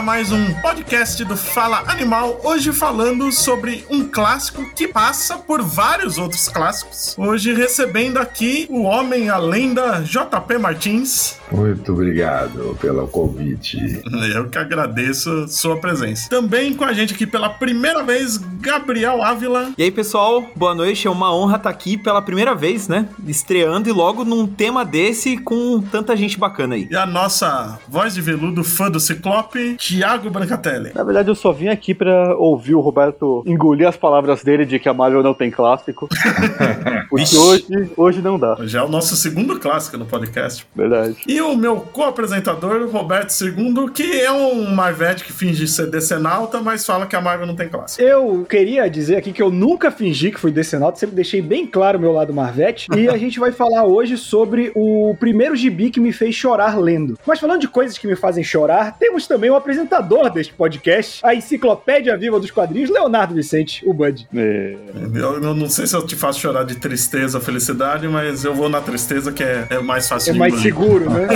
a 0.00 0.02
mais 0.02 0.32
um 0.32 0.54
podcast 0.62 1.22
do 1.26 1.36
Fala 1.36 1.84
Animal. 1.86 2.40
Hoje 2.42 2.72
falando 2.72 3.30
sobre 3.30 3.84
um 3.90 4.08
clássico 4.08 4.64
que 4.74 4.88
passa 4.88 5.36
por 5.36 5.60
vários 5.60 6.16
outros 6.16 6.48
clássicos. 6.48 7.14
Hoje 7.18 7.52
recebendo 7.52 8.16
aqui 8.16 8.66
o 8.70 8.84
homem, 8.84 9.28
a 9.28 9.36
lenda 9.36 10.00
JP 10.00 10.56
Martins. 10.58 11.39
Muito 11.52 11.92
obrigado 11.92 12.76
pelo 12.80 13.06
convite. 13.08 13.78
Eu 14.34 14.48
que 14.48 14.58
agradeço 14.58 15.48
sua 15.48 15.76
presença. 15.76 16.28
Também 16.28 16.72
com 16.74 16.84
a 16.84 16.92
gente 16.92 17.14
aqui 17.14 17.26
pela 17.26 17.48
primeira 17.48 18.02
vez, 18.02 18.36
Gabriel 18.36 19.22
Ávila. 19.22 19.72
E 19.76 19.82
aí, 19.82 19.90
pessoal, 19.90 20.44
boa 20.54 20.74
noite. 20.74 21.06
É 21.06 21.10
uma 21.10 21.34
honra 21.34 21.56
estar 21.56 21.70
aqui 21.70 21.96
pela 21.96 22.22
primeira 22.22 22.54
vez, 22.54 22.88
né? 22.88 23.08
Estreando 23.26 23.88
e 23.88 23.92
logo 23.92 24.24
num 24.24 24.46
tema 24.46 24.84
desse 24.84 25.36
com 25.38 25.80
tanta 25.80 26.16
gente 26.16 26.38
bacana 26.38 26.74
aí. 26.74 26.88
E 26.90 26.96
a 26.96 27.06
nossa 27.06 27.78
voz 27.88 28.14
de 28.14 28.20
veludo, 28.20 28.62
fã 28.62 28.90
do 28.90 29.00
Ciclope, 29.00 29.76
Thiago 29.76 30.30
Brancatelli. 30.30 30.92
Na 30.94 31.02
verdade, 31.02 31.28
eu 31.28 31.34
só 31.34 31.52
vim 31.52 31.68
aqui 31.68 31.94
pra 31.94 32.36
ouvir 32.36 32.74
o 32.74 32.80
Roberto 32.80 33.42
engolir 33.46 33.88
as 33.88 33.96
palavras 33.96 34.42
dele 34.44 34.64
de 34.64 34.78
que 34.78 34.88
a 34.88 34.94
Marvel 34.94 35.22
não 35.22 35.34
tem 35.34 35.50
clássico. 35.50 36.08
Porque 37.10 37.36
hoje, 37.36 37.90
hoje 37.96 38.22
não 38.22 38.38
dá. 38.38 38.56
Já 38.62 38.80
é 38.80 38.82
o 38.82 38.88
nosso 38.88 39.16
segundo 39.16 39.58
clássico 39.58 39.96
no 39.96 40.06
podcast. 40.06 40.64
Verdade. 40.74 41.16
E 41.26 41.39
o 41.40 41.56
meu 41.56 41.76
co-apresentador, 41.80 42.88
Roberto 42.90 43.30
II, 43.42 43.90
que 43.92 44.20
é 44.20 44.30
um 44.30 44.70
Marvete 44.74 45.24
que 45.24 45.32
finge 45.32 45.66
ser 45.66 45.86
decenalta, 45.90 46.60
mas 46.60 46.84
fala 46.84 47.06
que 47.06 47.16
a 47.16 47.20
Marvel 47.20 47.46
não 47.46 47.56
tem 47.56 47.68
clássico. 47.68 48.02
Eu 48.02 48.44
queria 48.48 48.88
dizer 48.88 49.16
aqui 49.16 49.32
que 49.32 49.42
eu 49.42 49.50
nunca 49.50 49.90
fingi 49.90 50.30
que 50.30 50.40
fui 50.40 50.50
decenalta, 50.50 50.98
sempre 50.98 51.16
deixei 51.16 51.40
bem 51.42 51.66
claro 51.66 51.98
o 51.98 52.00
meu 52.00 52.12
lado 52.12 52.32
Marvete. 52.32 52.86
e 52.96 53.08
a 53.08 53.16
gente 53.16 53.38
vai 53.38 53.52
falar 53.52 53.84
hoje 53.84 54.16
sobre 54.16 54.72
o 54.74 55.14
primeiro 55.18 55.54
gibi 55.56 55.90
que 55.90 56.00
me 56.00 56.12
fez 56.12 56.34
chorar 56.34 56.78
lendo. 56.78 57.18
Mas 57.26 57.38
falando 57.40 57.60
de 57.60 57.68
coisas 57.68 57.96
que 57.98 58.06
me 58.06 58.16
fazem 58.16 58.42
chorar, 58.44 58.96
temos 58.98 59.26
também 59.26 59.50
o 59.50 59.54
apresentador 59.56 60.30
deste 60.30 60.52
podcast, 60.52 61.20
a 61.24 61.34
enciclopédia 61.34 62.16
viva 62.16 62.38
dos 62.38 62.50
quadrinhos, 62.50 62.90
Leonardo 62.90 63.34
Vicente, 63.34 63.82
o 63.86 63.92
Bud. 63.92 64.26
É. 64.34 64.74
Eu, 65.14 65.42
eu 65.42 65.54
não 65.54 65.68
sei 65.68 65.86
se 65.86 65.94
eu 65.96 66.04
te 66.06 66.16
faço 66.16 66.40
chorar 66.40 66.64
de 66.64 66.74
tristeza 66.76 67.38
ou 67.38 67.44
felicidade, 67.44 68.06
mas 68.08 68.44
eu 68.44 68.54
vou 68.54 68.68
na 68.68 68.80
tristeza 68.80 69.32
que 69.32 69.42
é, 69.42 69.66
é 69.70 69.78
mais 69.80 70.08
fácil 70.08 70.30
É 70.30 70.32
de 70.32 70.38
mais 70.38 70.52
engolir. 70.54 70.72
seguro, 70.74 71.10
né? 71.10 71.28
O 71.30 71.32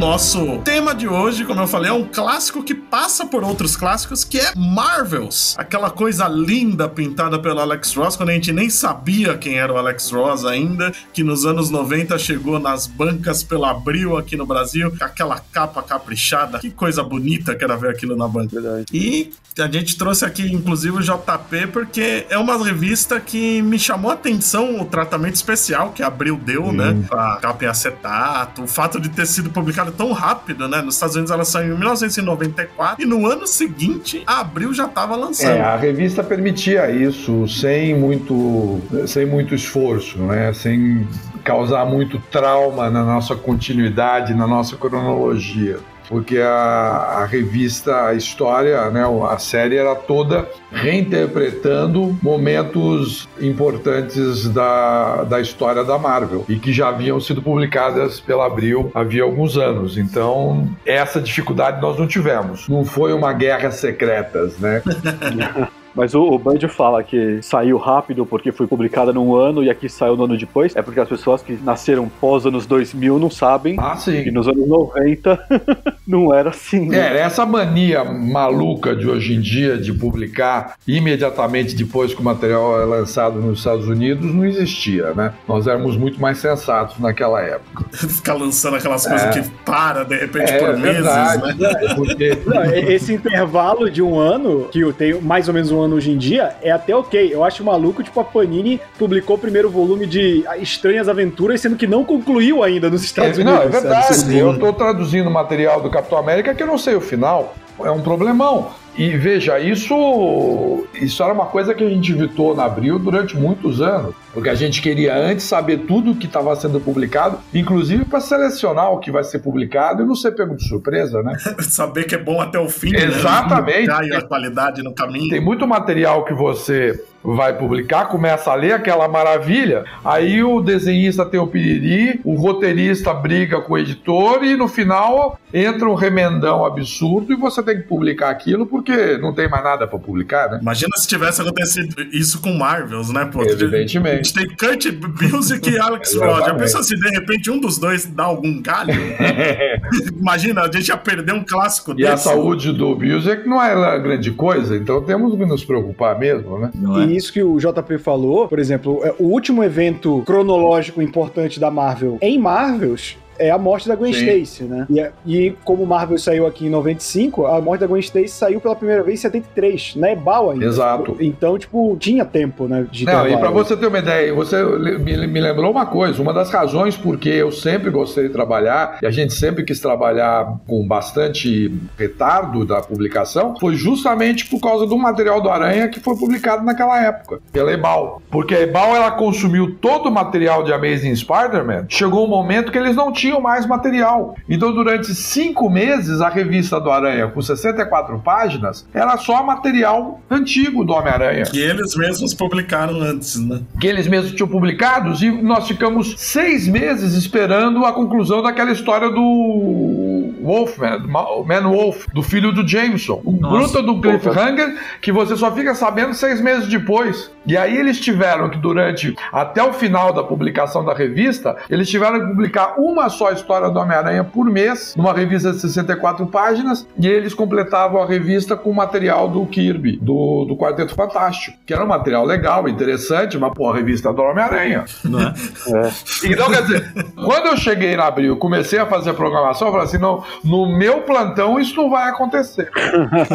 nosso 0.00 0.56
tema 0.64 0.94
de 0.94 1.06
hoje, 1.06 1.44
como 1.44 1.60
eu 1.60 1.66
falei, 1.66 1.90
é 1.90 1.92
um 1.92 2.06
clássico 2.06 2.62
que 2.62 2.74
passa 2.74 3.26
por 3.26 3.44
outros 3.44 3.76
clássicos, 3.76 4.24
que 4.24 4.38
é 4.38 4.54
Marvels. 4.56 5.54
Aquela 5.58 5.90
coisa 5.90 6.26
linda 6.26 6.88
pintada 6.88 7.38
pelo 7.38 7.60
Alex 7.60 7.94
Ross, 7.94 8.16
quando 8.16 8.30
a 8.30 8.32
gente 8.32 8.50
nem 8.50 8.70
sabia 8.70 9.36
quem 9.36 9.58
era 9.58 9.70
o 9.70 9.76
Alex 9.76 10.10
Ross 10.10 10.46
ainda, 10.46 10.90
que 11.12 11.22
nos 11.22 11.44
anos 11.44 11.68
90 11.68 12.18
chegou 12.18 12.58
nas 12.58 12.86
bancas 12.86 13.42
pela 13.42 13.72
Abril 13.72 14.16
aqui 14.16 14.36
no 14.36 14.46
Brasil, 14.46 14.90
com 14.90 15.04
aquela 15.04 15.38
capa 15.52 15.82
caprichada. 15.82 16.60
Que 16.60 16.70
coisa 16.70 17.04
bonita 17.04 17.54
que 17.54 17.62
era 17.62 17.76
ver 17.76 17.90
aquilo 17.90 18.16
na 18.16 18.26
banca. 18.26 18.58
Verdade. 18.58 18.86
E 18.94 19.30
a 19.58 19.70
gente 19.70 19.98
trouxe 19.98 20.24
aqui, 20.24 20.50
inclusive, 20.50 20.96
o 20.96 21.00
JP, 21.02 21.66
porque 21.72 22.24
é 22.30 22.38
uma 22.38 22.56
revista 22.56 23.20
que 23.20 23.60
me 23.60 23.78
chamou 23.78 24.10
a 24.10 24.14
atenção 24.14 24.80
o 24.80 24.84
tratamento 24.86 25.34
especial 25.34 25.92
que 25.92 26.02
a 26.02 26.06
Abril 26.06 26.40
deu, 26.42 26.72
né? 26.72 26.96
A 27.10 27.36
capa 27.36 27.64
em 27.64 27.68
acetato, 27.68 28.62
o 28.62 28.66
fato 28.66 28.98
de 28.98 29.08
ter 29.08 29.26
sido 29.26 29.50
publicado 29.50 29.89
tão 29.90 30.12
rápido, 30.12 30.68
né? 30.68 30.80
Nos 30.82 30.94
Estados 30.94 31.16
Unidos 31.16 31.30
ela 31.30 31.44
saiu 31.44 31.74
em 31.74 31.78
1994 31.78 33.02
e 33.02 33.06
no 33.06 33.26
ano 33.26 33.46
seguinte 33.46 34.22
Abril 34.26 34.72
já 34.72 34.86
estava 34.86 35.16
lançando. 35.16 35.56
É, 35.56 35.60
a 35.60 35.76
revista 35.76 36.22
permitia 36.22 36.90
isso 36.90 37.46
sem 37.48 37.94
muito, 37.94 38.80
sem 39.06 39.26
muito 39.26 39.54
esforço, 39.54 40.18
né? 40.18 40.52
Sem 40.52 41.06
causar 41.44 41.84
muito 41.84 42.18
trauma 42.30 42.90
na 42.90 43.04
nossa 43.04 43.34
continuidade, 43.34 44.34
na 44.34 44.46
nossa 44.46 44.76
cronologia. 44.76 45.78
Porque 46.10 46.38
a, 46.38 46.48
a 46.48 47.24
revista, 47.24 48.06
a 48.06 48.14
história, 48.14 48.90
né, 48.90 49.04
a 49.30 49.38
série 49.38 49.76
era 49.76 49.94
toda 49.94 50.46
reinterpretando 50.72 52.18
momentos 52.20 53.28
importantes 53.40 54.48
da, 54.48 55.22
da 55.24 55.40
história 55.40 55.84
da 55.84 55.96
Marvel 55.98 56.44
e 56.48 56.56
que 56.56 56.72
já 56.72 56.88
haviam 56.88 57.20
sido 57.20 57.40
publicadas 57.40 58.20
pela 58.20 58.46
Abril 58.46 58.90
havia 58.92 59.22
alguns 59.22 59.56
anos. 59.56 59.96
Então, 59.96 60.68
essa 60.84 61.20
dificuldade 61.20 61.80
nós 61.80 61.96
não 61.96 62.06
tivemos. 62.06 62.68
Não 62.68 62.84
foi 62.84 63.12
uma 63.12 63.32
guerra 63.32 63.70
secretas, 63.70 64.58
né? 64.58 64.82
Mas 66.00 66.14
o, 66.14 66.22
o 66.22 66.38
Bud 66.38 66.66
fala 66.68 67.02
que 67.02 67.42
saiu 67.42 67.76
rápido 67.76 68.24
porque 68.24 68.50
foi 68.50 68.66
publicada 68.66 69.12
num 69.12 69.34
ano 69.36 69.62
e 69.62 69.68
aqui 69.68 69.86
saiu 69.86 70.16
no 70.16 70.24
ano 70.24 70.38
depois. 70.38 70.74
É 70.74 70.80
porque 70.80 70.98
as 70.98 71.08
pessoas 71.08 71.42
que 71.42 71.52
nasceram 71.62 72.10
pós 72.20 72.46
anos 72.46 72.64
2000 72.64 73.18
não 73.18 73.30
sabem 73.30 73.76
Ah, 73.78 73.96
sim. 73.96 74.24
que 74.24 74.30
nos 74.30 74.48
anos 74.48 74.66
90 74.66 75.38
não 76.08 76.32
era 76.34 76.48
assim. 76.48 76.88
né? 76.88 77.18
É, 77.18 77.20
essa 77.20 77.44
mania 77.44 78.02
maluca 78.02 78.96
de 78.96 79.06
hoje 79.06 79.34
em 79.34 79.40
dia 79.42 79.76
de 79.76 79.92
publicar 79.92 80.76
imediatamente 80.88 81.74
depois 81.74 82.14
que 82.14 82.20
o 82.22 82.24
material 82.24 82.80
é 82.80 82.84
lançado 82.86 83.38
nos 83.38 83.58
Estados 83.58 83.86
Unidos 83.86 84.32
não 84.34 84.46
existia, 84.46 85.12
né? 85.12 85.34
Nós 85.46 85.66
éramos 85.66 85.98
muito 85.98 86.18
mais 86.18 86.38
sensatos 86.38 86.98
naquela 86.98 87.42
época. 87.42 87.84
Ficar 87.92 88.34
lançando 88.34 88.76
aquelas 88.76 89.06
coisas 89.06 89.34
que 89.34 89.50
para 89.66 90.02
de 90.04 90.16
repente 90.16 90.50
É 90.50 90.58
por 90.58 90.78
meses, 90.78 91.02
verdade, 91.02 91.58
né? 91.60 91.94
porque 91.94 92.38
Não, 92.46 92.64
esse 92.64 93.12
intervalo 93.12 93.90
de 93.90 94.00
um 94.00 94.18
ano, 94.18 94.68
que 94.72 94.80
eu 94.80 94.92
tenho 94.94 95.20
mais 95.20 95.46
ou 95.48 95.54
menos 95.54 95.70
um 95.70 95.80
ano 95.80 95.89
hoje 95.94 96.10
em 96.10 96.18
dia, 96.18 96.54
é 96.62 96.70
até 96.70 96.94
ok. 96.94 97.30
Eu 97.32 97.44
acho 97.44 97.64
maluco, 97.64 98.02
tipo, 98.02 98.18
a 98.20 98.24
Panini 98.24 98.80
publicou 98.98 99.36
o 99.36 99.38
primeiro 99.38 99.68
volume 99.70 100.06
de 100.06 100.44
Estranhas 100.58 101.08
Aventuras, 101.08 101.60
sendo 101.60 101.76
que 101.76 101.86
não 101.86 102.04
concluiu 102.04 102.62
ainda 102.62 102.88
nos 102.90 103.02
Estados 103.04 103.38
É, 103.38 103.42
Unidos. 103.42 103.52
não, 103.52 103.68
é 103.68 103.70
sabe? 103.72 103.88
verdade. 103.88 104.38
Eu 104.38 104.52
estou 104.52 104.72
traduzindo 104.72 105.28
o 105.28 105.32
material 105.32 105.80
do 105.80 105.90
Capitão 105.90 106.18
América 106.18 106.54
que 106.54 106.62
eu 106.62 106.66
não 106.66 106.78
sei 106.78 106.94
o 106.94 107.00
final. 107.00 107.54
É 107.82 107.90
um 107.90 108.00
problemão. 108.00 108.68
E 109.00 109.16
veja, 109.16 109.58
isso, 109.58 110.86
isso 110.92 111.22
era 111.22 111.32
uma 111.32 111.46
coisa 111.46 111.72
que 111.72 111.82
a 111.82 111.88
gente 111.88 112.12
evitou 112.12 112.54
na 112.54 112.66
Abril 112.66 112.98
durante 112.98 113.34
muitos 113.34 113.80
anos. 113.80 114.14
Porque 114.30 114.50
a 114.50 114.54
gente 114.54 114.82
queria 114.82 115.16
antes 115.16 115.46
saber 115.46 115.78
tudo 115.86 116.10
o 116.10 116.14
que 116.14 116.26
estava 116.26 116.54
sendo 116.54 116.78
publicado, 116.78 117.38
inclusive 117.54 118.04
para 118.04 118.20
selecionar 118.20 118.92
o 118.92 118.98
que 118.98 119.10
vai 119.10 119.24
ser 119.24 119.38
publicado 119.38 120.02
e 120.02 120.06
não 120.06 120.14
ser 120.14 120.32
pego 120.32 120.54
de 120.54 120.68
surpresa, 120.68 121.22
né? 121.22 121.34
Saber 121.60 122.04
que 122.04 122.14
é 122.14 122.18
bom 122.18 122.42
até 122.42 122.58
o 122.58 122.68
fim, 122.68 122.94
Exatamente. 122.94 123.86
né? 123.88 123.94
Cai 123.94 124.10
a 124.12 124.20
qualidade 124.20 124.82
no 124.82 124.92
caminho. 124.92 125.30
Tem 125.30 125.40
muito 125.40 125.66
material 125.66 126.22
que 126.26 126.34
você 126.34 127.02
vai 127.22 127.56
publicar, 127.56 128.06
começa 128.06 128.50
a 128.50 128.54
ler 128.54 128.72
aquela 128.72 129.06
maravilha, 129.08 129.84
aí 130.04 130.42
o 130.42 130.60
desenhista 130.60 131.24
tem 131.26 131.38
o 131.38 131.46
piriri, 131.46 132.20
o 132.24 132.34
roteirista 132.34 133.12
briga 133.12 133.60
com 133.60 133.74
o 133.74 133.78
editor 133.78 134.42
e 134.44 134.56
no 134.56 134.66
final 134.68 135.38
entra 135.52 135.88
um 135.88 135.94
remendão 135.94 136.64
absurdo 136.64 137.32
e 137.32 137.36
você 137.36 137.62
tem 137.62 137.76
que 137.76 137.82
publicar 137.82 138.30
aquilo 138.30 138.66
porque 138.66 139.18
não 139.18 139.34
tem 139.34 139.48
mais 139.48 139.62
nada 139.64 139.86
para 139.86 139.98
publicar, 139.98 140.48
né? 140.50 140.58
Imagina 140.62 140.96
se 140.96 141.06
tivesse 141.08 141.40
acontecido 141.42 142.00
isso 142.12 142.40
com 142.40 142.54
Marvels, 142.54 143.10
né? 143.12 143.28
Pô, 143.30 143.40
A 143.42 143.44
Evidentemente. 143.46 144.28
gente 144.28 144.34
tem 144.34 144.56
Kurt 144.56 144.86
Busiek 145.30 145.70
e 145.70 145.78
Alex 145.78 146.14
Ross. 146.18 146.46
Já 146.46 146.54
pensou 146.54 146.82
se 146.82 146.96
de 146.96 147.08
repente 147.10 147.50
um 147.50 147.60
dos 147.60 147.78
dois 147.78 148.06
dá 148.06 148.24
algum 148.24 148.62
galho? 148.62 148.94
Imagina, 150.18 150.62
a 150.62 150.70
gente 150.72 150.88
ia 150.88 150.96
perder 150.96 151.32
um 151.32 151.44
clássico 151.44 151.94
E 151.98 152.06
a 152.06 152.12
desse. 152.12 152.24
saúde 152.24 152.72
do 152.72 152.96
Music 152.96 153.46
não 153.48 153.62
era 153.62 153.98
grande 153.98 154.30
coisa, 154.32 154.76
então 154.76 155.02
temos 155.02 155.36
que 155.36 155.44
nos 155.44 155.64
preocupar 155.64 156.18
mesmo, 156.18 156.58
né? 156.58 156.70
Não 156.74 157.00
é? 157.00 157.09
Isso 157.16 157.32
que 157.32 157.42
o 157.42 157.58
JP 157.58 157.98
falou, 157.98 158.48
por 158.48 158.58
exemplo, 158.58 159.00
é, 159.04 159.14
o 159.18 159.24
último 159.24 159.62
evento 159.64 160.22
cronológico 160.24 161.02
importante 161.02 161.58
da 161.58 161.70
Marvel 161.70 162.18
em 162.20 162.38
Marvels 162.38 163.16
é 163.40 163.50
a 163.50 163.58
morte 163.58 163.88
da 163.88 163.94
Gwen 163.94 164.12
Sim. 164.12 164.26
Stacy, 164.26 164.64
né? 164.64 164.86
E, 164.90 165.00
é- 165.00 165.12
e 165.26 165.54
como 165.64 165.84
Marvel 165.86 166.18
saiu 166.18 166.46
aqui 166.46 166.66
em 166.66 166.70
95, 166.70 167.46
a 167.46 167.60
morte 167.60 167.80
da 167.80 167.86
Gwen 167.86 168.00
Stacy 168.00 168.28
saiu 168.28 168.60
pela 168.60 168.76
primeira 168.76 169.02
vez 169.02 169.18
em 169.18 169.22
73, 169.22 169.96
na 169.96 170.12
Ebal 170.12 170.50
ainda. 170.50 170.64
Exato. 170.64 171.16
Então, 171.20 171.58
tipo, 171.58 171.96
tinha 171.98 172.24
tempo, 172.24 172.66
né? 172.66 172.86
De 172.90 173.04
Não, 173.04 173.26
e 173.26 173.36
para 173.36 173.50
você 173.50 173.76
ter 173.76 173.86
uma 173.86 173.98
ideia, 173.98 174.32
você 174.34 174.62
me, 174.62 175.26
me 175.26 175.40
lembrou 175.40 175.70
uma 175.70 175.86
coisa, 175.86 176.20
uma 176.20 176.32
das 176.32 176.50
razões 176.50 176.96
porque 176.96 177.28
eu 177.28 177.50
sempre 177.50 177.90
gostei 177.90 178.26
de 178.28 178.32
trabalhar, 178.32 178.98
e 179.02 179.06
a 179.06 179.10
gente 179.10 179.32
sempre 179.34 179.64
quis 179.64 179.80
trabalhar 179.80 180.58
com 180.66 180.86
bastante 180.86 181.72
retardo 181.96 182.64
da 182.64 182.80
publicação, 182.80 183.54
foi 183.58 183.74
justamente 183.74 184.46
por 184.46 184.60
causa 184.60 184.86
do 184.86 184.96
material 184.98 185.40
do 185.40 185.48
Aranha 185.48 185.88
que 185.88 186.00
foi 186.00 186.16
publicado 186.16 186.64
naquela 186.64 187.00
época, 187.02 187.40
pela 187.52 187.72
Ebal. 187.72 188.20
Porque 188.30 188.54
a 188.54 188.60
Ebal, 188.60 188.94
ela 188.94 189.10
consumiu 189.12 189.76
todo 189.80 190.08
o 190.08 190.12
material 190.12 190.62
de 190.62 190.72
Amazing 190.72 191.14
Spider-Man, 191.14 191.86
chegou 191.88 192.24
um 192.24 192.28
momento 192.28 192.70
que 192.72 192.78
eles 192.78 192.96
não 192.96 193.12
tinham 193.12 193.29
mais 193.38 193.66
material. 193.66 194.34
Então, 194.48 194.72
durante 194.72 195.14
cinco 195.14 195.68
meses, 195.68 196.22
a 196.22 196.30
revista 196.30 196.80
do 196.80 196.90
Aranha, 196.90 197.28
com 197.28 197.42
64 197.42 198.18
páginas, 198.20 198.88
era 198.94 199.18
só 199.18 199.42
material 199.44 200.20
antigo 200.30 200.84
do 200.84 200.94
Homem-Aranha 200.94 201.44
Que 201.44 201.60
eles 201.60 201.94
mesmos 201.94 202.32
publicaram 202.32 203.00
antes, 203.02 203.36
né? 203.36 203.60
que 203.78 203.86
eles 203.86 204.06
mesmos 204.06 204.32
tinham 204.32 204.48
publicados 204.48 205.22
e 205.22 205.30
nós 205.30 205.68
ficamos 205.68 206.14
seis 206.16 206.66
meses 206.66 207.14
esperando 207.14 207.84
a 207.84 207.92
conclusão 207.92 208.42
daquela 208.42 208.70
história 208.70 209.10
do 209.10 210.30
Wolfman, 210.42 211.02
o 211.06 211.44
Man 211.44 211.68
Wolf, 211.68 212.06
do 212.12 212.22
filho 212.22 212.52
do 212.52 212.66
Jameson. 212.66 213.20
Um 213.24 213.36
bruto 213.36 213.82
do 213.82 214.00
cliffhanger 214.00 214.76
que 215.00 215.12
você 215.12 215.36
só 215.36 215.52
fica 215.52 215.74
sabendo 215.74 216.14
seis 216.14 216.40
meses 216.40 216.68
depois. 216.68 217.30
E 217.46 217.56
aí 217.56 217.76
eles 217.76 218.00
tiveram 218.00 218.48
que, 218.48 218.58
durante 218.58 219.14
até 219.32 219.62
o 219.62 219.72
final 219.72 220.12
da 220.12 220.22
publicação 220.22 220.84
da 220.84 220.94
revista, 220.94 221.56
eles 221.68 221.88
tiveram 221.88 222.20
que 222.20 222.26
publicar 222.26 222.74
uma 222.78 223.09
só 223.10 223.30
história 223.32 223.68
do 223.68 223.78
Homem-Aranha 223.78 224.24
por 224.24 224.46
mês, 224.46 224.94
numa 224.96 225.12
revista 225.12 225.52
de 225.52 225.60
64 225.60 226.26
páginas, 226.26 226.86
e 226.98 227.06
eles 227.06 227.34
completavam 227.34 228.02
a 228.02 228.06
revista 228.06 228.56
com 228.56 228.72
material 228.72 229.28
do 229.28 229.44
Kirby, 229.46 229.98
do, 230.00 230.44
do 230.44 230.56
Quarteto 230.56 230.94
Fantástico, 230.94 231.58
que 231.66 231.74
era 231.74 231.84
um 231.84 231.88
material 231.88 232.24
legal, 232.24 232.68
interessante, 232.68 233.38
mas, 233.38 233.52
pô, 233.52 233.70
a 233.70 233.74
revista 233.74 234.12
do 234.12 234.22
Homem-Aranha. 234.22 234.84
É? 235.04 235.86
é. 235.86 235.92
Então, 236.24 236.50
quer 236.50 236.62
dizer, 236.62 236.92
quando 237.14 237.46
eu 237.46 237.56
cheguei 237.56 237.96
na 237.96 238.06
Abril, 238.06 238.36
comecei 238.36 238.78
a 238.78 238.86
fazer 238.86 239.10
a 239.10 239.14
programação, 239.14 239.68
eu 239.68 239.72
falei 239.72 239.86
assim, 239.86 239.98
não, 239.98 240.22
no 240.44 240.66
meu 240.78 241.02
plantão 241.02 241.58
isso 241.58 241.76
não 241.76 241.90
vai 241.90 242.08
acontecer. 242.08 242.70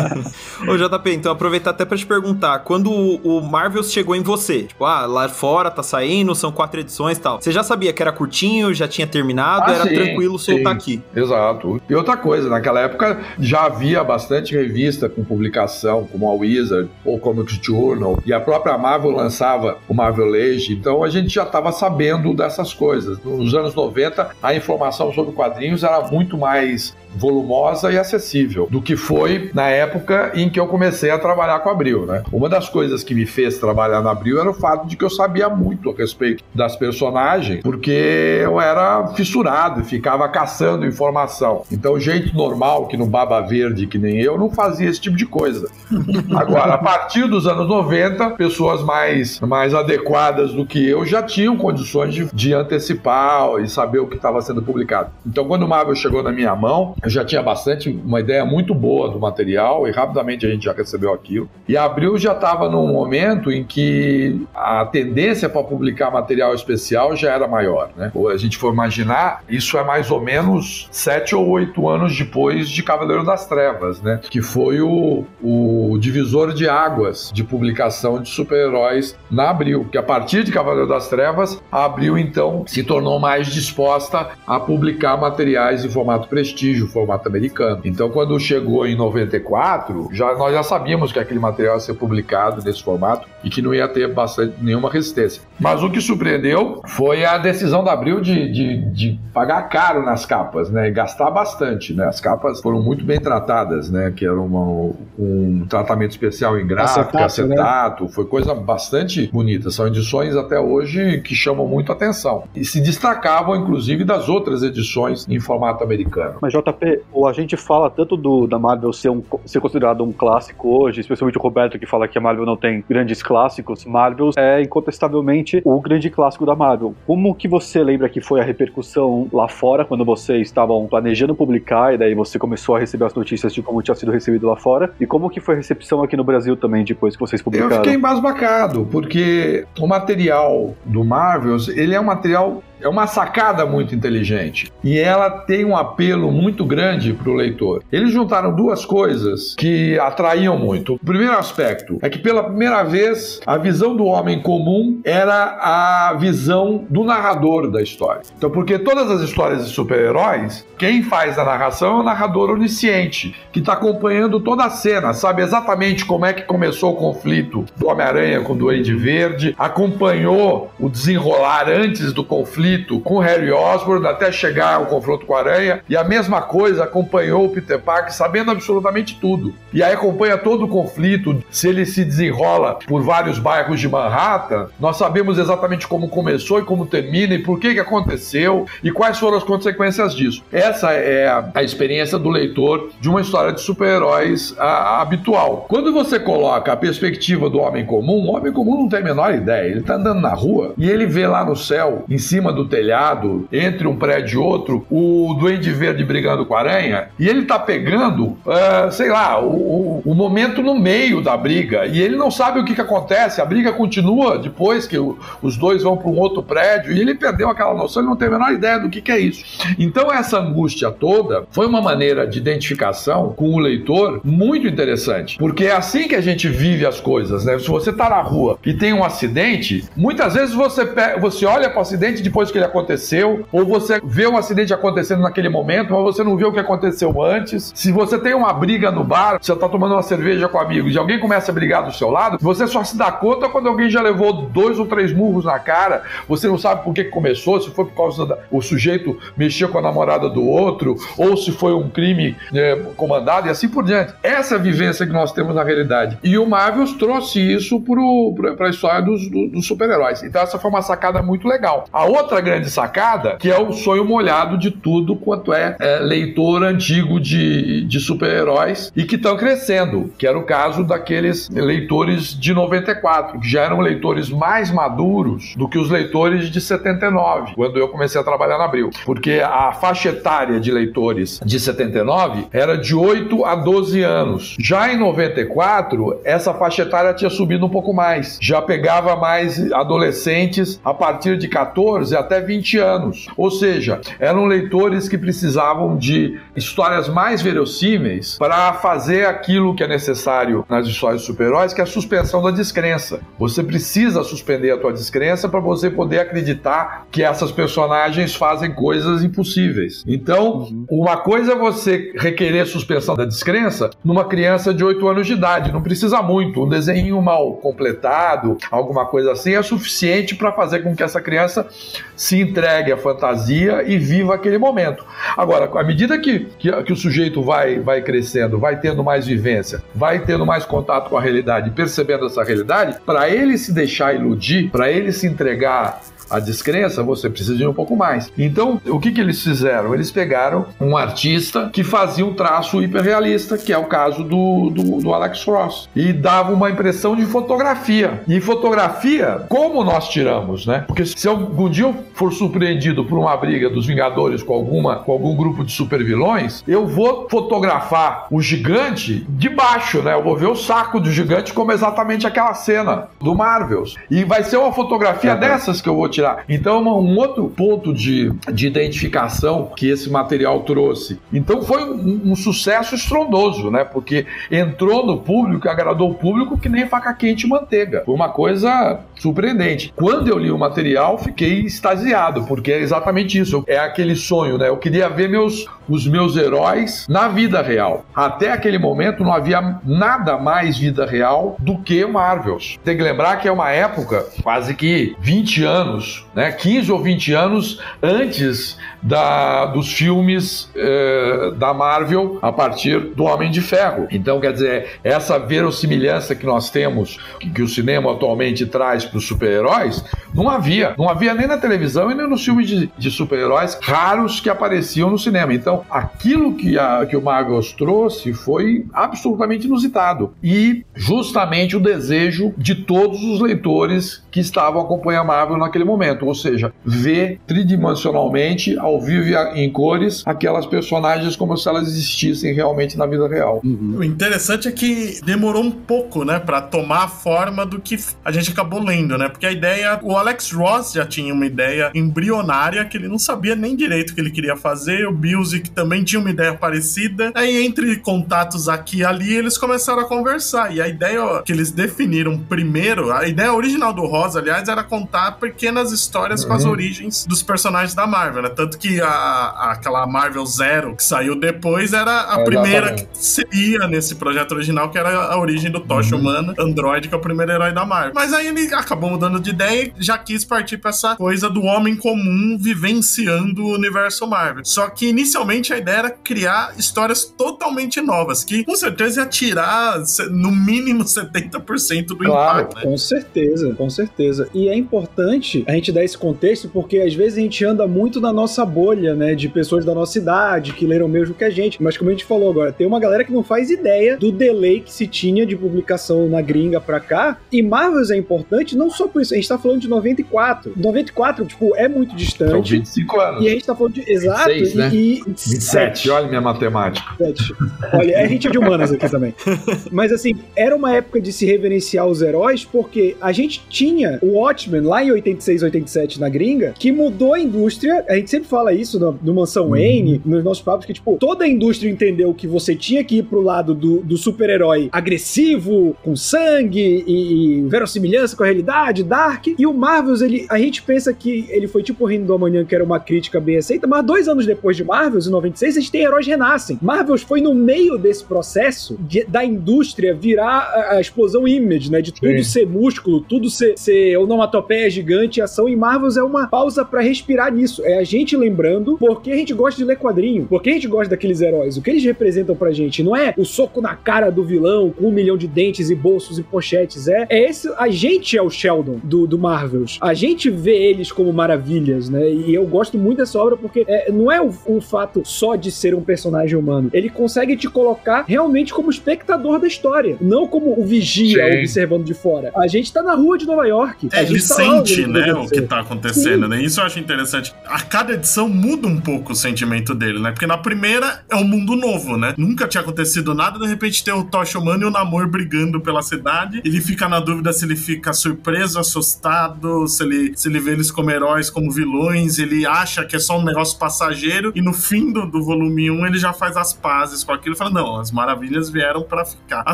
Ô, 0.68 0.78
JP, 0.78 1.12
então 1.12 1.32
aproveitar 1.32 1.72
até 1.72 1.86
para 1.86 1.98
te 1.98 2.06
perguntar, 2.06 2.60
quando 2.60 2.92
o 2.92 3.42
Marvel 3.42 3.84
chegou 3.84 4.16
em 4.16 4.22
você, 4.22 4.64
tipo, 4.64 4.86
ah, 4.86 5.06
lá 5.06 5.28
fora 5.30 5.70
tá 5.70 5.84
saindo, 5.84 6.34
são 6.36 6.52
quatro 6.52 6.80
edições 6.80 7.18
e 7.18 7.22
tal, 7.22 7.42
você 7.42 7.52
já 7.52 7.64
sabia 7.64 7.94
que 7.94 8.02
era 8.02 8.12
curtinho, 8.12 8.74
já 8.74 8.88
tinha 8.88 9.08
terminado, 9.08 9.65
ah, 9.66 9.74
era 9.74 9.84
sim, 9.88 9.96
tranquilo 9.96 10.40
soltar 10.40 10.74
sim. 10.74 10.78
aqui? 10.78 11.04
Exato. 11.16 11.82
E 11.90 11.96
outra 11.96 12.18
coisa, 12.18 12.50
naquela 12.50 12.82
época 12.82 13.20
já 13.40 13.66
havia 13.66 14.04
bastante 14.04 14.56
revista 14.56 15.10
com 15.10 15.24
publicação, 15.24 16.08
como 16.12 16.30
a 16.30 16.34
Wizard 16.34 16.90
ou 17.04 17.20
Comics 17.20 17.60
Journal, 17.62 18.20
e 18.26 18.34
a 18.34 18.40
própria 18.40 18.78
Marvel 18.78 19.12
lançava 19.12 19.78
o 19.88 19.94
Marvel 19.94 20.34
Age, 20.34 20.74
então 20.74 21.04
a 21.04 21.10
gente 21.10 21.30
já 21.30 21.44
estava 21.44 21.72
sabendo 21.72 22.34
dessas 22.34 22.74
coisas. 22.74 23.18
Nos 23.24 23.54
anos 23.54 23.74
90, 23.74 24.30
a 24.42 24.56
informação 24.56 25.14
sobre 25.14 25.34
quadrinhos 25.34 25.84
era 25.84 26.02
muito 26.02 26.38
mais 26.38 26.96
volumosa 27.16 27.92
e 27.92 27.98
acessível 27.98 28.68
do 28.70 28.82
que 28.82 28.96
foi 28.96 29.50
na 29.54 29.70
época 29.70 30.34
em 30.36 30.50
que 30.50 30.60
eu 30.60 30.68
comecei 30.68 31.10
a 31.10 31.18
trabalhar 31.18 31.60
com 31.60 31.70
Abril, 31.70 32.06
né? 32.06 32.24
Uma 32.32 32.50
das 32.50 32.68
coisas 32.68 33.04
que 33.04 33.16
me 33.16 33.26
fez 33.26 33.58
trabalhar 33.58 34.02
na 34.02 34.12
Abril 34.12 34.40
era 34.40 34.50
o 34.50 34.54
fato 34.54 34.86
de 34.88 34.98
que 34.98 35.04
eu 35.04 35.10
sabia 35.10 35.48
muito 35.50 35.90
a 35.90 35.94
respeito 35.96 36.44
das 36.54 36.76
personagens, 36.76 37.62
porque 37.62 38.40
eu 38.44 38.60
era 38.60 39.08
fissurado 39.16 39.55
e 39.56 39.84
ficava 39.84 40.28
caçando 40.28 40.86
informação. 40.86 41.64
Então, 41.72 42.00
gente 42.00 42.36
normal 42.36 42.88
que 42.88 42.98
no 42.98 43.06
Baba 43.06 43.42
Verde, 43.42 43.88
que 43.88 43.98
nem 43.98 44.20
eu, 44.20 44.38
não 44.38 44.50
fazia 44.50 44.90
esse 44.90 45.00
tipo 45.00 45.16
de 45.16 45.26
coisa. 45.26 45.70
Agora, 46.36 46.74
a 46.74 46.78
partir 46.78 47.28
dos 47.28 47.48
anos 47.48 47.68
90, 47.68 48.32
pessoas 48.32 48.84
mais, 48.84 49.40
mais 49.40 49.74
adequadas 49.74 50.54
do 50.54 50.66
que 50.66 50.90
eu 50.90 51.06
já 51.06 51.24
tinham 51.24 51.58
condições 51.58 52.14
de, 52.14 52.26
de 52.34 52.54
antecipar 52.54 53.60
e 53.60 53.68
saber 53.68 54.00
o 54.00 54.08
que 54.08 54.16
estava 54.16 54.42
sendo 54.42 54.62
publicado. 54.62 55.12
Então, 55.26 55.46
quando 55.48 55.64
o 55.64 55.68
Marvel 55.68 55.96
chegou 55.96 56.22
na 56.22 56.32
minha 56.32 56.56
mão, 56.56 56.96
eu 57.02 57.10
já 57.10 57.24
tinha 57.24 57.42
bastante, 57.42 57.90
uma 57.90 58.20
ideia 58.20 58.46
muito 58.46 58.74
boa 58.74 59.10
do 59.10 59.20
material 59.20 59.88
e 59.88 59.92
rapidamente 59.92 60.46
a 60.46 60.50
gente 60.50 60.66
já 60.66 60.74
recebeu 60.74 61.14
aquilo. 61.14 61.50
E 61.68 61.78
Abril 61.78 62.18
já 62.18 62.34
estava 62.34 62.70
num 62.70 62.88
momento 62.92 63.52
em 63.52 63.64
que 63.64 64.46
a 64.54 64.86
tendência 64.86 65.48
para 65.48 65.64
publicar 65.64 66.12
material 66.12 66.54
especial 66.54 67.16
já 67.16 67.34
era 67.34 67.48
maior, 67.48 67.90
né? 67.96 68.12
Ou 68.14 68.30
a 68.30 68.38
gente 68.38 68.58
for 68.58 68.74
imaginar, 68.74 69.44
isso 69.50 69.78
é 69.78 69.84
mais 69.84 70.12
ou 70.12 70.22
menos 70.22 70.88
sete 70.92 71.36
ou 71.36 71.48
oito 71.50 71.88
anos 71.88 72.18
depois 72.18 72.70
de 72.70 72.84
Cavaleiro 72.84 73.24
das 73.24 73.48
Trevas, 73.48 74.02
né? 74.02 74.20
Que 74.30 74.42
foi 74.42 74.82
o, 74.82 75.26
o 75.42 75.98
divisor 76.00 76.54
de 76.54 76.68
águas 76.68 77.32
de 77.34 77.44
publicação 77.44 78.22
de 78.22 78.30
super-heróis 78.30 79.18
na 79.30 79.50
Abril. 79.50 79.88
Que 79.92 79.98
a 79.98 80.04
partir 80.04 80.44
de 80.44 80.52
Cavaleiro 80.52 80.88
das 80.88 81.08
Trevas, 81.08 81.62
a 81.72 81.86
Abril 81.86 82.18
então 82.18 82.64
se 82.68 82.84
tornou 82.84 83.20
mais 83.20 83.48
disposta 83.48 84.30
a 84.46 84.60
publicar 84.60 85.18
materiais 85.18 85.84
em 85.84 85.90
formato 85.90 86.28
prestígio, 86.28 86.88
formato 86.88 87.28
americano. 87.28 87.82
Então, 87.86 88.10
quando 88.10 88.40
chegou 88.40 88.86
em 88.86 88.96
94, 88.96 90.10
já, 90.12 90.34
nós 90.36 90.54
já 90.54 90.64
sabíamos 90.64 91.12
que 91.12 91.20
aquele 91.20 91.40
material 91.40 91.76
ia 91.76 91.80
ser 91.80 91.94
publicado 91.94 92.64
nesse 92.64 92.84
formato 92.84 93.28
e 93.44 93.50
que 93.50 93.62
não 93.62 93.74
ia 93.74 93.88
ter 93.88 94.12
bastante, 94.14 94.56
nenhuma 94.62 94.90
resistência. 94.90 95.42
Mas 95.60 95.84
o 95.84 95.90
que 95.90 96.02
surpreendeu 96.02 96.82
foi 96.88 97.24
a 97.26 97.38
decisão 97.38 97.84
da 97.84 97.94
Abril 97.94 98.20
de, 98.22 98.52
de, 98.52 98.92
de 98.92 99.20
pagar 99.36 99.64
caro 99.64 100.02
nas 100.02 100.26
capas, 100.26 100.72
né? 100.72 100.88
E 100.88 100.92
gastar 100.92 101.30
bastante, 101.30 101.94
né? 101.94 102.06
As 102.06 102.22
capas 102.22 102.62
foram 102.62 102.82
muito 102.82 103.04
bem 103.04 103.20
tratadas, 103.20 103.92
né? 103.92 104.14
Que 104.16 104.26
era 104.26 104.40
uma, 104.40 104.94
um 105.20 105.66
tratamento 105.68 106.12
especial 106.12 106.58
em 106.58 106.66
gráfico, 106.66 107.02
acetato, 107.02 107.26
acetato 107.26 108.04
né? 108.06 108.10
foi 108.14 108.26
coisa 108.26 108.56
bastante 108.56 109.28
bonita. 109.28 109.70
São 109.70 109.88
edições 109.88 110.38
até 110.38 110.58
hoje 110.58 111.20
que 111.20 111.36
chamam 111.36 111.68
muito 111.68 111.92
atenção 111.92 112.46
e 112.56 112.64
se 112.64 112.80
destacavam, 112.80 113.58
inclusive, 113.58 114.06
das 114.06 114.30
outras 114.30 114.64
edições 114.64 115.28
em 115.28 115.40
formato 115.40 115.84
americano. 115.84 116.36
Mas 116.42 116.54
JP, 116.54 117.02
a 117.28 117.34
gente 117.34 117.58
fala 117.58 117.90
tanto 117.90 118.16
do, 118.16 118.48
da 118.48 118.58
Marvel 118.58 118.94
ser, 118.94 119.10
um, 119.10 119.22
ser 119.46 119.60
considerado 119.60 120.02
um 120.02 120.14
clássico 120.14 120.70
hoje, 120.70 121.02
especialmente 121.02 121.38
o 121.38 121.42
Roberto 121.42 121.78
que 121.78 121.86
fala 121.86 122.08
que 122.08 122.18
a 122.18 122.22
Marvel 122.22 122.46
não 122.46 122.56
tem 122.56 122.86
grandes 122.90 123.22
clássicos. 123.22 123.84
Marvel 123.84 124.30
é 124.38 124.62
incontestavelmente 124.62 125.62
o 125.66 125.82
grande 125.82 126.10
clássico 126.10 126.46
da 126.46 126.56
Marvel. 126.56 126.96
Como 127.06 127.36
que 127.36 127.50
você 127.50 127.84
lembra 127.84 128.08
que 128.08 128.22
foi 128.22 128.40
a 128.40 128.44
repercussão 128.44 129.25
lá 129.32 129.48
fora 129.48 129.86
quando 129.86 130.04
vocês 130.06 130.48
estavam 130.48 130.88
planejando 130.88 131.36
publicar 131.36 131.94
e 131.94 131.98
daí 131.98 132.14
você 132.14 132.38
começou 132.40 132.76
a 132.76 132.80
receber 132.80 133.06
as 133.06 133.14
notícias 133.14 133.54
de 133.54 133.62
como 133.62 133.82
tinha 133.82 133.96
sido 133.96 134.12
recebido 134.12 134.48
lá 134.48 134.56
fora? 134.56 134.94
E 135.00 135.06
como 135.06 135.30
que 135.30 135.40
foi 135.40 135.56
a 135.56 135.58
recepção 135.58 136.04
aqui 136.04 136.16
no 136.16 136.24
Brasil 136.24 136.56
também 136.56 136.84
depois 136.84 137.16
que 137.16 137.20
vocês 137.20 137.42
publicaram? 137.42 137.76
Eu 137.76 137.78
fiquei 137.78 137.96
embasbacado, 137.96 138.88
porque 138.92 139.66
o 139.80 139.88
material 139.88 140.74
do 140.86 141.04
Marvels, 141.04 141.68
ele 141.68 141.94
é 141.94 142.00
um 142.00 142.04
material 142.04 142.64
é 142.82 142.88
uma 142.88 143.08
sacada 143.08 143.66
muito 143.66 143.96
inteligente 143.96 144.72
e 144.84 145.00
ela 145.00 145.30
tem 145.30 145.64
um 145.64 145.76
apelo 145.76 146.32
muito 146.32 146.66
grande 146.66 147.14
para 147.14 147.30
o 147.30 147.34
leitor. 147.34 147.84
Eles 147.92 148.12
juntaram 148.12 148.54
duas 148.54 148.86
coisas 148.86 149.56
que 149.56 149.98
atraíam 150.00 150.58
muito. 150.58 150.96
O 150.96 151.00
primeiro 151.00 151.38
aspecto 151.38 151.98
é 152.02 152.10
que 152.10 152.20
pela 152.20 152.44
primeira 152.44 152.84
vez 152.84 153.40
a 153.46 153.58
visão 153.58 153.96
do 153.96 154.06
homem 154.06 154.42
comum 154.42 155.00
era 155.04 155.58
a 155.62 156.14
visão 156.20 156.86
do 156.90 157.04
narrador 157.04 157.70
da 157.70 157.82
história. 157.82 158.22
Então, 158.38 158.50
porque 158.50 158.78
todas 158.78 159.10
as 159.10 159.22
histórias 159.22 159.68
de 159.68 159.74
super-heróis, 159.74 160.66
quem 160.78 161.04
faz 161.04 161.40
a 161.40 161.46
narração 161.46 161.98
é 161.98 162.00
o 162.02 162.04
narrador 162.04 162.50
onisciente, 162.52 163.36
que 163.52 163.60
está 163.60 163.74
acompanhando 163.74 164.40
toda 164.40 164.66
a 164.66 164.70
cena, 164.70 165.14
sabe 165.14 165.42
exatamente 165.42 166.06
como 166.06 166.26
é 166.26 166.34
que 166.34 166.44
começou 166.44 166.94
o 166.94 166.96
conflito 166.98 167.66
do 167.78 167.88
Homem-Aranha 167.88 168.42
com 168.42 168.54
o 168.54 168.56
Duende 168.56 168.94
Verde, 168.94 169.56
acompanhou 169.58 170.72
o 170.80 170.90
desenrolar 170.90 171.70
antes 171.70 172.12
do 172.12 172.24
conflito 172.24 172.65
conflito 172.66 173.00
com 173.00 173.20
Harry 173.20 173.52
Osborn 173.52 174.08
até 174.08 174.32
chegar 174.32 174.74
ao 174.74 174.88
confronto 174.88 175.26
com 175.26 175.36
a 175.36 175.40
Aranha, 175.40 175.82
e 175.88 175.96
a 175.96 176.04
mesma 176.04 176.42
coisa 176.42 176.84
acompanhou 176.84 177.46
o 177.46 177.50
Peter 177.50 177.80
Parker 177.80 178.12
sabendo 178.12 178.50
absolutamente 178.50 179.20
tudo. 179.22 179.54
E 179.72 179.84
aí 179.84 179.94
acompanha 179.94 180.38
todo 180.38 180.66
o 180.66 180.68
conflito, 180.68 181.44
se 181.52 181.68
ele 181.68 181.86
se 181.86 182.04
desenrola 182.04 182.80
por 182.88 183.04
vários 183.04 183.38
bairros 183.38 183.80
de 183.80 183.88
Manhattan, 183.88 184.68
nós 184.80 184.98
sabemos 184.98 185.38
exatamente 185.38 185.88
como 185.88 186.10
começou 186.10 186.60
e 186.60 186.64
como 186.64 186.88
termina 186.88 187.36
e 187.36 187.40
por 187.40 187.60
que 187.60 187.74
que 187.74 187.80
aconteceu 187.80 188.66
e 188.84 188.90
quais 188.90 189.20
foram 189.20 189.38
as 189.38 189.44
consequências 189.44 190.16
disso. 190.16 190.44
Essa 190.52 190.92
é 190.92 191.28
a 191.54 191.62
experiência 191.62 192.18
do 192.18 192.30
leitor 192.30 192.90
de 193.00 193.10
uma 193.10 193.22
história 193.22 193.54
de 193.54 193.62
super-heróis 193.62 194.56
habitual. 194.58 195.66
Quando 195.70 195.94
você 195.94 196.20
coloca 196.20 196.74
a 196.74 196.78
perspectiva 196.78 197.48
do 197.48 197.60
homem 197.60 197.86
comum, 197.86 198.26
o 198.26 198.36
homem 198.36 198.52
comum 198.52 198.82
não 198.82 198.90
tem 198.90 199.00
a 199.00 199.04
menor 199.04 199.36
ideia. 199.36 199.70
Ele 199.70 199.82
está 199.82 199.96
andando 199.96 200.22
na 200.22 200.34
rua 200.34 200.74
e 200.78 200.90
ele 200.90 201.06
vê 201.06 201.28
lá 201.28 201.46
no 201.46 201.56
céu, 201.56 202.06
em 202.10 202.18
cima 202.18 202.55
do 202.56 202.66
telhado, 202.66 203.48
entre 203.52 203.88
um 203.88 203.96
prédio 203.96 204.36
e 204.36 204.44
outro, 204.44 204.86
o 204.90 205.36
Duende 205.40 205.72
Verde 205.72 206.04
brigando 206.04 206.46
com 206.46 206.56
a 206.56 206.60
aranha, 206.60 207.10
e 207.20 207.28
ele 207.28 207.44
tá 207.44 207.60
pegando, 207.60 208.38
uh, 208.46 208.92
sei 208.92 209.10
lá, 209.10 209.42
o, 209.42 210.02
o, 210.04 210.14
momento 210.16 210.64
no 210.64 210.80
meio 210.80 211.22
da 211.22 211.36
briga, 211.36 211.86
e 211.86 212.02
ele 212.02 212.16
não 212.16 212.32
sabe 212.32 212.60
o 212.60 212.66
que, 212.66 212.74
que 212.74 212.82
acontece, 212.82 213.42
a 213.42 213.46
briga 213.46 213.72
continua 213.74 214.38
depois 214.38 214.88
que 214.88 214.98
o, 214.98 215.18
os 215.42 215.58
dois 215.58 215.84
vão 215.84 215.98
para 215.98 216.10
um 216.10 216.18
outro 216.18 216.42
prédio, 216.42 216.94
e 216.94 217.00
ele 217.00 217.16
perdeu 217.16 217.50
aquela 217.50 217.74
noção, 217.74 218.02
ele 218.02 218.10
não 218.10 218.16
tem 218.16 218.28
a 218.28 218.32
menor 218.32 218.52
ideia 218.52 218.80
do 218.80 218.90
que, 218.90 219.02
que 219.02 219.12
é 219.12 219.20
isso. 219.20 219.44
Então, 219.78 220.12
essa 220.12 220.40
angústia 220.40 220.90
toda 220.92 221.46
foi 221.52 221.68
uma 221.68 221.82
maneira 221.82 222.26
de 222.26 222.38
identificação 222.38 223.34
com 223.36 223.54
o 223.54 223.60
leitor 223.60 224.22
muito 224.24 224.68
interessante, 224.68 225.38
porque 225.38 225.66
é 225.66 225.76
assim 225.76 226.08
que 226.08 226.16
a 226.16 226.22
gente 226.22 226.48
vive 226.48 226.86
as 226.86 227.00
coisas, 227.00 227.46
né? 227.46 227.58
Se 227.60 227.68
você 227.68 227.92
tá 227.92 228.10
na 228.10 228.22
rua 228.22 228.58
e 228.66 228.74
tem 228.74 228.94
um 228.94 229.04
acidente, 229.04 229.86
muitas 229.96 230.34
vezes 230.34 230.54
você, 230.54 230.88
você 231.20 231.46
olha 231.46 231.70
para 231.70 231.80
o 231.80 231.82
acidente 231.82 232.22
depois 232.22 232.45
que 232.52 232.58
ele 232.58 232.66
aconteceu, 232.66 233.46
ou 233.52 233.66
você 233.66 234.00
vê 234.04 234.28
um 234.28 234.38
acidente 234.38 234.74
acontecendo 234.74 235.22
naquele 235.22 235.50
momento, 235.50 235.94
mas 235.94 236.04
você 236.04 236.24
não 236.24 236.38
vê 236.38 236.46
o 236.46 236.52
que 236.52 236.60
aconteceu 236.60 237.22
antes. 237.22 237.72
Se 237.76 237.92
você 237.92 238.18
tem 238.18 238.34
uma 238.34 238.52
briga 238.54 238.92
no 238.92 239.04
bar, 239.04 239.38
você 239.42 239.56
tá 239.56 239.70
tomando 239.70 239.94
uma 239.94 240.04
cerveja 240.04 240.48
com 240.48 240.60
amigos 240.60 240.94
e 240.94 240.98
alguém 240.98 241.20
começa 241.20 241.52
a 241.52 241.54
brigar 241.56 241.84
do 241.84 241.94
seu 241.94 242.10
lado, 242.10 242.38
você 242.42 242.68
só 242.68 242.84
se 242.84 242.98
dá 242.98 243.12
conta 243.12 243.50
quando 243.50 243.68
alguém 243.68 243.90
já 243.90 244.02
levou 244.02 244.34
dois 244.34 244.80
ou 244.80 244.86
três 244.86 245.14
murros 245.14 245.46
na 245.46 245.60
cara, 245.60 246.04
você 246.28 246.48
não 246.48 246.58
sabe 246.58 246.84
por 246.84 246.94
que 246.94 247.06
começou, 247.06 247.60
se 247.62 247.70
foi 247.72 247.86
por 247.86 247.96
causa 247.96 248.26
da, 248.26 248.38
o 248.52 248.62
sujeito 248.62 249.18
mexeu 249.36 249.70
com 249.70 249.78
a 249.78 249.82
namorada 249.82 250.30
do 250.30 250.46
outro, 250.46 250.96
ou 251.18 251.38
se 251.38 251.52
foi 251.52 251.74
um 251.74 251.90
crime 251.90 252.36
é, 252.54 252.76
comandado 252.96 253.48
e 253.48 253.50
assim 253.50 253.68
por 253.68 253.84
diante. 253.84 254.14
Essa 254.24 254.56
é 254.56 254.60
vivência 254.60 255.06
que 255.06 255.14
nós 255.14 255.32
temos 255.32 255.56
na 255.56 255.64
realidade. 255.64 256.18
E 256.24 256.38
o 256.38 256.46
Marvel 256.46 256.86
trouxe 256.98 257.40
isso 257.40 257.82
para 257.82 258.68
a 258.68 258.70
história 258.70 259.02
dos, 259.02 259.30
dos 259.30 259.66
super-heróis. 259.66 260.24
Então 260.24 260.42
essa 260.42 260.58
foi 260.58 260.70
uma 260.70 260.82
sacada 260.82 261.22
muito 261.22 261.48
legal. 261.48 261.86
A 261.92 262.06
outra 262.06 262.35
outra 262.36 262.42
grande 262.42 262.70
sacada, 262.70 263.38
que 263.38 263.50
é 263.50 263.58
o 263.60 263.72
sonho 263.72 264.04
molhado 264.04 264.58
de 264.58 264.70
tudo 264.72 265.16
quanto 265.16 265.54
é, 265.54 265.76
é 265.80 266.00
leitor 266.00 266.64
antigo 266.64 267.20
de, 267.20 267.86
de 267.86 268.00
super-heróis 268.00 268.92
e 268.96 269.04
que 269.04 269.16
estão 269.16 269.38
crescendo, 269.38 270.12
que 270.18 270.28
era 270.28 270.38
o 270.38 270.44
caso 270.44 270.84
daqueles 270.84 271.50
leitores 271.50 272.38
de 272.38 272.54
94, 272.54 273.40
que 273.40 273.48
já 273.48 273.62
eram 273.62 273.80
leitores 273.80 274.30
mais 274.30 274.72
maduros 274.72 275.54
do 275.56 275.70
que 275.70 275.78
os 275.78 275.90
leitores 275.90 276.50
de 276.50 276.60
79, 276.60 277.54
quando 277.56 277.78
eu 277.78 277.88
comecei 277.88 278.20
a 278.20 278.24
trabalhar 278.24 278.58
na 278.58 278.66
Abril. 278.66 278.90
Porque 279.06 279.42
a 279.44 279.72
faixa 279.72 280.10
etária 280.10 280.60
de 280.60 280.72
leitores 280.72 281.40
de 281.46 281.60
79 281.60 282.48
era 282.52 282.78
de 282.78 282.96
8 282.96 283.46
a 283.46 283.56
12 283.56 284.02
anos. 284.04 284.58
Já 284.60 284.92
em 284.92 284.98
94, 284.98 286.20
essa 286.24 286.54
faixa 286.54 286.82
etária 286.82 287.14
tinha 287.14 287.30
subido 287.30 287.66
um 287.66 287.70
pouco 287.70 287.94
mais. 287.94 288.38
Já 288.42 288.62
pegava 288.62 289.16
mais 289.16 289.72
adolescentes 289.72 290.80
a 290.84 290.94
partir 290.94 291.38
de 291.38 291.48
14 291.48 292.16
até 292.26 292.42
20 292.42 292.78
anos. 292.78 293.28
Ou 293.38 293.50
seja, 293.50 294.02
eram 294.20 294.46
leitores 294.46 295.08
que 295.08 295.18
precisavam 295.18 295.98
de 295.98 296.40
histórias 296.56 297.08
mais 297.08 297.42
verossímeis 297.42 298.38
para 298.38 298.74
fazer 298.74 299.26
aquilo 299.26 299.76
que 299.76 299.84
é 299.84 299.88
necessário 299.88 300.66
nas 300.70 300.88
histórias 300.88 301.22
de 301.22 301.28
super-heróis, 301.28 301.74
que 301.74 301.82
é 301.82 301.84
a 301.84 301.88
suspensão 301.88 302.42
da 302.42 302.52
descrença. 302.52 303.20
Você 303.40 303.64
precisa 303.64 304.24
suspender 304.24 304.72
a 304.72 304.78
tua 304.78 304.92
descrença 304.92 305.48
para 305.48 305.60
você 305.60 305.90
poder 305.90 306.20
acreditar 306.20 307.08
que 307.12 307.24
essas 307.24 307.52
personagens 307.52 308.36
fazem 308.36 308.74
coisas 308.74 309.24
impossíveis. 309.24 310.04
Então, 310.08 310.68
uma 310.90 311.18
coisa 311.18 311.54
é 311.54 311.56
você 311.56 312.14
requerer 312.18 312.66
suspensão 312.66 313.16
da 313.16 313.26
descrença 313.26 313.90
numa 314.04 314.26
criança 314.26 314.74
de 314.74 314.84
8 314.84 315.08
anos 315.08 315.28
de 315.28 315.34
idade, 315.34 315.72
não 315.72 315.82
precisa 315.82 316.22
muito, 316.22 316.64
um 316.64 316.70
desenho 316.70 317.22
mal 317.22 317.54
completado, 317.56 318.58
alguma 318.72 319.06
coisa 319.06 319.32
assim 319.32 319.54
é 319.54 319.62
suficiente 319.62 320.36
para 320.36 320.52
fazer 320.52 320.84
com 320.84 320.96
que 320.96 321.04
essa 321.04 321.22
criança 321.22 321.68
se 322.16 322.40
entregue 322.40 322.92
à 322.92 322.98
fantasia 322.98 323.84
e 323.86 323.98
viva 323.98 324.36
aquele 324.36 324.58
momento. 324.58 325.06
Agora, 325.36 325.70
à 325.80 325.84
medida 325.84 326.18
que, 326.18 326.48
que, 326.58 326.72
que 326.84 326.94
o 326.94 326.96
sujeito 326.96 327.42
vai, 327.42 327.80
vai 327.80 328.02
crescendo, 328.02 328.60
vai 328.60 328.80
tendo 328.80 329.04
mais 329.04 329.26
vivência, 329.26 329.82
vai 329.94 330.20
tendo 330.20 330.46
mais 330.46 330.66
contato 330.66 331.10
com 331.10 331.18
a 331.18 331.22
realidade, 331.22 331.72
percebendo 331.72 332.26
essa 332.26 332.44
realidade, 332.44 332.98
para 333.06 333.30
ele 333.30 333.58
se 333.58 333.74
deixar 333.74 334.16
iludir, 334.16 334.70
para 334.70 334.92
ele 334.92 335.12
se 335.12 335.28
entregar 335.28 336.02
a 336.30 336.40
descrença, 336.40 337.04
você 337.04 337.30
precisa 337.30 337.56
de 337.56 337.66
um 337.66 337.74
pouco 337.74 337.96
mais. 337.96 338.32
Então, 338.38 338.82
o 338.86 339.00
que, 339.00 339.12
que 339.12 339.22
eles 339.22 339.42
fizeram? 339.42 339.94
Eles 339.94 340.12
pegaram 340.12 340.66
um 340.80 340.98
artista 340.98 341.70
que 341.72 341.84
fazia 341.84 342.26
um 342.26 342.34
traço 342.34 342.82
hiperrealista, 342.82 343.58
que 343.58 343.72
é 343.72 343.78
o 343.78 343.86
caso 343.86 344.24
do, 344.24 344.70
do, 344.70 345.02
do 345.02 345.14
Alex 345.14 345.44
Ross, 345.44 345.90
e 345.96 346.12
dava 346.14 346.52
uma 346.54 346.70
impressão 346.70 347.16
de 347.16 347.26
fotografia. 347.26 348.24
E 348.28 348.40
fotografia, 348.42 349.46
como 349.50 349.84
nós 349.84 350.10
tiramos, 350.10 350.66
né? 350.66 350.84
Porque 350.88 351.06
se 351.06 351.28
algum 351.28 351.70
dia 351.70 351.86
eu 351.86 351.96
for 352.14 352.32
surpreendido 352.34 353.06
por 353.06 353.18
uma 353.18 353.36
briga 353.38 353.70
dos 353.70 353.86
Vingadores 353.86 354.42
com, 354.42 354.54
alguma, 354.54 354.98
com 354.98 355.12
algum 355.12 355.36
grupo 355.36 355.64
de 355.64 355.72
supervilões, 355.72 356.64
eu 356.68 356.88
vou 356.88 357.28
fotografar 357.30 358.28
o 358.32 358.42
gigante 358.42 359.26
de 359.30 359.50
baixo, 359.50 360.02
né? 360.02 360.14
Eu 360.14 360.24
vou 360.24 360.36
ver 360.36 360.48
o 360.48 360.56
saco 360.56 361.00
do 361.00 361.12
gigante 361.12 361.54
como 361.54 361.72
exatamente 361.72 362.26
aquela 362.26 362.54
cena 362.54 363.08
do 363.20 363.36
Marvels. 363.36 363.96
E 364.10 364.24
vai 364.24 364.44
ser 364.44 364.58
uma 364.58 364.72
fotografia 364.72 365.32
é, 365.32 365.36
dessas 365.36 365.82
que 365.82 365.90
eu 365.90 365.96
vou 365.96 366.10
tirar. 366.16 366.44
Então, 366.48 366.82
um 366.82 367.18
outro 367.18 367.48
ponto 367.50 367.94
de, 367.94 368.32
de 368.52 368.68
identificação 368.68 369.72
que 369.76 369.90
esse 369.90 370.10
material 370.10 370.62
trouxe. 370.62 371.20
Então, 371.32 371.62
foi 371.62 371.84
um, 371.84 372.32
um 372.32 372.36
sucesso 372.36 372.96
estrondoso, 372.96 373.70
né? 373.70 373.84
Porque 373.84 374.26
entrou 374.52 375.06
no 375.06 375.18
público, 375.18 375.70
agradou 375.70 376.12
o 376.12 376.16
público 376.16 376.58
que 376.58 376.70
nem 376.70 376.88
faca 376.88 377.14
quente 377.14 377.46
e 377.46 377.50
manteiga. 377.50 378.04
Foi 378.06 378.16
uma 378.16 378.30
coisa 378.30 379.00
surpreendente. 379.16 379.94
Quando 379.96 380.30
eu 380.30 380.38
li 380.38 380.52
o 380.52 380.58
material, 380.58 381.18
fiquei 381.18 381.62
extasiado, 381.62 382.44
porque 382.46 382.72
é 382.72 382.80
exatamente 382.80 383.40
isso. 383.40 383.64
É 383.68 383.78
aquele 383.78 384.16
sonho, 384.16 384.58
né? 384.58 384.70
Eu 384.70 384.78
queria 384.78 385.10
ver 385.10 385.30
meus, 385.30 385.66
os 385.88 386.08
meus 386.08 386.36
heróis 386.36 387.06
na 387.10 387.28
vida 387.28 387.62
real. 387.62 388.06
Até 388.16 388.52
aquele 388.52 388.78
momento 388.78 389.24
não 389.24 389.34
havia 389.34 389.80
nada 389.84 390.38
mais 390.38 390.78
vida 390.78 391.06
real 391.06 391.56
do 391.60 391.78
que 391.80 392.06
Marvels. 392.06 392.78
Tem 392.84 392.96
que 392.96 393.04
lembrar 393.04 393.38
que 393.38 393.48
é 393.48 393.52
uma 393.52 393.70
época, 393.72 394.26
quase 394.44 394.76
que 394.76 395.16
20 395.20 395.64
anos 395.64 396.05
anos, 396.06 396.26
né, 396.36 396.52
15 396.52 396.92
ou 396.92 397.02
20 397.02 397.34
anos 397.34 397.80
antes 398.02 398.78
da, 399.02 399.66
dos 399.66 399.92
filmes 399.92 400.70
eh, 400.76 401.54
da 401.58 401.74
Marvel 401.74 402.40
a 402.42 402.52
partir 402.52 403.00
do 403.00 403.24
Homem 403.24 403.52
de 403.52 403.62
Ferro. 403.62 404.08
Então, 404.12 404.40
quer 404.40 404.54
dizer, 404.54 405.00
essa 405.04 405.38
verossimilhança 405.38 406.36
que 406.36 406.46
nós 406.46 406.70
temos, 406.70 407.20
que, 407.40 407.50
que 407.50 407.62
o 407.62 407.68
cinema 407.68 408.12
atualmente 408.12 408.66
traz 408.66 409.06
para 409.06 409.18
os 409.18 409.28
super-heróis, 409.28 410.04
não 410.34 410.50
havia. 410.50 410.96
Não 410.98 411.10
havia 411.10 411.34
nem 411.34 411.48
na 411.48 411.58
televisão 411.58 412.12
e 412.12 412.16
nem 412.16 412.28
nos 412.28 412.44
filmes 412.44 412.68
de, 412.68 412.92
de 412.98 413.12
super-heróis 413.12 413.78
raros 413.82 414.40
que 414.40 414.50
apareciam 414.50 415.10
no 415.10 415.20
cinema. 415.20 415.54
Então, 415.54 415.86
aquilo 415.90 416.56
que, 416.56 416.78
a, 416.78 417.06
que 417.06 417.16
o 417.16 417.22
Marvel 417.22 417.60
trouxe 417.78 418.34
foi 418.34 418.86
absolutamente 418.94 419.68
inusitado. 419.68 420.34
E 420.44 420.84
justamente 420.96 421.78
o 421.78 421.80
desejo 421.80 422.54
de 422.58 422.76
todos 422.76 423.24
os 423.24 423.40
leitores 423.40 424.26
que 424.32 424.40
estavam 424.40 424.82
acompanhando 424.82 425.16
a 425.16 425.24
Marvel 425.24 425.58
naquele 425.58 425.84
momento, 425.84 425.95
ou 426.26 426.36
seja, 426.36 426.74
ver 426.84 427.40
tridimensionalmente, 427.48 428.78
ao 428.78 429.02
vivo 429.02 429.28
e 429.28 429.36
em 429.60 429.72
cores, 429.72 430.24
aquelas 430.26 430.66
personagens 430.66 431.36
como 431.36 431.58
se 431.58 431.68
elas 431.68 431.88
existissem 431.88 432.54
realmente 432.54 432.98
na 432.98 433.06
vida 433.06 433.28
real. 433.28 433.62
Uhum. 433.64 433.96
O 433.98 434.04
interessante 434.04 434.68
é 434.68 434.72
que 434.72 435.20
demorou 435.26 435.64
um 435.64 435.72
pouco, 435.72 436.24
né, 436.24 436.40
para 436.40 436.62
tomar 436.62 437.04
a 437.04 437.08
forma 437.08 437.66
do 437.66 437.80
que 437.80 437.98
a 438.24 438.32
gente 438.32 438.52
acabou 438.52 438.82
lendo, 438.82 439.18
né? 439.18 439.30
Porque 439.30 439.46
a 439.46 439.52
ideia, 439.52 440.00
o 440.02 440.16
Alex 440.16 440.52
Ross 440.52 440.94
já 440.94 441.06
tinha 441.06 441.34
uma 441.34 441.46
ideia 441.46 441.92
embrionária 441.94 442.86
que 442.86 442.98
ele 442.98 443.08
não 443.08 443.20
sabia 443.20 443.56
nem 443.56 443.76
direito 443.76 444.12
o 444.12 444.16
que 444.16 444.22
ele 444.22 444.32
queria 444.32 444.56
fazer, 444.56 445.08
o 445.08 445.12
Busiek 445.12 445.70
também 445.72 446.04
tinha 446.04 446.20
uma 446.20 446.30
ideia 446.30 446.54
parecida. 446.54 447.32
Aí 447.36 447.66
entre 447.66 447.96
contatos 447.98 448.70
aqui 448.70 448.96
e 448.96 449.04
ali, 449.04 449.34
eles 449.34 449.58
começaram 449.58 450.02
a 450.02 450.06
conversar 450.06 450.74
e 450.74 450.82
a 450.82 450.88
ideia 450.88 451.42
que 451.44 451.52
eles 451.52 451.72
definiram 451.72 452.38
primeiro, 452.38 453.12
a 453.12 453.28
ideia 453.28 453.54
original 453.54 453.92
do 453.92 454.06
Ross, 454.06 454.36
aliás, 454.36 454.70
era 454.70 454.84
contar 454.84 455.34
pequenas 455.34 455.85
pequenas 455.86 455.92
histórias 455.92 456.42
uhum. 456.42 456.48
com 456.48 456.54
as 456.54 456.64
uhum. 456.64 456.72
origens 456.72 457.26
dos 457.26 457.44
personagens 457.44 457.94
da 457.94 458.08
Marvel, 458.08 458.44
né? 458.44 458.50
Tanto 458.50 458.78
que 458.78 459.00
a, 459.02 459.08
a 459.08 459.72
aquela 459.72 460.08
Marvel 460.08 460.46
Zero 460.46 460.96
que 460.96 461.04
saiu 461.04 461.36
depois 461.36 461.94
era 461.94 462.34
a 462.34 462.42
é, 462.42 462.44
primeira 462.44 462.94
que 462.94 463.08
seria 463.14 463.88
nesse 463.88 464.16
projeto 464.16 464.54
original, 464.54 464.90
que 464.90 464.98
era 464.98 465.10
a 465.10 465.38
origem 465.38 465.72
do 465.72 465.80
Tocha 465.80 466.16
uhum. 466.16 466.22
Humana, 466.22 466.54
Android, 466.58 467.08
que 467.08 467.14
é 467.14 467.18
o 467.18 467.22
primeiro 467.22 467.52
herói 467.52 467.74
da 467.74 467.86
Marvel. 467.86 468.14
Mas 468.16 468.34
aí 468.34 468.48
ele 468.48 468.74
acabou 468.74 469.10
mudando 469.10 469.40
de 469.40 469.50
ideia 469.50 469.94
e 469.98 470.04
já 470.04 470.18
quis 470.18 470.46
partir 470.46 470.78
pra 470.78 470.90
essa 470.90 471.16
coisa 471.16 471.50
do 471.50 471.64
homem 471.64 471.96
comum 471.96 472.58
vivenciando 472.60 473.64
o 473.64 473.74
universo 473.74 474.26
Marvel. 474.26 474.64
Só 474.66 474.90
que 474.90 475.08
inicialmente 475.08 475.74
a 475.74 475.78
ideia 475.78 475.98
era 475.98 476.10
criar 476.10 476.74
histórias 476.78 477.26
totalmente 477.26 478.02
novas, 478.02 478.44
que 478.44 478.64
com 478.64 478.76
certeza 478.76 479.22
ia 479.22 479.28
tirar 479.28 480.02
no 480.32 480.52
mínimo 480.52 481.04
70% 481.04 482.08
do 482.08 482.18
claro, 482.18 482.62
impacto. 482.62 482.76
Né? 482.78 482.82
Com 482.84 482.98
certeza, 482.98 483.74
com 483.76 483.90
certeza. 483.90 484.50
E 484.54 484.70
é 484.70 484.76
importante 484.76 485.64
a 485.68 485.75
gente 485.76 485.92
dar 485.92 486.04
esse 486.04 486.18
contexto 486.18 486.70
porque 486.70 487.00
às 487.00 487.14
vezes 487.14 487.38
a 487.38 487.42
gente 487.42 487.64
anda 487.64 487.88
muito 487.88 488.20
na 488.20 488.32
nossa 488.32 488.66
bolha, 488.66 489.16
né, 489.16 489.36
de 489.36 489.50
pessoas 489.50 489.86
da 489.86 489.94
nossa 489.94 490.18
idade 490.18 490.74
que 490.74 490.86
leram 490.86 491.06
o 491.06 491.10
mesmo 491.10 491.34
que 491.34 491.44
a 491.44 491.50
gente. 491.50 491.82
Mas 491.82 491.98
como 491.98 492.10
a 492.10 492.14
gente 492.14 492.26
falou 492.26 492.50
agora, 492.50 492.72
tem 492.72 492.86
uma 492.86 493.00
galera 493.00 493.24
que 493.24 493.32
não 493.32 493.44
faz 493.44 493.70
ideia 493.70 494.18
do 494.18 494.32
delay 494.32 494.82
que 494.82 494.92
se 494.92 495.08
tinha 495.08 495.46
de 495.46 495.56
publicação 495.56 496.28
na 496.28 496.42
gringa 496.42 496.80
pra 496.80 497.00
cá. 497.00 497.38
E 497.52 497.62
Marvels 497.62 498.12
é 498.12 498.18
importante 498.18 498.78
não 498.78 498.90
só 498.90 499.08
por 499.08 499.22
isso, 499.22 499.34
a 499.34 499.38
gente 499.38 499.48
tá 499.48 499.58
falando 499.58 499.82
de 499.82 499.88
94. 499.88 500.74
94, 500.76 501.46
tipo, 501.46 501.76
é 501.76 501.88
muito 501.88 502.16
distante. 502.16 502.52
São 502.52 502.62
25 502.62 503.20
anos. 503.20 503.44
E 503.44 503.48
a 503.48 503.52
gente 503.52 503.66
tá 503.66 503.76
falando 503.76 503.94
de. 503.94 504.12
Exato. 504.12 504.50
26, 504.50 504.74
e, 504.74 504.78
né? 504.78 504.90
e 504.94 505.24
27, 505.26 506.10
olha 506.10 506.28
minha 506.28 506.42
matemática. 506.42 507.16
7. 507.18 507.56
Olha, 507.94 508.12
é 508.14 508.28
gente 508.28 508.50
de 508.50 508.58
humanas 508.58 508.92
aqui 508.92 509.10
também. 509.10 509.34
Mas 509.92 510.12
assim, 510.12 510.36
era 510.56 510.76
uma 510.76 510.94
época 510.94 511.20
de 511.20 511.32
se 511.32 511.46
reverenciar 511.46 512.06
os 512.06 512.22
heróis 512.22 512.64
porque 512.64 513.16
a 513.20 513.32
gente 513.32 513.64
tinha 513.70 514.20
o 514.22 514.38
Watchmen 514.40 514.82
lá 514.82 515.04
em 515.04 515.12
86 515.12 515.64
86, 515.66 516.06
87 516.06 516.20
na 516.20 516.30
gringa, 516.30 516.74
que 516.78 516.92
mudou 516.92 517.34
a 517.34 517.40
indústria. 517.40 518.06
A 518.08 518.16
gente 518.16 518.30
sempre 518.30 518.48
fala 518.48 518.74
isso 518.74 519.00
no, 519.00 519.18
no 519.22 519.34
Mansão 519.34 519.66
uhum. 519.66 519.72
Wayne, 519.72 520.22
nos 520.26 520.44
nossos 520.44 520.64
papos, 520.64 520.86
que, 520.86 520.94
tipo, 520.94 521.18
toda 521.20 521.46
a 521.46 521.48
indústria 521.48 521.90
entendeu 521.90 522.34
que 522.34 522.48
você 522.48 522.76
tinha 522.76 523.04
que 523.04 523.18
ir 523.18 523.24
pro 523.24 523.42
lado 523.42 523.74
do, 523.74 524.02
do 524.02 524.18
super-herói 524.18 524.90
agressivo, 524.92 525.96
com 526.04 526.16
sangue 526.16 527.04
e, 527.08 527.62
e 527.66 527.70
verossimilhança 527.70 528.36
com 528.36 528.44
a 528.44 528.46
realidade, 528.46 529.04
dark. 529.04 529.48
E 529.58 529.66
o 529.66 529.74
Marvels, 529.74 530.22
ele, 530.22 530.46
a 530.50 530.58
gente 530.58 530.82
pensa 530.82 531.14
que 531.14 531.46
ele 531.50 531.68
foi 531.68 531.84
tipo 531.84 532.04
o 532.04 532.08
Reino 532.08 532.26
do 532.26 532.34
Amanhã, 532.34 532.66
que 532.66 532.76
era 532.76 532.84
uma 532.84 533.00
crítica 533.00 533.40
bem 533.40 533.58
aceita, 533.58 533.88
mas 533.88 534.06
dois 534.06 534.28
anos 534.28 534.46
depois 534.46 534.76
de 534.78 534.84
Marvels, 534.84 535.28
em 535.28 535.32
96, 535.32 535.78
a 535.78 535.80
gente 535.80 535.92
tem 535.92 536.02
heróis 536.02 536.28
renascem. 536.28 536.78
Marvels 536.82 537.22
foi 537.22 537.42
no 537.42 537.54
meio 537.54 537.98
desse 537.98 538.24
processo 538.24 538.98
de, 539.02 539.24
da 539.26 539.44
indústria 539.44 540.14
virar 540.14 540.58
a, 540.58 540.94
a, 540.94 541.02
explosão 541.02 541.48
image, 541.48 541.92
né? 541.92 542.02
De 542.02 542.12
tudo 542.12 542.38
Sim. 542.38 542.44
ser 542.44 542.68
músculo, 542.68 543.22
tudo 543.22 543.50
ser, 543.50 543.78
ser 543.78 544.18
onomatopeia 544.18 544.90
gigante, 544.90 545.42
ação 545.46 545.70
e 545.70 545.76
Marvels 545.76 546.18
é 546.18 546.24
uma 546.24 546.48
pausa 546.48 546.84
para 546.84 547.02
respirar 547.02 547.54
nisso. 547.54 547.84
É 547.86 547.98
a 547.98 548.04
gente 548.04 548.36
lembrando 548.36 548.98
porque 548.98 549.32
a 549.32 549.36
gente 549.36 549.54
gosta 549.54 549.78
de 549.78 549.86
ler 549.86 549.98
quadrinho, 549.98 550.46
porque 550.48 550.70
a 550.70 550.74
gente 550.74 550.88
gosta 550.88 551.10
daqueles 551.10 551.42
heróis, 551.42 551.78
o 551.78 551.82
que 551.82 551.90
eles 551.90 552.04
representam 552.04 552.56
pra 552.56 552.72
gente. 552.72 553.04
Não 553.04 553.16
é 553.16 553.34
o 553.38 553.46
soco 553.46 553.82
na 553.82 553.96
cara 553.96 554.30
do 554.30 554.44
vilão 554.44 554.92
com 554.92 555.08
um 555.08 555.12
milhão 555.12 555.38
de 555.38 555.48
dentes 555.48 555.90
e 555.90 555.96
bolsos 555.96 556.38
e 556.38 556.44
pochetes. 556.44 557.08
É, 557.08 557.26
é 557.30 557.50
esse. 557.50 557.72
A 557.78 557.90
gente 557.90 558.38
é 558.38 558.42
o 558.42 558.50
Sheldon 558.50 559.00
do, 559.04 559.26
do 559.26 559.38
Marvels. 559.38 559.98
A 560.02 560.14
gente 560.14 560.50
vê 560.50 560.76
eles 560.76 561.12
como 561.12 561.32
maravilhas, 561.32 562.10
né? 562.10 562.30
E 562.30 562.54
eu 562.54 562.66
gosto 562.66 562.98
muito 562.98 563.18
dessa 563.18 563.40
obra 563.40 563.56
porque 563.58 563.86
é, 563.88 564.12
não 564.12 564.32
é 564.32 564.42
o, 564.42 564.52
o, 564.66 564.82
fato 564.82 565.22
só 565.24 565.56
de 565.56 565.72
ser 565.72 565.96
um 565.96 566.02
personagem 566.02 566.58
humano. 566.58 566.90
Ele 566.94 567.10
consegue 567.10 567.56
te 567.56 567.70
colocar 567.70 568.26
realmente 568.28 568.74
como 568.74 568.90
espectador 568.90 569.60
da 569.60 569.68
história, 569.68 570.18
não 570.20 570.48
como 570.48 570.80
o 570.80 570.84
vigia 570.84 571.52
Sim. 571.52 571.60
observando 571.60 572.04
de 572.04 572.14
fora. 572.14 572.52
A 572.56 572.68
gente 572.68 572.92
tá 572.92 573.02
na 573.02 573.16
rua 573.16 573.38
de 573.38 573.46
Nova 573.46 573.66
York. 573.66 574.10
É, 574.12 574.24
ele 574.24 574.40
tá 574.40 574.56
sente, 574.56 575.06
né, 575.08 575.34
o 575.42 575.50
que 575.50 575.62
tá 575.62 575.80
acontecendo, 575.80 576.44
Sim. 576.44 576.50
né? 576.50 576.62
Isso 576.62 576.80
eu 576.80 576.86
acho 576.86 577.00
interessante. 577.00 577.54
A 577.66 577.82
cada 577.82 578.14
edição 578.14 578.48
muda 578.48 578.88
um 578.88 579.00
pouco 579.00 579.34
o 579.34 579.36
sentimento 579.36 579.94
dele, 579.94 580.20
né? 580.20 580.32
Porque 580.32 580.48
na 580.48 580.58
primeira 580.58 581.24
é 581.30 581.36
um 581.36 581.44
mundo 581.44 581.76
novo, 581.76 582.18
né? 582.18 582.34
Nunca 582.38 582.68
tinha 582.68 582.82
acontecido 582.82 583.34
nada, 583.34 583.60
de 583.60 583.68
repente 583.68 584.04
tem 584.04 584.14
o 584.14 584.24
Tocha 584.24 584.60
Humano 584.60 584.84
e 584.84 584.86
o 584.86 584.92
Namor 584.92 585.28
brigando 585.28 585.80
pela 585.82 586.02
cidade. 586.02 586.62
Ele 586.64 586.82
fica 586.82 587.08
na 587.08 587.20
dúvida 587.20 587.52
se 587.54 587.66
ele 587.66 587.76
fica 587.76 588.14
surpreso, 588.14 588.80
assustado, 588.80 589.88
se 589.88 590.04
ele, 590.04 590.34
se 590.36 590.48
ele 590.48 590.60
vê 590.60 590.72
eles 590.72 590.92
como 590.92 591.12
heróis, 591.12 591.50
como 591.50 591.72
vilões, 591.72 592.40
ele 592.40 592.66
acha 592.66 593.06
que 593.06 593.16
é 593.16 593.20
só 593.20 593.40
um 593.40 593.44
negócio 593.44 593.78
passageiro 593.78 594.52
e 594.56 594.62
no 594.62 594.74
fim 594.74 595.12
do, 595.12 595.26
do 595.26 595.44
volume 595.44 595.90
1 595.90 596.06
ele 596.06 596.18
já 596.18 596.34
faz 596.34 596.58
as 596.58 596.74
pazes 596.74 597.24
com 597.24 597.32
aquilo 597.32 597.56
e 597.56 597.58
fala: 597.58 597.72
não, 597.72 598.00
as 598.00 598.12
maravilhas 598.12 598.70
vieram 598.70 599.04
para 599.04 599.26
ficar. 599.26 599.64
A 599.66 599.74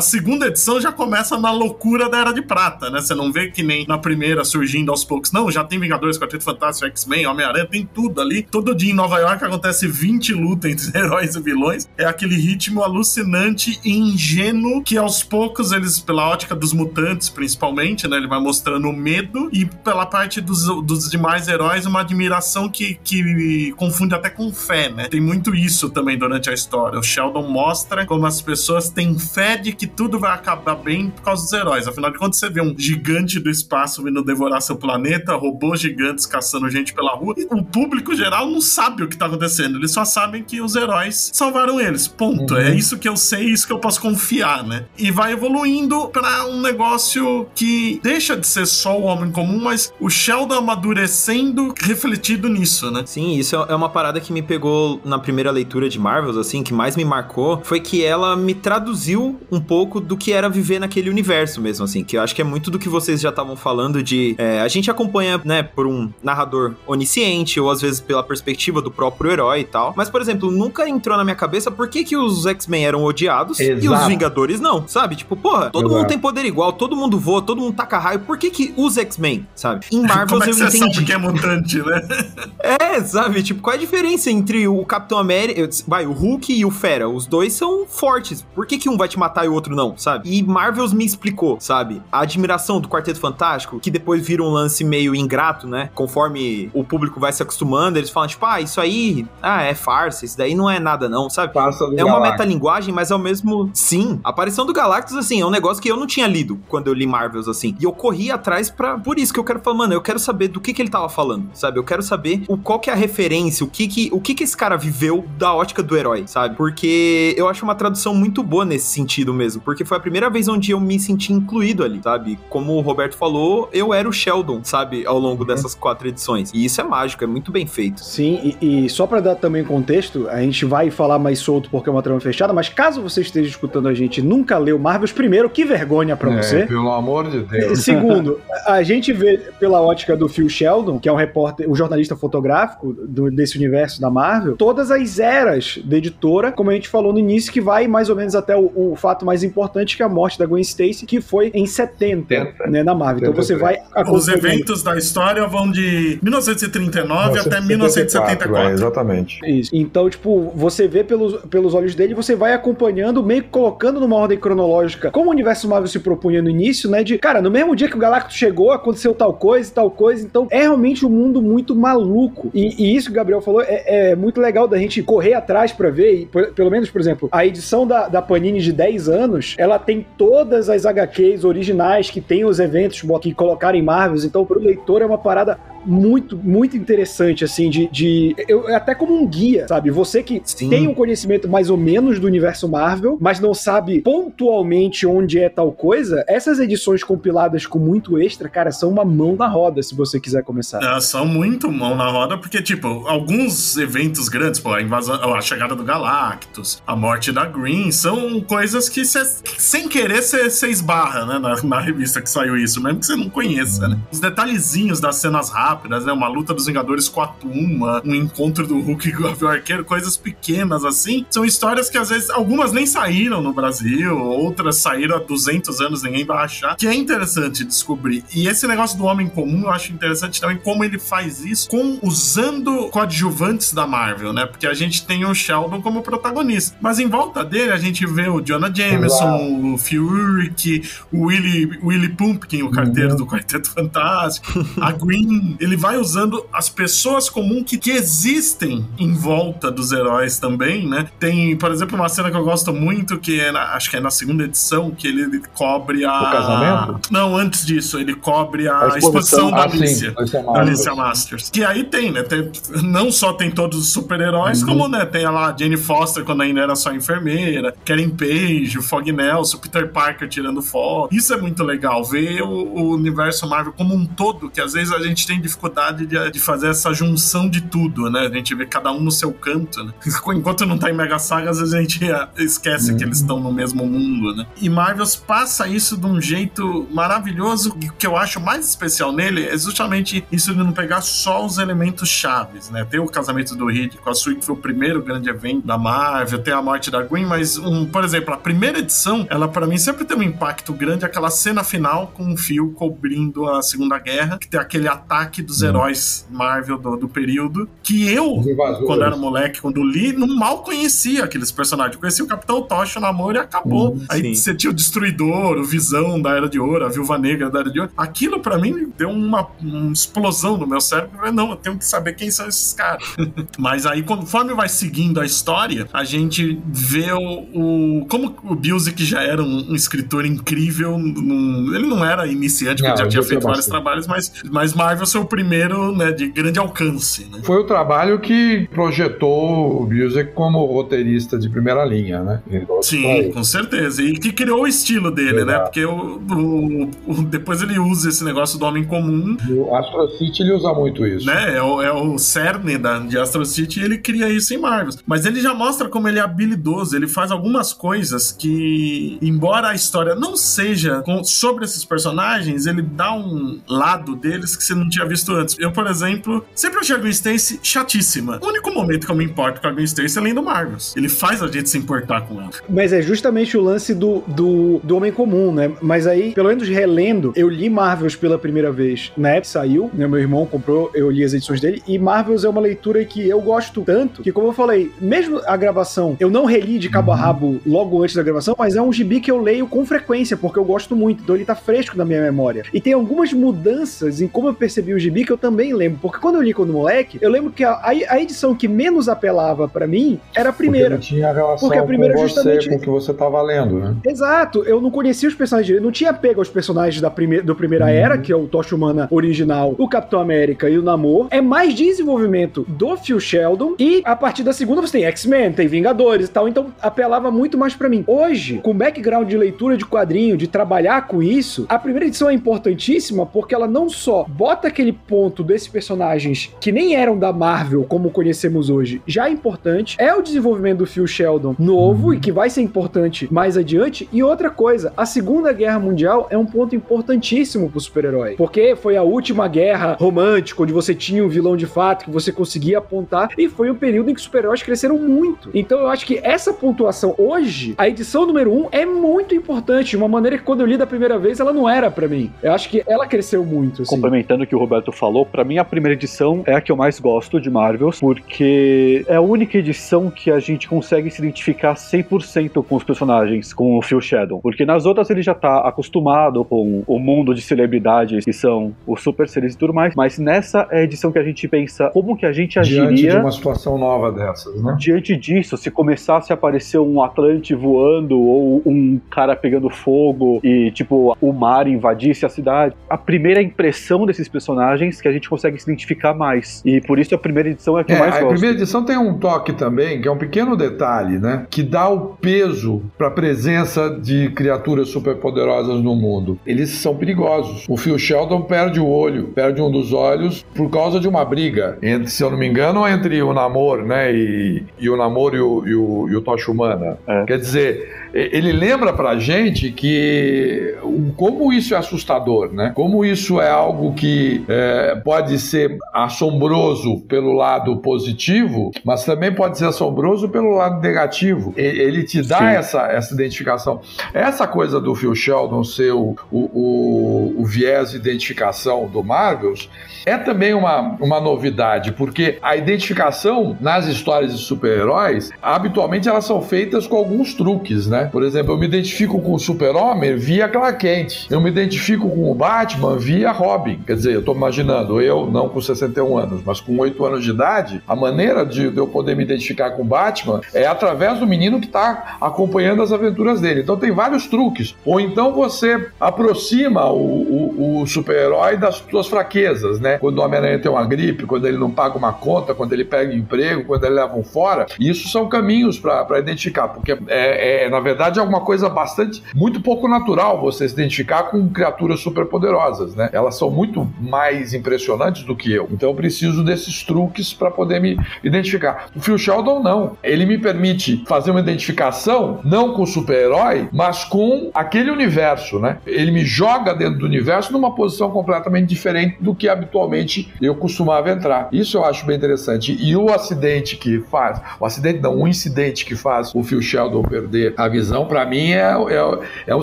segunda 0.00 0.46
edição 0.46 0.80
já 0.80 0.92
começa 0.92 1.38
na 1.38 1.50
loucura 1.50 2.08
da 2.08 2.18
Era 2.18 2.32
de 2.32 2.42
Prata, 2.42 2.90
né? 2.90 3.00
Você 3.00 3.14
não 3.14 3.32
vê 3.32 3.50
que 3.50 3.62
nem 3.62 3.86
na 3.86 3.98
primeira 3.98 4.44
surgindo 4.44 4.90
aos 4.90 5.04
poucos. 5.04 5.32
Não, 5.32 5.50
já 5.52 5.64
tem 5.64 5.78
Vingadores, 5.78 6.18
Quarteto 6.18 6.44
Fantástico, 6.44 6.86
X-Men, 6.88 7.26
Homem-Aranha, 7.26 7.66
tem 7.66 7.86
tudo 7.86 8.20
ali. 8.20 8.42
Todo 8.42 8.74
dia 8.74 8.90
em 8.90 8.94
Nova 8.94 9.18
York 9.18 9.44
acontece 9.44 9.86
20 9.86 10.34
lutas 10.34 10.70
entre 10.70 10.98
heróis 10.98 11.34
e 11.34 11.40
vilões. 11.40 11.88
É 11.96 12.04
aquele 12.04 12.36
ritmo 12.36 12.82
alucinante 12.82 13.80
e 13.84 13.96
ingênuo 13.96 14.82
que 14.82 14.96
aos 14.96 15.22
poucos 15.22 15.72
eles, 15.72 16.00
pela 16.00 16.28
ótica 16.28 16.54
dos 16.54 16.72
mutantes 16.72 17.28
principalmente, 17.28 18.06
né? 18.08 18.16
Ele 18.16 18.28
vai 18.28 18.40
mostrando 18.40 18.88
o 18.88 18.92
medo 18.92 19.48
e 19.52 19.64
pela 19.64 20.06
parte 20.06 20.40
dos, 20.40 20.64
dos 20.84 21.10
demais 21.10 21.48
heróis 21.48 21.86
uma 21.86 22.00
admiração 22.00 22.68
que, 22.68 22.94
que 23.02 23.72
confunde 23.72 24.14
até 24.14 24.30
com 24.30 24.52
fé, 24.52 24.88
né? 24.88 25.08
Tem 25.08 25.20
muito 25.20 25.54
isso 25.54 25.90
também 25.90 26.16
durante 26.16 26.50
a 26.50 26.52
história. 26.54 26.98
O 26.98 27.02
Sheldon 27.02 27.48
mostra 27.48 28.06
como 28.06 28.26
as 28.26 28.40
pessoas 28.40 28.88
têm 28.88 29.18
fé 29.18 29.56
de 29.56 29.72
que 29.72 29.86
tudo 29.86 30.18
vai 30.18 30.32
acabar 30.32 30.76
bem 30.76 31.10
por 31.10 31.22
causa 31.22 31.42
dos 31.42 31.52
heróis. 31.52 31.86
Afinal 31.86 32.10
de 32.10 32.18
contas, 32.18 32.38
você 32.38 32.48
vê 32.48 32.60
um 32.60 32.74
gigante 32.78 33.38
do 33.38 33.50
espaço 33.50 34.02
vindo 34.02 34.22
devorar 34.22 34.60
seu 34.60 34.76
planeta, 34.76 35.34
robôs 35.42 35.80
gigantes 35.80 36.26
caçando 36.26 36.70
gente 36.70 36.94
pela 36.94 37.14
rua, 37.14 37.34
e 37.36 37.46
o 37.50 37.64
público 37.64 38.14
geral 38.14 38.50
não 38.50 38.60
sabe 38.60 39.02
o 39.02 39.08
que 39.08 39.16
tá 39.16 39.26
acontecendo. 39.26 39.78
Eles 39.78 39.90
só 39.90 40.04
sabem 40.04 40.42
que 40.42 40.60
os 40.60 40.76
heróis 40.76 41.30
salvaram 41.32 41.80
eles. 41.80 42.06
Ponto. 42.06 42.54
Uhum. 42.54 42.60
É 42.60 42.74
isso 42.74 42.98
que 42.98 43.08
eu 43.08 43.16
sei, 43.16 43.46
isso 43.46 43.66
que 43.66 43.72
eu 43.72 43.78
posso 43.78 44.00
confiar, 44.00 44.64
né? 44.64 44.86
E 44.96 45.10
vai 45.10 45.32
evoluindo 45.32 46.08
para 46.08 46.46
um 46.46 46.60
negócio 46.60 47.46
que 47.54 48.00
deixa 48.02 48.36
de 48.36 48.46
ser 48.46 48.66
só 48.66 48.98
o 48.98 49.02
homem 49.02 49.30
comum, 49.30 49.60
mas 49.60 49.92
o 50.00 50.08
Sheldon 50.08 50.54
amadurecendo 50.54 51.74
refletido 51.80 52.48
nisso, 52.48 52.90
né? 52.90 53.02
Sim, 53.06 53.34
isso 53.34 53.56
é 53.56 53.74
uma 53.74 53.88
parada 53.88 54.20
que 54.20 54.32
me 54.32 54.42
pegou 54.42 55.00
na 55.04 55.18
primeira 55.18 55.50
leitura 55.50 55.88
de 55.88 55.98
Marvels, 55.98 56.36
assim, 56.36 56.62
que 56.62 56.72
mais 56.72 56.96
me 56.96 57.04
marcou, 57.04 57.60
foi 57.64 57.80
que 57.80 58.04
ela 58.04 58.36
me 58.36 58.54
traduziu 58.54 59.40
um 59.50 59.60
pouco 59.60 60.00
do 60.00 60.16
que 60.16 60.32
era 60.32 60.48
viver 60.48 60.78
naquele 60.78 61.10
universo 61.10 61.60
mesmo, 61.60 61.84
assim, 61.84 62.04
que 62.04 62.16
eu 62.16 62.22
acho 62.22 62.34
que 62.34 62.40
é 62.40 62.44
muito 62.44 62.70
do 62.70 62.78
que 62.78 62.88
vocês 62.88 63.20
já 63.20 63.30
estavam 63.30 63.56
falando 63.56 64.02
de. 64.02 64.34
É, 64.38 64.60
a 64.60 64.68
gente 64.68 64.90
acompanha, 64.90 65.31
né, 65.44 65.62
por 65.62 65.86
um 65.86 66.10
narrador 66.22 66.74
onisciente, 66.86 67.60
ou 67.60 67.70
às 67.70 67.80
vezes 67.80 68.00
pela 68.00 68.22
perspectiva 68.22 68.80
do 68.80 68.90
próprio 68.90 69.30
herói 69.30 69.60
e 69.60 69.64
tal. 69.64 69.92
Mas, 69.96 70.08
por 70.10 70.20
exemplo, 70.20 70.50
nunca 70.50 70.88
entrou 70.88 71.16
na 71.16 71.24
minha 71.24 71.36
cabeça 71.36 71.70
por 71.70 71.88
que, 71.88 72.04
que 72.04 72.16
os 72.16 72.46
X-Men 72.46 72.86
eram 72.86 73.04
odiados 73.04 73.60
Exato. 73.60 73.84
e 73.84 73.88
os 73.88 74.06
Vingadores 74.06 74.60
não, 74.60 74.86
sabe? 74.86 75.16
Tipo, 75.16 75.36
porra, 75.36 75.70
todo 75.70 75.86
Exato. 75.86 76.00
mundo 76.00 76.08
tem 76.08 76.18
poder 76.18 76.44
igual, 76.44 76.72
todo 76.72 76.96
mundo 76.96 77.18
voa, 77.18 77.42
todo 77.42 77.60
mundo 77.60 77.74
taca 77.74 77.98
raio, 77.98 78.20
por 78.20 78.38
que 78.38 78.50
que 78.50 78.74
os 78.76 78.96
X-Men, 78.96 79.46
sabe? 79.54 79.86
Em 79.90 80.02
Marvel 80.02 80.42
é 80.42 80.48
eu 80.48 80.54
entendi. 80.54 80.78
Sabe 80.78 81.04
que 81.04 81.12
é 81.12 81.18
mutante, 81.18 81.78
né? 81.78 82.02
é, 82.58 83.02
sabe? 83.02 83.42
Tipo, 83.42 83.60
qual 83.60 83.74
é 83.74 83.76
a 83.76 83.80
diferença 83.80 84.30
entre 84.30 84.66
o 84.66 84.84
Capitão 84.84 85.18
América, 85.18 85.68
vai, 85.86 86.06
o 86.06 86.12
Hulk 86.12 86.52
e 86.52 86.64
o 86.64 86.70
Fera? 86.70 87.08
Os 87.08 87.26
dois 87.26 87.52
são 87.52 87.86
fortes. 87.86 88.44
Por 88.54 88.66
que 88.66 88.78
que 88.78 88.88
um 88.88 88.96
vai 88.96 89.08
te 89.08 89.18
matar 89.18 89.44
e 89.44 89.48
o 89.48 89.54
outro 89.54 89.74
não, 89.74 89.96
sabe? 89.96 90.30
E 90.30 90.42
Marvels 90.42 90.92
me 90.92 91.04
explicou, 91.04 91.58
sabe? 91.60 92.02
A 92.10 92.20
admiração 92.20 92.80
do 92.80 92.88
Quarteto 92.88 93.20
Fantástico, 93.20 93.78
que 93.80 93.90
depois 93.90 94.26
vira 94.26 94.42
um 94.42 94.48
lance 94.48 94.84
meio 94.84 95.14
ingrato, 95.22 95.66
né? 95.66 95.90
Conforme 95.94 96.70
o 96.74 96.84
público 96.84 97.20
vai 97.20 97.32
se 97.32 97.42
acostumando, 97.42 97.98
eles 97.98 98.10
falam, 98.10 98.28
tipo, 98.28 98.44
ah, 98.44 98.60
isso 98.60 98.80
aí, 98.80 99.26
ah, 99.40 99.62
é 99.62 99.74
farsa, 99.74 100.24
isso 100.24 100.36
daí 100.36 100.54
não 100.54 100.68
é 100.68 100.78
nada 100.78 101.08
não, 101.08 101.30
sabe? 101.30 101.52
é 101.96 102.04
uma 102.04 102.20
metalinguagem, 102.20 102.92
mas 102.92 103.10
ao 103.10 103.18
mesmo... 103.18 103.70
Sim, 103.72 104.20
a 104.24 104.30
aparição 104.30 104.66
do 104.66 104.72
Galactus, 104.72 105.16
assim, 105.16 105.40
é 105.40 105.46
um 105.46 105.50
negócio 105.50 105.82
que 105.82 105.90
eu 105.90 105.96
não 105.96 106.06
tinha 106.06 106.26
lido 106.26 106.60
quando 106.68 106.88
eu 106.88 106.94
li 106.94 107.06
Marvels, 107.06 107.48
assim. 107.48 107.76
E 107.80 107.84
eu 107.84 107.92
corri 107.92 108.30
atrás 108.30 108.70
pra... 108.70 108.98
Por 108.98 109.18
isso 109.18 109.32
que 109.32 109.40
eu 109.40 109.44
quero 109.44 109.60
falar, 109.60 109.76
mano, 109.76 109.94
eu 109.94 110.02
quero 110.02 110.18
saber 110.18 110.48
do 110.48 110.60
que 110.60 110.72
que 110.72 110.82
ele 110.82 110.90
tava 110.90 111.08
falando, 111.08 111.48
sabe? 111.54 111.78
Eu 111.78 111.84
quero 111.84 112.02
saber 112.02 112.44
o, 112.48 112.56
qual 112.56 112.78
que 112.78 112.90
é 112.90 112.92
a 112.92 112.96
referência, 112.96 113.64
o 113.64 113.68
que 113.68 113.86
que, 113.86 114.10
o 114.12 114.20
que 114.20 114.34
que 114.34 114.44
esse 114.44 114.56
cara 114.56 114.76
viveu 114.76 115.24
da 115.36 115.54
ótica 115.54 115.82
do 115.82 115.96
herói, 115.96 116.24
sabe? 116.26 116.56
Porque 116.56 117.34
eu 117.36 117.48
acho 117.48 117.64
uma 117.64 117.74
tradução 117.74 118.14
muito 118.14 118.42
boa 118.42 118.64
nesse 118.64 118.86
sentido 118.86 119.32
mesmo, 119.32 119.60
porque 119.62 119.84
foi 119.84 119.96
a 119.96 120.00
primeira 120.00 120.30
vez 120.30 120.48
onde 120.48 120.72
eu 120.72 120.80
me 120.80 120.98
senti 120.98 121.32
incluído 121.32 121.84
ali, 121.84 122.00
sabe? 122.02 122.38
Como 122.48 122.72
o 122.72 122.80
Roberto 122.80 123.16
falou, 123.16 123.68
eu 123.72 123.92
era 123.92 124.08
o 124.08 124.12
Sheldon, 124.12 124.60
sabe? 124.64 125.04
Ao 125.12 125.18
longo 125.18 125.42
uhum. 125.42 125.46
dessas 125.46 125.74
quatro 125.74 126.08
edições. 126.08 126.50
E 126.54 126.64
isso 126.64 126.80
é 126.80 126.84
mágico, 126.84 127.22
é 127.22 127.26
muito 127.26 127.52
bem 127.52 127.66
feito. 127.66 128.02
Sim, 128.02 128.56
e, 128.60 128.84
e 128.86 128.88
só 128.88 129.06
para 129.06 129.20
dar 129.20 129.34
também 129.34 129.62
contexto, 129.62 130.26
a 130.30 130.40
gente 130.40 130.64
vai 130.64 130.90
falar 130.90 131.18
mais 131.18 131.38
solto 131.38 131.68
porque 131.68 131.86
é 131.90 131.92
uma 131.92 132.02
trama 132.02 132.18
fechada, 132.18 132.50
mas 132.52 132.70
caso 132.70 133.02
você 133.02 133.20
esteja 133.20 133.50
escutando 133.50 133.88
a 133.88 133.94
gente 133.94 134.22
nunca 134.22 134.56
leu 134.56 134.78
Marvels, 134.78 135.12
primeiro, 135.12 135.50
que 135.50 135.66
vergonha 135.66 136.16
para 136.16 136.32
é, 136.32 136.42
você. 136.42 136.66
Pelo 136.66 136.90
amor 136.90 137.30
de 137.30 137.40
Deus. 137.40 137.80
Segundo, 137.84 138.40
a 138.66 138.82
gente 138.82 139.12
vê 139.12 139.36
pela 139.60 139.82
ótica 139.82 140.16
do 140.16 140.28
Phil 140.28 140.48
Sheldon, 140.48 140.98
que 140.98 141.08
é 141.10 141.12
um 141.12 141.16
repórter, 141.16 141.68
o 141.68 141.72
um 141.72 141.74
jornalista 141.74 142.16
fotográfico 142.16 142.92
do, 142.92 143.30
desse 143.30 143.58
universo 143.58 144.00
da 144.00 144.10
Marvel, 144.10 144.56
todas 144.56 144.90
as 144.90 145.18
eras 145.18 145.78
da 145.84 145.98
editora, 145.98 146.50
como 146.50 146.70
a 146.70 146.74
gente 146.74 146.88
falou 146.88 147.12
no 147.12 147.18
início, 147.18 147.52
que 147.52 147.60
vai 147.60 147.86
mais 147.86 148.08
ou 148.08 148.16
menos 148.16 148.34
até 148.34 148.56
o, 148.56 148.72
o 148.74 148.96
fato 148.96 149.26
mais 149.26 149.44
importante, 149.44 149.94
que 149.94 150.02
é 150.02 150.06
a 150.06 150.08
morte 150.08 150.38
da 150.38 150.46
Gwen 150.46 150.62
Stacy, 150.62 151.04
que 151.04 151.20
foi 151.20 151.50
em 151.54 151.66
70, 151.66 152.28
70. 152.28 152.70
né, 152.70 152.82
na 152.82 152.94
Marvel. 152.94 153.30
Então 153.30 153.34
você 153.34 153.54
vai... 153.54 153.78
Os 154.10 154.28
eventos 154.28 154.82
da 154.82 154.96
história 155.02 155.46
vão 155.46 155.70
de 155.70 156.18
1939 156.22 157.38
até 157.38 157.60
1974. 157.60 158.70
É, 158.70 158.72
exatamente. 158.72 159.40
Isso. 159.44 159.70
Então, 159.74 160.08
tipo, 160.08 160.52
você 160.54 160.88
vê 160.88 161.04
pelos, 161.04 161.36
pelos 161.42 161.74
olhos 161.74 161.94
dele, 161.94 162.14
você 162.14 162.34
vai 162.34 162.52
acompanhando, 162.54 163.22
meio 163.22 163.42
que 163.42 163.48
colocando 163.48 164.00
numa 164.00 164.16
ordem 164.16 164.38
cronológica, 164.38 165.10
como 165.10 165.28
o 165.28 165.32
universo 165.32 165.68
Marvel 165.68 165.88
se 165.88 165.98
propunha 165.98 166.40
no 166.40 166.48
início, 166.48 166.90
né? 166.90 167.02
De, 167.02 167.18
cara, 167.18 167.42
no 167.42 167.50
mesmo 167.50 167.74
dia 167.76 167.88
que 167.88 167.96
o 167.96 167.98
Galactus 167.98 168.36
chegou, 168.36 168.72
aconteceu 168.72 169.14
tal 169.14 169.34
coisa 169.34 169.70
e 169.70 169.72
tal 169.72 169.90
coisa. 169.90 170.24
Então, 170.24 170.46
é 170.50 170.60
realmente 170.60 171.04
um 171.04 171.10
mundo 171.10 171.42
muito 171.42 171.74
maluco. 171.74 172.50
E, 172.54 172.84
e 172.84 172.96
isso 172.96 173.08
que 173.08 173.12
o 173.12 173.16
Gabriel 173.16 173.42
falou 173.42 173.62
é, 173.62 174.10
é, 174.10 174.16
muito 174.16 174.40
legal 174.40 174.66
da 174.66 174.78
gente 174.78 175.02
correr 175.02 175.34
atrás 175.34 175.72
para 175.72 175.90
ver. 175.90 176.22
E, 176.22 176.26
por, 176.26 176.52
pelo 176.52 176.70
menos, 176.70 176.90
por 176.90 177.00
exemplo, 177.00 177.28
a 177.32 177.44
edição 177.44 177.86
da, 177.86 178.08
da 178.08 178.22
Panini 178.22 178.60
de 178.60 178.72
10 178.72 179.08
anos, 179.08 179.54
ela 179.58 179.78
tem 179.78 180.06
todas 180.16 180.68
as 180.68 180.86
HQs 180.86 181.44
originais 181.44 182.10
que 182.10 182.20
tem 182.20 182.44
os 182.44 182.58
eventos 182.58 183.02
que 183.20 183.34
colocaram 183.34 183.78
em 183.78 183.82
Marvels. 183.82 184.24
Então, 184.24 184.44
pro 184.44 184.60
leitor 184.60 184.81
é 185.04 185.06
uma 185.06 185.18
parada 185.18 185.58
muito, 185.84 186.36
muito 186.36 186.76
interessante, 186.76 187.44
assim, 187.44 187.70
de. 187.70 187.88
de 187.88 188.34
eu, 188.48 188.68
é 188.68 188.74
até 188.74 188.94
como 188.94 189.14
um 189.14 189.26
guia, 189.26 189.66
sabe? 189.68 189.90
Você 189.90 190.22
que 190.22 190.40
Sim. 190.44 190.68
tem 190.68 190.88
um 190.88 190.94
conhecimento 190.94 191.48
mais 191.48 191.70
ou 191.70 191.76
menos 191.76 192.18
do 192.18 192.26
universo 192.26 192.68
Marvel, 192.68 193.18
mas 193.20 193.40
não 193.40 193.54
sabe 193.54 194.00
pontualmente 194.00 195.06
onde 195.06 195.38
é 195.38 195.48
tal 195.48 195.72
coisa, 195.72 196.24
essas 196.28 196.58
edições 196.58 197.02
compiladas 197.02 197.66
com 197.66 197.78
muito 197.78 198.18
extra, 198.18 198.48
cara, 198.48 198.70
são 198.70 198.90
uma 198.90 199.04
mão 199.04 199.36
na 199.36 199.48
roda, 199.48 199.82
se 199.82 199.94
você 199.94 200.20
quiser 200.20 200.42
começar. 200.42 200.82
É, 200.82 201.00
são 201.00 201.26
muito 201.26 201.70
mão 201.70 201.96
na 201.96 202.08
roda, 202.08 202.38
porque, 202.38 202.62
tipo, 202.62 203.06
alguns 203.06 203.76
eventos 203.76 204.28
grandes, 204.28 204.60
pô, 204.60 204.72
a 204.72 204.82
invasão, 204.82 205.34
a 205.34 205.40
chegada 205.40 205.74
do 205.74 205.84
Galactus, 205.84 206.82
a 206.86 206.94
morte 206.94 207.32
da 207.32 207.46
Green, 207.46 207.90
são 207.90 208.40
coisas 208.40 208.88
que 208.88 209.04
cê, 209.04 209.24
sem 209.58 209.88
querer 209.88 210.22
você 210.22 210.68
esbarra, 210.68 211.26
né, 211.26 211.38
na, 211.38 211.62
na, 211.62 211.80
revista 211.80 212.20
que 212.20 212.30
saiu 212.30 212.56
isso, 212.56 212.82
mesmo 212.82 213.00
que 213.00 213.06
você 213.06 213.16
não 213.16 213.28
conheça, 213.28 213.88
né? 213.88 213.98
Os 214.10 214.20
detalhezinhos 214.20 215.00
das 215.00 215.16
cenas 215.16 215.50
rápidas 215.50 215.71
rápidas, 215.72 216.04
né? 216.04 216.12
Uma 216.12 216.28
luta 216.28 216.52
dos 216.52 216.66
Vingadores 216.66 217.08
com 217.08 217.22
a 217.22 217.26
Tuma, 217.26 218.02
um 218.04 218.14
encontro 218.14 218.66
do 218.66 218.80
Hulk 218.80 219.08
o 219.16 219.22
Gavião 219.22 219.50
Arqueiro, 219.50 219.84
coisas 219.84 220.16
pequenas 220.16 220.84
assim. 220.84 221.24
São 221.30 221.44
histórias 221.44 221.88
que 221.88 221.96
às 221.98 222.10
vezes 222.10 222.30
algumas 222.30 222.72
nem 222.72 222.86
saíram 222.86 223.40
no 223.40 223.52
Brasil, 223.52 224.16
outras 224.18 224.76
saíram 224.76 225.16
há 225.16 225.18
200 225.18 225.80
anos, 225.80 226.02
ninguém 226.02 226.24
vai 226.24 226.44
achar. 226.44 226.76
Que 226.76 226.86
é 226.86 226.94
interessante 226.94 227.64
descobrir. 227.64 228.24
E 228.34 228.46
esse 228.46 228.66
negócio 228.66 228.98
do 228.98 229.04
homem 229.04 229.28
comum 229.28 229.62
eu 229.62 229.70
acho 229.70 229.92
interessante 229.92 230.40
também 230.40 230.58
como 230.58 230.84
ele 230.84 230.98
faz 230.98 231.44
isso 231.44 231.68
com 231.68 231.98
usando 232.02 232.88
coadjuvantes 232.90 233.72
da 233.72 233.86
Marvel, 233.86 234.32
né? 234.32 234.46
Porque 234.46 234.66
a 234.66 234.74
gente 234.74 235.06
tem 235.06 235.24
o 235.24 235.34
Sheldon 235.34 235.80
como 235.80 236.02
protagonista, 236.02 236.76
mas 236.80 236.98
em 236.98 237.08
volta 237.08 237.44
dele 237.44 237.72
a 237.72 237.78
gente 237.78 238.06
vê 238.06 238.28
o 238.28 238.40
Jonah 238.40 238.72
Jameson, 238.72 239.72
o 239.72 239.78
Fury, 239.78 240.82
o 241.12 241.26
Willy, 241.26 241.78
Willy 241.82 242.08
Pumpkin, 242.10 242.62
o 242.62 242.70
carteiro 242.70 243.10
uhum. 243.10 243.16
do 243.16 243.26
Quarteto 243.26 243.70
Fantástico, 243.70 244.64
a 244.80 244.92
Green, 244.92 245.56
ele 245.62 245.76
vai 245.76 245.96
usando 245.96 246.44
as 246.52 246.68
pessoas 246.68 247.30
comuns 247.30 247.62
que, 247.64 247.78
que 247.78 247.90
existem 247.90 248.84
em 248.98 249.14
volta 249.14 249.70
dos 249.70 249.92
heróis 249.92 250.38
também, 250.38 250.88
né? 250.88 251.08
Tem, 251.20 251.56
por 251.56 251.70
exemplo, 251.70 251.96
uma 251.96 252.08
cena 252.08 252.30
que 252.32 252.36
eu 252.36 252.44
gosto 252.44 252.72
muito, 252.72 253.16
que 253.18 253.40
é 253.40 253.52
na, 253.52 253.74
acho 253.74 253.88
que 253.88 253.96
é 253.96 254.00
na 254.00 254.10
segunda 254.10 254.42
edição, 254.42 254.90
que 254.90 255.06
ele 255.06 255.40
cobre 255.54 256.04
a. 256.04 256.20
O 256.20 256.30
casamento? 256.32 257.12
Não, 257.12 257.36
antes 257.36 257.64
disso, 257.64 257.98
ele 257.98 258.14
cobre 258.14 258.66
a, 258.66 258.94
a 258.94 258.98
exposição, 258.98 259.48
exposição 259.48 259.50
da 259.52 259.62
Alicia. 259.62 260.14
Alicia 260.54 260.94
Masters. 260.96 261.50
Que 261.50 261.62
aí 261.64 261.84
tem, 261.84 262.10
né? 262.10 262.24
Tem, 262.24 262.50
não 262.82 263.12
só 263.12 263.32
tem 263.32 263.50
todos 263.50 263.78
os 263.78 263.92
super-heróis, 263.92 264.62
uhum. 264.62 264.68
como, 264.68 264.88
né? 264.88 265.04
Tem 265.04 265.24
lá 265.26 265.54
Jane 265.56 265.76
Foster 265.76 266.24
quando 266.24 266.42
ainda 266.42 266.60
era 266.60 266.74
só 266.74 266.92
enfermeira, 266.92 267.72
Karen 267.84 268.10
Page, 268.10 268.78
o 268.78 268.82
Fog 268.82 269.12
Nelson, 269.12 269.58
o 269.58 269.60
Peter 269.60 269.88
Parker 269.92 270.28
tirando 270.28 270.60
foto. 270.60 271.14
Isso 271.14 271.32
é 271.32 271.36
muito 271.36 271.62
legal, 271.62 272.04
ver 272.04 272.42
o, 272.42 272.48
o, 272.48 272.94
universo 272.94 273.48
Marvel 273.48 273.72
como 273.72 273.94
um 273.94 274.04
todo, 274.04 274.50
que 274.50 274.60
às 274.60 274.72
vezes 274.72 274.92
a 274.92 274.98
gente 275.00 275.26
tem 275.26 275.40
dificuldade 275.52 276.06
de, 276.06 276.30
de 276.30 276.40
fazer 276.40 276.68
essa 276.68 276.92
junção 276.92 277.48
de 277.48 277.60
tudo, 277.60 278.10
né? 278.10 278.20
A 278.20 278.30
gente 278.30 278.54
vê 278.54 278.66
cada 278.66 278.90
um 278.92 279.00
no 279.00 279.10
seu 279.10 279.32
canto, 279.32 279.84
né? 279.84 279.92
Enquanto 280.34 280.66
não 280.66 280.78
tá 280.78 280.90
em 280.90 280.94
Mega 280.94 281.18
Saga, 281.18 281.50
às 281.50 281.58
vezes 281.58 281.74
a 281.74 281.80
gente 281.80 282.00
esquece 282.38 282.90
uhum. 282.90 282.96
que 282.96 283.04
eles 283.04 283.18
estão 283.18 283.38
no 283.38 283.52
mesmo 283.52 283.86
mundo, 283.86 284.34
né? 284.34 284.46
E 284.60 284.68
Marvels 284.68 285.16
passa 285.16 285.66
isso 285.68 285.96
de 285.96 286.06
um 286.06 286.20
jeito 286.20 286.86
maravilhoso, 286.90 287.74
que 287.98 288.06
eu 288.06 288.16
acho 288.16 288.40
mais 288.40 288.68
especial 288.68 289.12
nele 289.12 289.46
é 289.46 289.56
justamente 289.56 290.24
isso 290.30 290.52
de 290.52 290.58
não 290.58 290.72
pegar 290.72 291.00
só 291.00 291.44
os 291.44 291.58
elementos 291.58 292.08
chaves, 292.08 292.70
né? 292.70 292.84
Tem 292.84 293.00
o 293.00 293.06
casamento 293.06 293.54
do 293.54 293.66
Reed 293.66 293.96
com 293.96 294.10
a 294.10 294.14
Sue, 294.14 294.36
que 294.36 294.44
foi 294.44 294.54
o 294.54 294.58
primeiro 294.58 295.02
grande 295.02 295.28
evento 295.28 295.66
da 295.66 295.76
Marvel, 295.76 296.38
tem 296.38 296.54
a 296.54 296.62
morte 296.62 296.90
da 296.90 297.02
Gwen, 297.02 297.26
mas, 297.26 297.58
um, 297.58 297.86
por 297.86 298.04
exemplo, 298.04 298.32
a 298.32 298.36
primeira 298.36 298.78
edição, 298.78 299.26
ela 299.30 299.48
para 299.48 299.66
mim 299.66 299.78
sempre 299.78 300.04
tem 300.04 300.16
um 300.16 300.22
impacto 300.22 300.72
grande, 300.72 301.04
aquela 301.04 301.30
cena 301.30 301.64
final 301.64 302.08
com 302.08 302.32
o 302.32 302.36
fio 302.36 302.72
cobrindo 302.72 303.48
a 303.48 303.62
Segunda 303.62 303.98
Guerra, 303.98 304.38
que 304.38 304.48
tem 304.48 304.58
aquele 304.58 304.88
ataque 304.88 305.41
dos 305.42 305.62
heróis 305.62 306.26
Marvel 306.30 306.78
do, 306.78 306.96
do 306.96 307.08
período, 307.08 307.68
que 307.82 308.08
eu, 308.12 308.42
quando 308.86 309.02
era 309.02 309.16
moleque, 309.16 309.60
quando 309.60 309.82
li, 309.82 310.12
não 310.12 310.26
mal 310.36 310.62
conhecia 310.62 311.24
aqueles 311.24 311.50
personagens. 311.50 311.94
Eu 311.94 312.00
conhecia 312.00 312.24
o 312.24 312.28
Capitão 312.28 312.62
Tocha, 312.62 312.98
o 312.98 313.02
namoro 313.02 313.36
e 313.36 313.40
acabou. 313.40 313.92
Uhum, 313.92 314.04
Aí 314.08 314.34
você 314.34 314.54
tinha 314.54 314.70
o 314.70 314.74
Destruidor, 314.74 315.58
o 315.58 315.64
Visão 315.64 316.20
da 316.20 316.30
Era 316.30 316.48
de 316.48 316.58
Ouro, 316.58 316.84
a 316.84 316.88
Viúva 316.88 317.18
Negra 317.18 317.50
da 317.50 317.60
Era 317.60 317.70
de 317.70 317.80
Ouro. 317.80 317.92
Aquilo 317.96 318.40
para 318.40 318.58
mim 318.58 318.92
deu 318.96 319.10
uma, 319.10 319.48
uma, 319.60 319.92
explosão 319.92 320.56
no 320.56 320.66
meu 320.66 320.80
cérebro. 320.80 321.12
Eu 321.14 321.18
falei, 321.18 321.32
não, 321.32 321.50
eu 321.50 321.56
tenho 321.56 321.78
que 321.78 321.84
saber 321.84 322.14
quem 322.14 322.30
são 322.30 322.48
esses 322.48 322.72
caras. 322.72 323.04
Mas 323.58 323.86
aí, 323.86 324.02
conforme 324.02 324.54
vai 324.54 324.68
seguindo 324.68 325.20
a 325.20 325.24
história, 325.24 325.88
a 325.92 326.04
gente 326.04 326.60
vê 326.66 327.12
o. 327.12 328.00
o 328.00 328.06
como 328.06 328.34
o 328.44 328.54
Busiek 328.54 329.04
já 329.04 329.22
era 329.22 329.42
um, 329.42 329.70
um 329.70 329.74
escritor 329.74 330.24
incrível, 330.26 330.98
num, 330.98 331.74
ele 331.74 331.86
não 331.86 332.04
era 332.04 332.26
iniciante, 332.26 332.82
porque 332.82 332.90
não, 332.90 333.04
já 333.04 333.08
tinha 333.08 333.22
feito 333.22 333.42
vários 333.42 333.66
trabalhos, 333.66 334.06
mas, 334.06 334.32
mas 334.50 334.74
Marvel 334.74 335.06
foi 335.06 335.21
o 335.22 335.26
primeiro 335.26 335.96
né, 335.96 336.12
de 336.12 336.28
grande 336.28 336.58
alcance. 336.58 337.26
Né? 337.30 337.40
Foi 337.42 337.58
o 337.58 337.64
trabalho 337.64 338.20
que 338.20 338.68
projetou 338.72 339.82
o 339.82 339.86
Busiek 339.86 340.32
como 340.32 340.64
roteirista 340.64 341.38
de 341.38 341.48
primeira 341.48 341.84
linha, 341.84 342.22
né? 342.22 342.42
Sim, 342.82 343.30
com 343.32 343.44
certeza. 343.44 344.02
E 344.02 344.14
que 344.14 344.32
criou 344.32 344.62
o 344.62 344.66
estilo 344.66 345.10
dele, 345.10 345.44
né? 345.44 345.52
Exato. 345.54 345.58
né? 345.58 345.60
Porque 345.60 345.84
o, 345.84 346.20
o, 346.30 346.90
o, 347.06 347.22
depois 347.22 347.62
ele 347.62 347.78
usa 347.78 348.08
esse 348.08 348.24
negócio 348.24 348.58
do 348.58 348.64
homem 348.64 348.84
comum. 348.84 349.36
O 349.48 349.74
Astro 349.74 350.08
City 350.18 350.42
ele 350.42 350.52
usa 350.52 350.72
muito 350.72 351.06
isso. 351.06 351.26
Né? 351.26 351.56
É 351.56 351.62
o, 351.62 351.82
é 351.82 351.92
o 351.92 352.18
cerne 352.18 352.78
da, 352.78 352.98
de 352.98 353.18
Astro 353.18 353.44
City 353.44 353.80
e 353.80 353.84
ele 353.84 353.98
cria 353.98 354.28
isso 354.28 354.52
em 354.54 354.58
Marvel. 354.58 354.94
Mas 355.06 355.24
ele 355.26 355.40
já 355.40 355.54
mostra 355.54 355.88
como 355.88 356.08
ele 356.08 356.18
é 356.18 356.22
habilidoso, 356.22 356.96
ele 356.96 357.08
faz 357.08 357.30
algumas 357.30 357.72
coisas 357.72 358.32
que, 358.32 359.18
embora 359.22 359.68
a 359.68 359.74
história 359.74 360.14
não 360.14 360.36
seja 360.36 361.02
com, 361.02 361.22
sobre 361.24 361.64
esses 361.64 361.84
personagens, 361.84 362.66
ele 362.66 362.82
dá 362.82 363.14
um 363.14 363.60
lado 363.68 364.16
deles 364.16 364.56
que 364.56 364.64
você 364.64 364.74
não 364.74 364.88
tinha 364.88 365.06
visto 365.12 365.32
antes. 365.32 365.56
Eu, 365.58 365.70
por 365.70 365.86
exemplo, 365.86 366.44
sempre 366.54 366.80
achei 366.80 366.96
a 366.96 366.98
Gwen 366.98 367.10
Stacy 367.10 367.60
chatíssima. 367.62 368.38
O 368.42 368.46
único 368.48 368.72
momento 368.72 369.06
que 369.06 369.12
eu 369.12 369.16
me 369.16 369.24
importo 369.24 369.60
com 369.60 369.66
a 369.66 369.70
Gwen 369.70 369.84
Stacy 369.84 370.16
é 370.16 370.20
além 370.20 370.34
do 370.34 370.42
Marvels. 370.42 370.94
Ele 370.96 371.08
faz 371.08 371.42
a 371.42 371.46
gente 371.46 371.68
se 371.68 371.76
importar 371.76 372.22
com 372.22 372.40
ela. 372.40 372.50
Mas 372.68 372.92
é 372.92 373.02
justamente 373.02 373.56
o 373.56 373.60
lance 373.60 373.94
do, 373.94 374.20
do, 374.26 374.80
do 374.82 374.96
Homem 374.96 375.12
Comum, 375.12 375.52
né? 375.52 375.70
Mas 375.82 376.06
aí, 376.06 376.32
pelo 376.32 376.48
menos 376.48 376.66
relendo, 376.68 377.32
eu 377.36 377.48
li 377.48 377.68
Marvels 377.68 378.16
pela 378.16 378.38
primeira 378.38 378.72
vez 378.72 379.12
na 379.16 379.30
época 379.30 379.48
saiu, 379.48 379.90
né? 379.92 380.06
Meu 380.06 380.18
irmão 380.18 380.46
comprou, 380.46 380.90
eu 380.94 381.10
li 381.10 381.22
as 381.22 381.34
edições 381.34 381.60
dele, 381.60 381.82
e 381.86 381.98
Marvels 381.98 382.44
é 382.44 382.48
uma 382.48 382.60
leitura 382.60 383.04
que 383.04 383.28
eu 383.28 383.40
gosto 383.40 383.82
tanto, 383.82 384.22
que 384.22 384.32
como 384.32 384.48
eu 384.48 384.52
falei, 384.52 384.90
mesmo 385.00 385.40
a 385.46 385.56
gravação, 385.56 386.16
eu 386.18 386.30
não 386.30 386.44
reli 386.44 386.78
de 386.78 386.88
cabo 386.88 387.12
a 387.12 387.16
rabo 387.16 387.60
logo 387.66 388.02
antes 388.02 388.16
da 388.16 388.22
gravação, 388.22 388.54
mas 388.58 388.76
é 388.76 388.82
um 388.82 388.92
gibi 388.92 389.20
que 389.20 389.30
eu 389.30 389.38
leio 389.38 389.66
com 389.66 389.84
frequência, 389.84 390.36
porque 390.36 390.58
eu 390.58 390.64
gosto 390.64 390.96
muito, 390.96 391.22
então 391.22 391.34
ele 391.34 391.44
tá 391.44 391.54
fresco 391.54 391.98
na 391.98 392.04
minha 392.04 392.22
memória. 392.22 392.64
E 392.72 392.80
tem 392.80 392.92
algumas 392.92 393.32
mudanças 393.32 394.20
em 394.20 394.28
como 394.28 394.48
eu 394.48 394.54
percebi 394.54 394.94
o 394.94 394.98
gibi 395.02 395.24
que 395.24 395.32
eu 395.32 395.38
também 395.38 395.74
lembro, 395.74 395.98
porque 396.00 396.18
quando 396.18 396.36
eu 396.36 396.42
li 396.42 396.52
quando 396.52 396.72
moleque, 396.72 397.18
eu 397.20 397.30
lembro 397.30 397.50
que 397.50 397.64
a, 397.64 397.80
a 397.84 398.20
edição 398.20 398.54
que 398.54 398.68
menos 398.68 399.08
apelava 399.08 399.68
para 399.68 399.86
mim 399.86 400.20
era 400.34 400.50
a 400.50 400.52
primeira. 400.52 400.90
Porque 400.96 401.06
tinha 401.06 401.32
relação 401.32 401.68
porque 401.68 401.78
a 401.78 401.84
primeira 401.84 402.14
com 402.14 402.22
justamente... 402.22 402.64
você, 402.64 402.70
com 402.70 402.76
o 402.76 402.80
que 402.80 402.90
você 402.90 403.14
tava 403.14 403.40
lendo, 403.42 403.78
né? 403.78 403.96
Exato, 404.06 404.62
eu 404.64 404.80
não 404.80 404.90
conhecia 404.90 405.28
os 405.28 405.34
personagens, 405.34 405.76
eu 405.76 405.82
não 405.82 405.90
tinha 405.90 406.12
pego 406.12 406.40
os 406.40 406.48
personagens 406.48 407.00
da 407.00 407.10
primeira, 407.10 407.44
do 407.44 407.54
Primeira 407.54 407.84
uhum. 407.84 407.90
Era, 407.90 408.18
que 408.18 408.32
é 408.32 408.36
o 408.36 408.46
Tocha 408.46 408.74
Humana 408.74 409.06
original, 409.10 409.74
o 409.78 409.88
Capitão 409.88 410.20
América 410.20 410.68
e 410.68 410.78
o 410.78 410.82
Namor. 410.82 411.28
É 411.30 411.40
mais 411.40 411.74
desenvolvimento 411.74 412.64
do 412.68 412.96
Phil 412.96 413.20
Sheldon 413.20 413.74
e 413.78 414.02
a 414.04 414.16
partir 414.16 414.42
da 414.42 414.52
segunda 414.52 414.80
você 414.80 414.98
tem 414.98 415.04
X-Men, 415.06 415.52
tem 415.52 415.68
Vingadores 415.68 416.28
e 416.28 416.30
tal, 416.30 416.48
então 416.48 416.66
apelava 416.80 417.30
muito 417.30 417.56
mais 417.56 417.74
para 417.74 417.88
mim. 417.88 418.04
Hoje, 418.06 418.60
com 418.62 418.74
background 418.74 419.28
de 419.28 419.36
leitura 419.36 419.76
de 419.76 419.84
quadrinho, 419.86 420.36
de 420.36 420.46
trabalhar 420.46 421.06
com 421.06 421.22
isso, 421.22 421.66
a 421.68 421.78
primeira 421.78 422.06
edição 422.06 422.28
é 422.28 422.34
importantíssima 422.34 423.24
porque 423.24 423.54
ela 423.54 423.66
não 423.66 423.88
só 423.88 424.24
bota 424.28 424.68
aquele 424.68 424.91
ponto 424.92 425.42
desses 425.42 425.68
personagens 425.68 426.54
que 426.60 426.72
nem 426.72 426.94
eram 426.94 427.18
da 427.18 427.32
Marvel 427.32 427.84
como 427.84 428.10
conhecemos 428.10 428.70
hoje, 428.70 429.02
já 429.06 429.28
é 429.28 429.30
importante, 429.30 429.96
é 429.98 430.14
o 430.14 430.22
desenvolvimento 430.22 430.78
do 430.78 430.86
Phil 430.86 431.06
Sheldon 431.06 431.54
novo 431.58 432.14
e 432.14 432.20
que 432.20 432.32
vai 432.32 432.50
ser 432.50 432.62
importante 432.62 433.28
mais 433.32 433.56
adiante. 433.56 434.08
E 434.12 434.22
outra 434.22 434.50
coisa, 434.50 434.92
a 434.96 435.06
Segunda 435.06 435.52
Guerra 435.52 435.78
Mundial 435.78 436.26
é 436.30 436.38
um 436.38 436.46
ponto 436.46 436.74
importantíssimo 436.74 437.70
pro 437.70 437.80
super-herói, 437.80 438.34
porque 438.36 438.74
foi 438.76 438.96
a 438.96 439.02
última 439.02 439.48
guerra 439.48 439.96
romântica 439.98 440.62
onde 440.62 440.72
você 440.72 440.94
tinha 440.94 441.24
um 441.24 441.28
vilão 441.28 441.56
de 441.56 441.66
fato 441.66 442.04
que 442.04 442.10
você 442.10 442.32
conseguia 442.32 442.78
apontar 442.78 443.30
e 443.36 443.48
foi 443.48 443.70
um 443.70 443.74
período 443.74 444.10
em 444.10 444.14
que 444.14 444.20
super-heróis 444.20 444.62
cresceram 444.62 444.98
muito. 444.98 445.50
Então 445.54 445.80
eu 445.80 445.88
acho 445.88 446.06
que 446.06 446.20
essa 446.22 446.52
pontuação 446.52 447.14
hoje, 447.18 447.74
a 447.78 447.88
edição 447.88 448.26
número 448.26 448.52
1 448.52 448.56
um, 448.56 448.68
é 448.72 448.86
muito 448.86 449.34
importante, 449.34 449.90
de 449.90 449.96
uma 449.96 450.08
maneira 450.08 450.38
que 450.38 450.44
quando 450.44 450.60
eu 450.60 450.66
li 450.66 450.76
da 450.76 450.86
primeira 450.86 451.18
vez 451.18 451.40
ela 451.40 451.52
não 451.52 451.68
era 451.68 451.90
para 451.90 452.08
mim. 452.08 452.30
Eu 452.42 452.52
acho 452.52 452.68
que 452.68 452.82
ela 452.86 453.06
cresceu 453.06 453.44
muito. 453.44 453.82
Assim. 453.82 453.94
Complementando 453.94 454.44
o 454.44 454.46
que 454.46 454.54
o 454.54 454.58
Roberto 454.58 454.81
falou, 454.90 455.24
para 455.24 455.44
mim 455.44 455.58
a 455.58 455.64
primeira 455.64 455.94
edição 455.94 456.42
é 456.46 456.54
a 456.54 456.60
que 456.60 456.72
eu 456.72 456.76
mais 456.76 456.98
gosto 456.98 457.40
de 457.40 457.50
Marvels, 457.50 458.00
porque 458.00 459.04
é 459.06 459.16
a 459.16 459.20
única 459.20 459.58
edição 459.58 460.10
que 460.10 460.30
a 460.30 460.40
gente 460.40 460.68
consegue 460.68 461.10
se 461.10 461.20
identificar 461.20 461.74
100% 461.74 462.64
com 462.64 462.76
os 462.76 462.82
personagens, 462.82 463.52
com 463.52 463.78
o 463.78 463.82
Phil 463.82 464.00
Shadow. 464.00 464.40
Porque 464.40 464.64
nas 464.64 464.86
outras 464.86 465.10
ele 465.10 465.22
já 465.22 465.34
tá 465.34 465.58
acostumado 465.58 466.44
com 466.44 466.82
o 466.86 466.98
mundo 466.98 467.34
de 467.34 467.42
celebridades 467.42 468.24
que 468.24 468.32
são 468.32 468.74
os 468.86 469.02
super 469.02 469.28
seres 469.28 469.54
e 469.54 469.58
tudo 469.58 469.74
mais, 469.74 469.94
mas 469.94 470.18
nessa 470.18 470.66
é 470.70 470.80
a 470.80 470.82
edição 470.82 471.12
que 471.12 471.18
a 471.18 471.22
gente 471.22 471.46
pensa 471.46 471.90
como 471.90 472.16
que 472.16 472.24
a 472.24 472.32
gente 472.32 472.58
agiria. 472.58 472.86
Diante 472.86 473.10
de 473.10 473.16
uma 473.16 473.30
situação 473.30 473.76
nova 473.76 474.10
dessas, 474.10 474.62
né? 474.62 474.74
Diante 474.78 475.16
disso, 475.16 475.56
se 475.56 475.70
começasse 475.70 476.32
a 476.32 476.34
aparecer 476.34 476.78
um 476.78 477.02
Atlante 477.02 477.54
voando 477.54 478.18
ou 478.18 478.62
um 478.64 478.98
cara 479.10 479.36
pegando 479.36 479.68
fogo 479.68 480.40
e, 480.42 480.70
tipo, 480.70 481.16
o 481.20 481.32
mar 481.32 481.66
invadisse 481.66 482.24
a 482.24 482.28
cidade, 482.28 482.74
a 482.88 482.96
primeira 482.96 483.42
impressão 483.42 484.06
desses 484.06 484.28
personagens 484.28 484.71
que 484.78 485.08
a 485.08 485.12
gente 485.12 485.28
consegue 485.28 485.58
se 485.58 485.64
identificar 485.64 486.14
mais. 486.14 486.62
E 486.64 486.80
por 486.80 486.98
isso 486.98 487.14
a 487.14 487.18
primeira 487.18 487.50
edição 487.50 487.78
é 487.78 487.82
a 487.82 487.84
que 487.84 487.92
é, 487.92 487.98
mais 487.98 488.12
gosto. 488.12 488.24
A 488.24 488.28
primeira 488.28 488.56
edição 488.56 488.84
tem 488.84 488.96
um 488.96 489.18
toque 489.18 489.52
também, 489.52 490.00
que 490.00 490.08
é 490.08 490.10
um 490.10 490.18
pequeno 490.18 490.56
detalhe, 490.56 491.18
né? 491.18 491.46
Que 491.50 491.62
dá 491.62 491.88
o 491.88 492.16
peso 492.16 492.82
para 492.96 493.08
a 493.08 493.10
presença 493.10 493.90
de 493.90 494.30
criaturas 494.30 494.88
superpoderosas 494.88 495.82
no 495.82 495.94
mundo. 495.94 496.38
Eles 496.46 496.70
são 496.70 496.96
perigosos. 496.96 497.66
O 497.68 497.76
Phil 497.76 497.98
Sheldon 497.98 498.42
perde 498.42 498.80
o 498.80 498.86
olho, 498.86 499.28
perde 499.28 499.60
um 499.60 499.70
dos 499.70 499.92
olhos 499.92 500.44
por 500.54 500.70
causa 500.70 500.98
de 501.00 501.08
uma 501.08 501.24
briga, 501.24 501.78
entre, 501.82 502.08
se 502.08 502.22
eu 502.22 502.30
não 502.30 502.38
me 502.38 502.46
engano, 502.46 502.86
entre 502.86 503.22
o 503.22 503.32
Namor, 503.32 503.84
né? 503.84 504.12
E, 504.12 504.64
e 504.78 504.90
o 504.90 504.96
Namor 504.96 505.34
e 505.34 505.40
o, 505.40 505.66
e 505.66 505.74
o, 505.74 506.08
e 506.10 506.16
o 506.16 506.20
Tocha 506.20 506.50
Humana. 506.50 506.98
É. 507.06 507.24
Quer 507.24 507.38
dizer, 507.38 508.08
ele 508.14 508.52
lembra 508.52 508.92
pra 508.92 509.16
gente 509.16 509.70
que 509.70 510.74
como 511.16 511.52
isso 511.52 511.74
é 511.74 511.78
assustador, 511.78 512.52
né? 512.52 512.72
Como 512.74 513.04
isso 513.04 513.40
é 513.40 513.50
algo 513.50 513.94
que 513.94 514.44
é, 514.48 514.61
pode 515.04 515.38
ser 515.38 515.76
assombroso 515.92 517.00
pelo 517.02 517.32
lado 517.32 517.76
positivo, 517.78 518.70
mas 518.84 519.04
também 519.04 519.32
pode 519.34 519.58
ser 519.58 519.66
assombroso 519.66 520.28
pelo 520.28 520.54
lado 520.54 520.80
negativo. 520.80 521.52
Ele 521.56 522.02
te 522.02 522.22
dá 522.22 522.52
essa, 522.52 522.82
essa 522.88 523.14
identificação. 523.14 523.80
Essa 524.12 524.46
coisa 524.46 524.80
do 524.80 524.94
Phil 524.94 525.14
Sheldon 525.14 525.64
ser 525.64 525.92
o, 525.92 526.16
o, 526.30 527.34
o, 527.38 527.44
viés 527.44 527.90
de 527.90 527.96
identificação 527.96 528.86
do 528.86 529.02
Marvels 529.02 529.68
é 530.04 530.16
também 530.18 530.52
uma, 530.52 530.96
uma 531.00 531.20
novidade, 531.20 531.92
porque 531.92 532.38
a 532.42 532.56
identificação 532.56 533.56
nas 533.60 533.86
histórias 533.86 534.32
de 534.32 534.42
super-heróis, 534.42 535.30
habitualmente 535.40 536.08
elas 536.08 536.24
são 536.24 536.42
feitas 536.42 536.86
com 536.86 536.96
alguns 536.96 537.34
truques, 537.34 537.86
né? 537.86 538.08
Por 538.10 538.22
exemplo, 538.22 538.52
eu 538.52 538.58
me 538.58 538.66
identifico 538.66 539.20
com 539.20 539.34
o 539.34 539.38
Super-Homem 539.38 540.16
via 540.16 540.48
Clark 540.48 540.78
Kent. 540.78 541.26
Eu 541.30 541.40
me 541.40 541.48
identifico 541.48 542.10
com 542.10 542.30
o 542.30 542.34
Batman 542.34 542.96
via 542.96 543.30
Robin. 543.30 543.80
Quer 543.86 543.94
dizer, 543.94 544.14
eu 544.14 544.22
tô 544.22 544.34
imaginando, 544.52 545.00
eu 545.00 545.26
não 545.26 545.48
com 545.48 545.60
61 545.60 546.18
anos, 546.18 546.42
mas 546.44 546.60
com 546.60 546.78
8 546.78 547.04
anos 547.04 547.24
de 547.24 547.30
idade, 547.30 547.82
a 547.86 547.96
maneira 547.96 548.44
de, 548.44 548.70
de 548.70 548.78
eu 548.78 548.86
poder 548.86 549.16
me 549.16 549.22
identificar 549.22 549.70
com 549.72 549.82
o 549.82 549.84
Batman 549.84 550.40
é 550.54 550.66
através 550.66 551.18
do 551.18 551.26
menino 551.26 551.60
que 551.60 551.66
está 551.66 552.16
acompanhando 552.20 552.82
as 552.82 552.92
aventuras 552.92 553.40
dele. 553.40 553.62
Então 553.62 553.76
tem 553.76 553.92
vários 553.92 554.26
truques. 554.26 554.74
Ou 554.84 555.00
então 555.00 555.32
você 555.32 555.88
aproxima 556.00 556.90
o, 556.90 556.98
o, 556.98 557.82
o 557.82 557.86
super-herói 557.86 558.56
das 558.56 558.84
suas 558.90 559.06
fraquezas 559.06 559.62
né? 559.80 559.98
Quando 559.98 560.18
o 560.18 560.22
Homem-Aranha 560.22 560.58
tem 560.58 560.70
uma 560.70 560.84
gripe, 560.84 561.26
quando 561.26 561.46
ele 561.46 561.58
não 561.58 561.70
paga 561.70 561.96
uma 561.96 562.12
conta, 562.12 562.54
quando 562.54 562.72
ele 562.72 562.84
pega 562.84 563.14
emprego, 563.14 563.64
quando 563.64 563.84
ele 563.84 563.94
leva 563.94 564.16
um 564.16 564.24
fora. 564.24 564.66
Isso 564.78 565.08
são 565.08 565.28
caminhos 565.28 565.78
para 565.78 566.18
identificar, 566.18 566.68
porque 566.68 566.92
é, 567.08 567.64
é, 567.64 567.68
na 567.68 567.80
verdade, 567.80 568.18
é 568.18 568.20
alguma 568.20 568.40
coisa 568.40 568.68
bastante, 568.68 569.22
muito 569.34 569.60
pouco 569.60 569.88
natural 569.88 570.40
você 570.40 570.68
se 570.68 570.74
identificar 570.74 571.24
com 571.24 571.48
criaturas 571.48 572.00
superpoderosas, 572.00 572.94
né? 572.94 573.08
Elas 573.12 573.36
são 573.36 573.50
muito 573.50 573.88
mais 574.00 574.41
impressionantes 574.52 575.22
do 575.22 575.36
que 575.36 575.52
eu. 575.52 575.68
Então 575.70 575.90
eu 575.90 575.94
preciso 575.94 576.42
desses 576.42 576.82
truques 576.82 577.32
para 577.32 577.50
poder 577.50 577.80
me 577.80 577.98
identificar. 578.22 578.86
O 578.94 579.00
Phil 579.00 579.18
Sheldon 579.18 579.62
não. 579.62 579.96
Ele 580.02 580.26
me 580.26 580.38
permite 580.38 581.02
fazer 581.06 581.30
uma 581.30 581.40
identificação 581.40 582.40
não 582.44 582.72
com 582.72 582.82
o 582.82 582.86
super-herói, 582.86 583.68
mas 583.72 584.04
com 584.04 584.50
aquele 584.54 584.90
universo, 584.90 585.58
né? 585.58 585.78
Ele 585.86 586.10
me 586.10 586.24
joga 586.24 586.74
dentro 586.74 586.98
do 586.98 587.06
universo 587.06 587.52
numa 587.52 587.74
posição 587.74 588.10
completamente 588.10 588.68
diferente 588.68 589.16
do 589.20 589.34
que 589.34 589.48
habitualmente 589.48 590.32
eu 590.40 590.54
costumava 590.54 591.10
entrar. 591.10 591.48
Isso 591.52 591.76
eu 591.76 591.84
acho 591.84 592.06
bem 592.06 592.16
interessante. 592.16 592.76
E 592.80 592.96
o 592.96 593.12
acidente 593.12 593.76
que 593.76 594.00
faz, 594.00 594.40
o 594.58 594.66
acidente 594.66 595.00
não, 595.00 595.20
o 595.20 595.28
incidente 595.28 595.84
que 595.84 595.94
faz 595.94 596.34
o 596.34 596.42
Phil 596.42 596.62
Sheldon 596.62 597.02
perder 597.02 597.54
a 597.56 597.68
visão, 597.68 598.06
para 598.06 598.24
mim 598.24 598.52
é, 598.52 598.72
é, 598.72 599.18
é 599.48 599.56
um 599.56 599.62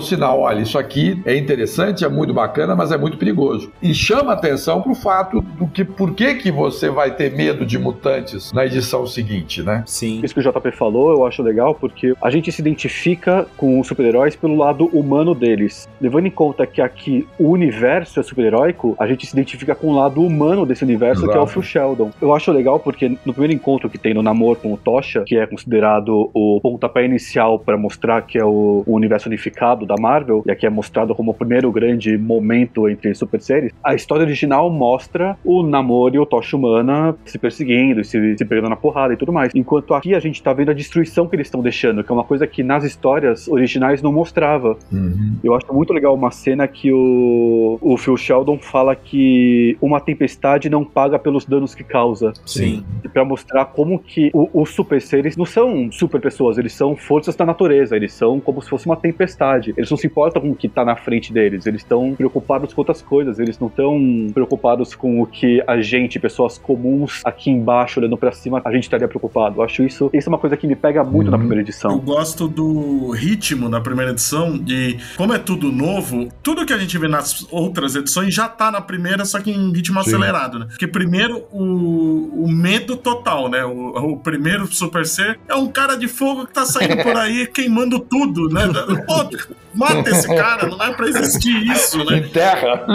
sinal, 0.00 0.40
olha, 0.40 0.60
isso 0.60 0.78
aqui 0.78 1.20
é 1.24 1.36
interessante, 1.36 2.04
é 2.04 2.08
muito 2.08 2.32
bacana, 2.32 2.74
mas 2.74 2.92
é 2.92 2.96
muito 2.96 3.16
perigoso. 3.16 3.70
E 3.82 3.94
chama 3.94 4.32
atenção 4.32 4.59
pro 4.82 4.94
fato 4.94 5.40
do 5.40 5.66
que, 5.66 5.84
por 5.84 6.14
que 6.14 6.34
que 6.34 6.50
você 6.50 6.88
vai 6.90 7.14
ter 7.14 7.32
medo 7.32 7.64
de 7.64 7.78
mutantes 7.78 8.52
na 8.52 8.64
edição 8.64 9.06
seguinte, 9.06 9.62
né? 9.62 9.82
Sim. 9.86 10.20
Isso 10.22 10.34
que 10.34 10.40
o 10.40 10.42
JP 10.42 10.72
falou, 10.72 11.12
eu 11.12 11.26
acho 11.26 11.42
legal, 11.42 11.74
porque 11.74 12.14
a 12.20 12.30
gente 12.30 12.50
se 12.52 12.60
identifica 12.60 13.46
com 13.56 13.80
os 13.80 13.86
super-heróis 13.86 14.36
pelo 14.36 14.56
lado 14.56 14.86
humano 14.86 15.34
deles. 15.34 15.88
Levando 16.00 16.26
em 16.26 16.30
conta 16.30 16.66
que 16.66 16.80
aqui 16.80 17.26
o 17.38 17.50
universo 17.50 18.20
é 18.20 18.22
super-heróico, 18.22 18.94
a 18.98 19.06
gente 19.06 19.26
se 19.26 19.32
identifica 19.32 19.74
com 19.74 19.88
o 19.88 19.94
lado 19.94 20.22
humano 20.22 20.66
desse 20.66 20.84
universo, 20.84 21.22
Exato. 21.22 21.32
que 21.32 21.38
é 21.38 21.40
o 21.40 21.46
Phil 21.46 21.62
Sheldon. 21.62 22.10
Eu 22.20 22.34
acho 22.34 22.50
legal 22.52 22.78
porque 22.78 23.08
no 23.24 23.32
primeiro 23.32 23.52
encontro 23.52 23.88
que 23.88 23.98
tem 23.98 24.14
no 24.14 24.22
namoro 24.22 24.58
com 24.58 24.72
o 24.72 24.76
Tocha, 24.76 25.22
que 25.24 25.36
é 25.36 25.46
considerado 25.46 26.30
o 26.34 26.60
pontapé 26.62 27.04
inicial 27.04 27.58
para 27.58 27.76
mostrar 27.76 28.22
que 28.22 28.38
é 28.38 28.44
o, 28.44 28.82
o, 28.86 28.94
universo 28.94 29.28
unificado 29.28 29.86
da 29.86 29.94
Marvel, 29.98 30.42
e 30.46 30.50
aqui 30.50 30.66
é 30.66 30.70
mostrado 30.70 31.14
como 31.14 31.30
o 31.30 31.34
primeiro 31.34 31.70
grande 31.70 32.16
momento 32.18 32.88
entre 32.88 33.14
super 33.14 33.40
séries, 33.40 33.72
a 33.82 33.94
história 33.94 34.24
original 34.24 34.49
mostra 34.58 35.36
o 35.44 35.62
namoro 35.62 36.16
e 36.16 36.18
o 36.18 36.26
Tocha 36.26 36.56
humana 36.56 37.14
se 37.24 37.38
perseguindo, 37.38 38.02
se, 38.02 38.36
se 38.36 38.44
pegando 38.44 38.68
na 38.70 38.76
porrada 38.76 39.14
e 39.14 39.16
tudo 39.16 39.32
mais. 39.32 39.52
Enquanto 39.54 39.94
aqui 39.94 40.14
a 40.14 40.20
gente 40.20 40.42
tá 40.42 40.52
vendo 40.52 40.70
a 40.70 40.74
destruição 40.74 41.26
que 41.26 41.36
eles 41.36 41.46
estão 41.46 41.62
deixando, 41.62 42.02
que 42.02 42.10
é 42.10 42.14
uma 42.14 42.24
coisa 42.24 42.46
que 42.46 42.62
nas 42.62 42.84
histórias 42.84 43.48
originais 43.48 44.02
não 44.02 44.12
mostrava. 44.12 44.76
Uhum. 44.92 45.36
Eu 45.44 45.54
acho 45.54 45.72
muito 45.72 45.92
legal 45.92 46.14
uma 46.14 46.30
cena 46.30 46.66
que 46.66 46.92
o, 46.92 47.78
o 47.80 47.96
Phil 47.96 48.16
Sheldon 48.16 48.58
fala 48.58 48.94
que 48.96 49.76
uma 49.80 50.00
tempestade 50.00 50.68
não 50.68 50.84
paga 50.84 51.18
pelos 51.18 51.44
danos 51.44 51.74
que 51.74 51.84
causa. 51.84 52.32
Sim. 52.46 52.84
para 53.12 53.24
mostrar 53.24 53.66
como 53.66 53.98
que 53.98 54.30
os 54.32 54.70
super 54.70 55.00
seres 55.00 55.36
não 55.36 55.44
são 55.44 55.90
super 55.92 56.20
pessoas, 56.20 56.58
eles 56.58 56.72
são 56.72 56.96
forças 56.96 57.36
da 57.36 57.44
natureza, 57.44 57.96
eles 57.96 58.12
são 58.12 58.40
como 58.40 58.62
se 58.62 58.68
fosse 58.68 58.86
uma 58.86 58.96
tempestade. 58.96 59.74
Eles 59.76 59.90
não 59.90 59.96
se 59.96 60.06
importam 60.06 60.42
com 60.42 60.50
o 60.50 60.54
que 60.54 60.68
tá 60.68 60.84
na 60.84 60.96
frente 60.96 61.32
deles, 61.32 61.66
eles 61.66 61.82
estão 61.82 62.14
preocupados 62.14 62.72
com 62.72 62.80
outras 62.80 63.02
coisas, 63.02 63.38
eles 63.38 63.58
não 63.58 63.68
estão 63.68 64.26
preocupados 64.40 64.94
com 64.94 65.20
o 65.20 65.26
que 65.26 65.62
a 65.66 65.80
gente, 65.82 66.18
pessoas 66.18 66.56
comuns 66.56 67.20
aqui 67.24 67.50
embaixo 67.50 68.00
olhando 68.00 68.16
para 68.16 68.32
cima, 68.32 68.62
a 68.64 68.72
gente 68.72 68.84
estaria 68.84 69.06
preocupado. 69.06 69.60
Eu 69.60 69.62
acho 69.62 69.82
isso, 69.82 70.10
isso 70.14 70.28
é 70.28 70.30
uma 70.30 70.38
coisa 70.38 70.56
que 70.56 70.66
me 70.66 70.74
pega 70.74 71.04
muito 71.04 71.26
uhum. 71.26 71.32
na 71.32 71.38
primeira 71.38 71.62
edição. 71.62 71.92
Eu 71.92 72.00
gosto 72.00 72.48
do 72.48 73.10
ritmo 73.10 73.68
da 73.68 73.80
primeira 73.80 74.12
edição 74.12 74.56
de 74.56 74.96
como 75.16 75.34
é 75.34 75.38
tudo 75.38 75.70
novo, 75.70 76.28
tudo 76.42 76.64
que 76.64 76.72
a 76.72 76.78
gente 76.78 76.96
vê 76.96 77.06
nas 77.06 77.46
outras 77.50 77.94
edições 77.94 78.34
já 78.34 78.48
tá 78.48 78.70
na 78.70 78.80
primeira, 78.80 79.24
só 79.24 79.40
que 79.40 79.50
em 79.50 79.72
ritmo 79.72 80.02
Sim. 80.02 80.08
acelerado, 80.08 80.58
né? 80.58 80.66
Porque 80.68 80.86
primeiro 80.86 81.44
o, 81.52 82.44
o 82.44 82.48
medo 82.48 82.96
total, 82.96 83.48
né? 83.48 83.64
O, 83.64 84.12
o 84.12 84.16
primeiro 84.16 84.66
Super 84.66 85.04
Ser 85.04 85.38
é 85.48 85.54
um 85.54 85.68
cara 85.68 85.96
de 85.96 86.08
fogo 86.08 86.46
que 86.46 86.52
tá 86.52 86.64
saindo 86.64 86.96
por 87.02 87.16
aí 87.16 87.46
queimando 87.52 88.00
tudo, 88.00 88.48
né? 88.48 88.62
Pô, 89.06 89.28
mata 89.74 90.10
esse 90.10 90.28
cara, 90.28 90.66
não 90.66 90.82
é 90.82 90.92
pra 90.92 91.08
existir 91.08 91.70
isso, 91.70 92.02
né? 92.04 92.18
Enterra. 92.18 92.86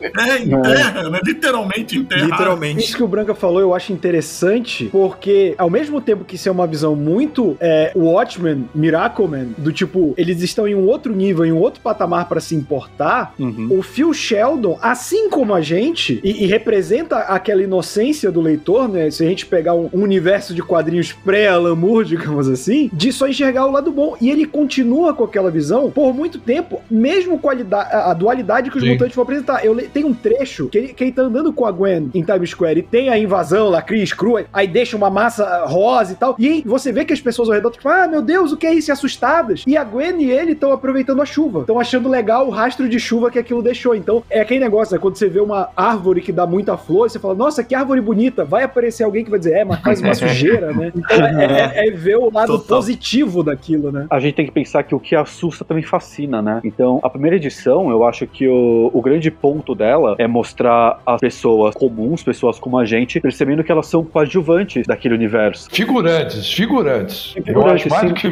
É, 0.00 0.53
enterra, 0.58 1.10
né? 1.10 1.20
Literalmente 1.24 1.98
enterra. 1.98 2.24
Literalmente. 2.24 2.80
Isso 2.80 2.96
que 2.96 3.02
o 3.02 3.08
Branca 3.08 3.34
falou 3.34 3.60
eu 3.60 3.74
acho 3.74 3.92
interessante, 3.92 4.88
porque 4.90 5.54
ao 5.58 5.70
mesmo 5.70 6.00
tempo 6.00 6.24
que 6.24 6.36
isso 6.36 6.48
é 6.48 6.52
uma 6.52 6.66
visão 6.66 6.94
muito 6.94 7.56
é, 7.60 7.92
Watchmen, 7.94 8.68
Miracleman, 8.74 9.48
do 9.56 9.72
tipo, 9.72 10.14
eles 10.16 10.40
estão 10.42 10.66
em 10.66 10.74
um 10.74 10.86
outro 10.86 11.14
nível, 11.14 11.44
em 11.44 11.52
um 11.52 11.58
outro 11.58 11.80
patamar 11.80 12.28
para 12.28 12.40
se 12.40 12.54
importar, 12.54 13.34
uhum. 13.38 13.68
o 13.70 13.82
Phil 13.82 14.12
Sheldon, 14.12 14.78
assim 14.80 15.28
como 15.28 15.54
a 15.54 15.60
gente, 15.60 16.20
e, 16.22 16.44
e, 16.44 16.46
representa 16.46 17.18
aquela 17.18 17.62
inocência 17.62 18.30
do 18.30 18.40
leitor, 18.40 18.88
né? 18.88 19.10
Se 19.10 19.24
a 19.24 19.28
gente 19.28 19.46
pegar 19.46 19.74
um, 19.74 19.88
um 19.92 20.02
universo 20.02 20.54
de 20.54 20.62
quadrinhos 20.62 21.12
pré-Alan 21.12 21.74
Moore, 21.74 22.06
digamos 22.08 22.48
assim, 22.48 22.90
de 22.92 23.12
só 23.12 23.26
enxergar 23.26 23.66
o 23.66 23.70
lado 23.70 23.90
bom. 23.90 24.16
E 24.20 24.30
ele 24.30 24.44
continua 24.44 25.14
com 25.14 25.24
aquela 25.24 25.50
visão 25.50 25.90
por 25.90 26.14
muito 26.14 26.38
tempo, 26.38 26.80
mesmo 26.90 27.38
com 27.38 27.50
a, 27.50 28.10
a 28.10 28.14
dualidade 28.14 28.70
que 28.70 28.76
os 28.76 28.82
Sim. 28.82 28.90
mutantes 28.90 29.14
vão 29.14 29.22
apresentar. 29.22 29.64
Eu 29.64 29.74
tem 29.88 30.04
um 30.04 30.14
trecho 30.14 30.43
que 30.70 30.78
ele, 30.78 30.88
que 30.88 31.04
ele 31.04 31.12
tá 31.12 31.22
andando 31.22 31.52
com 31.52 31.66
a 31.66 31.70
Gwen 31.70 32.10
em 32.14 32.22
Times 32.22 32.50
Square 32.50 32.78
e 32.78 32.82
tem 32.82 33.08
a 33.08 33.18
invasão 33.18 33.68
lá, 33.68 33.82
Cris, 33.82 34.12
crua, 34.12 34.44
aí 34.52 34.66
deixa 34.66 34.96
uma 34.96 35.10
massa 35.10 35.64
rosa 35.66 36.12
e 36.12 36.16
tal. 36.16 36.36
E 36.38 36.48
aí 36.48 36.62
você 36.64 36.92
vê 36.92 37.04
que 37.04 37.12
as 37.12 37.20
pessoas 37.20 37.48
ao 37.48 37.54
redor 37.54 37.70
tipo, 37.70 37.88
ah, 37.88 38.06
meu 38.06 38.22
Deus, 38.22 38.52
o 38.52 38.56
que 38.56 38.66
é 38.66 38.74
isso? 38.74 38.90
E 38.90 38.92
assustadas. 38.92 39.64
E 39.66 39.76
a 39.76 39.84
Gwen 39.84 40.22
e 40.22 40.30
ele 40.30 40.52
estão 40.52 40.72
aproveitando 40.72 41.20
a 41.20 41.26
chuva. 41.26 41.60
Estão 41.60 41.78
achando 41.78 42.08
legal 42.08 42.46
o 42.46 42.50
rastro 42.50 42.88
de 42.88 42.98
chuva 42.98 43.30
que 43.30 43.38
aquilo 43.38 43.62
deixou. 43.62 43.94
Então, 43.94 44.22
é 44.30 44.40
aquele 44.40 44.60
negócio, 44.60 44.94
né? 44.94 45.00
Quando 45.00 45.16
você 45.16 45.28
vê 45.28 45.40
uma 45.40 45.68
árvore 45.76 46.20
que 46.20 46.32
dá 46.32 46.46
muita 46.46 46.76
flor, 46.76 47.10
você 47.10 47.18
fala, 47.18 47.34
nossa, 47.34 47.62
que 47.62 47.74
árvore 47.74 48.00
bonita. 48.00 48.44
Vai 48.44 48.64
aparecer 48.64 49.04
alguém 49.04 49.24
que 49.24 49.30
vai 49.30 49.38
dizer, 49.38 49.54
é, 49.54 49.64
mas 49.64 49.80
faz 49.80 50.00
uma 50.00 50.14
sujeira, 50.14 50.72
né? 50.72 50.92
Então, 51.04 51.26
é, 51.26 51.72
é, 51.74 51.88
é 51.88 51.90
ver 51.90 52.16
o 52.16 52.30
lado 52.32 52.46
Total. 52.46 52.78
positivo 52.78 53.42
daquilo, 53.42 53.92
né? 53.92 54.06
A 54.10 54.18
gente 54.18 54.34
tem 54.34 54.46
que 54.46 54.52
pensar 54.52 54.82
que 54.82 54.94
o 54.94 55.00
que 55.00 55.14
assusta 55.14 55.64
também 55.64 55.82
fascina, 55.82 56.40
né? 56.40 56.60
Então, 56.64 56.98
a 57.02 57.10
primeira 57.10 57.36
edição, 57.36 57.90
eu 57.90 58.04
acho 58.04 58.26
que 58.26 58.48
o, 58.48 58.90
o 58.92 59.02
grande 59.02 59.30
ponto 59.30 59.74
dela 59.74 60.14
é 60.18 60.26
mostrar 60.34 61.00
as 61.06 61.20
pessoas 61.20 61.76
comuns, 61.76 62.24
pessoas 62.24 62.58
como 62.58 62.76
a 62.76 62.84
gente, 62.84 63.20
percebendo 63.20 63.62
que 63.62 63.70
elas 63.70 63.86
são 63.86 64.04
coadjuvantes 64.04 64.84
daquele 64.84 65.14
universo. 65.14 65.68
Figurantes, 65.70 66.52
figurantes. 66.52 67.32
figurantes 67.32 67.54
eu 67.54 67.66
acho 67.68 67.88
mais 67.88 68.08
do, 68.08 68.14
que, 68.14 68.28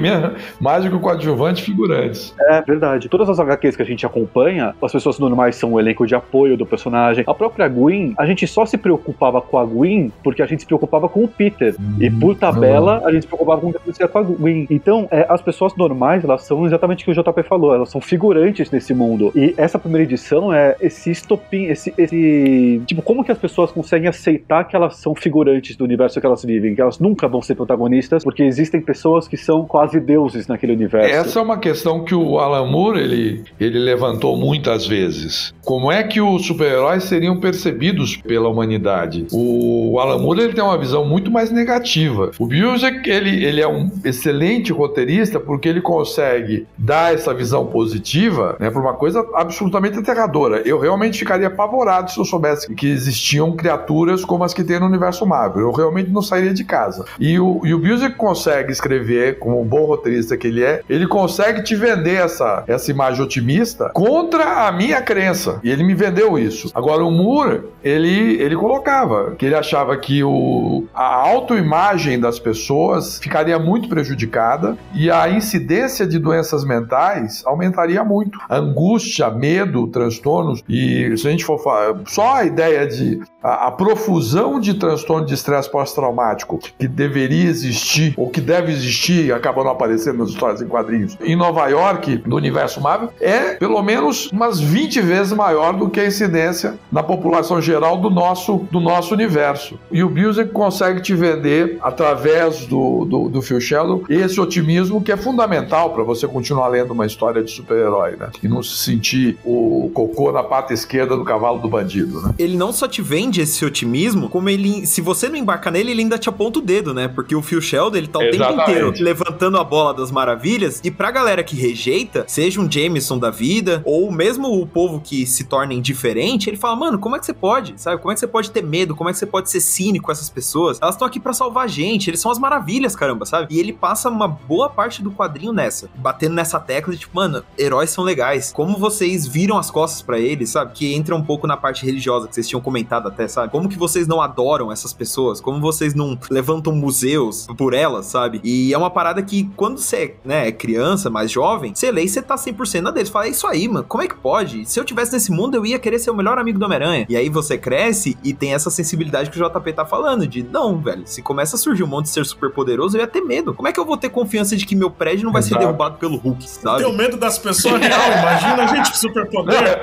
mais 0.60 0.84
do 0.84 0.90
que 0.90 0.98
coadjuvante, 0.98 1.62
figurantes. 1.62 2.34
É 2.40 2.60
verdade. 2.60 3.08
Todas 3.08 3.28
as 3.28 3.38
HQs 3.38 3.76
que 3.76 3.82
a 3.82 3.86
gente 3.86 4.04
acompanha, 4.04 4.74
as 4.82 4.90
pessoas 4.90 5.20
normais 5.20 5.54
são 5.54 5.74
o 5.74 5.80
elenco 5.80 6.04
de 6.04 6.14
apoio 6.16 6.56
do 6.56 6.66
personagem. 6.66 7.22
A 7.24 7.34
própria 7.34 7.68
Gwen, 7.68 8.14
a 8.18 8.26
gente 8.26 8.48
só 8.48 8.66
se 8.66 8.76
preocupava 8.76 9.40
com 9.40 9.58
a 9.58 9.64
Gwen 9.64 10.12
porque 10.24 10.42
a 10.42 10.46
gente 10.46 10.60
se 10.60 10.66
preocupava 10.66 11.08
com 11.08 11.22
o 11.22 11.28
Peter. 11.28 11.76
Hum, 11.78 11.98
e 12.00 12.10
por 12.10 12.34
tabela, 12.34 13.00
a 13.04 13.12
gente 13.12 13.22
se 13.22 13.28
preocupava 13.28 13.60
com 13.60 13.68
o 13.68 13.70
que 13.70 13.76
acontecia 13.76 14.08
com 14.08 14.18
a 14.18 14.22
Gwen. 14.22 14.66
Então, 14.68 15.06
é, 15.12 15.24
as 15.28 15.40
pessoas 15.40 15.76
normais, 15.76 16.24
elas 16.24 16.42
são 16.42 16.66
exatamente 16.66 17.02
o 17.02 17.12
que 17.12 17.20
o 17.20 17.22
JP 17.22 17.42
falou, 17.44 17.72
elas 17.72 17.90
são 17.90 18.00
figurantes 18.00 18.72
nesse 18.72 18.92
mundo. 18.92 19.30
E 19.36 19.54
essa 19.56 19.78
primeira 19.78 20.02
edição 20.02 20.52
é 20.52 20.74
esse 20.80 21.12
estopim, 21.12 21.66
esse, 21.66 21.91
esse. 21.96 22.82
Tipo, 22.86 23.02
como 23.02 23.24
que 23.24 23.32
as 23.32 23.38
pessoas 23.38 23.70
conseguem 23.70 24.08
aceitar 24.08 24.64
que 24.64 24.76
elas 24.76 24.96
são 24.96 25.14
figurantes 25.14 25.76
do 25.76 25.84
universo 25.84 26.20
que 26.20 26.26
elas 26.26 26.44
vivem, 26.44 26.74
que 26.74 26.80
elas 26.80 26.98
nunca 26.98 27.28
vão 27.28 27.42
ser 27.42 27.54
protagonistas, 27.54 28.24
porque 28.24 28.42
existem 28.42 28.80
pessoas 28.80 29.28
que 29.28 29.36
são 29.36 29.64
quase 29.64 30.00
deuses 30.00 30.46
naquele 30.46 30.72
universo. 30.72 31.12
Essa 31.12 31.38
é 31.38 31.42
uma 31.42 31.58
questão 31.58 32.04
que 32.04 32.14
o 32.14 32.38
Alan 32.38 32.66
Moore 32.66 33.00
ele, 33.00 33.44
ele 33.60 33.78
levantou 33.78 34.36
muitas 34.36 34.86
vezes. 34.86 35.54
Como 35.64 35.90
é 35.90 36.02
que 36.02 36.20
os 36.20 36.46
super-heróis 36.46 37.04
seriam 37.04 37.38
percebidos 37.38 38.16
pela 38.16 38.48
humanidade? 38.48 39.26
O 39.32 39.98
Alan 39.98 40.18
Moore 40.18 40.42
ele 40.42 40.52
tem 40.52 40.64
uma 40.64 40.78
visão 40.78 41.04
muito 41.04 41.30
mais 41.30 41.50
negativa. 41.50 42.30
O 42.38 42.46
Busiek 42.46 43.08
ele, 43.08 43.44
ele 43.44 43.60
é 43.60 43.68
um 43.68 43.90
excelente 44.04 44.72
roteirista 44.72 45.38
porque 45.38 45.68
ele 45.68 45.80
consegue 45.80 46.66
dar 46.76 47.14
essa 47.14 47.32
visão 47.32 47.66
positiva 47.66 48.56
né, 48.58 48.70
para 48.70 48.80
uma 48.80 48.94
coisa 48.94 49.26
absolutamente 49.34 49.98
aterradora. 49.98 50.62
Eu 50.64 50.78
realmente 50.78 51.18
ficaria 51.18 51.46
apavorado 51.46 51.81
se 52.12 52.18
eu 52.18 52.24
soubesse 52.24 52.72
que 52.74 52.88
existiam 52.88 53.52
criaturas 53.52 54.24
como 54.24 54.44
as 54.44 54.54
que 54.54 54.64
tem 54.64 54.78
no 54.78 54.86
universo 54.86 55.26
Marvel. 55.26 55.62
Eu 55.62 55.72
realmente 55.72 56.10
não 56.10 56.22
sairia 56.22 56.52
de 56.52 56.64
casa. 56.64 57.04
E 57.18 57.38
o, 57.38 57.60
e 57.64 57.74
o 57.74 57.78
Busiek 57.78 58.16
consegue 58.16 58.72
escrever, 58.72 59.38
como 59.38 59.60
um 59.60 59.64
bom 59.64 59.84
roteirista 59.84 60.36
que 60.36 60.46
ele 60.46 60.62
é, 60.62 60.82
ele 60.88 61.06
consegue 61.06 61.62
te 61.62 61.74
vender 61.74 62.14
essa, 62.14 62.64
essa 62.66 62.90
imagem 62.90 63.22
otimista 63.22 63.90
contra 63.90 64.66
a 64.66 64.72
minha 64.72 65.00
crença. 65.02 65.60
E 65.62 65.70
ele 65.70 65.84
me 65.84 65.94
vendeu 65.94 66.38
isso. 66.38 66.70
Agora, 66.74 67.04
o 67.04 67.10
Moore, 67.10 67.62
ele, 67.82 68.40
ele 68.40 68.56
colocava 68.56 69.34
que 69.36 69.46
ele 69.46 69.54
achava 69.54 69.96
que 69.96 70.22
o, 70.22 70.84
a 70.94 71.14
autoimagem 71.28 72.18
das 72.18 72.38
pessoas 72.38 73.18
ficaria 73.18 73.58
muito 73.58 73.88
prejudicada 73.88 74.76
e 74.94 75.10
a 75.10 75.28
incidência 75.28 76.06
de 76.06 76.18
doenças 76.18 76.64
mentais 76.64 77.42
aumentaria 77.44 78.04
muito. 78.04 78.38
Angústia, 78.48 79.30
medo, 79.30 79.86
transtornos. 79.88 80.62
E 80.68 81.16
se 81.16 81.26
a 81.26 81.30
gente 81.30 81.44
for 81.44 81.58
só 82.06 82.36
a 82.36 82.44
ideia 82.44 82.86
de 82.86 83.20
a, 83.42 83.68
a 83.68 83.70
profusão 83.70 84.60
de 84.60 84.74
transtorno 84.74 85.26
de 85.26 85.34
estresse 85.34 85.70
pós-traumático 85.70 86.58
que 86.78 86.86
deveria 86.86 87.48
existir 87.48 88.14
ou 88.16 88.30
que 88.30 88.40
deve 88.40 88.72
existir 88.72 89.32
acaba 89.32 89.64
não 89.64 89.70
aparecendo 89.70 90.18
nas 90.18 90.30
histórias 90.30 90.62
em 90.62 90.68
quadrinhos 90.68 91.16
em 91.20 91.36
Nova 91.36 91.66
York, 91.68 92.16
do 92.18 92.36
universo 92.36 92.80
Marvel, 92.80 93.10
é 93.20 93.54
pelo 93.54 93.82
menos 93.82 94.30
umas 94.30 94.60
20 94.60 95.00
vezes 95.00 95.32
maior 95.32 95.72
do 95.72 95.88
que 95.88 96.00
a 96.00 96.06
incidência 96.06 96.78
na 96.90 97.02
população 97.02 97.60
geral 97.60 97.96
do 97.96 98.10
nosso, 98.10 98.66
do 98.70 98.80
nosso 98.80 99.14
universo. 99.14 99.78
E 99.90 100.02
o 100.02 100.08
Busiek 100.08 100.50
consegue 100.50 101.00
te 101.00 101.14
vender, 101.14 101.78
através 101.80 102.66
do, 102.66 103.04
do, 103.04 103.28
do 103.28 103.42
Phil 103.42 103.60
Sheldon, 103.60 104.02
esse 104.08 104.40
otimismo 104.40 105.02
que 105.02 105.12
é 105.12 105.16
fundamental 105.16 105.90
para 105.90 106.02
você 106.02 106.26
continuar 106.26 106.68
lendo 106.68 106.92
uma 106.92 107.06
história 107.06 107.42
de 107.42 107.50
super-herói, 107.50 108.16
né? 108.18 108.30
E 108.42 108.48
não 108.48 108.62
se 108.62 108.76
sentir 108.76 109.38
o 109.44 109.90
cocô 109.92 110.32
na 110.32 110.42
pata 110.42 110.72
esquerda 110.72 111.16
do 111.16 111.24
cavalo 111.24 111.51
do 111.58 111.68
bandido, 111.68 112.20
né? 112.22 112.34
Ele 112.38 112.56
não 112.56 112.72
só 112.72 112.86
te 112.88 113.02
vende 113.02 113.40
esse 113.40 113.64
otimismo, 113.64 114.28
como 114.28 114.48
ele, 114.48 114.86
se 114.86 115.00
você 115.00 115.28
não 115.28 115.36
embarca 115.36 115.70
nele, 115.70 115.90
ele 115.90 116.02
ainda 116.02 116.18
te 116.18 116.28
aponta 116.28 116.58
o 116.58 116.62
dedo, 116.62 116.92
né? 116.94 117.08
Porque 117.08 117.34
o 117.34 117.42
Phil 117.42 117.60
Sheldon, 117.60 117.96
ele 117.96 118.08
tá 118.08 118.18
o 118.18 118.22
Exatamente. 118.22 118.66
tempo 118.66 118.70
inteiro 118.70 118.92
levantando 118.98 119.58
a 119.58 119.64
bola 119.64 119.94
das 119.94 120.10
maravilhas, 120.10 120.80
e 120.82 120.90
pra 120.90 121.10
galera 121.10 121.42
que 121.42 121.56
rejeita, 121.56 122.24
seja 122.28 122.60
um 122.60 122.70
Jameson 122.70 123.18
da 123.18 123.30
vida, 123.30 123.82
ou 123.84 124.10
mesmo 124.10 124.60
o 124.60 124.66
povo 124.66 125.00
que 125.00 125.26
se 125.26 125.44
torna 125.44 125.74
indiferente, 125.74 126.48
ele 126.48 126.56
fala, 126.56 126.76
mano, 126.76 126.98
como 126.98 127.16
é 127.16 127.18
que 127.18 127.26
você 127.26 127.34
pode, 127.34 127.74
sabe? 127.76 128.00
Como 128.00 128.10
é 128.10 128.14
que 128.14 128.20
você 128.20 128.26
pode 128.26 128.50
ter 128.50 128.62
medo? 128.62 128.94
Como 128.94 129.08
é 129.10 129.12
que 129.12 129.18
você 129.18 129.26
pode 129.26 129.50
ser 129.50 129.60
cínico 129.60 130.06
com 130.06 130.12
essas 130.12 130.28
pessoas? 130.28 130.78
Elas 130.80 130.94
estão 130.94 131.06
aqui 131.06 131.20
para 131.20 131.32
salvar 131.32 131.64
a 131.64 131.68
gente, 131.68 132.10
eles 132.10 132.20
são 132.20 132.30
as 132.30 132.38
maravilhas, 132.38 132.96
caramba, 132.96 133.24
sabe? 133.24 133.54
E 133.54 133.58
ele 133.58 133.72
passa 133.72 134.08
uma 134.08 134.28
boa 134.28 134.68
parte 134.68 135.02
do 135.02 135.10
quadrinho 135.10 135.52
nessa, 135.52 135.88
batendo 135.96 136.34
nessa 136.34 136.58
tecla 136.58 136.92
de 136.92 137.00
tipo, 137.00 137.16
mano, 137.16 137.42
heróis 137.58 137.90
são 137.90 138.04
legais. 138.04 138.52
Como 138.52 138.78
vocês 138.78 139.26
viram 139.26 139.58
as 139.58 139.70
costas 139.70 140.02
para 140.02 140.18
eles, 140.18 140.50
sabe? 140.50 140.72
Que 140.72 140.94
entra 140.94 141.14
um 141.14 141.22
pouco 141.22 141.41
na 141.46 141.56
parte 141.56 141.84
religiosa 141.84 142.28
que 142.28 142.34
vocês 142.34 142.48
tinham 142.48 142.60
comentado 142.60 143.08
até, 143.08 143.28
sabe? 143.28 143.50
Como 143.50 143.68
que 143.68 143.78
vocês 143.78 144.06
não 144.06 144.20
adoram 144.20 144.70
essas 144.72 144.92
pessoas? 144.92 145.40
Como 145.40 145.60
vocês 145.60 145.94
não 145.94 146.18
levantam 146.30 146.74
museus 146.74 147.46
por 147.56 147.74
elas, 147.74 148.06
sabe? 148.06 148.40
E 148.44 148.72
é 148.72 148.78
uma 148.78 148.90
parada 148.90 149.22
que 149.22 149.50
quando 149.56 149.78
você 149.78 150.16
né, 150.24 150.48
é 150.48 150.52
criança, 150.52 151.10
mais 151.10 151.30
jovem, 151.30 151.74
você 151.74 151.90
lê 151.90 152.04
e 152.04 152.08
você 152.08 152.22
tá 152.22 152.36
100% 152.36 152.80
na 152.80 152.90
deles. 152.90 153.10
Fala, 153.10 153.26
é 153.26 153.30
isso 153.30 153.46
aí, 153.46 153.68
mano. 153.68 153.84
Como 153.88 154.02
é 154.02 154.08
que 154.08 154.14
pode? 154.14 154.64
Se 154.66 154.78
eu 154.78 154.84
tivesse 154.84 155.12
nesse 155.12 155.30
mundo, 155.30 155.56
eu 155.56 155.66
ia 155.66 155.78
querer 155.78 155.98
ser 155.98 156.10
o 156.10 156.14
melhor 156.14 156.38
amigo 156.38 156.58
do 156.58 156.64
Homem-Aranha. 156.64 157.06
E 157.08 157.16
aí 157.16 157.28
você 157.28 157.58
cresce 157.58 158.16
e 158.22 158.32
tem 158.32 158.54
essa 158.54 158.70
sensibilidade 158.70 159.30
que 159.30 159.40
o 159.40 159.48
JP 159.48 159.72
tá 159.72 159.84
falando, 159.84 160.26
de 160.26 160.42
não, 160.42 160.80
velho, 160.80 161.02
se 161.06 161.22
começa 161.22 161.56
a 161.56 161.58
surgir 161.58 161.82
um 161.82 161.86
monte 161.86 162.06
de 162.06 162.10
ser 162.10 162.24
super 162.24 162.50
poderoso, 162.50 162.96
eu 162.96 163.00
ia 163.00 163.06
ter 163.06 163.20
medo. 163.20 163.54
Como 163.54 163.68
é 163.68 163.72
que 163.72 163.80
eu 163.80 163.84
vou 163.84 163.96
ter 163.96 164.08
confiança 164.08 164.56
de 164.56 164.66
que 164.66 164.74
meu 164.74 164.90
prédio 164.90 165.24
não 165.24 165.32
vai 165.32 165.40
Exato. 165.40 165.54
ser 165.54 165.60
derrubado 165.60 165.98
pelo 165.98 166.16
Hulk, 166.16 166.48
sabe? 166.48 166.82
Eu 166.82 166.86
tenho 166.86 166.98
medo 166.98 167.16
das 167.16 167.38
pessoas 167.38 167.80
real, 167.80 168.12
imagina 168.18 168.64
a 168.64 168.66
gente 168.66 168.90
com 168.90 168.96
superpoder. 168.96 169.82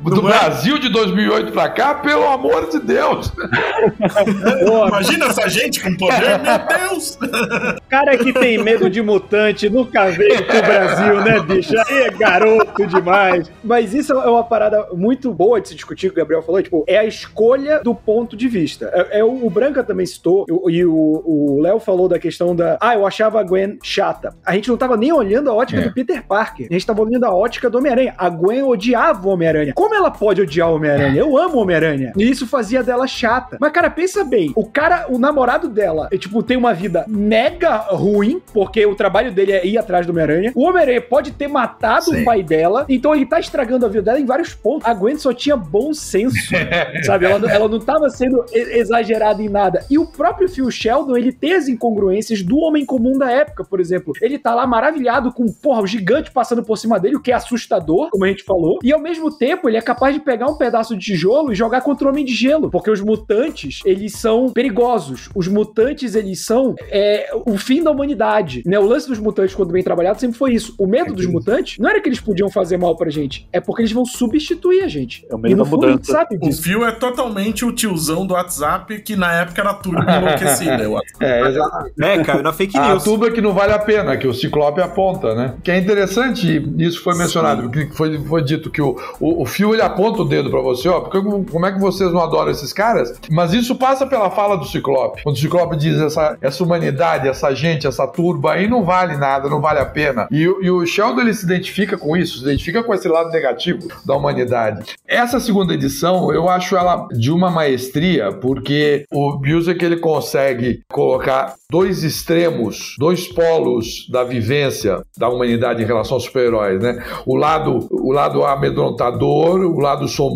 Do 0.00 0.18
é? 0.18 0.22
Brasil 0.22 0.73
de 0.78 0.88
2008 0.88 1.52
pra 1.52 1.68
cá, 1.68 1.94
pelo 1.94 2.26
amor 2.26 2.68
de 2.68 2.80
Deus. 2.80 3.32
imagina 4.88 5.26
essa 5.26 5.48
gente 5.48 5.82
com 5.82 5.94
poder, 5.96 6.38
meu 6.38 6.78
Deus. 6.78 7.18
Cara 7.88 8.16
que 8.16 8.32
tem 8.32 8.58
medo 8.58 8.88
de 8.90 9.02
mutante 9.02 9.68
nunca 9.68 10.10
veio 10.10 10.44
pro 10.44 10.62
Brasil, 10.62 11.20
né, 11.22 11.40
bicho? 11.40 11.74
Aí 11.86 12.02
é 12.04 12.10
garoto 12.10 12.86
demais. 12.86 13.50
Mas 13.62 13.94
isso 13.94 14.12
é 14.12 14.28
uma 14.28 14.44
parada 14.44 14.88
muito 14.92 15.32
boa 15.32 15.60
de 15.60 15.68
se 15.68 15.74
discutir, 15.74 16.08
que 16.08 16.14
o 16.14 16.18
Gabriel 16.18 16.42
falou, 16.42 16.62
tipo, 16.62 16.84
é 16.86 16.98
a 16.98 17.04
escolha 17.04 17.80
do 17.82 17.94
ponto 17.94 18.36
de 18.36 18.48
vista. 18.48 18.90
É, 18.92 19.20
é 19.20 19.24
o, 19.24 19.48
Branca 19.50 19.84
também 19.84 20.06
citou, 20.06 20.46
e 20.68 20.84
o 20.84 21.60
Léo 21.60 21.78
falou 21.78 22.08
da 22.08 22.18
questão 22.18 22.54
da, 22.54 22.76
ah, 22.80 22.94
eu 22.94 23.06
achava 23.06 23.40
a 23.40 23.42
Gwen 23.42 23.78
chata. 23.82 24.34
A 24.44 24.54
gente 24.54 24.68
não 24.68 24.76
tava 24.76 24.96
nem 24.96 25.12
olhando 25.12 25.50
a 25.50 25.54
ótica 25.54 25.80
é. 25.80 25.84
do 25.84 25.92
Peter 25.92 26.22
Parker. 26.26 26.66
A 26.70 26.72
gente 26.72 26.86
tava 26.86 27.02
olhando 27.02 27.24
a 27.24 27.34
ótica 27.34 27.70
do 27.70 27.78
Homem-Aranha. 27.78 28.14
A 28.16 28.28
Gwen 28.28 28.62
odiava 28.62 29.26
o 29.26 29.30
Homem-Aranha. 29.30 29.72
Como 29.74 29.94
ela 29.94 30.10
pode 30.10 30.42
odiar 30.42 30.63
o 30.68 30.76
Homem-Aranha? 30.76 31.18
Eu 31.18 31.36
amo 31.36 31.56
o 31.56 31.62
Homem-Aranha. 31.62 32.12
E 32.16 32.30
isso 32.30 32.46
fazia 32.46 32.82
dela 32.82 33.06
chata. 33.06 33.56
Mas, 33.60 33.72
cara, 33.72 33.90
pensa 33.90 34.24
bem. 34.24 34.52
O 34.54 34.66
cara, 34.66 35.06
o 35.08 35.18
namorado 35.18 35.68
dela, 35.68 36.08
é, 36.10 36.18
tipo, 36.18 36.42
tem 36.42 36.56
uma 36.56 36.72
vida 36.72 37.04
mega 37.08 37.76
ruim, 37.76 38.40
porque 38.52 38.84
o 38.86 38.94
trabalho 38.94 39.32
dele 39.32 39.52
é 39.52 39.66
ir 39.66 39.78
atrás 39.78 40.06
do 40.06 40.10
Homem-Aranha. 40.10 40.52
O 40.54 40.64
Homem-Aranha 40.64 41.00
pode 41.00 41.32
ter 41.32 41.48
matado 41.48 42.06
Sim. 42.06 42.22
o 42.22 42.24
pai 42.24 42.42
dela, 42.42 42.84
então 42.88 43.14
ele 43.14 43.26
tá 43.26 43.38
estragando 43.38 43.86
a 43.86 43.88
vida 43.88 44.02
dela 44.02 44.20
em 44.20 44.26
vários 44.26 44.54
pontos. 44.54 44.86
A 44.86 44.94
Gwen 44.94 45.16
só 45.16 45.32
tinha 45.32 45.56
bom 45.56 45.92
senso, 45.92 46.36
sabe? 47.04 47.26
Ela, 47.26 47.50
ela 47.50 47.68
não 47.68 47.80
tava 47.80 48.08
sendo 48.10 48.44
exagerada 48.52 49.42
em 49.42 49.48
nada. 49.48 49.84
E 49.90 49.98
o 49.98 50.06
próprio 50.06 50.48
Phil 50.48 50.70
Sheldon, 50.70 51.16
ele 51.16 51.32
tem 51.32 51.54
as 51.54 51.68
incongruências 51.68 52.42
do 52.42 52.58
homem 52.58 52.84
comum 52.84 53.18
da 53.18 53.30
época, 53.30 53.64
por 53.64 53.80
exemplo. 53.80 54.12
Ele 54.20 54.38
tá 54.38 54.54
lá 54.54 54.66
maravilhado 54.66 55.32
com, 55.32 55.46
porra, 55.46 55.82
o 55.82 55.86
gigante 55.86 56.30
passando 56.30 56.62
por 56.62 56.76
cima 56.76 56.98
dele, 56.98 57.16
o 57.16 57.20
que 57.20 57.32
é 57.32 57.34
assustador, 57.34 58.10
como 58.10 58.24
a 58.24 58.28
gente 58.28 58.44
falou. 58.44 58.78
E 58.82 58.92
ao 58.92 59.00
mesmo 59.00 59.30
tempo, 59.30 59.68
ele 59.68 59.76
é 59.76 59.82
capaz 59.82 60.14
de 60.14 60.20
pegar 60.20 60.46
um 60.46 60.53
pedaço 60.56 60.96
de 60.96 61.04
tijolo 61.04 61.52
e 61.52 61.54
jogar 61.54 61.80
contra 61.80 62.06
o 62.06 62.10
Homem 62.10 62.24
de 62.24 62.34
Gelo. 62.34 62.70
Porque 62.70 62.90
os 62.90 63.00
mutantes, 63.00 63.80
eles 63.84 64.12
são 64.12 64.50
perigosos. 64.50 65.28
Os 65.34 65.48
mutantes, 65.48 66.14
eles 66.14 66.44
são 66.44 66.74
é, 66.90 67.30
o 67.46 67.56
fim 67.56 67.82
da 67.82 67.90
humanidade. 67.90 68.62
Né? 68.66 68.78
O 68.78 68.86
lance 68.86 69.08
dos 69.08 69.18
mutantes, 69.18 69.54
quando 69.54 69.72
bem 69.72 69.82
trabalhado, 69.82 70.20
sempre 70.20 70.38
foi 70.38 70.54
isso. 70.54 70.74
O 70.78 70.86
medo 70.86 71.12
dos 71.12 71.26
mutantes 71.26 71.78
não 71.78 71.88
era 71.88 72.00
que 72.00 72.08
eles 72.08 72.20
podiam 72.20 72.50
fazer 72.50 72.76
mal 72.76 72.96
pra 72.96 73.10
gente, 73.10 73.48
é 73.52 73.60
porque 73.60 73.82
eles 73.82 73.92
vão 73.92 74.04
substituir 74.04 74.82
a 74.82 74.88
gente. 74.88 75.26
É 75.30 75.34
o 75.34 75.38
medo 75.38 75.56
da 75.56 75.64
mudança. 75.64 76.12
Sabe 76.12 76.38
disso. 76.38 76.60
O 76.60 76.62
Fio 76.62 76.84
é 76.84 76.92
totalmente 76.92 77.64
o 77.64 77.72
tiozão 77.72 78.26
do 78.26 78.34
WhatsApp 78.34 79.00
que 79.02 79.16
na 79.16 79.32
época 79.32 79.60
era 79.60 79.74
tudo 79.74 79.98
enlouquecido. 79.98 80.98
é, 81.20 81.48
exatamente. 81.48 81.94
É, 82.00 82.24
caiu 82.24 82.42
na 82.42 82.52
fake 82.52 82.78
news. 82.78 83.02
A 83.02 83.04
tuba 83.04 83.30
que 83.30 83.40
não 83.40 83.52
vale 83.52 83.72
a 83.72 83.78
pena, 83.78 84.16
que 84.16 84.26
o 84.26 84.34
Ciclope 84.34 84.80
aponta, 84.80 85.34
né? 85.34 85.54
Que 85.62 85.70
é 85.70 85.78
interessante, 85.78 86.62
isso 86.78 87.02
foi 87.02 87.16
mencionado, 87.16 87.70
que 87.70 87.86
foi, 87.94 88.18
foi 88.24 88.42
dito 88.42 88.70
que 88.70 88.80
o, 88.80 88.96
o, 89.20 89.42
o 89.42 89.46
Fio 89.46 89.72
ele 89.72 89.82
aponta 89.82 90.22
o 90.22 90.24
dedo 90.24 90.43
para 90.50 90.60
você, 90.60 90.88
ó, 90.88 91.00
porque 91.00 91.20
como 91.20 91.66
é 91.66 91.72
que 91.72 91.80
vocês 91.80 92.12
não 92.12 92.20
adoram 92.20 92.50
esses 92.50 92.72
caras? 92.72 93.14
Mas 93.30 93.52
isso 93.52 93.74
passa 93.76 94.06
pela 94.06 94.30
fala 94.30 94.56
do 94.56 94.66
Ciclope. 94.66 95.22
Quando 95.22 95.36
o 95.36 95.38
Ciclope 95.38 95.76
diz 95.76 96.00
essa, 96.00 96.36
essa 96.40 96.62
humanidade, 96.62 97.28
essa 97.28 97.54
gente, 97.54 97.86
essa 97.86 98.06
turba 98.06 98.52
aí 98.52 98.68
não 98.68 98.84
vale 98.84 99.16
nada, 99.16 99.48
não 99.48 99.60
vale 99.60 99.80
a 99.80 99.86
pena. 99.86 100.28
E, 100.30 100.42
e 100.42 100.70
o 100.70 100.86
Sheldon 100.86 101.22
ele 101.22 101.34
se 101.34 101.44
identifica 101.44 101.96
com 101.96 102.16
isso, 102.16 102.38
se 102.38 102.44
identifica 102.44 102.82
com 102.82 102.94
esse 102.94 103.08
lado 103.08 103.30
negativo 103.30 103.88
da 104.04 104.14
humanidade. 104.14 104.94
Essa 105.06 105.40
segunda 105.40 105.74
edição, 105.74 106.32
eu 106.32 106.48
acho 106.48 106.76
ela 106.76 107.06
de 107.12 107.30
uma 107.30 107.50
maestria, 107.50 108.32
porque 108.32 109.04
o 109.12 109.38
Busiek 109.38 109.84
ele 109.84 109.96
consegue 109.98 110.82
colocar 110.90 111.54
dois 111.70 112.02
extremos, 112.04 112.94
dois 112.98 113.26
polos 113.26 114.08
da 114.10 114.22
vivência 114.22 115.02
da 115.16 115.28
humanidade 115.28 115.82
em 115.82 115.86
relação 115.86 116.14
aos 116.14 116.24
super-heróis, 116.24 116.80
né? 116.80 117.02
O 117.26 117.36
lado, 117.36 117.88
o 117.90 118.12
lado 118.12 118.44
amedrontador, 118.44 119.60
o 119.60 119.80
lado 119.80 120.06
sombrio, 120.06 120.33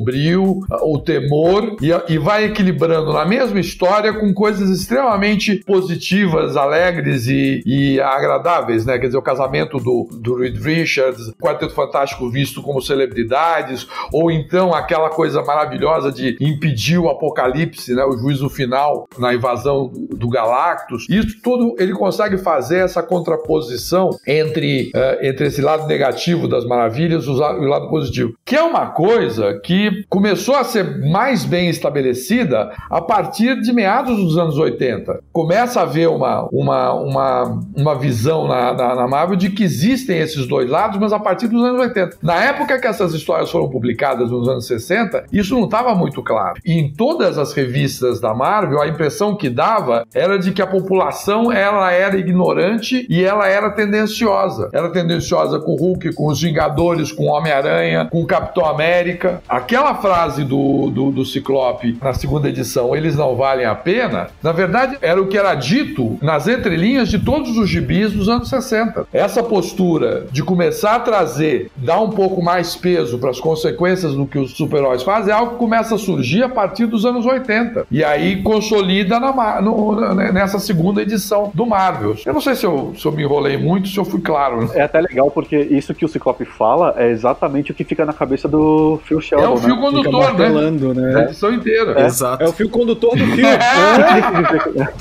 o 0.82 0.98
temor, 0.98 1.76
e, 1.80 2.12
e 2.12 2.18
vai 2.18 2.44
equilibrando 2.44 3.12
na 3.12 3.24
mesma 3.24 3.60
história 3.60 4.12
com 4.12 4.32
coisas 4.32 4.68
extremamente 4.70 5.56
positivas, 5.64 6.56
alegres 6.56 7.26
e, 7.26 7.62
e 7.66 8.00
agradáveis, 8.00 8.84
né? 8.84 8.98
Quer 8.98 9.06
dizer, 9.06 9.18
o 9.18 9.22
casamento 9.22 9.78
do, 9.78 10.08
do 10.20 10.36
Reed 10.36 10.58
Richards, 10.58 11.32
Quarteto 11.40 11.74
Fantástico 11.74 12.30
visto 12.30 12.62
como 12.62 12.80
celebridades, 12.80 13.86
ou 14.12 14.30
então 14.30 14.74
aquela 14.74 15.10
coisa 15.10 15.42
maravilhosa 15.42 16.12
de 16.12 16.36
impedir 16.40 16.98
o 16.98 17.08
apocalipse, 17.08 17.94
né? 17.94 18.04
O 18.04 18.16
juízo 18.16 18.48
final 18.48 19.06
na 19.18 19.34
invasão 19.34 19.90
do 20.10 20.28
Galactus. 20.28 21.06
Isso 21.08 21.40
tudo 21.42 21.74
ele 21.78 21.92
consegue 21.92 22.38
fazer 22.38 22.78
essa 22.78 23.02
contraposição 23.02 24.10
entre, 24.26 24.90
uh, 24.94 25.24
entre 25.24 25.46
esse 25.46 25.60
lado 25.60 25.86
negativo 25.86 26.48
das 26.48 26.64
maravilhas 26.64 27.24
e 27.24 27.30
o 27.30 27.34
lado 27.34 27.88
positivo, 27.88 28.34
que 28.44 28.56
é 28.56 28.62
uma 28.62 28.86
coisa 28.86 29.58
que 29.64 29.77
começou 30.08 30.56
a 30.56 30.64
ser 30.64 30.98
mais 31.06 31.44
bem 31.44 31.68
estabelecida 31.68 32.72
a 32.90 33.00
partir 33.00 33.60
de 33.60 33.72
meados 33.72 34.16
dos 34.16 34.36
anos 34.36 34.56
80. 34.56 35.20
Começa 35.32 35.80
a 35.80 35.82
haver 35.82 36.08
uma, 36.08 36.48
uma, 36.52 36.92
uma, 36.94 37.60
uma 37.76 37.94
visão 37.98 38.46
na, 38.46 38.72
na, 38.72 38.94
na 38.94 39.08
Marvel 39.08 39.36
de 39.36 39.50
que 39.50 39.64
existem 39.64 40.18
esses 40.18 40.46
dois 40.46 40.68
lados, 40.68 40.98
mas 40.98 41.12
a 41.12 41.18
partir 41.18 41.48
dos 41.48 41.62
anos 41.62 41.80
80. 41.80 42.18
Na 42.22 42.36
época 42.36 42.78
que 42.78 42.86
essas 42.86 43.14
histórias 43.14 43.50
foram 43.50 43.68
publicadas, 43.68 44.30
nos 44.30 44.48
anos 44.48 44.66
60, 44.66 45.24
isso 45.32 45.54
não 45.54 45.64
estava 45.64 45.94
muito 45.94 46.22
claro. 46.22 46.60
E 46.64 46.72
em 46.72 46.92
todas 46.92 47.38
as 47.38 47.52
revistas 47.52 48.20
da 48.20 48.34
Marvel, 48.34 48.80
a 48.80 48.88
impressão 48.88 49.36
que 49.36 49.48
dava 49.48 50.04
era 50.14 50.38
de 50.38 50.52
que 50.52 50.62
a 50.62 50.66
população 50.66 51.52
ela 51.52 51.92
era 51.92 52.16
ignorante 52.16 53.06
e 53.08 53.24
ela 53.24 53.48
era 53.48 53.70
tendenciosa. 53.70 54.68
Era 54.72 54.90
tendenciosa 54.90 55.58
com 55.58 55.72
o 55.72 55.76
Hulk, 55.76 56.14
com 56.14 56.26
os 56.26 56.40
Vingadores, 56.40 57.12
com 57.12 57.24
o 57.24 57.30
Homem-Aranha, 57.30 58.08
com 58.10 58.22
o 58.22 58.26
Capitão 58.26 58.64
América. 58.64 59.42
Aquela 59.68 59.96
frase 59.96 60.44
do, 60.44 60.88
do, 60.88 61.10
do 61.10 61.26
Ciclope 61.26 61.98
na 62.00 62.14
segunda 62.14 62.48
edição, 62.48 62.96
eles 62.96 63.14
não 63.14 63.36
valem 63.36 63.66
a 63.66 63.74
pena, 63.74 64.28
na 64.42 64.50
verdade 64.50 64.96
era 65.02 65.20
o 65.20 65.26
que 65.26 65.36
era 65.36 65.54
dito 65.54 66.16
nas 66.22 66.48
entrelinhas 66.48 67.10
de 67.10 67.18
todos 67.18 67.54
os 67.58 67.68
gibis 67.68 68.10
dos 68.10 68.30
anos 68.30 68.48
60. 68.48 69.06
Essa 69.12 69.42
postura 69.42 70.26
de 70.32 70.42
começar 70.42 70.94
a 70.94 71.00
trazer, 71.00 71.70
dar 71.76 72.00
um 72.00 72.08
pouco 72.08 72.40
mais 72.40 72.76
peso 72.76 73.18
para 73.18 73.28
as 73.28 73.38
consequências 73.38 74.14
do 74.14 74.24
que 74.24 74.38
os 74.38 74.52
super-heróis 74.52 75.02
fazem, 75.02 75.34
é 75.34 75.36
algo 75.36 75.52
que 75.52 75.58
começa 75.58 75.96
a 75.96 75.98
surgir 75.98 76.42
a 76.42 76.48
partir 76.48 76.86
dos 76.86 77.04
anos 77.04 77.26
80. 77.26 77.88
E 77.90 78.02
aí 78.02 78.42
consolida 78.42 79.20
na, 79.20 79.60
no, 79.60 80.14
nessa 80.32 80.58
segunda 80.58 81.02
edição 81.02 81.50
do 81.52 81.66
Marvel. 81.66 82.16
Eu 82.24 82.32
não 82.32 82.40
sei 82.40 82.54
se 82.54 82.64
eu, 82.64 82.94
se 82.96 83.04
eu 83.04 83.12
me 83.12 83.22
enrolei 83.22 83.58
muito, 83.58 83.88
se 83.88 83.98
eu 83.98 84.04
fui 84.06 84.22
claro. 84.22 84.62
Né? 84.62 84.68
É 84.76 84.82
até 84.84 84.98
legal, 84.98 85.30
porque 85.30 85.58
isso 85.58 85.92
que 85.92 86.06
o 86.06 86.08
Ciclope 86.08 86.46
fala 86.46 86.94
é 86.96 87.10
exatamente 87.10 87.70
o 87.70 87.74
que 87.74 87.84
fica 87.84 88.06
na 88.06 88.14
cabeça 88.14 88.48
do 88.48 88.98
Phil 89.04 89.20
Sheldon. 89.20 89.44
É 89.44 89.48
o 89.50 89.57
fio 89.60 89.76
né? 89.76 89.80
condutor, 89.80 90.34
né? 90.34 90.48
né? 90.94 91.20
A 91.20 91.24
edição 91.24 91.52
inteira. 91.52 92.00
É. 92.00 92.06
Exato. 92.06 92.42
É 92.42 92.48
o 92.48 92.52
fio 92.52 92.68
condutor 92.68 93.16
do 93.16 93.24
filme. 93.24 93.42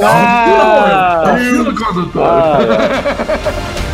ah, 0.03 1.23
é 1.27 1.33
o 1.33 1.37
fio 1.37 1.85
condutor. 1.85 2.23
Ah, 2.23 2.59
é. 3.83 3.83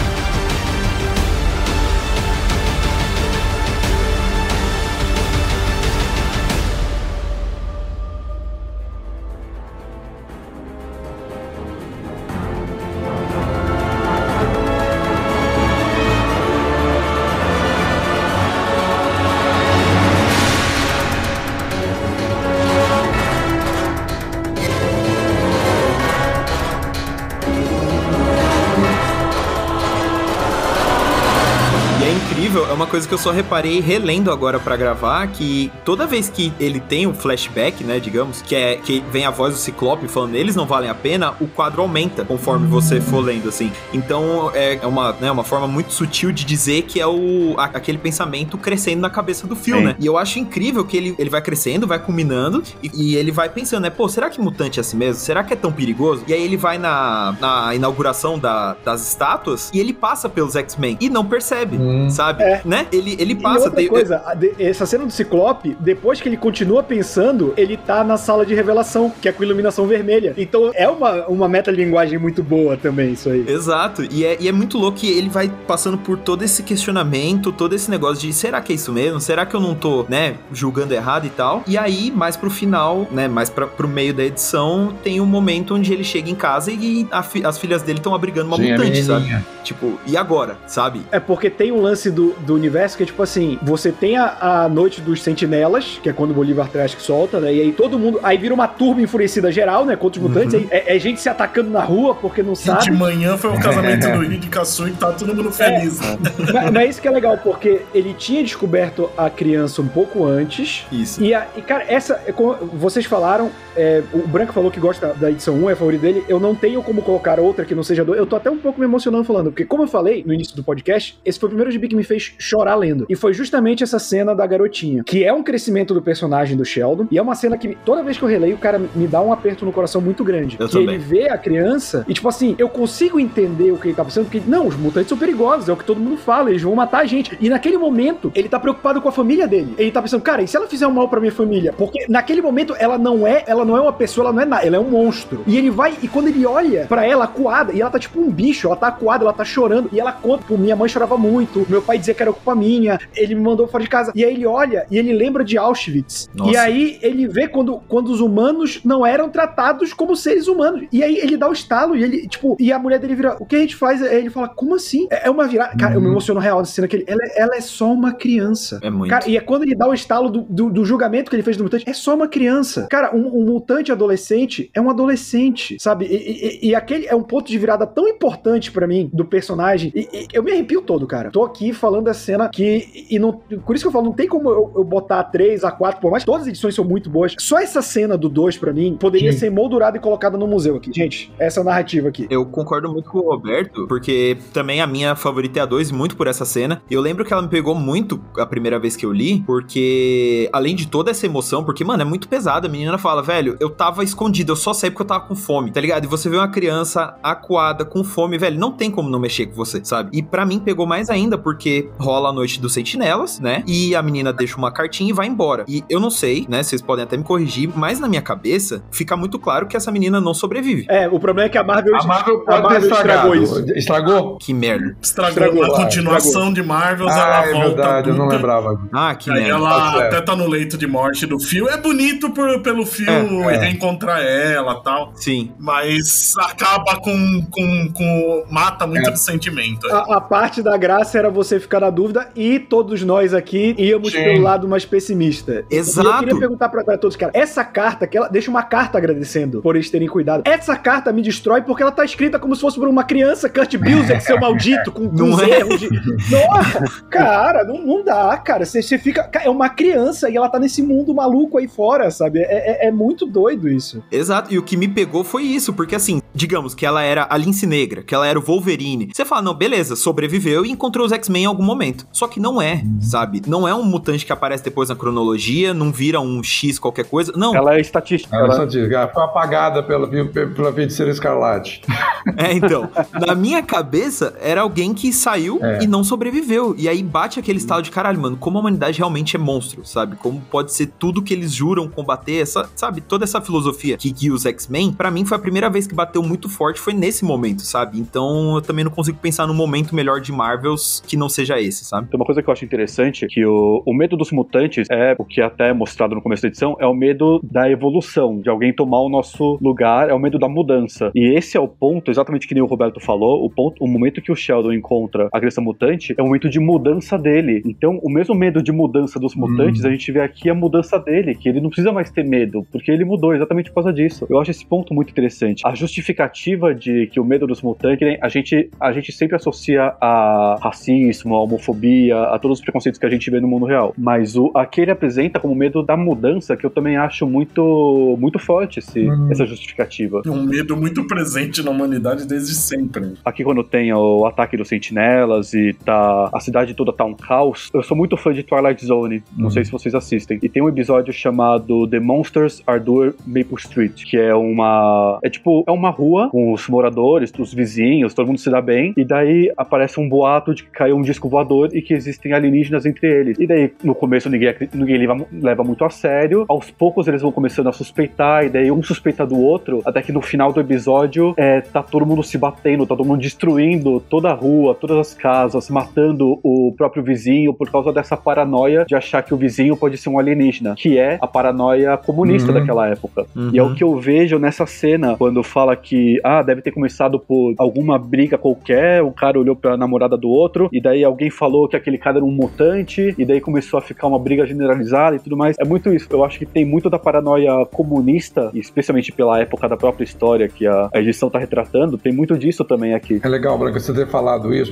coisa 32.94 33.08
que 33.08 33.14
eu 33.16 33.18
só 33.18 33.32
reparei 33.32 33.80
relendo 33.80 34.32
agora 34.32 34.60
para 34.60 34.76
gravar, 34.76 35.26
que 35.26 35.72
toda 35.84 36.06
vez 36.06 36.30
que 36.30 36.54
ele 36.60 36.80
tem 36.80 37.08
um 37.08 37.14
flashback, 37.16 37.84
né, 37.84 38.00
digamos, 38.00 38.44
que 38.44 38.54
é 38.54 38.76
que 38.76 39.04
vem 39.12 39.26
a 39.26 39.32
voz 39.32 39.56
do 39.56 39.60
Ciclope 39.60 40.08
falando 40.08 40.36
eles 40.36 40.56
não 40.56 40.68
valem 40.68 40.92
a 40.92 40.94
pena, 40.94 41.34
o 41.42 41.48
quadro 41.48 41.82
aumenta 41.82 42.24
conforme 42.24 42.68
você 42.68 43.02
for 43.02 43.26
lendo, 43.26 43.50
assim. 43.50 43.72
Então 43.92 44.52
é 44.54 44.80
uma, 44.86 45.12
né, 45.14 45.32
uma 45.32 45.44
forma 45.44 45.68
muito 45.68 45.92
sutil 45.92 46.32
de 46.32 46.46
dizer 46.46 46.84
que 46.84 47.02
é 47.02 47.08
o, 47.08 47.56
a, 47.58 47.64
aquele 47.64 47.98
pensamento 47.98 48.60
crescendo 48.60 49.02
na 49.02 49.10
cabeça 49.10 49.48
do 49.48 49.56
Phil, 49.56 49.82
né? 49.82 49.96
E 50.00 50.06
eu 50.06 50.16
acho 50.16 50.38
incrível 50.38 50.86
que 50.86 50.96
ele, 50.96 51.16
ele 51.18 51.32
vai 51.32 51.42
crescendo, 51.42 51.88
vai 51.88 51.98
culminando, 51.98 52.62
e, 52.84 52.92
e, 52.94 53.16
ele 53.16 53.32
vai 53.32 53.50
pensando, 53.50 53.82
né, 53.82 53.90
pô, 53.90 54.08
será 54.08 54.30
que 54.30 54.40
mutante 54.40 54.80
é 54.80 54.82
assim 54.82 54.98
mesmo? 54.98 55.20
Será 55.20 55.44
que 55.44 55.52
é 55.52 55.56
tão 55.56 55.72
perigoso? 55.72 56.24
E 56.28 56.34
aí 56.34 56.44
ele 56.44 56.58
vai 56.58 56.78
na, 56.78 57.36
na 57.42 57.74
inauguração 57.74 58.38
da, 58.38 58.76
das 58.86 59.08
estátuas 59.08 59.72
e 59.74 59.80
ele 59.80 59.94
passa 59.94 60.30
pelos 60.30 60.56
X-Men 60.56 60.96
e 61.02 61.10
não 61.10 61.26
percebe, 61.26 61.76
hum. 61.76 62.08
sabe? 62.12 62.44
É. 62.44 62.62
Né? 62.64 62.83
Ele, 62.92 63.16
ele 63.20 63.36
passa. 63.36 63.60
E 63.60 63.64
outra 63.64 63.76
tem, 63.76 63.88
coisa, 63.88 64.24
essa 64.60 64.86
cena 64.86 65.06
do 65.06 65.12
Ciclope, 65.12 65.76
depois 65.80 66.20
que 66.22 66.30
ele 66.30 66.38
continua 66.38 66.84
pensando, 66.84 67.54
ele 67.58 67.78
tá 67.78 68.04
na 68.04 68.18
sala 68.18 68.46
de 68.46 68.54
revelação, 68.54 69.12
que 69.22 69.28
é 69.28 69.32
com 69.32 69.44
iluminação 69.44 69.88
vermelha. 69.88 70.34
Então 70.38 70.72
é 70.74 70.88
uma, 70.88 71.26
uma 71.28 71.50
metalinguagem 71.50 72.18
muito 72.18 72.44
boa 72.44 72.78
também, 72.78 73.14
isso 73.14 73.30
aí. 73.30 73.46
Exato. 73.48 74.04
E 74.12 74.26
é, 74.26 74.38
e 74.40 74.48
é 74.48 74.52
muito 74.52 74.78
louco 74.78 74.98
que 74.98 75.10
ele 75.10 75.30
vai 75.30 75.52
passando 75.68 75.98
por 75.98 76.18
todo 76.18 76.44
esse 76.44 76.64
questionamento, 76.64 77.52
todo 77.52 77.74
esse 77.74 77.90
negócio 77.90 78.28
de 78.28 78.34
será 78.34 78.62
que 78.62 78.74
é 78.74 78.76
isso 78.76 78.92
mesmo? 78.92 79.20
Será 79.20 79.46
que 79.46 79.56
eu 79.56 79.60
não 79.60 79.76
tô, 79.76 80.06
né, 80.08 80.36
julgando 80.52 80.94
errado 80.94 81.26
e 81.26 81.30
tal? 81.30 81.64
E 81.68 81.78
aí, 81.78 82.12
mais 82.12 82.36
pro 82.36 82.50
final, 82.50 83.08
né, 83.12 83.28
mais 83.28 83.50
pra, 83.50 83.68
pro 83.68 83.88
meio 83.88 84.14
da 84.14 84.24
edição, 84.24 84.94
tem 85.04 85.22
um 85.22 85.26
momento 85.26 85.76
onde 85.76 85.92
ele 85.94 86.04
chega 86.04 86.30
em 86.30 86.36
casa 86.36 86.72
e 86.72 87.08
fi, 87.30 87.46
as 87.46 87.58
filhas 87.58 87.82
dele 87.82 88.00
estão 88.00 88.14
abrigando 88.14 88.48
uma 88.48 88.58
Sim, 88.58 88.72
mutante, 88.72 89.04
sabe? 89.04 89.44
Tipo, 89.64 90.00
e 90.06 90.18
agora, 90.18 90.58
sabe? 90.68 91.02
É 91.12 91.20
porque 91.20 91.50
tem 91.50 91.72
um 91.72 91.82
lance 91.82 92.12
do, 92.12 92.34
do 92.46 92.54
universo 92.54 92.73
que 92.98 93.04
é 93.04 93.06
tipo 93.06 93.22
assim, 93.22 93.58
você 93.62 93.92
tem 93.92 94.18
a, 94.18 94.64
a 94.64 94.70
noite 94.70 95.02
dos 95.02 95.22
sentinelas, 95.22 96.00
que 96.02 96.10
é 96.10 96.14
quando 96.14 96.32
o 96.32 96.34
Bolívar 96.34 96.68
Trash 96.70 96.96
que 96.96 97.02
solta, 97.02 97.40
né? 97.40 97.54
E 97.54 97.62
aí 97.62 97.72
todo 97.72 98.00
mundo. 98.00 98.20
Aí 98.24 98.38
vira 98.38 98.54
uma 98.54 98.68
turba 98.68 99.02
enfurecida 99.02 99.52
geral, 99.52 99.86
né? 99.86 99.96
Contra 99.96 100.22
os 100.22 100.28
mutantes. 100.28 100.54
Uhum. 100.54 100.68
É, 100.70 100.96
é, 100.96 101.00
gente 101.00 101.22
se 101.22 101.30
atacando 101.30 101.70
na 101.70 101.84
rua 101.84 102.16
porque 102.16 102.42
não 102.42 102.56
sabe. 102.56 102.84
De 102.84 102.92
manhã 102.92 103.38
foi 103.38 103.52
o 103.52 103.60
casamento 103.60 104.08
do 104.12 104.20
Rio 104.20 104.40
de 104.40 104.48
Caçu 104.48 104.88
e 104.88 104.92
tá 104.92 105.12
todo 105.12 105.36
mundo 105.36 105.52
feliz. 105.52 106.00
É, 106.02 106.18
mas, 106.54 106.72
mas 106.72 106.90
isso 106.92 107.02
que 107.02 107.08
é 107.08 107.12
legal, 107.12 107.38
porque 107.38 107.82
ele 107.94 108.14
tinha 108.14 108.44
descoberto 108.44 109.10
a 109.18 109.30
criança 109.30 109.82
um 109.82 109.88
pouco 109.88 110.26
antes. 110.26 110.86
Isso. 110.92 111.24
E, 111.24 111.34
a, 111.34 111.48
e 111.56 111.62
cara, 111.62 111.86
essa. 111.88 112.22
É 112.26 112.32
como 112.32 112.56
vocês 112.74 113.06
falaram, 113.06 113.52
é, 113.76 114.02
o 114.14 114.28
Branco 114.28 114.54
falou 114.54 114.72
que 114.72 114.80
gosta 114.80 115.14
da 115.14 115.30
edição 115.30 115.56
1, 115.56 115.70
é 115.70 115.74
a 115.74 115.76
favorita 115.76 116.06
dele. 116.06 116.24
Eu 116.28 116.40
não 116.40 116.56
tenho 116.56 116.82
como 116.82 117.02
colocar 117.02 117.40
outra 117.40 117.66
que 117.66 117.76
não 117.76 117.84
seja 117.84 118.04
do. 118.04 118.16
Eu 118.16 118.26
tô 118.26 118.36
até 118.36 118.50
um 118.50 118.58
pouco 118.58 118.80
me 118.80 118.86
emocionando 118.86 119.24
falando, 119.24 119.52
porque, 119.52 119.66
como 119.66 119.84
eu 119.84 119.88
falei 119.88 120.24
no 120.26 120.34
início 120.34 120.56
do 120.56 120.64
podcast, 120.64 121.20
esse 121.24 121.40
foi 121.40 121.48
o 121.48 121.50
primeiro 121.50 121.72
gibi 121.72 121.88
que 121.88 121.96
me 121.96 122.04
fez 122.04 122.34
chorar 122.38 122.63
lendo. 122.76 123.06
E 123.10 123.16
foi 123.16 123.34
justamente 123.34 123.84
essa 123.84 124.00
cena 124.00 124.36
da 124.36 124.46
garotinha, 124.46 125.04
que 125.04 125.24
é 125.24 125.34
um 125.34 125.44
crescimento 125.44 125.94
do 125.94 126.02
personagem 126.02 126.56
do 126.56 126.66
Sheldon. 126.66 127.08
E 127.12 127.18
é 127.18 127.22
uma 127.22 127.36
cena 127.36 127.58
que, 127.58 127.78
toda 127.86 128.04
vez 128.04 128.18
que 128.18 128.24
eu 128.24 128.30
releio, 128.30 128.56
o 128.56 128.60
cara 128.60 128.80
me 128.80 129.08
dá 129.08 129.22
um 129.22 129.34
aperto 129.34 129.66
no 129.66 129.72
coração 129.72 130.02
muito 130.02 130.24
grande. 130.24 130.58
Eu 130.60 130.68
que 130.68 130.74
também. 130.74 130.96
ele 130.96 130.98
vê 130.98 131.30
a 131.30 131.38
criança 131.38 132.06
e, 132.08 132.14
tipo 132.14 132.28
assim, 132.28 132.56
eu 132.58 132.70
consigo 132.70 133.20
entender 133.20 133.72
o 133.72 133.78
que 133.78 133.88
ele 133.88 133.96
tá 133.96 134.06
pensando, 134.06 134.26
porque, 134.26 134.42
não, 134.48 134.68
os 134.68 134.76
mutantes 134.76 135.10
são 135.10 135.18
perigosos, 135.18 135.70
é 135.70 135.74
o 135.74 135.78
que 135.78 135.86
todo 135.86 136.00
mundo 136.00 136.18
fala, 136.18 136.50
eles 136.50 136.62
vão 136.62 136.76
matar 136.76 137.00
a 137.00 137.06
gente. 137.06 137.38
E 137.42 137.50
naquele 137.50 137.78
momento, 137.78 138.32
ele 138.36 138.50
tá 138.50 138.60
preocupado 138.60 139.02
com 139.02 139.10
a 139.10 139.12
família 139.12 139.48
dele. 139.48 139.74
Ele 139.78 139.92
tá 139.92 140.02
pensando, 140.02 140.22
cara, 140.22 140.42
e 140.42 140.48
se 140.48 140.56
ela 140.56 140.68
fizer 140.68 140.88
um 140.88 140.92
mal 140.92 141.08
pra 141.08 141.20
minha 141.20 141.32
família? 141.32 141.74
Porque 141.74 142.06
naquele 142.08 142.42
momento 142.42 142.76
ela 142.78 142.98
não 142.98 143.26
é, 143.26 143.44
ela 143.48 143.66
não 143.66 143.76
é 143.76 143.82
uma 143.82 143.94
pessoa, 143.94 144.26
ela 144.26 144.34
não 144.34 144.42
é 144.42 144.46
nada, 144.46 144.66
ela 144.66 144.76
é 144.76 144.80
um 144.80 144.90
monstro. 144.90 145.44
E 145.46 145.58
ele 145.58 145.70
vai, 145.70 145.94
e 146.02 146.08
quando 146.08 146.28
ele 146.28 146.46
olha 146.46 146.86
para 146.88 147.06
ela 147.06 147.26
acuada, 147.26 147.74
e 147.74 147.82
ela 147.82 147.90
tá 147.90 148.00
tipo 148.00 148.20
um 148.20 148.30
bicho, 148.30 148.68
ela 148.68 148.76
tá 148.76 148.88
acuada, 148.88 149.24
ela 149.24 149.34
tá 149.34 149.44
chorando, 149.44 149.90
e 149.92 150.00
ela 150.00 150.12
conta, 150.12 150.44
pô, 150.48 150.58
minha 150.58 150.76
mãe 150.76 150.88
chorava 150.88 151.18
muito, 151.18 151.66
meu 151.70 151.82
pai 151.82 151.98
dizia 151.98 152.14
que 152.14 152.22
era 152.22 152.32
culpa 152.32 152.53
minha, 152.56 153.00
ele 153.16 153.36
me 153.36 153.42
mandou 153.42 153.68
fora 153.68 153.84
de 153.84 153.90
casa. 153.90 154.12
E 154.16 154.24
aí 154.24 154.34
ele 154.34 154.46
olha 154.46 154.86
e 154.90 154.98
ele 154.98 155.14
lembra 155.14 155.44
de 155.44 155.58
Auschwitz. 155.58 156.30
Nossa. 156.34 156.52
E 156.52 156.58
aí 156.58 157.00
ele 157.02 157.28
vê 157.28 157.48
quando, 157.48 157.80
quando 157.88 158.10
os 158.10 158.20
humanos 158.20 158.82
não 158.84 159.06
eram 159.06 159.30
tratados 159.30 159.94
como 159.94 160.16
seres 160.16 160.48
humanos. 160.48 160.88
E 160.92 161.04
aí 161.04 161.18
ele 161.18 161.38
dá 161.38 161.50
o 161.50 161.54
estalo 161.54 161.96
e 161.96 162.04
ele, 162.04 162.28
tipo, 162.28 162.56
e 162.60 162.72
a 162.72 162.80
mulher 162.80 163.00
dele 163.00 163.16
vira, 163.16 163.38
o 163.40 163.46
que 163.46 163.56
a 163.56 163.60
gente 163.60 163.76
faz? 163.76 164.02
Aí 164.02 164.18
ele 164.18 164.30
fala, 164.30 164.48
como 164.50 164.76
assim? 164.76 165.08
É, 165.10 165.28
é 165.28 165.30
uma 165.30 165.48
virada. 165.48 165.76
Cara, 165.78 165.96
eu 165.96 166.02
me 166.02 166.08
uhum. 166.08 166.14
emociono 166.14 166.40
real 166.40 166.60
nessa 166.60 166.74
cena 166.74 166.88
que 166.88 166.98
ele, 166.98 167.06
ela, 167.08 167.22
ela, 167.36 167.56
é 167.56 167.62
só 167.62 167.92
uma 167.92 168.14
criança. 168.14 168.80
É 168.82 168.90
muito. 168.90 169.10
Cara, 169.10 169.28
e 169.28 169.38
é 169.38 169.42
quando 169.42 169.64
ele 169.64 169.76
dá 169.76 169.88
o 169.88 169.94
estalo 169.94 170.30
do, 170.30 170.42
do, 170.42 170.70
do 170.70 170.86
julgamento 170.86 171.30
que 171.30 171.36
ele 171.36 171.44
fez 171.44 171.58
do 171.58 171.64
mutante, 171.64 171.86
é 171.88 171.94
só 171.94 172.16
uma 172.16 172.28
criança. 172.28 172.88
Cara, 172.90 173.16
um, 173.16 173.40
um 173.40 173.46
mutante 173.46 173.92
adolescente 173.92 174.70
é 174.74 174.82
um 174.82 174.90
adolescente, 174.90 175.78
sabe? 175.80 176.06
E, 176.06 176.66
e, 176.66 176.70
e, 176.70 176.76
aquele 176.76 177.08
é 177.08 177.16
um 177.16 177.24
ponto 177.24 177.48
de 177.48 177.58
virada 177.58 177.86
tão 177.86 178.08
importante 178.08 178.72
para 178.72 178.88
mim 178.88 179.10
do 179.14 179.26
personagem. 179.26 179.92
E, 179.96 180.08
e, 180.14 180.28
eu 180.34 180.44
me 180.44 180.52
arrepio 180.52 180.82
todo, 180.82 181.08
cara. 181.08 181.32
Tô 181.32 181.44
aqui 181.44 181.74
falando 181.74 182.06
da 182.06 182.14
cena 182.14 182.43
que. 182.50 183.08
E 183.10 183.20
não, 183.20 183.34
por 183.34 183.76
isso 183.76 183.84
que 183.84 183.88
eu 183.88 183.92
falo, 183.92 184.06
não 184.06 184.14
tem 184.14 184.28
como 184.28 184.50
eu, 184.50 184.72
eu 184.76 184.84
botar 184.84 185.20
a 185.20 185.24
3, 185.24 185.64
a 185.64 185.72
4, 185.72 186.02
por 186.02 186.12
mais 186.12 186.24
todas 186.24 186.44
as 186.44 186.48
edições 186.48 186.76
são 186.76 186.86
muito 186.86 187.10
boas. 187.10 187.36
Só 187.40 187.60
essa 187.60 187.82
cena 187.82 188.18
do 188.18 188.30
2 188.30 188.58
para 188.58 188.74
mim 188.74 188.98
poderia 189.00 189.32
Sim. 189.34 189.40
ser 189.40 189.50
moldurada 189.52 189.98
e 189.98 190.00
colocada 190.00 190.38
no 190.38 190.48
museu 190.48 190.76
aqui. 190.76 190.92
Gente, 190.94 191.32
essa 191.40 191.64
narrativa 191.64 192.10
aqui. 192.10 192.28
Eu 192.30 192.46
concordo 192.46 192.92
muito 192.92 193.10
com 193.10 193.20
o 193.20 193.32
Roberto, 193.32 193.88
porque 193.88 194.38
também 194.52 194.82
a 194.82 194.88
minha 194.88 195.16
favorita 195.16 195.60
é 195.60 195.62
a 195.62 195.66
2, 195.66 195.92
muito 195.92 196.16
por 196.16 196.28
essa 196.28 196.46
cena. 196.46 196.82
Eu 196.90 197.02
lembro 197.02 197.26
que 197.26 197.34
ela 197.34 197.42
me 197.42 197.48
pegou 197.48 197.76
muito 197.76 198.22
a 198.38 198.46
primeira 198.46 198.80
vez 198.80 198.96
que 198.96 199.06
eu 199.06 199.12
li, 199.12 199.42
porque 199.46 200.50
além 200.52 200.76
de 200.76 200.88
toda 200.88 201.12
essa 201.12 201.26
emoção, 201.26 201.64
porque, 201.64 201.84
mano, 201.84 202.02
é 202.02 202.06
muito 202.06 202.28
pesada. 202.28 202.68
A 202.68 202.72
menina 202.72 202.98
fala, 202.98 203.22
velho, 203.22 203.58
eu 203.60 203.70
tava 203.70 204.04
escondido, 204.04 204.52
eu 204.52 204.56
só 204.56 204.74
saí 204.74 204.90
porque 204.90 205.04
eu 205.04 205.08
tava 205.08 205.26
com 205.26 205.36
fome, 205.36 205.72
tá 205.72 205.80
ligado? 205.80 206.06
E 206.06 206.08
você 206.08 206.30
vê 206.30 206.38
uma 206.38 206.48
criança 206.48 207.18
acuada, 207.24 207.86
com 207.86 208.04
fome, 208.04 208.38
velho, 208.38 208.60
não 208.60 208.72
tem 208.72 208.90
como 208.92 209.10
não 209.10 209.20
mexer 209.20 209.48
com 209.48 209.56
você, 209.56 209.84
sabe? 209.84 210.10
E 210.14 210.22
para 210.22 210.46
mim 210.46 210.60
pegou 210.60 210.86
mais 210.86 211.10
ainda, 211.10 211.38
porque 211.38 211.90
rola 211.98 212.33
a 212.34 212.36
noite 212.36 212.60
dos 212.60 212.74
sentinelas, 212.74 213.40
né? 213.40 213.64
E 213.68 213.96
a 213.96 214.02
menina 214.02 214.34
deixa 214.34 214.58
uma 214.58 214.72
cartinha 214.72 215.10
e 215.10 215.14
vai 215.14 215.28
embora. 215.28 215.64
E 215.68 215.84
eu 215.90 216.00
não 216.00 216.10
sei, 216.10 216.46
né? 216.50 216.64
Vocês 216.64 216.82
podem 216.82 217.04
até 217.04 217.16
me 217.16 217.24
corrigir, 217.24 217.70
mas 217.76 218.00
na 218.00 218.08
minha 218.08 218.22
cabeça 218.22 218.84
fica 218.92 219.16
muito 219.16 219.40
claro 219.40 219.68
que 219.68 219.78
essa 219.78 219.92
menina 219.92 220.20
não 220.20 220.34
sobrevive. 220.34 220.86
É, 220.90 221.08
o 221.08 221.20
problema 221.20 221.48
é 221.48 221.50
que 221.50 221.58
a 221.58 221.64
Marvel, 221.64 221.96
a 221.96 222.04
Marvel, 222.04 222.40
pode 222.40 222.58
a 222.58 222.62
Marvel 222.62 222.92
estragou 222.92 223.36
isso. 223.36 223.66
Estragou? 223.76 224.38
Que 224.38 224.54
merda. 224.54 224.98
Estragou. 225.02 225.30
estragou 225.30 225.64
a 225.64 225.84
continuação 225.84 226.28
estragou. 226.30 226.54
de 226.54 226.64
Marvel, 226.64 227.10
ah, 227.10 227.14
ela 227.14 227.46
é 227.46 227.52
volta. 227.52 227.68
Verdade, 227.68 228.10
eu 228.10 228.16
não 228.16 228.28
lembrava. 228.28 228.82
Ah, 228.92 229.16
que 229.16 229.30
Aí 229.30 229.42
merda. 229.42 229.56
ela 229.56 229.70
tá 229.70 230.08
até 230.08 230.22
tá 230.22 230.36
no 230.36 230.48
leito 230.48 230.78
de 230.78 230.88
morte 230.88 231.26
do 231.26 231.40
Fio. 231.40 231.70
É 231.70 231.78
bonito 231.78 232.32
por, 232.32 232.62
pelo 232.62 232.86
Fio 232.86 233.10
é, 233.50 233.56
é. 233.56 233.60
reencontrar 233.60 234.22
ela 234.22 234.82
tal. 234.82 235.12
Sim. 235.16 235.52
Mas 235.60 236.34
acaba 236.38 236.98
com. 236.98 237.46
com, 237.52 237.92
com 237.94 238.46
mata 238.50 238.88
muito 238.88 239.10
é. 239.10 239.12
do 239.12 239.18
sentimento. 239.18 239.88
A, 239.88 240.18
a, 240.18 240.22
parte 240.22 240.62
da 240.62 240.76
graça 240.78 241.18
era 241.18 241.30
você 241.30 241.60
ficar 241.60 241.82
na 241.82 241.90
dúvida 241.90 242.13
e 242.36 242.60
todos 242.60 243.04
nós 243.04 243.34
aqui 243.34 243.76
íamos 243.78 244.12
Sim. 244.12 244.24
pelo 244.24 244.42
lado 244.42 244.68
mais 244.68 244.86
pessimista. 244.86 245.66
Exato. 245.70 246.08
E 246.08 246.12
eu 246.12 246.20
queria 246.20 246.40
perguntar 246.40 246.70
pra, 246.70 246.84
pra 246.84 246.98
todos, 246.98 247.16
cara, 247.16 247.32
essa 247.36 247.64
carta, 247.64 248.08
que 248.08 248.18
ela 248.18 248.28
deixa 248.28 248.50
uma 248.50 248.64
carta 248.64 248.98
agradecendo 248.98 249.62
por 249.62 249.76
eles 249.76 249.90
terem 249.90 250.08
cuidado. 250.08 250.44
Essa 250.46 250.76
carta 250.76 251.12
me 251.12 251.22
destrói 251.22 251.62
porque 251.62 251.82
ela 251.82 251.92
tá 251.92 252.04
escrita 252.04 252.40
como 252.40 252.56
se 252.56 252.62
fosse 252.62 252.78
por 252.78 252.88
uma 252.88 253.04
criança, 253.04 253.50
Kurt 253.50 253.76
Busiek, 253.78 254.22
seu 254.22 254.40
maldito, 254.40 254.92
com, 254.92 255.10
com 255.10 255.32
os 255.32 255.42
é? 255.42 255.60
erros 255.60 255.80
de. 255.80 255.90
Nossa, 255.90 257.04
cara, 257.10 257.64
não, 257.64 257.82
não 257.82 258.04
dá, 258.04 258.36
cara. 258.38 258.66
Você, 258.66 258.82
você 258.82 258.98
fica. 258.98 259.30
É 259.44 259.50
uma 259.50 259.70
criança 259.70 260.30
e 260.30 260.38
ela 260.38 260.50
tá 260.50 260.60
nesse 260.60 260.82
mundo 260.82 261.14
maluco 261.14 261.58
aí 261.58 261.68
fora, 261.68 262.10
sabe? 262.12 262.40
É, 262.40 262.86
é, 262.86 262.88
é 262.88 262.92
muito 262.92 263.26
doido 263.26 263.70
isso. 263.70 264.04
Exato. 264.12 264.54
E 264.54 264.58
o 264.58 264.64
que 264.64 264.78
me 264.78 264.88
pegou 264.88 265.24
foi 265.24 265.44
isso, 265.44 265.74
porque 265.74 265.96
assim, 265.96 266.22
digamos 266.34 266.74
que 266.74 266.86
ela 266.86 267.02
era 267.02 267.28
a 267.30 267.38
Lince 267.38 267.66
Negra, 267.66 268.04
que 268.04 268.14
ela 268.14 268.28
era 268.28 268.38
o 268.38 268.42
Wolverine. 268.42 269.10
Você 269.14 269.26
fala, 269.26 269.42
não, 269.42 269.54
beleza, 269.54 269.96
sobreviveu 269.96 270.66
e 270.66 270.72
encontrou 270.72 271.06
os 271.06 271.12
X-Men 271.12 271.44
em 271.44 271.46
algum 271.46 271.64
momento. 271.64 272.03
Só 272.12 272.28
que 272.28 272.40
não 272.40 272.62
é, 272.62 272.84
sabe? 273.00 273.42
Não 273.48 273.68
é 273.68 273.74
um 273.74 273.84
mutante 273.84 274.26
que 274.26 274.34
aparece 274.34 274.64
depois 274.64 274.90
na 274.90 274.96
cronologia, 274.96 275.74
não 275.74 275.92
vira 275.92 276.20
um 276.20 276.44
X 276.44 276.80
qualquer 276.80 277.06
coisa. 277.06 277.34
Não. 277.36 277.56
Ela 277.56 277.76
é 277.76 277.82
estatística. 277.82 278.36
Ela 278.36 278.48
é 278.48 278.52
estatística. 278.52 278.96
Ela 278.96 279.08
foi 279.08 279.24
apagada 279.24 279.84
pela, 279.84 280.08
pela 280.08 280.74
feiticeira 280.74 281.12
escarlate. 281.12 281.82
É, 282.38 282.54
então. 282.54 282.90
na 283.28 283.36
minha 283.36 283.62
cabeça, 283.62 284.34
era 284.40 284.62
alguém 284.62 284.94
que 284.94 285.12
saiu 285.12 285.60
é. 285.62 285.84
e 285.84 285.88
não 285.88 286.06
sobreviveu. 286.06 286.74
E 286.78 286.88
aí 286.88 287.04
bate 287.04 287.38
aquele 287.38 287.58
estado 287.58 287.84
de 287.84 287.92
caralho, 287.92 288.20
mano, 288.20 288.38
como 288.38 288.58
a 288.58 288.62
humanidade 288.62 288.98
realmente 288.98 289.36
é 289.36 289.40
monstro, 289.40 289.86
sabe? 289.86 290.16
Como 290.16 290.40
pode 290.40 290.72
ser 290.72 290.88
tudo 290.98 291.22
que 291.22 291.34
eles 291.34 291.52
juram 291.52 291.88
combater, 291.88 292.42
essa, 292.42 292.70
sabe? 292.76 293.02
Toda 293.02 293.26
essa 293.26 293.42
filosofia 293.42 293.98
que 293.98 294.10
guia 294.10 294.34
os 294.34 294.46
X-Men, 294.46 294.94
para 294.94 295.12
mim 295.12 295.26
foi 295.26 295.38
a 295.38 295.40
primeira 295.40 295.70
vez 295.70 295.86
que 295.86 295.94
bateu 295.94 296.24
muito 296.24 296.48
forte, 296.48 296.80
foi 296.80 296.94
nesse 296.94 297.26
momento, 297.26 297.62
sabe? 297.64 298.00
Então 298.00 298.56
eu 298.56 298.62
também 298.62 298.86
não 298.86 298.92
consigo 298.92 299.18
pensar 299.18 299.46
num 299.46 299.54
momento 299.54 299.94
melhor 299.94 300.22
de 300.22 300.32
Marvels 300.32 301.04
que 301.06 301.18
não 301.18 301.28
seja 301.28 301.60
esse, 301.60 301.86
sabe? 301.86 301.93
Tem 302.02 302.20
uma 302.20 302.26
coisa 302.26 302.42
que 302.42 302.50
eu 302.50 302.52
acho 302.52 302.66
interessante, 302.66 303.28
que 303.28 303.46
o, 303.46 303.84
o 303.86 303.94
medo 303.94 304.16
dos 304.18 304.32
mutantes 304.32 304.88
é, 304.90 305.16
o 305.18 305.26
que 305.26 305.42
é 305.42 305.44
até 305.44 305.74
mostrado 305.74 306.16
no 306.16 306.22
começo 306.22 306.42
da 306.42 306.48
edição, 306.48 306.76
é 306.80 306.86
o 306.86 306.94
medo 306.94 307.40
da 307.44 307.70
evolução, 307.70 308.40
de 308.40 308.50
alguém 308.50 308.74
tomar 308.74 309.02
o 309.02 309.10
nosso 309.10 309.58
lugar, 309.62 310.10
é 310.10 310.14
o 310.14 310.20
medo 310.20 310.40
da 310.40 310.48
mudança. 310.48 311.12
E 311.16 311.36
esse 311.36 311.58
é 311.58 311.60
o 311.60 311.68
ponto, 311.68 312.12
exatamente 312.12 312.48
que 312.48 312.54
nem 312.54 312.64
o 312.64 312.66
Roberto 312.66 313.00
falou, 313.00 313.44
o 313.44 313.50
ponto, 313.50 313.84
o 313.84 313.88
momento 313.88 314.22
que 314.22 314.32
o 314.32 314.36
Sheldon 314.36 314.74
encontra 314.74 315.30
a 315.32 315.40
criança 315.40 315.62
mutante 315.62 316.14
é 316.18 316.22
o 316.22 316.26
momento 316.26 316.50
de 316.50 316.60
mudança 316.60 317.18
dele. 317.18 317.62
Então, 317.66 318.00
o 318.02 318.10
mesmo 318.10 318.36
medo 318.36 318.62
de 318.62 318.72
mudança 318.72 319.20
dos 319.20 319.36
mutantes, 319.36 319.84
hum. 319.84 319.88
a 319.88 319.92
gente 319.92 320.12
vê 320.12 320.22
aqui 320.22 320.50
a 320.50 320.54
mudança 320.54 321.00
dele, 321.00 321.36
que 321.36 321.50
ele 321.50 321.62
não 321.62 321.70
precisa 321.70 321.92
mais 321.92 322.12
ter 322.12 322.24
medo, 322.24 322.66
porque 322.72 322.92
ele 322.92 323.06
mudou 323.06 323.34
exatamente 323.34 323.70
por 323.70 323.76
causa 323.76 323.94
disso. 323.94 324.26
Eu 324.30 324.40
acho 324.40 324.52
esse 324.52 324.66
ponto 324.66 324.94
muito 324.94 325.12
interessante. 325.12 325.62
A 325.66 325.74
justificativa 325.76 326.74
de 326.74 327.08
que 327.08 327.20
o 327.20 327.26
medo 327.26 327.48
dos 327.48 327.62
mutantes, 327.62 328.18
a 328.22 328.30
gente, 328.30 328.70
a 328.80 328.92
gente 328.92 329.12
sempre 329.12 329.36
associa 329.36 329.96
a 330.00 330.58
racismo, 330.62 331.36
homofobia, 331.36 331.83
a 332.12 332.38
todos 332.40 332.60
os 332.60 332.64
preconceitos 332.64 333.00
que 333.00 333.06
a 333.06 333.10
gente 333.10 333.30
vê 333.30 333.40
no 333.40 333.48
mundo 333.48 333.66
real. 333.66 333.94
Mas 333.98 334.36
o 334.36 334.52
aqui 334.56 334.82
ele 334.82 334.92
apresenta 334.92 335.40
como 335.40 335.56
medo 335.56 335.84
da 335.84 335.96
mudança, 335.96 336.56
que 336.56 336.66
eu 336.66 336.70
também 336.70 336.98
acho 336.98 337.28
muito, 337.28 338.18
muito 338.20 338.40
forte 338.40 338.80
esse, 338.80 339.10
hum. 339.10 339.30
essa 339.32 339.46
justificativa. 339.46 340.22
Um 340.26 340.44
medo 340.44 340.76
muito 340.76 341.06
presente 341.08 341.64
na 341.64 341.72
humanidade 341.72 342.28
desde 342.28 342.54
sempre. 342.54 343.14
Aqui 343.24 343.44
quando 343.44 343.64
tem 343.64 343.94
o 343.94 344.26
ataque 344.26 344.58
dos 344.58 344.68
sentinelas 344.68 345.54
e 345.54 345.74
tá 345.86 346.30
a 346.32 346.40
cidade 346.40 346.74
toda 346.74 346.94
tá 346.94 347.06
um 347.06 347.14
caos, 347.14 347.70
eu 347.74 347.84
sou 347.84 347.96
muito 347.96 348.16
fã 348.18 348.34
de 348.34 348.44
Twilight 348.44 348.86
Zone, 348.86 349.24
não 349.36 349.48
hum. 349.48 349.52
sei 349.52 349.66
se 349.66 349.72
vocês 349.72 349.94
assistem. 349.94 350.40
E 350.42 350.50
tem 350.50 350.62
um 350.62 350.70
episódio 350.70 351.14
chamado 351.14 351.88
The 351.88 352.00
Monsters 352.00 352.62
Ardor 352.66 353.14
Maple 353.26 353.58
Street, 353.58 354.04
que 354.06 354.18
é 354.18 354.34
uma 354.34 355.20
é 355.24 355.30
tipo, 355.30 355.64
é 355.68 355.72
uma 355.72 355.90
rua 355.90 356.30
com 356.30 356.54
os 356.54 356.68
moradores, 356.68 357.32
os 357.38 357.54
vizinhos, 357.54 358.14
todo 358.14 358.28
mundo 358.28 358.40
se 358.40 358.50
dá 358.50 358.62
bem, 358.62 358.94
e 358.96 359.04
daí 359.04 359.52
aparece 359.58 360.00
um 360.00 360.08
boato 360.08 360.54
de 360.54 360.64
que 360.64 360.70
caiu 360.70 360.96
um 360.98 361.02
disco 361.02 361.30
voador 361.30 361.73
e 361.74 361.82
que 361.82 361.94
existem 361.94 362.34
alienígenas 362.34 362.86
entre 362.86 363.08
eles. 363.08 363.40
E 363.40 363.48
daí 363.48 363.72
no 363.84 363.96
começo 363.96 364.30
ninguém, 364.30 364.54
ninguém 364.74 364.98
leva, 364.98 365.26
leva 365.32 365.64
muito 365.64 365.84
a 365.84 365.90
sério, 365.90 366.46
aos 366.48 366.70
poucos 366.72 367.08
eles 367.08 367.22
vão 367.22 367.32
começando 367.32 367.68
a 367.68 367.72
suspeitar, 367.72 368.46
e 368.46 368.50
daí 368.50 368.72
um 368.72 368.84
suspeita 368.84 369.26
do 369.26 369.40
outro, 369.40 369.82
até 369.86 370.02
que 370.02 370.12
no 370.12 370.22
final 370.22 370.52
do 370.52 370.60
episódio 370.60 371.34
é, 371.38 371.62
tá 371.62 371.82
todo 371.82 372.06
mundo 372.06 372.24
se 372.24 372.38
batendo, 372.38 372.86
tá 372.86 372.96
todo 372.96 373.08
mundo 373.08 373.22
destruindo 373.22 374.00
toda 374.00 374.30
a 374.30 374.34
rua, 374.34 374.76
todas 374.76 374.98
as 374.98 375.14
casas, 375.14 375.70
matando 375.70 376.40
o 376.44 376.74
próprio 376.78 377.04
vizinho 377.04 377.54
por 377.54 377.70
causa 377.70 377.92
dessa 377.92 378.16
paranoia 378.16 378.86
de 378.86 378.96
achar 378.96 379.22
que 379.24 379.34
o 379.34 379.38
vizinho 379.38 379.76
pode 379.76 379.98
ser 379.98 380.10
um 380.10 380.20
alienígena, 380.20 380.76
que 380.76 380.98
é 380.98 381.18
a 381.22 381.28
paranoia 381.28 381.98
comunista 381.98 382.52
uhum. 382.52 382.60
daquela 382.60 382.88
época. 382.90 383.26
Uhum. 383.36 383.52
E 383.54 383.58
é 383.58 383.64
o 383.64 383.68
uhum. 383.68 383.76
que 383.76 383.84
eu 383.84 383.96
vejo 383.98 384.38
nessa 384.40 384.66
cena, 384.66 385.16
quando 385.18 385.42
fala 385.44 385.76
que, 385.76 386.20
ah, 386.24 386.42
deve 386.42 386.62
ter 386.62 386.72
começado 386.72 387.20
por 387.20 387.54
alguma 387.58 387.98
briga 387.98 388.38
qualquer, 388.38 389.02
o 389.02 389.12
cara 389.12 389.40
olhou 389.40 389.56
pra 389.56 389.78
namorada 389.78 390.18
do 390.18 390.30
outro, 390.30 390.70
e 390.72 390.82
daí 390.82 391.04
alguém 391.04 391.30
falou 391.30 391.63
que 391.68 391.76
aquele 391.76 391.98
cara 391.98 392.18
era 392.18 392.26
um 392.26 392.32
mutante, 392.32 393.14
e 393.18 393.26
daí 393.26 393.42
começou 393.42 393.78
a 393.78 393.82
ficar 393.82 394.08
uma 394.08 394.20
briga 394.20 394.46
generalizada 394.46 395.16
e 395.16 395.20
tudo 395.20 395.38
mais. 395.38 395.56
É 395.60 395.66
muito 395.66 395.94
isso. 395.94 396.08
Eu 396.10 396.24
acho 396.24 396.40
que 396.40 396.46
tem 396.46 396.66
muito 396.66 396.90
da 396.90 397.00
paranoia 397.00 397.66
comunista, 397.72 398.52
especialmente 398.54 399.12
pela 399.12 399.40
época 399.40 399.68
da 399.68 399.78
própria 399.78 400.04
história 400.04 400.48
que 400.48 400.66
a, 400.66 400.90
a 400.94 401.00
edição 401.00 401.30
tá 401.30 401.40
retratando, 401.40 401.98
tem 401.98 402.14
muito 402.14 402.38
disso 402.38 402.64
também 402.64 402.94
aqui. 402.94 403.20
É 403.24 403.28
legal, 403.28 403.58
Branca, 403.58 403.80
você 403.80 403.94
ter 403.94 404.08
falado 404.08 404.54
isso, 404.54 404.72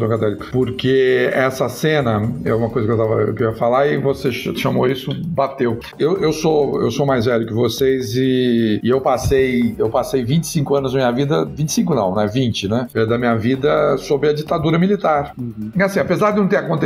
porque 0.52 1.30
essa 1.34 1.70
cena 1.70 2.32
é 2.46 2.54
uma 2.54 2.70
coisa 2.70 2.88
que 2.88 2.94
eu, 2.94 2.98
tava, 2.98 3.34
que 3.34 3.44
eu 3.44 3.50
ia 3.50 3.56
falar 3.56 3.88
e 3.88 3.98
você 3.98 4.32
chamou 4.32 4.88
isso, 4.88 5.12
bateu. 5.28 5.80
Eu, 5.98 6.18
eu, 6.18 6.34
sou, 6.34 6.82
eu 6.82 6.92
sou 6.92 7.06
mais 7.06 7.26
velho 7.26 7.46
que 7.46 7.54
vocês 7.54 8.16
e, 8.16 8.80
e 8.84 8.90
eu 8.90 9.02
passei 9.02 9.76
eu 9.78 9.90
passei 9.90 10.24
25 10.24 10.76
anos 10.76 10.94
da 10.94 11.00
minha 11.00 11.12
vida, 11.12 11.46
25 11.46 11.96
não, 11.96 12.16
né? 12.16 12.28
20, 12.28 12.68
né? 12.68 12.88
Da 12.94 13.18
minha 13.18 13.36
vida 13.36 13.98
sob 13.98 14.28
a 14.28 14.34
ditadura 14.34 14.78
militar. 14.78 15.34
Uhum. 15.38 15.72
E 15.76 15.82
assim, 15.82 16.00
apesar 16.00 16.32
de 16.32 16.38
não 16.38 16.48
ter 16.48 16.58
acontecido 16.58 16.81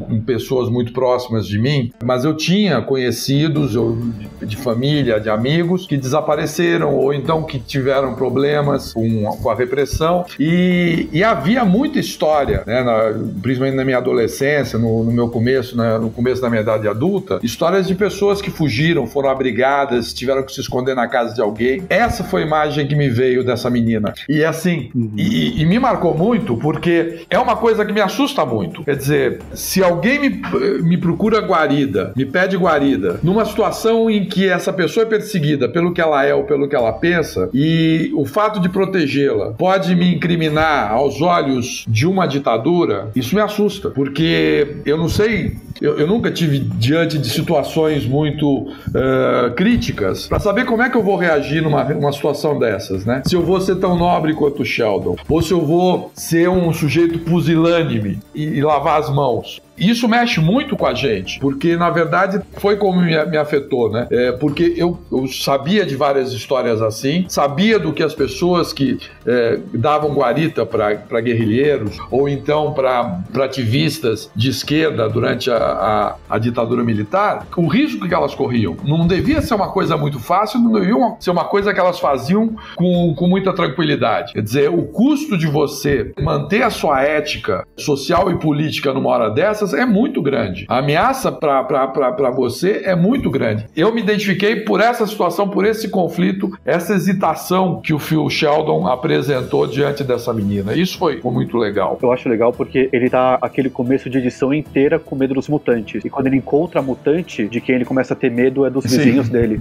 com 0.00 0.20
pessoas 0.20 0.68
muito 0.68 0.92
próximas 0.92 1.46
de 1.46 1.58
mim, 1.58 1.92
mas 2.02 2.24
eu 2.24 2.36
tinha 2.36 2.80
conhecidos 2.82 3.74
eu, 3.74 3.98
de 4.42 4.56
família, 4.56 5.20
de 5.20 5.28
amigos 5.28 5.86
que 5.86 5.96
desapareceram 5.96 6.94
ou 6.94 7.12
então 7.12 7.42
que 7.42 7.58
tiveram 7.58 8.14
problemas 8.14 8.92
com, 8.92 9.24
com 9.42 9.50
a 9.50 9.54
repressão 9.54 10.24
e, 10.38 11.08
e, 11.12 11.22
havia 11.24 11.64
muita 11.64 11.98
história, 11.98 12.62
né? 12.66 12.82
Na, 12.82 13.12
principalmente 13.42 13.76
na 13.76 13.84
minha 13.84 13.98
adolescência, 13.98 14.78
no, 14.78 15.04
no 15.04 15.12
meu 15.12 15.28
começo, 15.28 15.76
no 15.76 16.10
começo 16.10 16.40
da 16.40 16.48
minha 16.48 16.62
idade 16.62 16.86
adulta, 16.86 17.40
histórias 17.42 17.86
de 17.86 17.94
pessoas 17.94 18.40
que 18.40 18.50
fugiram, 18.50 19.06
foram 19.06 19.28
abrigadas, 19.28 20.12
tiveram 20.12 20.42
que 20.42 20.52
se 20.52 20.60
esconder 20.60 20.94
na 20.94 21.08
casa 21.08 21.34
de 21.34 21.40
alguém. 21.40 21.82
Essa 21.88 22.22
foi 22.24 22.42
a 22.42 22.46
imagem 22.46 22.86
que 22.86 22.94
me 22.94 23.08
veio 23.08 23.44
dessa 23.44 23.70
menina. 23.70 24.12
E 24.28 24.44
assim, 24.44 24.90
uhum. 24.94 25.12
e, 25.16 25.60
e 25.60 25.66
me 25.66 25.78
marcou 25.78 26.16
muito 26.16 26.56
porque 26.56 27.24
é 27.30 27.38
uma 27.38 27.56
coisa 27.56 27.84
que 27.84 27.92
me 27.92 28.00
assusta 28.00 28.44
muito. 28.44 28.84
Quer 28.84 28.96
dizer, 28.96 29.33
se 29.52 29.82
alguém 29.82 30.18
me, 30.18 30.42
me 30.82 30.96
procura 30.96 31.40
guarida, 31.40 32.12
me 32.16 32.24
pede 32.24 32.56
guarida, 32.56 33.20
numa 33.22 33.44
situação 33.44 34.10
em 34.10 34.24
que 34.24 34.48
essa 34.48 34.72
pessoa 34.72 35.04
é 35.04 35.08
perseguida 35.08 35.68
pelo 35.68 35.92
que 35.92 36.00
ela 36.00 36.24
é 36.24 36.34
ou 36.34 36.44
pelo 36.44 36.68
que 36.68 36.76
ela 36.76 36.92
pensa, 36.92 37.48
e 37.52 38.10
o 38.14 38.24
fato 38.24 38.60
de 38.60 38.68
protegê-la 38.68 39.52
pode 39.52 39.94
me 39.94 40.14
incriminar 40.14 40.90
aos 40.92 41.20
olhos 41.20 41.84
de 41.88 42.06
uma 42.06 42.26
ditadura, 42.26 43.10
isso 43.14 43.34
me 43.34 43.40
assusta, 43.40 43.90
porque 43.90 44.76
eu 44.84 44.96
não 44.96 45.08
sei 45.08 45.56
eu, 45.80 45.98
eu, 45.98 46.06
nunca 46.06 46.30
tive 46.30 46.60
diante 46.60 47.18
de 47.18 47.28
situações 47.28 48.06
muito 48.06 48.60
uh, 48.60 49.52
críticas 49.56 50.26
para 50.26 50.38
saber 50.38 50.64
como 50.64 50.82
é 50.82 50.90
que 50.90 50.96
eu 50.96 51.02
vou 51.02 51.16
reagir 51.16 51.62
numa, 51.62 51.84
numa 51.84 52.12
situação 52.12 52.58
dessas, 52.58 53.04
né? 53.04 53.22
Se 53.26 53.34
eu 53.34 53.42
vou 53.42 53.60
ser 53.60 53.76
tão 53.76 53.96
nobre 53.96 54.34
quanto 54.34 54.62
o 54.62 54.64
Sheldon, 54.64 55.16
ou 55.28 55.42
se 55.42 55.52
eu 55.52 55.60
vou 55.60 56.12
ser 56.14 56.48
um 56.48 56.72
sujeito 56.72 57.18
pusilânime 57.20 58.20
e, 58.34 58.44
e 58.44 58.62
lavar 58.62 59.00
as 59.00 59.12
mãos. 59.14 59.60
Isso 59.76 60.08
mexe 60.08 60.40
muito 60.40 60.76
com 60.76 60.86
a 60.86 60.94
gente, 60.94 61.40
porque 61.40 61.76
na 61.76 61.90
verdade 61.90 62.40
foi 62.58 62.76
como 62.76 63.00
me, 63.00 63.24
me 63.26 63.36
afetou, 63.36 63.90
né? 63.90 64.06
É, 64.10 64.32
porque 64.32 64.74
eu, 64.76 64.98
eu, 65.10 65.26
sabia 65.26 65.84
de 65.84 65.96
várias 65.96 66.32
histórias 66.32 66.80
assim, 66.80 67.26
sabia 67.28 67.78
do 67.78 67.92
que 67.92 68.02
as 68.02 68.14
pessoas 68.14 68.72
que 68.72 68.98
é, 69.26 69.58
davam 69.72 70.14
guarita 70.14 70.64
para 70.64 71.20
guerrilheiros 71.20 71.98
ou 72.10 72.28
então 72.28 72.72
para 72.72 73.20
ativistas 73.42 74.30
de 74.34 74.50
esquerda 74.50 75.08
durante 75.08 75.50
a, 75.50 75.56
a, 75.56 76.16
a, 76.30 76.38
ditadura 76.38 76.84
militar, 76.84 77.46
o 77.56 77.66
risco 77.66 78.06
que 78.06 78.14
elas 78.14 78.34
corriam. 78.34 78.76
Não 78.84 79.06
devia 79.06 79.42
ser 79.42 79.54
uma 79.54 79.70
coisa 79.70 79.96
muito 79.96 80.18
fácil, 80.18 80.60
não 80.60 80.72
devia 80.72 80.94
ser 81.18 81.30
uma 81.30 81.44
coisa 81.44 81.72
que 81.74 81.80
elas 81.80 81.98
faziam 81.98 82.54
com, 82.76 83.14
com 83.14 83.26
muita 83.26 83.52
tranquilidade. 83.52 84.32
Quer 84.32 84.42
dizer, 84.42 84.70
o 84.70 84.82
custo 84.84 85.36
de 85.36 85.46
você 85.46 86.12
manter 86.20 86.62
a 86.62 86.70
sua 86.70 87.02
ética 87.02 87.66
social 87.76 88.30
e 88.30 88.38
política 88.38 88.92
numa 88.92 89.10
hora 89.10 89.30
dessa 89.30 89.63
é 89.72 89.86
muito 89.86 90.20
grande. 90.20 90.66
A 90.68 90.78
ameaça 90.78 91.30
para 91.32 92.30
você 92.30 92.82
é 92.84 92.94
muito 92.94 93.30
grande. 93.30 93.66
Eu 93.76 93.94
me 93.94 94.00
identifiquei 94.00 94.56
por 94.56 94.80
essa 94.80 95.06
situação, 95.06 95.48
por 95.48 95.64
esse 95.64 95.88
conflito, 95.88 96.50
essa 96.64 96.94
hesitação 96.94 97.80
que 97.80 97.92
o 97.92 97.98
Phil 97.98 98.28
Sheldon 98.28 98.86
apresentou 98.86 99.66
diante 99.66 100.02
dessa 100.02 100.32
menina. 100.32 100.74
Isso 100.74 100.98
foi, 100.98 101.20
foi 101.20 101.32
muito 101.32 101.56
legal. 101.56 101.98
Eu 102.02 102.12
acho 102.12 102.28
legal 102.28 102.52
porque 102.52 102.88
ele 102.92 103.08
tá 103.08 103.38
aquele 103.40 103.70
começo 103.70 104.10
de 104.10 104.18
edição 104.18 104.52
inteira 104.52 104.98
com 104.98 105.14
medo 105.16 105.34
dos 105.34 105.48
mutantes. 105.48 106.04
E 106.04 106.10
quando 106.10 106.26
ele 106.26 106.36
encontra 106.36 106.80
a 106.80 106.82
mutante, 106.82 107.48
de 107.48 107.60
quem 107.60 107.76
ele 107.76 107.84
começa 107.84 108.14
a 108.14 108.16
ter 108.16 108.30
medo 108.30 108.64
é 108.66 108.70
dos 108.70 108.84
Sim. 108.84 108.98
vizinhos 108.98 109.28
dele. 109.30 109.60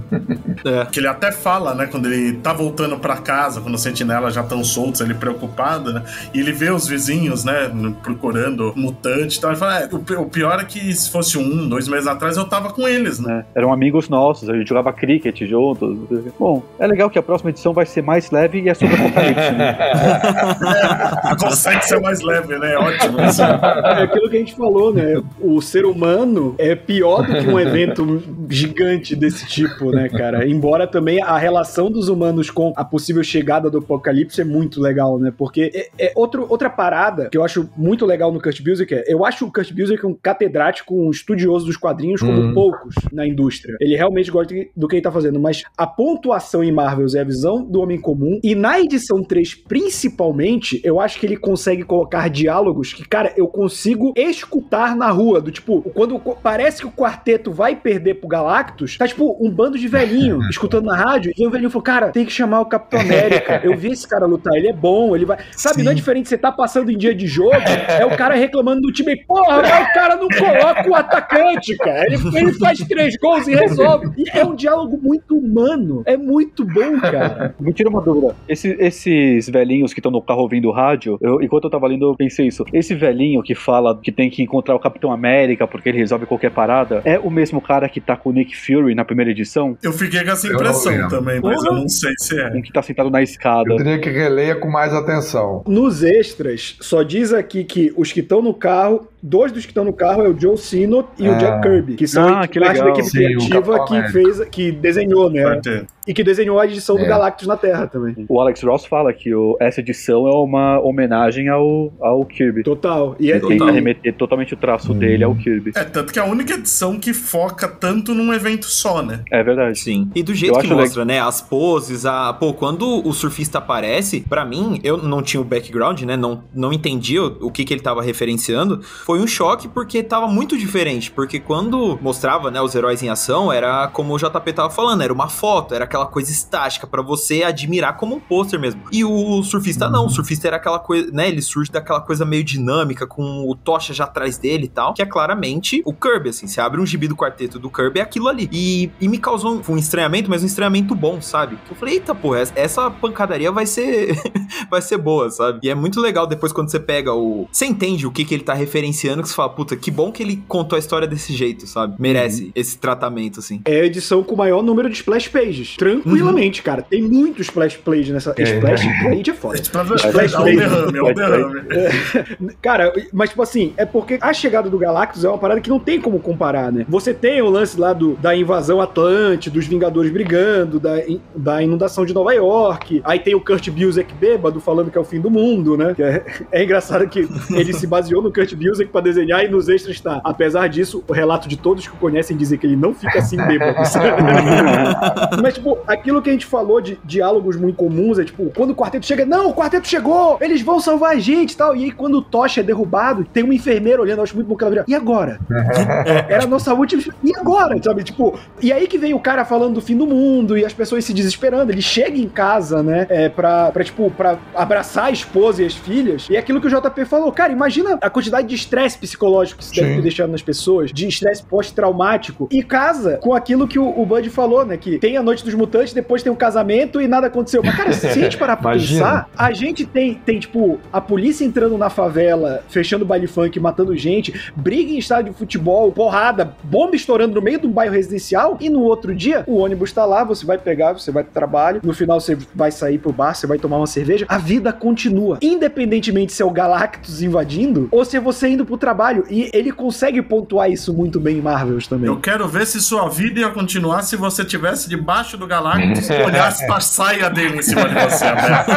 é. 0.66 0.86
Que 0.86 0.99
ele 0.99 1.08
até 1.08 1.32
fala, 1.32 1.74
né? 1.76 1.88
Quando 1.88 2.12
ele 2.12 2.34
tá 2.38 2.54
voltando 2.54 2.97
para 2.97 3.18
casa, 3.18 3.62
quando 3.62 3.76
os 3.76 3.82
sentinelas 3.82 4.34
já 4.34 4.41
estão 4.41 4.64
soltos, 4.64 5.01
ele 5.01 5.14
preocupado, 5.14 5.93
né? 5.93 6.04
E 6.34 6.39
ele 6.39 6.51
vê 6.51 6.72
os 6.72 6.88
vizinhos, 6.88 7.43
né? 7.43 7.72
Procurando 8.01 8.74
mutante 8.76 9.38
e 9.38 9.41
tal. 9.41 9.51
Ele 9.51 9.60
fala: 9.60 9.80
é, 9.82 9.88
o, 9.96 10.26
pior 10.26 10.60
é 10.60 10.66
que 10.66 10.94
se 10.94 11.10
fosse 11.10 11.38
um, 11.38 11.68
dois 11.68 11.88
meses 11.88 12.08
atrás, 12.08 12.38
eu 12.38 12.46
tava 12.46 12.72
com 12.72 12.88
eles, 12.88 13.20
né? 13.20 13.46
É, 13.56 13.60
eram 13.60 13.72
amigos 13.72 14.10
nossos, 14.10 14.50
a 14.50 14.56
gente 14.56 14.68
jogava 14.68 14.91
cricket 14.94 15.41
juntos. 15.44 15.98
Bom, 16.39 16.64
é 16.80 16.88
legal 16.88 17.10
que 17.10 17.20
a 17.20 17.24
próxima 17.24 17.50
edição 17.50 17.74
vai 17.74 17.86
ser 17.86 18.02
mais 18.02 18.32
leve 18.32 18.62
e 18.62 18.70
é 18.70 18.74
sobre 18.74 18.96
apocalipse, 18.96 19.52
né? 19.52 19.78
é, 21.32 21.36
consegue 21.36 21.86
ser 21.86 22.00
mais 22.00 22.22
leve, 22.22 22.58
né? 22.58 22.76
Ótimo. 22.78 23.20
É 23.20 24.04
aquilo 24.04 24.30
que 24.30 24.36
a 24.36 24.39
gente 24.39 24.56
falou, 24.56 24.94
né? 24.94 25.22
O 25.39 25.62
ser 25.62 25.86
humano 25.86 26.56
é 26.58 26.76
pior 26.76 27.26
do 27.26 27.34
que 27.34 27.48
um 27.48 27.60
evento 27.60 28.24
gigante 28.50 29.16
desse 29.16 29.46
tipo, 29.48 29.91
né, 29.91 30.10
cara? 30.10 30.48
Embora 30.48 30.88
também 30.88 31.22
a 31.22 31.38
relação 31.38 31.91
dos 31.91 32.10
humanos 32.10 32.50
com 32.50 32.74
a 32.76 32.84
possível 32.84 33.24
chegada 33.24 33.70
do 33.70 33.80
apocalipse 33.80 34.41
é 34.41 34.46
muito 34.46 34.82
legal, 34.82 35.20
né? 35.20 35.34
Porque 35.36 35.72
é, 35.74 36.08
é 36.08 36.12
outro, 36.16 36.46
outra 36.50 36.70
parada 36.70 37.30
que 37.30 37.38
eu 37.38 37.44
acho 37.44 37.70
muito 37.76 38.06
legal 38.06 38.32
no 38.32 38.41
Kurt 38.41 38.62
Busiek 38.62 38.94
é, 38.94 39.04
eu 39.08 39.26
acho 39.26 39.46
o 39.46 39.52
Kurt 39.52 39.72
Busiek 39.72 39.83
é 39.90 40.08
um 40.08 40.14
catedrático, 40.14 40.96
um 40.96 41.10
estudioso 41.10 41.66
dos 41.66 41.78
quadrinhos 41.78 42.22
como 42.22 42.40
uhum. 42.40 42.54
poucos 42.54 42.96
na 43.12 43.28
indústria. 43.28 43.76
Ele 43.80 43.96
realmente 43.96 44.32
gosta 44.32 44.54
do 44.76 44.88
que 44.88 44.96
ele 44.96 45.02
tá 45.02 45.12
fazendo, 45.12 45.40
mas 45.40 45.64
a 45.78 45.88
pontuação 45.88 46.64
em 46.64 46.72
Marvels 46.72 47.16
é 47.16 47.22
a 47.22 47.24
visão 47.24 47.64
do 47.64 47.82
homem 47.82 48.00
comum, 48.00 48.40
e 48.44 48.56
na 48.56 48.80
edição 48.80 49.24
3, 49.24 49.56
principalmente, 49.56 50.82
eu 50.84 51.00
acho 51.00 51.20
que 51.20 51.26
ele 51.26 51.38
consegue 51.38 51.84
colocar 51.84 52.30
diálogos 52.30 52.94
que, 52.94 53.08
cara, 53.08 53.34
eu 53.38 53.48
consigo 53.48 54.14
escutar 54.16 54.96
na 54.96 55.10
rua, 55.10 55.42
do 55.42 55.52
tipo, 55.52 55.82
quando 55.94 56.20
parece 56.42 56.82
que 56.82 56.88
o 56.88 56.92
quarteto 56.92 57.52
vai 57.52 57.76
perder 57.76 58.16
pro 58.16 58.28
Galactus, 58.28 58.98
tá 58.98 59.08
tipo 59.08 59.38
um 59.40 59.50
bando 59.50 59.78
de 59.78 59.88
velhinho 59.88 60.40
escutando 60.50 60.86
na 60.86 60.96
rádio, 60.96 61.32
e 61.38 61.48
o 61.48 61.50
velhinho 61.50 61.70
falou, 61.70 61.84
cara, 61.84 62.10
tem 62.10 62.26
que 62.26 62.32
chamar 62.32 62.62
o 62.62 62.66
Capitão 62.66 63.00
América, 63.02 63.62
eu 63.64 63.78
vi 63.78 63.92
esse 63.92 64.08
cara 64.08 64.26
lutar, 64.26 64.56
ele 64.56 64.68
é 64.68 64.74
bom, 64.74 65.16
ele 65.16 65.26
vai... 65.26 65.38
Sabe, 65.52 65.78
Sim. 65.78 65.84
não 65.84 65.92
é 65.92 65.96
diferente 65.96 66.30
você 66.30 66.38
tá 66.38 66.52
passando 66.52 66.92
em 66.92 66.98
dia 66.98 67.14
de 67.14 67.28
jogo, 67.28 67.54
é 67.54 68.06
o 68.06 68.16
cara 68.16 68.36
reclamando 68.36 68.82
do 68.82 68.92
time, 68.92 69.16
porra, 69.26 69.62
mas 69.74 69.90
o 69.90 69.94
cara 69.94 70.16
não 70.16 70.28
coloca 70.28 70.90
o 70.90 70.96
atacante, 70.96 71.78
cara. 71.78 72.06
Ele, 72.08 72.38
ele 72.38 72.54
faz 72.54 72.80
três 72.80 73.18
gols 73.18 73.48
e 73.48 73.56
resolve. 73.56 74.12
E 74.18 74.30
é 74.38 74.46
um 74.46 74.56
diálogo 74.56 75.00
muito 75.02 75.38
humano. 75.38 76.04
É 76.06 76.16
muito 76.16 76.66
bom, 76.66 77.00
cara. 77.00 77.56
Me 77.60 77.74
tira 77.74 77.90
uma 77.90 78.02
dúvida. 78.02 78.36
Esse, 78.48 78.76
esses 78.80 79.50
velhinhos 79.50 79.94
que 79.94 80.00
estão 80.00 80.12
no 80.12 80.22
carro 80.22 80.42
ouvindo 80.42 80.72
rádio, 80.72 81.18
eu, 81.22 81.42
enquanto 81.42 81.66
eu 81.66 81.70
tava 81.70 81.88
lendo, 81.88 82.06
eu 82.06 82.16
pensei 82.16 82.48
isso. 82.48 82.64
Esse 82.74 82.94
velhinho 82.96 83.42
que 83.42 83.56
fala 83.56 84.00
que 84.02 84.12
tem 84.12 84.30
que 84.30 84.42
encontrar 84.42 84.76
o 84.76 84.80
Capitão 84.80 85.12
América 85.12 85.68
porque 85.68 85.90
ele 85.90 85.98
resolve 85.98 86.26
qualquer 86.26 86.52
parada, 86.52 87.02
é 87.06 87.20
o 87.20 87.30
mesmo 87.30 87.62
cara 87.62 87.90
que 87.90 88.00
tá 88.00 88.16
com 88.16 88.30
o 88.30 88.34
Nick 88.34 88.56
Fury 88.56 88.96
na 88.96 89.06
primeira 89.06 89.32
edição? 89.32 89.78
Eu 89.82 89.94
fiquei 89.94 90.24
com 90.24 90.32
essa 90.32 90.48
impressão 90.48 91.08
também, 91.08 91.40
mas 91.42 91.62
uhum. 91.62 91.68
eu 91.68 91.74
não 91.74 91.90
sei 91.90 92.14
se 92.18 92.40
é. 92.40 92.48
Um 92.54 92.62
que 92.62 92.72
tá 92.72 92.82
sentado 92.82 93.10
na 93.10 93.22
escada. 93.22 93.72
Eu 93.72 93.78
teria 93.78 94.00
que 94.00 94.10
releia 94.10 94.56
com 94.56 94.70
mais 94.70 94.94
atenção. 94.94 95.64
Nos 95.68 96.04
extras, 96.04 96.78
só 96.82 97.04
diz 97.04 97.34
aqui 97.34 97.64
que 97.64 97.94
os 97.96 98.12
que 98.12 98.20
estão 98.20 98.42
no 98.42 98.54
carro 98.54 99.08
dois 99.24 99.52
dos 99.52 99.64
que 99.66 99.72
estão 99.72 99.86
no 99.86 99.94
carro 99.94 100.22
é 100.24 100.28
o 100.28 100.38
Joe 100.40 100.58
Sino 100.58 101.08
e 101.18 101.28
o. 101.30 101.38
Jack 101.38 101.62
Kirby, 101.62 101.96
que 101.96 102.06
são 102.08 102.28
Ah, 102.28 102.46
que 102.48 102.60
parte 102.60 102.78
da 102.80 102.84
legal. 102.86 103.00
equipe 103.00 103.10
Sim, 103.10 103.18
criativa 103.48 103.86
que 103.86 104.04
fez, 104.12 104.40
que 104.52 104.72
desenhou, 104.72 105.30
né? 105.30 105.62
E 106.06 106.14
que 106.14 106.22
desenhou 106.24 106.60
a 106.60 106.66
edição 106.66 106.98
do 106.98 107.02
É. 107.04 107.08
Galactus 107.08 107.48
na 107.48 107.56
Terra 107.56 107.88
também. 107.88 108.26
O 108.28 108.42
Alex 108.42 108.62
Ross 108.62 108.86
fala 108.86 109.14
que 109.14 109.34
o- 109.34 109.56
essa 109.60 109.80
edição 109.80 110.28
é 110.28 110.36
uma 110.36 110.78
homenagem 110.82 111.48
ao, 111.48 111.94
ao 112.02 112.26
Kirby. 112.26 112.62
Total. 112.64 113.16
E 113.18 113.32
é, 113.32 113.38
Ele 113.38 113.58
Total. 113.58 113.74
remeter 113.74 114.14
totalmente 114.16 114.54
o 114.54 114.58
traço 114.58 114.94
dele 114.94 115.24
ao 115.24 115.34
Kirby. 115.34 115.72
É, 115.76 115.84
tanto 115.86 116.12
que 116.12 116.20
é 116.20 116.22
a 116.22 116.26
única 116.26 116.56
edição 116.56 117.00
que 117.00 117.14
foca 117.14 117.70
tanto 117.70 118.14
num 118.14 118.34
evento 118.34 118.66
só, 118.66 119.02
né? 119.02 119.22
É 119.32 119.42
verdade. 119.42 119.80
Sim. 119.80 120.10
E 120.14 120.22
do 120.22 120.36
jeito 120.36 120.56
Eu 120.58 120.62
que 120.62 120.68
mostra, 120.68 121.06
né? 121.06 121.22
As 121.22 121.42
poses, 121.42 122.06
a. 122.06 122.34
Pô, 122.34 122.54
quando 122.54 122.86
o 123.08 123.14
surfista 123.14 123.60
aparece, 123.60 124.20
pra 124.28 124.44
mim, 124.44 124.82
eu 124.84 124.98
não 124.98 125.22
tinha 125.22 125.40
o 125.40 125.44
background, 125.46 126.02
né? 126.02 126.18
Não, 126.18 126.44
não 126.54 126.74
entendia 126.74 127.24
o, 127.24 127.48
o 127.48 127.52
que, 127.52 127.64
que 127.64 127.74
ele 127.74 127.82
tava 127.82 128.02
referenciando. 128.02 128.82
Foi 129.06 129.12
um 129.20 129.28
choque 129.28 129.68
porque 129.68 130.03
tava 130.03 130.28
muito 130.28 130.57
diferente. 130.57 131.11
Porque 131.11 131.39
quando 131.39 131.97
mostrava, 132.01 132.49
né, 132.49 132.61
os 132.61 132.76
heróis 132.76 133.01
em 133.03 133.09
ação, 133.09 133.51
era 133.51 133.88
como 133.88 134.14
o 134.14 134.18
JP 134.18 134.53
tava 134.53 134.70
falando, 134.70 135.01
era 135.01 135.14
uma 135.14 135.30
foto, 135.30 135.74
era 135.74 135.86
aquela 135.86 136.05
coisa 136.05 136.32
estática 136.32 136.88
pra 136.88 137.01
você 137.01 137.43
admirar 137.43 137.97
como 137.97 138.16
um 138.16 138.20
pôster 138.20 138.59
mesmo. 138.59 138.82
E 138.91 139.03
o 139.03 139.43
surfista 139.43 139.89
não, 139.89 140.05
o 140.05 140.09
surfista 140.09 140.47
era 140.47 140.57
aquela 140.57 140.80
coisa, 140.80 141.11
né? 141.11 141.28
Ele 141.28 141.41
surge 141.41 141.72
daquela 141.72 142.01
coisa 142.01 142.26
meio 142.26 142.43
dinâmica, 142.43 143.05
com 143.07 143.49
o 143.49 143.55
Tocha 143.55 143.93
já 143.93 144.03
atrás 144.03 144.38
dele 144.38 144.66
e 144.66 144.70
tal, 144.70 144.93
que 144.93 145.01
é 145.01 145.05
claramente 145.05 145.82
o 145.86 145.93
Kirby, 145.93 146.30
assim. 146.30 146.47
Você 146.47 146.61
abre 146.61 146.80
um 146.80 146.86
gibi 146.86 147.07
do 147.07 147.16
quarteto 147.16 147.59
do 147.59 147.70
Kirby, 147.70 147.99
é 147.99 148.03
aquilo 148.03 148.28
ali. 148.28 148.49
E, 148.51 148.91
e 148.99 149.07
me 149.07 149.18
causou 149.18 149.55
um, 149.55 149.74
um 149.74 149.78
estranhamento, 149.78 150.30
mas 150.30 150.43
um 150.43 150.45
estranhamento 150.45 150.95
bom, 150.95 151.22
sabe? 151.22 151.57
Eu 151.70 151.76
falei, 151.76 151.95
eita, 151.95 152.14
porra, 152.14 152.39
essa, 152.39 152.53
essa 152.55 152.91
pancadaria 152.91 153.51
vai 153.51 153.66
ser 153.66 154.18
vai 154.70 154.82
ser 154.82 154.97
boa, 154.97 155.30
sabe? 155.30 155.59
E 155.64 155.70
é 155.70 155.76
muito 155.76 155.99
legal 155.99 156.28
depois 156.28 156.51
quando 156.51 156.70
você 156.70 156.80
pega 156.80 157.14
o. 157.14 157.47
Você 157.51 157.66
entende 157.66 158.05
o 158.07 158.11
que, 158.11 158.26
que 158.26 158.34
ele 158.34 158.43
tá 158.43 158.53
referenciando, 158.53 159.03
que 159.24 159.30
você 159.30 159.36
fala, 159.36 159.49
puta, 159.49 159.76
que 159.76 159.91
bom 159.91 160.12
que 160.12 160.24
ele 160.24 160.43
contou 160.47 160.76
a 160.76 160.80
história 160.80 161.08
desse 161.08 161.34
jeito, 161.34 161.68
sabe? 161.68 161.95
Merece 161.99 162.51
esse 162.56 162.78
tratamento, 162.78 163.39
assim. 163.39 163.62
é 163.66 163.82
a 163.82 163.86
edição 163.86 164.24
com 164.24 164.36
o 164.36 164.38
maior 164.38 164.64
número 164.64 164.89
de 164.89 164.95
splash 164.95 165.28
pages. 165.28 165.76
Tranquilamente, 165.78 166.62
cara. 166.62 166.82
Tem 166.82 167.01
muitos 167.01 167.47
splash 167.47 167.78
pages 167.78 168.10
nessa. 168.10 168.34
É. 168.38 168.43
Splash 168.43 168.84
page 169.04 169.30
é 169.30 169.34
foda. 169.34 169.60
Splash 169.62 170.34
é 170.34 170.38
o 170.38 170.43
page. 170.43 170.56
derrame, 170.56 171.60
é. 171.72 172.54
Cara, 172.62 172.93
mas 173.12 173.30
tipo 173.30 173.41
assim, 173.41 173.74
é 173.78 173.86
porque 173.86 174.18
a 174.22 174.34
chegada 174.34 174.70
do 174.70 174.78
Galactus 174.78 175.24
é 175.24 175.30
uma 175.30 175.38
parada 175.38 175.62
que 175.62 175.70
não 175.70 175.80
tem 175.80 175.99
como 175.99 176.20
comparar, 176.20 176.72
né? 176.72 176.86
Você 176.89 177.14
tem 177.14 177.41
o 177.41 177.49
lance 177.49 177.80
lá 177.80 177.93
do, 177.93 178.14
da 178.16 178.36
invasão 178.36 178.82
Atlante, 178.82 179.49
dos 179.49 179.66
Vingadores 179.66 180.12
brigando, 180.12 180.80
da, 180.80 180.99
in- 181.08 181.22
da 181.36 181.62
inundação 181.62 182.06
de 182.06 182.14
Nova 182.14 182.34
York. 182.34 183.01
Aí 183.04 183.20
tem 183.20 183.36
o 183.36 183.41
Kurt 183.41 183.70
Busiek 183.70 184.14
bêbado 184.14 184.60
falando 184.60 184.91
que 184.91 184.97
é 184.97 185.01
o 185.01 185.04
fim 185.06 185.20
do 185.20 185.30
mundo, 185.30 185.78
né? 185.78 185.93
Que 185.95 186.04
é, 186.04 186.26
é 186.51 186.64
engraçado 186.64 187.08
que 187.08 187.28
ele 187.51 187.74
se 187.74 187.88
baseou 187.88 188.22
no 188.22 188.32
Kurt 188.32 188.54
Busiek 188.56 188.91
pra 188.94 189.02
desenhar 189.02 189.44
e 189.44 189.50
nos 189.50 189.68
extras 189.68 190.00
tá. 190.00 190.22
Apesar 190.24 190.70
disso, 190.70 191.04
o 191.08 191.12
relato 191.12 191.50
de 191.50 191.58
todos 191.58 191.86
que 191.88 191.94
o 191.94 191.98
conhecem 191.98 192.38
dizer 192.38 192.58
que 192.58 192.68
ele 192.68 192.76
não 192.76 192.94
fica 192.94 193.20
assim 193.20 193.36
bêbado. 193.36 193.74
Mas, 195.41 195.56
tipo, 195.56 195.80
aquilo 195.88 196.22
que 196.22 196.30
a 196.30 196.34
gente 196.34 196.46
falou 196.46 196.80
de 196.80 196.98
diálogos 197.04 197.58
muito 197.58 197.76
comuns 197.76 198.20
é, 198.20 198.24
tipo, 198.24 198.52
quando 198.56 198.70
o 198.70 198.76
quarteto 198.76 199.06
chega, 199.06 199.26
não, 199.26 199.50
o 199.50 199.54
quarteto 199.54 199.88
chegou, 199.88 200.38
eles 200.39 200.62
vão 200.62 200.80
salvar 200.80 201.16
a 201.16 201.20
gente 201.20 201.54
e 201.54 201.58
tal. 201.58 201.76
E 201.76 201.86
aí, 201.86 201.91
quando 201.91 202.20
o 202.20 202.22
Tocha 202.22 202.62
é 202.62 202.64
derrubado, 202.64 203.26
tem 203.26 203.44
uma 203.44 203.56
enfermeira 203.56 204.02
olhando, 204.02 204.20
eu 204.20 204.24
acho 204.24 204.36
muito 204.36 204.48
bom 204.48 204.56
que 204.56 204.64
ela 204.64 204.72
vira, 204.72 204.86
e 204.88 204.96
agora? 204.96 205.39
Era 206.30 206.44
a 206.44 206.48
nossa 206.48 206.74
última. 206.74 207.02
E 207.24 207.36
agora? 207.36 207.82
Sabe? 207.82 208.04
Tipo, 208.04 208.38
e 208.62 208.72
aí 208.72 208.88
que 208.88 208.98
vem 208.98 209.14
o 209.14 209.20
cara 209.20 209.44
falando 209.44 209.76
do 209.76 209.82
fim 209.82 209.98
do 209.98 210.06
mundo 210.06 210.58
e 210.58 210.66
as 210.66 210.74
pessoas 210.74 211.04
se 211.04 211.14
desesperando. 211.14 211.72
Ele 211.72 211.82
chega 211.82 212.18
em 212.18 212.30
casa, 212.30 212.84
né? 212.84 213.08
É, 213.10 213.30
pra, 213.30 213.72
pra, 213.72 213.84
tipo, 213.84 214.12
pra 214.12 214.38
abraçar 214.56 215.06
a 215.06 215.12
esposa 215.12 215.64
e 215.64 215.66
as 215.66 215.74
filhas. 215.74 216.28
E 216.30 216.36
é 216.36 216.39
aquilo 216.39 216.62
que 216.62 216.68
o 216.68 216.70
JP 216.70 217.06
falou, 217.06 217.32
cara, 217.32 217.52
imagina 217.52 217.98
a 218.02 218.10
quantidade 218.10 218.48
de 218.48 218.56
estresse 218.56 218.83
psicológico 218.92 219.60
que 219.60 219.64
isso 219.64 219.74
deve 219.74 219.90
Sim. 219.90 219.96
ter 219.96 220.02
deixado 220.02 220.30
nas 220.30 220.42
pessoas, 220.42 220.92
de 220.92 221.08
estresse 221.08 221.44
pós-traumático. 221.44 222.48
E 222.52 222.62
casa 222.62 223.18
com 223.18 223.34
aquilo 223.34 223.68
que 223.68 223.80
o, 223.80 223.88
o 224.00 224.06
Bud 224.06 224.30
falou, 224.30 224.66
né? 224.66 224.78
Que 224.78 225.00
tem 225.00 225.18
a 225.18 225.24
noite 225.24 225.44
dos 225.44 225.54
mutantes, 225.54 225.94
depois 225.94 226.22
tem 226.22 226.32
o 226.32 226.36
casamento 226.36 227.02
e 227.02 227.08
nada 227.08 227.28
aconteceu. 227.28 227.62
Mas, 227.64 227.76
cara, 227.76 227.94
se 227.94 228.08
a 228.08 228.14
gente 228.14 228.38
parar 228.38 228.58
pra 228.58 228.74
pensar, 228.74 229.30
a 229.38 229.54
gente 229.54 229.86
tem, 229.86 230.16
tem, 230.16 230.40
tipo, 230.40 230.80
a 230.92 231.00
polícia 231.00 231.46
entrando 231.46 231.78
na 231.78 231.90
favela, 231.90 232.64
fechando 232.68 233.06
baile 233.06 233.28
funk, 233.28 233.60
matando 233.60 233.96
gente, 233.96 234.52
briga 234.56 234.92
em 234.92 234.98
estádio 234.98 235.32
de 235.32 235.38
futebol, 235.38 235.92
porrada, 235.92 236.56
bomba 236.64 236.96
estourando 236.96 237.36
no 237.36 237.42
meio 237.42 237.60
do 237.60 237.70
bairro 237.70 237.94
residencial, 237.94 238.58
e 238.60 238.70
no 238.70 238.82
outro 238.82 239.16
dia, 239.16 239.44
o 239.48 239.58
ônibus 239.58 239.92
tá 239.92 240.06
lá, 240.06 240.24
você 240.24 240.46
vai 240.46 240.58
pegar, 240.58 240.94
você 240.94 241.12
vai 241.12 241.24
pro 241.24 241.34
trabalho, 241.34 241.82
no 241.84 241.94
final 241.94 242.20
você 242.20 242.38
vai 242.54 242.72
sair 242.72 242.98
pro 242.98 243.12
bar, 243.12 243.34
você 243.34 243.48
vai 243.48 243.58
tomar 243.58 243.78
uma 243.78 243.88
cerveja, 243.88 244.26
a 244.28 244.38
vida 244.38 244.74
continua. 244.74 245.38
Independentemente 245.42 246.34
se 246.34 246.42
é 246.42 246.46
o 246.46 246.52
Galactus 246.52 247.22
invadindo, 247.22 247.88
ou 247.92 248.04
se 248.04 248.18
é 248.18 248.20
você 248.20 248.50
indo 248.50 248.66
pro 248.66 248.73
trabalho, 248.78 249.24
e 249.30 249.50
ele 249.54 249.72
consegue 249.72 250.22
pontuar 250.22 250.70
isso 250.70 250.94
muito 250.94 251.20
bem 251.20 251.38
em 251.38 251.42
Marvels 251.42 251.88
também. 251.88 252.08
Eu 252.08 252.20
quero 252.20 252.48
ver 252.48 252.66
se 252.66 252.80
sua 252.82 253.08
vida 253.10 253.40
ia 253.40 253.50
continuar 253.50 254.04
se 254.04 254.16
você 254.16 254.44
tivesse 254.46 254.90
debaixo 254.90 255.38
do 255.38 255.48
Galactus 255.48 256.10
e 256.10 256.14
olhasse 256.14 256.66
pra 256.66 256.80
saia 256.80 257.30
dele 257.30 257.58
em 257.58 257.62
cima 257.62 257.88
de 257.88 257.96
você, 257.96 258.26
Alberto. 258.26 258.72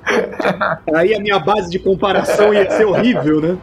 Aí 0.94 1.14
a 1.14 1.20
minha 1.20 1.38
base 1.38 1.70
de 1.70 1.78
comparação 1.78 2.52
ia 2.52 2.68
ser 2.70 2.84
horrível, 2.84 3.40
né? 3.40 3.58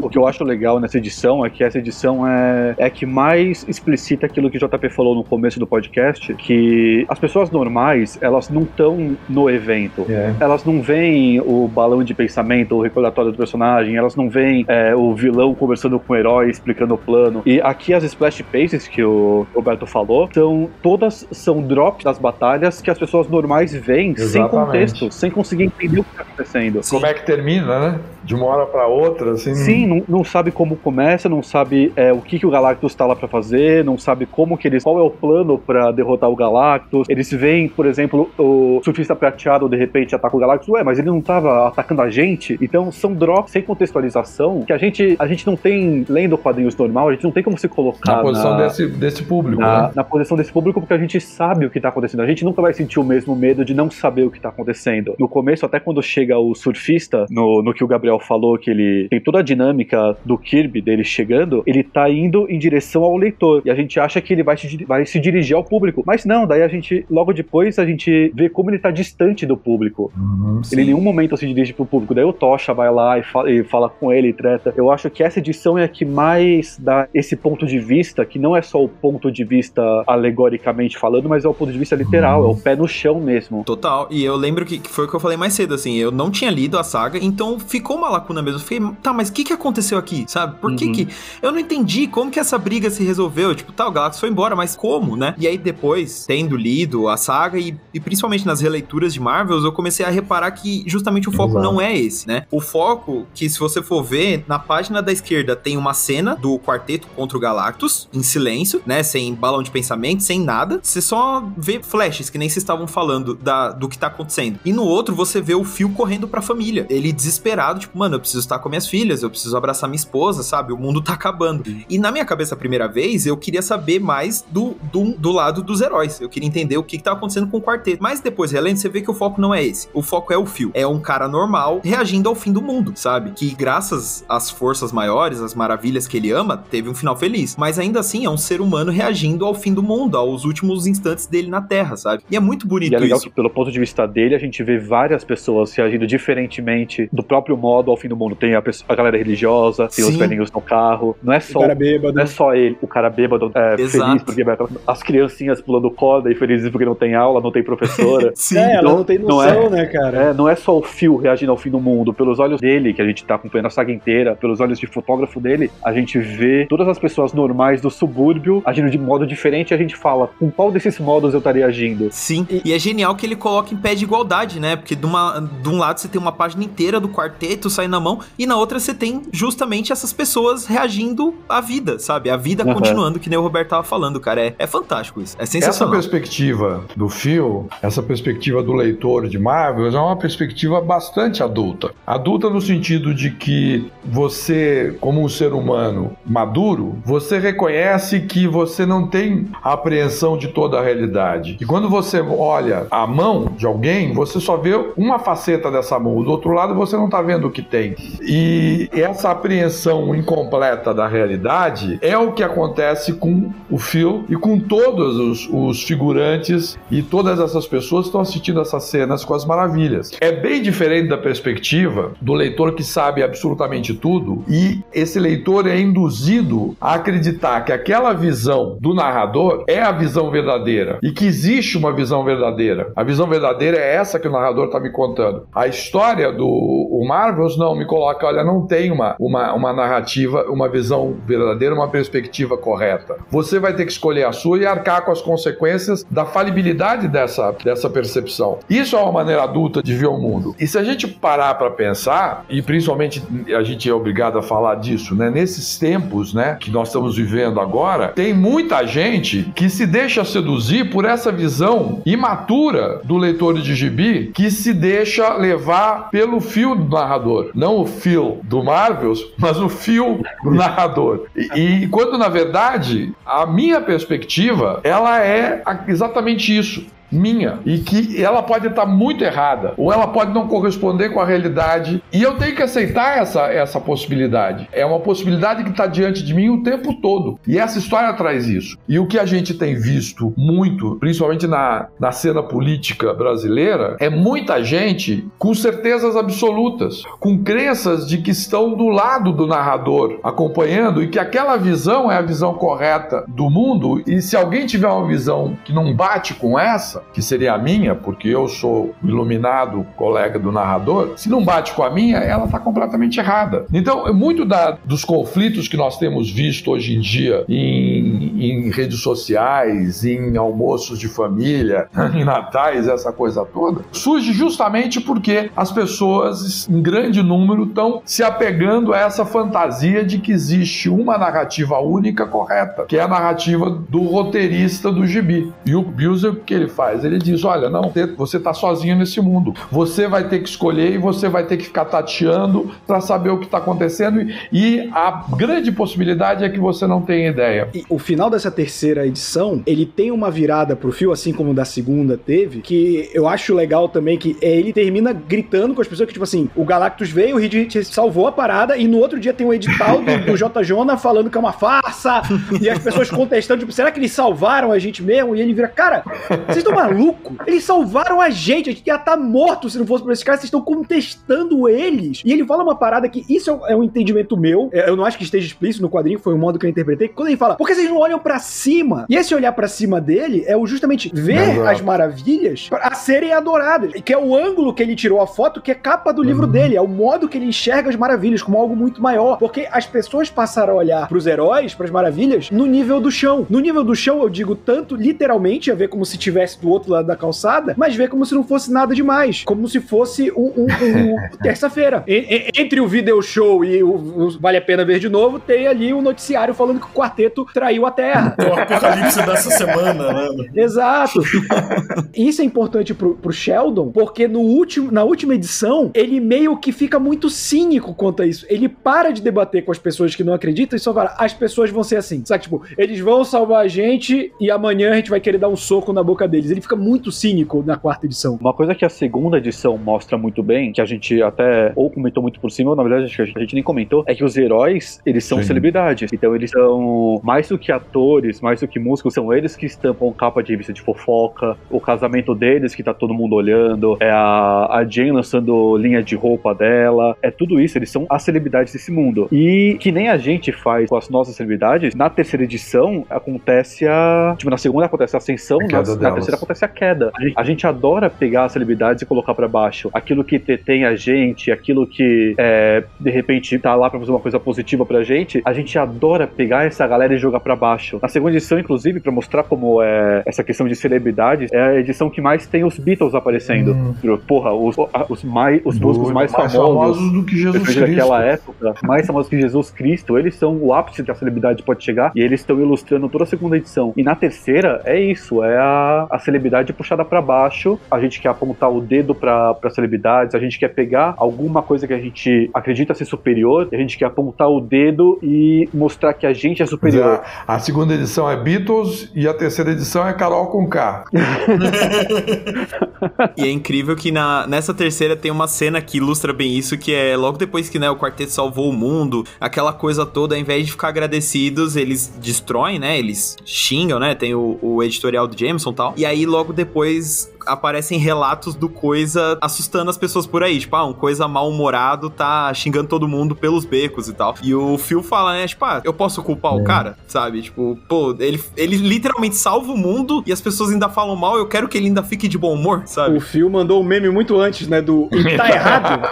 O 0.00 0.08
que 0.08 0.18
eu 0.18 0.26
acho 0.26 0.44
legal 0.44 0.78
nessa 0.78 0.98
edição 0.98 1.44
é 1.44 1.50
que 1.50 1.64
essa 1.64 1.78
edição 1.78 2.26
é, 2.26 2.74
é 2.78 2.90
que 2.90 3.06
mais 3.06 3.64
explicita 3.68 4.26
aquilo 4.26 4.50
que 4.50 4.58
o 4.58 4.68
JP 4.68 4.90
falou 4.90 5.14
no 5.14 5.24
começo 5.24 5.58
do 5.58 5.66
podcast, 5.66 6.34
que 6.34 7.04
as 7.08 7.18
pessoas 7.18 7.50
normais, 7.50 8.18
elas 8.20 8.48
não 8.48 8.62
estão 8.62 9.16
no 9.28 9.50
evento. 9.50 10.06
É. 10.08 10.34
Elas 10.38 10.64
não 10.64 10.80
veem 10.80 11.40
o 11.40 11.68
balão 11.68 12.04
de 12.04 12.14
pensamento, 12.14 12.76
o 12.76 12.83
recordatório 12.84 13.32
do 13.32 13.36
personagem, 13.36 13.96
elas 13.96 14.16
não 14.16 14.28
veem 14.28 14.64
é, 14.68 14.94
o 14.94 15.14
vilão 15.14 15.54
conversando 15.54 15.98
com 15.98 16.12
o 16.12 16.16
herói, 16.16 16.50
explicando 16.50 16.94
o 16.94 16.98
plano. 16.98 17.42
E 17.44 17.60
aqui 17.60 17.92
as 17.92 18.04
splash 18.04 18.42
pages 18.42 18.86
que 18.86 19.02
o 19.02 19.46
Roberto 19.54 19.86
falou, 19.86 20.28
são, 20.32 20.70
todas 20.82 21.26
são 21.30 21.62
drops 21.62 22.04
das 22.04 22.18
batalhas 22.18 22.80
que 22.80 22.90
as 22.90 22.98
pessoas 22.98 23.28
normais 23.28 23.74
veem 23.74 24.14
sem 24.16 24.24
Exatamente. 24.24 24.66
contexto, 24.66 25.12
sem 25.12 25.30
conseguir 25.30 25.64
entender 25.64 26.00
o 26.00 26.04
que 26.04 26.10
está 26.10 26.22
acontecendo. 26.22 26.80
Como 26.88 27.06
é 27.06 27.14
que 27.14 27.24
termina, 27.24 27.92
né? 27.92 28.00
De 28.24 28.34
uma 28.34 28.46
hora 28.46 28.66
pra 28.66 28.86
outra, 28.86 29.32
assim. 29.32 29.54
Sim, 29.54 29.86
não, 29.86 30.02
não 30.08 30.24
sabe 30.24 30.50
como 30.50 30.76
começa, 30.76 31.28
não 31.28 31.42
sabe 31.42 31.92
é, 31.96 32.12
o 32.12 32.20
que, 32.20 32.38
que 32.38 32.46
o 32.46 32.50
Galactus 32.50 32.94
tá 32.94 33.06
lá 33.06 33.14
pra 33.14 33.28
fazer, 33.28 33.84
não 33.84 33.98
sabe 33.98 34.26
como 34.26 34.56
que 34.56 34.68
eles. 34.68 34.82
qual 34.82 34.98
é 34.98 35.02
o 35.02 35.10
plano 35.10 35.58
pra 35.58 35.90
derrotar 35.90 36.30
o 36.30 36.36
Galactus. 36.36 37.08
Eles 37.08 37.30
veem, 37.30 37.68
por 37.68 37.86
exemplo, 37.86 38.30
o 38.38 38.80
surfista 38.84 39.14
prateado 39.14 39.68
de 39.68 39.76
repente 39.76 40.14
ataca 40.14 40.36
o 40.36 40.40
Galactus. 40.40 40.68
Ué, 40.68 40.82
mas 40.82 40.98
ele 40.98 41.08
não 41.08 41.20
tava 41.20 41.68
atacando 41.68 42.02
a 42.02 42.10
gente? 42.10 42.58
Então 42.60 42.90
são 42.90 43.14
drops 43.14 43.52
sem 43.52 43.62
contextualização 43.62 44.62
que 44.62 44.72
a 44.72 44.78
gente, 44.78 45.16
a 45.18 45.26
gente 45.26 45.46
não 45.46 45.56
tem, 45.56 46.04
lendo 46.08 46.36
quadrinhos 46.38 46.76
normal, 46.76 47.08
a 47.08 47.12
gente 47.12 47.24
não 47.24 47.30
tem 47.30 47.42
como 47.42 47.58
se 47.58 47.68
colocar 47.68 48.16
Na 48.16 48.22
posição 48.22 48.52
na, 48.52 48.64
desse, 48.64 48.86
desse 48.86 49.22
público, 49.22 49.60
na, 49.60 49.82
né? 49.82 49.90
na 49.94 50.04
posição 50.04 50.36
desse 50.36 50.52
público 50.52 50.80
porque 50.80 50.94
a 50.94 50.98
gente 50.98 51.20
sabe 51.20 51.66
o 51.66 51.70
que 51.70 51.80
tá 51.80 51.88
acontecendo. 51.88 52.20
A 52.20 52.26
gente 52.26 52.44
nunca 52.44 52.62
vai 52.62 52.72
sentir 52.72 52.98
o 52.98 53.04
mesmo 53.04 53.34
medo 53.36 53.64
de 53.64 53.74
não 53.74 53.90
saber 53.90 54.24
o 54.24 54.30
que 54.30 54.40
tá 54.40 54.48
acontecendo. 54.48 55.14
No 55.18 55.28
começo, 55.28 55.66
até 55.66 55.78
quando 55.80 56.02
chega 56.02 56.38
o 56.38 56.54
surfista, 56.54 57.26
no, 57.30 57.62
no 57.62 57.74
que 57.74 57.84
o 57.84 57.86
Gabriel 57.86 58.13
falou, 58.20 58.58
que 58.58 58.70
ele 58.70 59.08
tem 59.08 59.20
toda 59.20 59.38
a 59.38 59.42
dinâmica 59.42 60.16
do 60.24 60.36
Kirby 60.36 60.80
dele 60.80 61.04
chegando, 61.04 61.62
ele 61.66 61.82
tá 61.82 62.08
indo 62.10 62.46
em 62.50 62.58
direção 62.58 63.02
ao 63.02 63.16
leitor. 63.16 63.62
E 63.64 63.70
a 63.70 63.74
gente 63.74 63.98
acha 63.98 64.20
que 64.20 64.32
ele 64.32 64.42
vai 64.42 64.56
se, 64.56 64.84
vai 64.84 65.06
se 65.06 65.20
dirigir 65.20 65.56
ao 65.56 65.64
público. 65.64 66.02
Mas 66.06 66.24
não, 66.24 66.46
daí 66.46 66.62
a 66.62 66.68
gente, 66.68 67.04
logo 67.10 67.32
depois, 67.32 67.78
a 67.78 67.86
gente 67.86 68.32
vê 68.34 68.48
como 68.48 68.70
ele 68.70 68.78
tá 68.78 68.90
distante 68.90 69.46
do 69.46 69.56
público. 69.56 70.12
Uhum. 70.16 70.60
Ele 70.72 70.82
em 70.82 70.86
nenhum 70.86 71.00
momento 71.00 71.36
se 71.36 71.46
dirige 71.46 71.72
pro 71.72 71.86
público. 71.86 72.14
Daí 72.14 72.24
o 72.24 72.32
Tocha 72.32 72.72
vai 72.72 72.90
lá 72.90 73.18
e 73.18 73.22
fala, 73.22 73.50
e 73.50 73.64
fala 73.64 73.88
com 73.88 74.12
ele 74.12 74.28
e 74.28 74.32
treta. 74.32 74.72
Eu 74.76 74.90
acho 74.90 75.10
que 75.10 75.22
essa 75.22 75.38
edição 75.38 75.78
é 75.78 75.84
a 75.84 75.88
que 75.88 76.04
mais 76.04 76.78
dá 76.78 77.08
esse 77.14 77.36
ponto 77.36 77.66
de 77.66 77.78
vista, 77.78 78.24
que 78.24 78.38
não 78.38 78.56
é 78.56 78.62
só 78.62 78.82
o 78.82 78.88
ponto 78.88 79.30
de 79.30 79.44
vista 79.44 79.82
alegoricamente 80.06 80.98
falando, 80.98 81.28
mas 81.28 81.44
é 81.44 81.48
o 81.48 81.54
ponto 81.54 81.72
de 81.72 81.78
vista 81.78 81.96
literal, 81.96 82.44
é 82.44 82.48
o 82.48 82.56
pé 82.56 82.76
no 82.76 82.86
chão 82.86 83.20
mesmo. 83.20 83.64
Total. 83.64 84.08
E 84.10 84.24
eu 84.24 84.36
lembro 84.36 84.64
que, 84.64 84.78
que 84.78 84.88
foi 84.88 85.06
o 85.06 85.08
que 85.08 85.14
eu 85.14 85.20
falei 85.20 85.36
mais 85.36 85.54
cedo, 85.54 85.74
assim. 85.74 85.96
Eu 85.96 86.10
não 86.10 86.30
tinha 86.30 86.50
lido 86.50 86.78
a 86.78 86.84
saga, 86.84 87.18
então 87.18 87.58
ficou 87.58 87.96
uma 87.96 88.03
lacuna 88.10 88.42
mesmo. 88.42 88.58
Eu 88.58 88.62
fiquei, 88.62 88.80
tá, 89.02 89.12
mas 89.12 89.28
o 89.28 89.32
que, 89.32 89.44
que 89.44 89.52
aconteceu 89.52 89.98
aqui, 89.98 90.24
sabe? 90.28 90.56
Por 90.60 90.74
que 90.76 90.84
Uhum. 90.86 90.92
que. 90.92 91.08
Eu 91.42 91.50
não 91.52 91.58
entendi 91.58 92.06
como 92.06 92.30
que 92.30 92.38
essa 92.40 92.58
briga 92.58 92.90
se 92.90 93.02
resolveu. 93.04 93.54
Tipo, 93.54 93.72
tá, 93.72 93.86
o 93.86 93.90
Galactus 93.90 94.20
foi 94.20 94.28
embora, 94.28 94.54
mas 94.56 94.76
como, 94.76 95.16
né? 95.16 95.34
E 95.38 95.46
aí 95.46 95.56
depois, 95.58 96.24
tendo 96.26 96.56
lido 96.56 97.08
a 97.08 97.16
saga 97.16 97.58
e, 97.58 97.76
e 97.92 98.00
principalmente 98.00 98.46
nas 98.46 98.60
releituras 98.60 99.12
de 99.14 99.20
Marvels, 99.20 99.64
eu 99.64 99.72
comecei 99.72 100.04
a 100.04 100.10
reparar 100.10 100.50
que 100.52 100.84
justamente 100.86 101.28
o 101.28 101.32
foco 101.32 101.52
Exato. 101.52 101.64
não 101.64 101.80
é 101.80 101.96
esse, 101.96 102.26
né? 102.28 102.46
O 102.50 102.60
foco, 102.60 103.26
que 103.34 103.48
se 103.48 103.58
você 103.58 103.82
for 103.82 104.02
ver, 104.02 104.44
na 104.48 104.58
página 104.58 105.00
da 105.02 105.12
esquerda 105.12 105.54
tem 105.56 105.76
uma 105.76 105.94
cena 105.94 106.34
do 106.36 106.58
quarteto 106.58 107.06
contra 107.16 107.36
o 107.36 107.40
Galactus, 107.40 108.08
em 108.12 108.22
silêncio, 108.22 108.82
né? 108.86 109.02
Sem 109.02 109.34
balão 109.34 109.62
de 109.62 109.70
pensamento, 109.70 110.22
sem 110.22 110.40
nada. 110.40 110.80
Você 110.82 111.00
só 111.00 111.44
vê 111.56 111.80
flashes, 111.82 112.28
que 112.30 112.38
nem 112.38 112.48
vocês 112.48 112.62
estavam 112.62 112.86
falando 112.86 113.34
da, 113.34 113.70
do 113.70 113.88
que 113.88 113.96
tá 113.98 114.08
acontecendo. 114.08 114.58
E 114.64 114.72
no 114.72 114.82
outro, 114.84 115.14
você 115.14 115.40
vê 115.40 115.54
o 115.54 115.64
fio 115.64 115.88
correndo 115.90 116.26
pra 116.28 116.40
família. 116.42 116.86
Ele 116.90 117.12
desesperado, 117.12 117.80
tipo, 117.80 117.93
mano, 117.94 118.16
eu 118.16 118.20
preciso 118.20 118.40
estar 118.40 118.58
com 118.58 118.68
minhas 118.68 118.86
filhas, 118.86 119.22
eu 119.22 119.30
preciso 119.30 119.56
abraçar 119.56 119.88
minha 119.88 119.96
esposa, 119.96 120.42
sabe? 120.42 120.72
O 120.72 120.76
mundo 120.76 121.00
tá 121.02 121.12
acabando. 121.14 121.64
E 121.88 121.98
na 121.98 122.10
minha 122.10 122.24
cabeça, 122.24 122.54
a 122.54 122.58
primeira 122.58 122.88
vez, 122.88 123.26
eu 123.26 123.36
queria 123.36 123.62
saber 123.62 123.98
mais 124.00 124.44
do, 124.50 124.76
do, 124.92 125.14
do 125.16 125.32
lado 125.32 125.62
dos 125.62 125.80
heróis. 125.80 126.20
Eu 126.20 126.28
queria 126.28 126.48
entender 126.48 126.76
o 126.76 126.82
que, 126.82 126.98
que 126.98 127.04
tava 127.04 127.16
acontecendo 127.16 127.46
com 127.48 127.58
o 127.58 127.62
quarteto. 127.62 128.02
Mas 128.02 128.20
depois, 128.20 128.52
relendo, 128.52 128.76
você 128.76 128.88
vê 128.88 129.00
que 129.00 129.10
o 129.10 129.14
foco 129.14 129.40
não 129.40 129.54
é 129.54 129.64
esse. 129.64 129.88
O 129.92 130.02
foco 130.02 130.32
é 130.32 130.38
o 130.38 130.46
Phil. 130.46 130.70
É 130.74 130.86
um 130.86 131.00
cara 131.00 131.28
normal 131.28 131.80
reagindo 131.84 132.28
ao 132.28 132.34
fim 132.34 132.52
do 132.52 132.62
mundo, 132.62 132.92
sabe? 132.94 133.30
Que 133.30 133.54
graças 133.54 134.24
às 134.28 134.50
forças 134.50 134.92
maiores, 134.92 135.40
às 135.40 135.54
maravilhas 135.54 136.06
que 136.06 136.16
ele 136.16 136.30
ama, 136.30 136.56
teve 136.56 136.88
um 136.88 136.94
final 136.94 137.16
feliz. 137.16 137.56
Mas 137.56 137.78
ainda 137.78 138.00
assim, 138.00 138.24
é 138.24 138.30
um 138.30 138.36
ser 138.36 138.60
humano 138.60 138.90
reagindo 138.90 139.44
ao 139.44 139.54
fim 139.54 139.72
do 139.72 139.82
mundo, 139.82 140.16
aos 140.16 140.44
últimos 140.44 140.86
instantes 140.86 141.26
dele 141.26 141.48
na 141.48 141.60
Terra, 141.60 141.96
sabe? 141.96 142.22
E 142.30 142.36
é 142.36 142.40
muito 142.40 142.66
bonito 142.66 142.92
E 142.92 142.96
é 142.96 142.98
legal 142.98 143.18
isso. 143.18 143.28
que, 143.28 143.34
pelo 143.34 143.50
ponto 143.50 143.70
de 143.70 143.78
vista 143.78 144.06
dele, 144.06 144.34
a 144.34 144.38
gente 144.38 144.62
vê 144.62 144.78
várias 144.78 145.24
pessoas 145.24 145.72
reagindo 145.74 146.06
diferentemente 146.06 147.08
do 147.12 147.22
próprio 147.22 147.56
modo 147.56 147.83
ao 147.90 147.96
fim 147.96 148.08
do 148.08 148.16
mundo. 148.16 148.34
Tem 148.34 148.54
a, 148.54 148.62
pessoa- 148.62 148.86
a 148.88 148.94
galera 148.94 149.16
religiosa, 149.16 149.88
tem 149.88 150.04
os 150.04 150.12
Sim. 150.12 150.18
velhinhos 150.18 150.50
no 150.52 150.60
carro. 150.60 151.16
Não 151.22 151.32
é 151.32 151.40
só 151.40 151.58
O 151.58 151.62
cara 151.62 151.74
bêbado. 151.74 152.14
Não 152.14 152.22
é 152.22 152.26
só 152.26 152.54
ele, 152.54 152.76
o 152.80 152.86
cara 152.86 153.10
bêbado 153.10 153.50
é, 153.54 153.76
feliz 153.76 154.22
porque 154.22 154.44
vai- 154.44 154.56
as 154.86 155.02
criancinhas 155.02 155.60
pulando 155.60 155.90
corda 155.90 156.30
e 156.30 156.34
felizes 156.34 156.70
porque 156.70 156.84
não 156.84 156.94
tem 156.94 157.14
aula, 157.14 157.40
não 157.40 157.50
tem 157.52 157.62
professora. 157.62 158.32
Sim. 158.36 158.58
É, 158.58 158.72
ela 158.74 158.80
Então, 158.82 158.96
não 158.96 159.04
tem 159.04 159.18
não 159.18 159.28
noção, 159.28 159.70
né, 159.70 159.86
cara? 159.86 160.18
É, 160.30 160.34
não 160.34 160.48
é 160.48 160.54
só 160.54 160.76
o 160.78 160.82
Phil 160.82 161.16
reagindo 161.16 161.50
ao 161.52 161.56
fim 161.58 161.70
do 161.70 161.80
mundo. 161.80 162.12
Pelos 162.12 162.38
olhos 162.38 162.60
dele, 162.60 162.92
que 162.92 163.02
a 163.02 163.06
gente 163.06 163.24
tá 163.24 163.34
acompanhando 163.36 163.66
a 163.66 163.70
saga 163.70 163.92
inteira, 163.92 164.34
pelos 164.36 164.60
olhos 164.60 164.78
de 164.78 164.86
fotógrafo 164.86 165.40
dele, 165.40 165.70
a 165.84 165.92
gente 165.92 166.18
vê 166.18 166.66
todas 166.68 166.86
as 166.88 166.98
pessoas 166.98 167.32
normais 167.32 167.80
do 167.80 167.90
subúrbio 167.90 168.62
agindo 168.64 168.90
de 168.90 168.98
modo 168.98 169.26
diferente 169.26 169.70
e 169.70 169.74
a 169.74 169.76
gente 169.78 169.96
fala, 169.96 170.30
com 170.38 170.50
qual 170.50 170.70
desses 170.70 170.98
modos 170.98 171.32
eu 171.34 171.38
estaria 171.38 171.66
agindo? 171.66 172.08
Sim, 172.10 172.46
e, 172.64 172.72
é 172.72 172.78
genial 172.78 173.14
que 173.16 173.26
ele 173.26 173.36
coloca 173.36 173.72
em 173.72 173.76
pé 173.76 173.94
de 173.94 174.04
igualdade, 174.04 174.60
né? 174.60 174.76
Porque 174.76 174.94
de, 174.94 175.06
uma, 175.06 175.40
de 175.62 175.68
um 175.68 175.78
lado 175.78 175.98
você 176.00 176.08
tem 176.08 176.20
uma 176.20 176.32
página 176.32 176.64
inteira 176.64 176.98
do 177.00 177.08
quarteto 177.08 177.63
saindo 177.70 177.90
na 177.92 178.00
mão, 178.00 178.20
e 178.38 178.46
na 178.46 178.56
outra 178.56 178.78
você 178.78 178.92
tem 178.94 179.22
justamente 179.32 179.92
essas 179.92 180.12
pessoas 180.12 180.66
reagindo 180.66 181.34
à 181.48 181.60
vida, 181.60 181.98
sabe? 181.98 182.30
A 182.30 182.36
vida 182.36 182.64
Uhum. 182.64 182.74
continuando, 182.74 183.18
que 183.18 183.28
nem 183.30 183.38
o 183.38 183.42
Roberto 183.42 183.70
tava 183.70 183.82
falando, 183.82 184.18
cara. 184.20 184.40
É, 184.40 184.54
é 184.58 184.66
fantástico 184.66 185.20
isso. 185.20 185.36
É 185.38 185.42
Essa 185.42 185.52
sensacional. 185.52 185.92
perspectiva 185.94 186.84
do 186.96 187.08
Phil, 187.08 187.68
essa 187.82 188.02
perspectiva 188.02 188.62
do 188.62 188.72
leitor 188.72 189.28
de 189.28 189.38
Marvel, 189.38 189.86
é 189.86 189.98
uma 190.00 190.16
perspectiva 190.16 190.80
bastante 190.80 191.42
adulta. 191.42 191.92
Adulta 192.06 192.48
no 192.50 192.60
sentido 192.60 193.14
de 193.14 193.30
que 193.30 193.90
você, 194.04 194.96
como 195.00 195.22
um 195.22 195.28
ser 195.28 195.52
humano 195.52 196.16
maduro, 196.24 196.96
você 197.04 197.38
reconhece 197.38 198.20
que 198.20 198.46
você 198.48 198.86
não 198.86 199.06
tem 199.08 199.48
apreensão 199.62 200.36
de 200.36 200.48
toda 200.48 200.78
a 200.78 200.82
realidade. 200.82 201.56
E 201.60 201.64
quando 201.64 201.88
você 201.88 202.20
olha 202.20 202.86
a 202.90 203.06
mão 203.06 203.52
de 203.56 203.66
alguém, 203.66 204.12
você 204.12 204.40
só 204.40 204.56
vê 204.56 204.74
uma 204.96 205.18
faceta 205.18 205.70
dessa 205.70 205.98
mão. 205.98 206.22
Do 206.22 206.30
outro 206.30 206.52
lado, 206.52 206.74
você 206.74 206.96
não 206.96 207.06
está 207.06 207.20
vendo 207.20 207.50
que 207.54 207.62
tem. 207.62 207.94
E 208.20 208.90
essa 208.92 209.30
apreensão 209.30 210.14
incompleta 210.14 210.92
da 210.92 211.06
realidade 211.06 211.98
é 212.02 212.18
o 212.18 212.32
que 212.32 212.42
acontece 212.42 213.14
com 213.14 213.50
o 213.70 213.78
Phil 213.78 214.24
e 214.28 214.36
com 214.36 214.58
todos 214.58 215.16
os, 215.16 215.48
os 215.50 215.82
figurantes 215.82 216.76
e 216.90 217.00
todas 217.02 217.38
essas 217.38 217.66
pessoas 217.66 218.02
que 218.02 218.08
estão 218.08 218.20
assistindo 218.20 218.60
essas 218.60 218.84
cenas 218.84 219.24
com 219.24 219.34
as 219.34 219.44
maravilhas. 219.44 220.10
É 220.20 220.32
bem 220.32 220.60
diferente 220.60 221.08
da 221.08 221.16
perspectiva 221.16 222.12
do 222.20 222.34
leitor 222.34 222.74
que 222.74 222.82
sabe 222.82 223.22
absolutamente 223.22 223.94
tudo 223.94 224.44
e 224.48 224.82
esse 224.92 225.18
leitor 225.18 225.66
é 225.66 225.78
induzido 225.78 226.76
a 226.80 226.94
acreditar 226.94 227.60
que 227.64 227.72
aquela 227.72 228.12
visão 228.12 228.76
do 228.80 228.92
narrador 228.92 229.64
é 229.68 229.80
a 229.80 229.92
visão 229.92 230.30
verdadeira 230.30 230.98
e 231.02 231.12
que 231.12 231.24
existe 231.24 231.78
uma 231.78 231.92
visão 231.92 232.24
verdadeira. 232.24 232.92
A 232.96 233.04
visão 233.04 233.28
verdadeira 233.28 233.76
é 233.76 233.94
essa 233.94 234.18
que 234.18 234.26
o 234.26 234.32
narrador 234.32 234.66
está 234.66 234.80
me 234.80 234.90
contando. 234.90 235.46
A 235.54 235.68
história 235.68 236.32
do 236.32 236.44
o 236.46 237.06
Não 237.56 237.74
me 237.74 237.84
coloca, 237.84 238.26
olha, 238.26 238.42
não 238.42 238.66
tem 238.66 238.90
uma, 238.90 239.14
uma, 239.18 239.52
uma 239.54 239.72
narrativa, 239.72 240.44
uma 240.48 240.68
visão 240.68 241.16
verdadeira, 241.26 241.74
uma 241.74 241.88
perspectiva 241.88 242.56
correta. 242.56 243.16
Você 243.30 243.58
vai 243.58 243.74
ter 243.74 243.84
que 243.84 243.92
escolher 243.92 244.24
a 244.24 244.32
sua 244.32 244.58
e 244.58 244.66
arcar 244.66 245.04
com 245.04 245.12
as 245.12 245.20
consequências 245.20 246.04
da 246.10 246.24
falibilidade 246.24 247.08
dessa, 247.08 247.54
dessa 247.64 247.88
percepção. 247.88 248.58
Isso 248.68 248.96
é 248.96 248.98
uma 248.98 249.12
maneira 249.12 249.42
adulta 249.42 249.82
de 249.82 249.94
ver 249.94 250.06
o 250.06 250.18
mundo. 250.18 250.54
E 250.58 250.66
se 250.66 250.78
a 250.78 250.84
gente 250.84 251.06
parar 251.06 251.54
para 251.54 251.70
pensar, 251.70 252.44
e 252.48 252.62
principalmente 252.62 253.22
a 253.56 253.62
gente 253.62 253.88
é 253.88 253.94
obrigado 253.94 254.38
a 254.38 254.42
falar 254.42 254.76
disso, 254.76 255.14
né? 255.14 255.30
Nesses 255.30 255.78
tempos, 255.78 256.32
né, 256.34 256.56
que 256.60 256.70
nós 256.70 256.88
estamos 256.88 257.16
vivendo 257.16 257.60
agora, 257.60 258.08
tem 258.08 258.32
muita 258.32 258.86
gente 258.86 259.52
que 259.54 259.68
se 259.68 259.86
deixa 259.86 260.24
seduzir 260.24 260.90
por 260.90 261.04
essa 261.04 261.30
visão 261.30 262.02
imatura 262.04 263.00
do 263.04 263.16
leitor 263.16 263.54
de 263.60 263.74
gibi 263.74 264.30
que 264.34 264.50
se 264.50 264.72
deixa 264.72 265.34
levar 265.34 266.10
pelo 266.10 266.40
fio 266.40 266.74
do 266.74 266.88
narrador. 266.88 267.33
Não 267.54 267.80
o 267.80 267.86
fio 267.86 268.40
do 268.44 268.62
Marvels, 268.62 269.24
mas 269.38 269.58
o 269.58 269.68
fio 269.68 270.22
do 270.42 270.50
narrador. 270.54 271.26
E, 271.34 271.84
e 271.84 271.88
quando, 271.88 272.18
na 272.18 272.28
verdade, 272.28 273.12
a 273.24 273.46
minha 273.46 273.80
perspectiva, 273.80 274.80
ela 274.82 275.22
é 275.22 275.62
exatamente 275.88 276.56
isso 276.56 276.86
minha 277.10 277.58
e 277.64 277.78
que 277.78 278.22
ela 278.22 278.42
pode 278.42 278.66
estar 278.66 278.86
muito 278.86 279.24
errada 279.24 279.74
ou 279.76 279.92
ela 279.92 280.06
pode 280.06 280.32
não 280.32 280.48
corresponder 280.48 281.10
com 281.10 281.20
a 281.20 281.24
realidade 281.24 282.02
e 282.12 282.22
eu 282.22 282.36
tenho 282.36 282.54
que 282.54 282.62
aceitar 282.62 283.18
essa, 283.18 283.42
essa 283.42 283.80
possibilidade. 283.80 284.68
É 284.72 284.84
uma 284.84 285.00
possibilidade 285.00 285.64
que 285.64 285.70
está 285.70 285.86
diante 285.86 286.22
de 286.22 286.34
mim 286.34 286.48
o 286.48 286.62
tempo 286.62 286.94
todo 287.00 287.38
e 287.46 287.58
essa 287.58 287.78
história 287.78 288.12
traz 288.14 288.48
isso. 288.48 288.76
E 288.88 288.98
o 288.98 289.06
que 289.06 289.18
a 289.18 289.26
gente 289.26 289.54
tem 289.54 289.74
visto 289.74 290.32
muito, 290.36 290.96
principalmente 290.96 291.46
na, 291.46 291.88
na 291.98 292.12
cena 292.12 292.42
política 292.42 293.12
brasileira, 293.12 293.96
é 294.00 294.08
muita 294.08 294.62
gente 294.62 295.26
com 295.38 295.54
certezas 295.54 296.16
absolutas, 296.16 297.02
com 297.20 297.42
crenças 297.42 298.06
de 298.08 298.18
que 298.18 298.30
estão 298.30 298.74
do 298.74 298.88
lado 298.88 299.32
do 299.32 299.46
narrador, 299.46 300.18
acompanhando 300.22 301.02
e 301.02 301.08
que 301.08 301.18
aquela 301.18 301.56
visão 301.56 302.10
é 302.10 302.16
a 302.16 302.22
visão 302.22 302.54
correta 302.54 303.24
do 303.28 303.50
mundo 303.50 304.02
e 304.06 304.20
se 304.20 304.36
alguém 304.36 304.66
tiver 304.66 304.88
uma 304.88 305.06
visão 305.06 305.56
que 305.64 305.72
não 305.72 305.94
bate 305.94 306.34
com 306.34 306.58
essa, 306.58 307.03
que 307.12 307.22
seria 307.22 307.54
a 307.54 307.58
minha, 307.58 307.94
porque 307.94 308.28
eu 308.28 308.48
sou 308.48 308.94
o 309.02 309.08
iluminado 309.08 309.86
colega 309.96 310.38
do 310.38 310.50
narrador, 310.50 311.12
se 311.16 311.28
não 311.28 311.44
bate 311.44 311.72
com 311.72 311.82
a 311.82 311.90
minha, 311.90 312.18
ela 312.18 312.44
está 312.44 312.58
completamente 312.58 313.18
errada. 313.18 313.66
Então, 313.72 314.12
muito 314.12 314.44
da, 314.44 314.76
dos 314.84 315.04
conflitos 315.04 315.68
que 315.68 315.76
nós 315.76 315.96
temos 315.98 316.30
visto 316.30 316.70
hoje 316.70 316.96
em 316.96 317.00
dia 317.00 317.44
em, 317.48 318.66
em 318.66 318.70
redes 318.70 319.00
sociais, 319.00 320.04
em 320.04 320.36
almoços 320.36 320.98
de 320.98 321.08
família, 321.08 321.88
em 322.14 322.24
natais, 322.24 322.88
essa 322.88 323.12
coisa 323.12 323.44
toda, 323.44 323.82
surge 323.92 324.32
justamente 324.32 325.00
porque 325.00 325.50
as 325.56 325.70
pessoas, 325.70 326.68
em 326.68 326.82
grande 326.82 327.22
número, 327.22 327.64
estão 327.64 328.02
se 328.04 328.22
apegando 328.22 328.92
a 328.92 328.98
essa 328.98 329.24
fantasia 329.24 330.04
de 330.04 330.18
que 330.18 330.32
existe 330.32 330.88
uma 330.88 331.16
narrativa 331.16 331.78
única 331.78 332.26
correta, 332.26 332.84
que 332.86 332.96
é 332.96 333.02
a 333.02 333.08
narrativa 333.08 333.70
do 333.70 334.02
roteirista 334.02 334.90
do 334.90 335.06
gibi. 335.06 335.52
E 335.64 335.74
o 335.74 335.82
Buser, 335.82 336.34
que 336.44 336.52
ele 336.52 336.68
faz? 336.68 336.83
Ele 336.92 337.18
diz: 337.18 337.44
Olha, 337.44 337.70
não, 337.70 337.92
você 338.16 338.36
está 338.36 338.52
sozinho 338.52 338.96
nesse 338.96 339.20
mundo. 339.20 339.54
Você 339.70 340.06
vai 340.06 340.28
ter 340.28 340.40
que 340.40 340.48
escolher 340.48 340.92
e 340.92 340.98
você 340.98 341.28
vai 341.28 341.44
ter 341.44 341.56
que 341.56 341.64
ficar 341.64 341.84
tateando 341.86 342.70
para 342.86 343.00
saber 343.00 343.30
o 343.30 343.38
que 343.38 343.46
está 343.46 343.58
acontecendo. 343.58 344.26
E 344.52 344.90
a 344.92 345.24
grande 345.36 345.72
possibilidade 345.72 346.44
é 346.44 346.48
que 346.48 346.58
você 346.58 346.86
não 346.86 347.00
tenha 347.00 347.30
ideia. 347.30 347.68
E 347.74 347.84
o 347.88 347.98
final 347.98 348.28
dessa 348.28 348.50
terceira 348.50 349.06
edição, 349.06 349.62
ele 349.66 349.86
tem 349.86 350.10
uma 350.10 350.30
virada 350.30 350.76
pro 350.76 350.92
fio, 350.92 351.12
assim 351.12 351.32
como 351.32 351.54
da 351.54 351.64
segunda 351.64 352.16
teve, 352.16 352.60
que 352.60 353.10
eu 353.14 353.28
acho 353.28 353.54
legal 353.54 353.88
também, 353.88 354.18
que 354.18 354.36
é, 354.40 354.56
ele 354.56 354.72
termina 354.72 355.12
gritando 355.12 355.74
com 355.74 355.80
as 355.80 355.88
pessoas 355.88 356.06
que, 356.06 356.12
tipo 356.12 356.24
assim, 356.24 356.48
o 356.54 356.64
Galactus 356.64 357.10
veio, 357.10 357.36
o 357.36 357.38
Reed 357.38 357.82
salvou 357.84 358.26
a 358.26 358.32
parada, 358.32 358.76
e 358.76 358.86
no 358.86 358.98
outro 358.98 359.18
dia 359.18 359.32
tem 359.32 359.46
um 359.46 359.52
edital 359.52 360.02
do, 360.02 360.26
do 360.26 360.36
J. 360.36 360.62
Jonah 360.62 360.96
falando 360.96 361.30
que 361.30 361.36
é 361.36 361.40
uma 361.40 361.52
farsa, 361.52 362.22
e 362.60 362.68
as 362.68 362.78
pessoas 362.78 363.10
contestando, 363.10 363.60
tipo, 363.60 363.72
será 363.72 363.90
que 363.90 363.98
eles 363.98 364.12
salvaram 364.12 364.72
a 364.72 364.78
gente 364.78 365.02
mesmo? 365.02 365.34
E 365.34 365.40
ele 365.40 365.54
vira, 365.54 365.68
cara, 365.68 366.02
vocês 366.46 366.58
estão 366.58 366.73
malucos? 366.74 367.36
Eles 367.46 367.64
salvaram 367.64 368.20
a 368.20 368.30
gente, 368.30 368.70
a 368.70 368.72
gente 368.72 368.86
ia 368.86 368.96
estar 368.96 369.16
morto 369.16 369.68
se 369.70 369.78
não 369.78 369.86
fosse 369.86 370.02
por 370.04 370.12
esses 370.12 370.24
caras, 370.24 370.40
vocês 370.40 370.48
estão 370.48 370.60
contestando 370.62 371.68
eles. 371.68 372.22
E 372.24 372.32
ele 372.32 372.44
fala 372.44 372.62
uma 372.62 372.76
parada 372.76 373.08
que 373.08 373.24
isso 373.28 373.50
é 373.50 373.52
um- 373.52 373.82
é 373.82 373.84
entendimento 373.84 374.36
meu, 374.36 374.70
é, 374.72 374.88
eu 374.88 374.96
não 374.96 375.04
acho 375.04 375.18
que 375.18 375.24
esteja 375.24 375.46
explícito 375.46 375.82
no 375.82 375.90
quadrinho, 375.90 376.18
foi 376.18 376.34
um 376.34 376.38
modo 376.38 376.58
que 376.58 376.66
eu 376.66 376.70
interpretei, 376.70 377.08
quando 377.08 377.28
ele 377.28 377.36
fala, 377.36 377.56
por 377.56 377.66
que 377.66 377.74
vocês 377.74 377.88
não 377.88 377.98
olham 377.98 378.18
pra 378.18 378.38
cima? 378.38 379.04
E 379.08 379.16
esse 379.16 379.34
olhar 379.34 379.52
pra 379.52 379.68
cima 379.68 380.00
dele 380.00 380.44
é 380.46 380.56
o 380.56 380.66
justamente 380.66 381.10
ver 381.14 381.50
Exato. 381.50 381.68
as 381.68 381.80
maravilhas 381.80 382.68
a 382.72 382.94
serem 382.94 383.32
adoradas, 383.32 383.92
que 384.04 384.12
é 384.12 384.18
o 384.18 384.34
ângulo 384.34 384.72
que 384.74 384.82
ele 384.82 384.96
tirou 384.96 385.20
a 385.20 385.26
foto, 385.26 385.60
que 385.60 385.70
é 385.70 385.74
capa 385.74 386.12
do 386.12 386.22
livro 386.22 386.46
dele, 386.46 386.76
é 386.76 386.80
o 386.80 386.88
modo 386.88 387.28
que 387.28 387.36
ele 387.38 387.46
enxerga 387.46 387.90
as 387.90 387.96
maravilhas 387.96 388.42
como 388.42 388.58
algo 388.58 388.74
muito 388.74 389.02
maior, 389.02 389.38
porque 389.38 389.68
as 389.70 389.86
pessoas 389.86 390.30
passaram 390.30 390.74
a 390.74 390.76
olhar 390.76 391.08
pros 391.08 391.26
heróis, 391.26 391.74
pras 391.74 391.90
maravilhas, 391.90 392.50
no 392.50 392.66
nível 392.66 393.00
do 393.00 393.10
chão. 393.10 393.46
No 393.50 393.60
nível 393.60 393.84
do 393.84 393.94
chão, 393.94 394.22
eu 394.22 394.28
digo 394.28 394.54
tanto 394.54 394.94
literalmente, 394.96 395.70
a 395.70 395.74
ver 395.74 395.88
como 395.88 396.04
se 396.04 396.16
tivesse 396.16 396.58
do 396.64 396.70
outro 396.70 396.90
lado 396.90 397.06
da 397.06 397.14
calçada, 397.14 397.74
mas 397.76 397.94
vê 397.94 398.08
como 398.08 398.24
se 398.24 398.34
não 398.34 398.42
fosse 398.42 398.72
nada 398.72 398.94
demais. 398.94 399.44
Como 399.44 399.68
se 399.68 399.80
fosse 399.80 400.32
um, 400.32 400.52
um, 400.56 400.66
um 400.66 401.16
terça-feira. 401.42 402.02
Entre 402.06 402.80
o 402.80 402.88
video 402.88 403.20
show 403.22 403.64
e 403.64 403.82
o, 403.82 403.90
o, 403.90 404.30
Vale 404.40 404.56
a 404.56 404.62
Pena 404.62 404.84
Ver 404.84 404.98
de 404.98 405.08
Novo, 405.08 405.38
tem 405.38 405.66
ali 405.66 405.92
o 405.92 405.98
um 405.98 406.02
noticiário 406.02 406.54
falando 406.54 406.80
que 406.80 406.86
o 406.86 406.90
quarteto 406.90 407.46
traiu 407.52 407.86
a 407.86 407.90
Terra. 407.90 408.34
O 408.38 408.58
apocalipse 408.58 409.22
dessa 409.24 409.50
semana, 409.50 410.12
né? 410.12 410.28
Exato. 410.54 411.20
Isso 412.16 412.40
é 412.40 412.44
importante 412.44 412.94
pro, 412.94 413.14
pro 413.14 413.32
Sheldon, 413.32 413.90
porque 413.90 414.26
no 414.26 414.40
último, 414.40 414.90
na 414.90 415.04
última 415.04 415.34
edição, 415.34 415.90
ele 415.94 416.18
meio 416.20 416.56
que 416.56 416.72
fica 416.72 416.98
muito 416.98 417.28
cínico 417.28 417.94
quanto 417.94 418.22
a 418.22 418.26
isso. 418.26 418.46
Ele 418.48 418.68
para 418.68 419.10
de 419.10 419.20
debater 419.20 419.64
com 419.64 419.72
as 419.72 419.78
pessoas 419.78 420.14
que 420.14 420.24
não 420.24 420.32
acreditam 420.32 420.76
e 420.76 420.80
só 420.80 420.94
fala, 420.94 421.14
as 421.18 421.34
pessoas 421.34 421.70
vão 421.70 421.84
ser 421.84 421.96
assim. 421.96 422.22
Sabe, 422.24 422.44
tipo, 422.44 422.62
eles 422.78 423.00
vão 423.00 423.24
salvar 423.24 423.64
a 423.64 423.68
gente 423.68 424.32
e 424.40 424.50
amanhã 424.50 424.92
a 424.92 424.96
gente 424.96 425.10
vai 425.10 425.20
querer 425.20 425.38
dar 425.38 425.48
um 425.48 425.56
soco 425.56 425.92
na 425.92 426.02
boca 426.02 426.26
deles. 426.26 426.50
Ele 426.54 426.60
fica 426.60 426.76
muito 426.76 427.10
cínico 427.10 427.64
na 427.66 427.76
quarta 427.76 428.06
edição. 428.06 428.38
Uma 428.40 428.52
coisa 428.52 428.74
que 428.74 428.84
a 428.84 428.88
segunda 428.88 429.38
edição 429.38 429.76
mostra 429.76 430.16
muito 430.16 430.42
bem, 430.42 430.72
que 430.72 430.80
a 430.80 430.84
gente 430.84 431.20
até 431.20 431.72
ou 431.74 431.90
comentou 431.90 432.22
muito 432.22 432.38
por 432.38 432.50
cima, 432.50 432.70
ou 432.70 432.76
na 432.76 432.82
verdade 432.82 433.06
acho 433.06 433.32
que 433.32 433.38
a 433.38 433.40
gente 433.40 433.54
nem 433.54 433.62
comentou, 433.62 434.04
é 434.06 434.14
que 434.14 434.24
os 434.24 434.36
heróis, 434.36 435.00
eles 435.04 435.24
são 435.24 435.38
Sim. 435.38 435.44
celebridades. 435.44 436.12
Então 436.12 436.34
eles 436.34 436.50
são 436.50 437.20
mais 437.24 437.48
do 437.48 437.58
que 437.58 437.72
atores, 437.72 438.40
mais 438.40 438.60
do 438.60 438.68
que 438.68 438.78
músicos, 438.78 439.14
são 439.14 439.32
eles 439.32 439.56
que 439.56 439.66
estampam 439.66 440.12
capa 440.12 440.42
de 440.42 440.52
revista 440.52 440.72
de 440.72 440.80
fofoca, 440.80 441.56
o 441.70 441.80
casamento 441.80 442.34
deles 442.34 442.74
que 442.74 442.82
tá 442.82 442.94
todo 442.94 443.12
mundo 443.12 443.34
olhando, 443.34 443.96
é 444.00 444.10
a, 444.10 444.68
a 444.70 444.84
Jane 444.88 445.10
lançando 445.10 445.76
linha 445.76 446.02
de 446.02 446.14
roupa 446.14 446.54
dela, 446.54 447.16
é 447.20 447.30
tudo 447.30 447.60
isso, 447.60 447.76
eles 447.76 447.90
são 447.90 448.06
as 448.08 448.22
celebridades 448.22 448.72
desse 448.72 448.92
mundo. 448.92 449.28
E 449.32 449.76
que 449.80 449.90
nem 449.90 450.08
a 450.08 450.16
gente 450.16 450.52
faz 450.52 450.88
com 450.88 450.96
as 450.96 451.08
nossas 451.08 451.34
celebridades, 451.34 451.94
na 451.94 452.08
terceira 452.08 452.44
edição 452.44 453.04
acontece 453.10 453.86
a. 453.86 454.34
Tipo, 454.38 454.50
na 454.50 454.58
segunda 454.58 454.86
acontece 454.86 455.16
a 455.16 455.18
ascensão, 455.18 455.58
a 455.60 455.66
na, 455.66 455.96
na, 455.96 456.12
terceira 456.12 456.36
acontece 456.44 456.64
a 456.64 456.68
queda. 456.68 457.10
A 457.16 457.22
gente, 457.22 457.34
a 457.36 457.42
gente 457.42 457.66
adora 457.66 458.08
pegar 458.08 458.44
as 458.44 458.52
celebridades 458.52 459.02
e 459.02 459.06
colocar 459.06 459.34
para 459.34 459.48
baixo. 459.48 459.90
Aquilo 459.92 460.22
que 460.22 460.38
tem 460.38 460.84
a 460.84 460.94
gente, 460.94 461.50
aquilo 461.50 461.86
que 461.86 462.34
é, 462.38 462.84
de 463.00 463.10
repente 463.10 463.58
tá 463.58 463.74
lá 463.74 463.90
pra 463.90 463.98
fazer 463.98 464.12
uma 464.12 464.20
coisa 464.20 464.38
positiva 464.38 464.84
pra 464.86 465.02
gente, 465.02 465.42
a 465.44 465.52
gente 465.52 465.78
adora 465.78 466.26
pegar 466.26 466.64
essa 466.64 466.86
galera 466.86 467.14
e 467.14 467.18
jogar 467.18 467.40
para 467.40 467.56
baixo. 467.56 467.98
Na 468.02 468.08
segunda 468.08 468.32
edição, 468.32 468.58
inclusive, 468.58 469.00
para 469.00 469.10
mostrar 469.10 469.42
como 469.42 469.82
é 469.82 470.22
essa 470.26 470.44
questão 470.44 470.68
de 470.68 470.76
celebridades, 470.76 471.50
é 471.52 471.60
a 471.60 471.78
edição 471.78 472.10
que 472.10 472.20
mais 472.20 472.46
tem 472.46 472.64
os 472.64 472.78
Beatles 472.78 473.14
aparecendo. 473.14 473.72
Hum. 473.72 474.18
Porra, 474.26 474.52
os, 474.52 474.76
os, 475.08 475.24
mais, 475.24 475.60
os 475.64 475.78
músicos 475.78 476.12
mais, 476.12 476.30
mais 476.32 476.52
famosos, 476.52 476.98
famosos 476.98 477.12
do 477.12 477.24
que 477.24 477.36
Jesus 477.36 477.62
Cristo. 477.62 477.80
daquela 477.80 478.22
época, 478.22 478.74
mais 478.82 479.06
famosos 479.06 479.30
que 479.30 479.40
Jesus 479.40 479.70
Cristo, 479.70 480.18
eles 480.18 480.34
são 480.34 480.56
o 480.56 480.72
ápice 480.72 481.02
que 481.02 481.10
a 481.10 481.14
celebridade 481.14 481.62
pode 481.62 481.82
chegar 481.82 482.12
e 482.14 482.20
eles 482.20 482.40
estão 482.40 482.60
ilustrando 482.60 483.08
toda 483.08 483.24
a 483.24 483.26
segunda 483.26 483.56
edição. 483.56 483.92
E 483.96 484.02
na 484.02 484.14
terceira, 484.14 484.82
é 484.84 485.00
isso, 485.00 485.42
é 485.42 485.56
a, 485.56 486.06
a 486.10 486.18
celebridade 486.18 486.33
puxada 486.72 487.04
para 487.04 487.20
baixo, 487.20 487.78
a 487.90 488.00
gente 488.00 488.20
quer 488.20 488.28
apontar 488.28 488.70
o 488.70 488.80
dedo 488.80 489.14
para 489.14 489.56
celebridades, 489.70 490.34
a 490.34 490.38
gente 490.38 490.58
quer 490.58 490.68
pegar 490.68 491.14
alguma 491.16 491.62
coisa 491.62 491.86
que 491.86 491.92
a 491.92 491.98
gente 491.98 492.50
acredita 492.52 492.94
ser 492.94 493.04
superior, 493.04 493.68
a 493.72 493.76
gente 493.76 493.98
quer 493.98 494.06
apontar 494.06 494.48
o 494.48 494.60
dedo 494.60 495.18
e 495.22 495.68
mostrar 495.72 496.14
que 496.14 496.26
a 496.26 496.32
gente 496.32 496.62
é 496.62 496.66
superior. 496.66 497.22
A, 497.46 497.54
a 497.54 497.58
segunda 497.58 497.94
edição 497.94 498.30
é 498.30 498.36
Beatles 498.36 499.10
e 499.14 499.26
a 499.28 499.34
terceira 499.34 499.70
edição 499.70 500.06
é 500.06 500.12
Carol 500.12 500.46
com 500.48 500.68
K. 500.68 501.04
e 503.36 503.42
é 503.42 503.50
incrível 503.50 503.96
que 503.96 504.10
na, 504.10 504.46
nessa 504.46 504.72
terceira 504.72 505.16
tem 505.16 505.30
uma 505.30 505.46
cena 505.46 505.80
que 505.80 505.98
ilustra 505.98 506.32
bem 506.32 506.56
isso, 506.56 506.76
que 506.78 506.94
é 506.94 507.16
logo 507.16 507.38
depois 507.38 507.68
que 507.68 507.78
né, 507.78 507.90
o 507.90 507.96
quarteto 507.96 508.32
salvou 508.32 508.68
o 508.68 508.72
mundo, 508.72 509.24
aquela 509.40 509.72
coisa 509.72 510.06
toda, 510.06 510.34
ao 510.34 510.40
invés 510.40 510.66
de 510.66 510.72
ficar 510.72 510.88
agradecidos, 510.88 511.76
eles 511.76 512.12
destroem, 512.20 512.78
né? 512.78 512.98
Eles 512.98 513.36
xingam, 513.44 513.98
né? 513.98 514.14
Tem 514.14 514.34
o, 514.34 514.58
o 514.60 514.82
editorial 514.82 515.26
do 515.26 515.38
Jameson 515.38 515.70
e 515.70 515.74
tal. 515.74 515.94
E 515.96 516.06
aí 516.06 516.26
logo 516.26 516.52
depois 516.52 517.32
aparecem 517.46 517.98
relatos 517.98 518.54
do 518.54 518.68
Coisa 518.68 519.38
assustando 519.40 519.90
as 519.90 519.98
pessoas 519.98 520.26
por 520.26 520.42
aí. 520.42 520.58
Tipo, 520.58 520.76
ah, 520.76 520.84
um 520.84 520.92
Coisa 520.92 521.26
mal-humorado 521.28 522.10
tá 522.10 522.52
xingando 522.54 522.88
todo 522.88 523.08
mundo 523.08 523.34
pelos 523.34 523.64
becos 523.64 524.08
e 524.08 524.12
tal. 524.12 524.34
E 524.42 524.54
o 524.54 524.78
Phil 524.78 525.02
fala, 525.02 525.34
né? 525.34 525.46
Tipo, 525.46 525.64
ah, 525.64 525.82
eu 525.84 525.92
posso 525.92 526.22
culpar 526.22 526.52
é. 526.52 526.56
o 526.56 526.64
cara? 526.64 526.96
Sabe? 527.06 527.42
Tipo, 527.42 527.78
pô, 527.88 528.14
ele, 528.18 528.42
ele 528.56 528.76
literalmente 528.76 529.36
salva 529.36 529.72
o 529.72 529.76
mundo 529.76 530.22
e 530.26 530.32
as 530.32 530.40
pessoas 530.40 530.70
ainda 530.70 530.88
falam 530.88 531.16
mal, 531.16 531.36
eu 531.36 531.46
quero 531.46 531.68
que 531.68 531.76
ele 531.76 531.86
ainda 531.86 532.02
fique 532.02 532.28
de 532.28 532.38
bom 532.38 532.54
humor, 532.54 532.82
sabe? 532.86 533.16
O 533.16 533.20
Phil 533.20 533.48
mandou 533.48 533.80
um 533.80 533.84
meme 533.84 534.08
muito 534.10 534.38
antes, 534.38 534.68
né? 534.68 534.80
Do 534.80 535.08
tá 535.36 535.48
errado. 535.50 536.08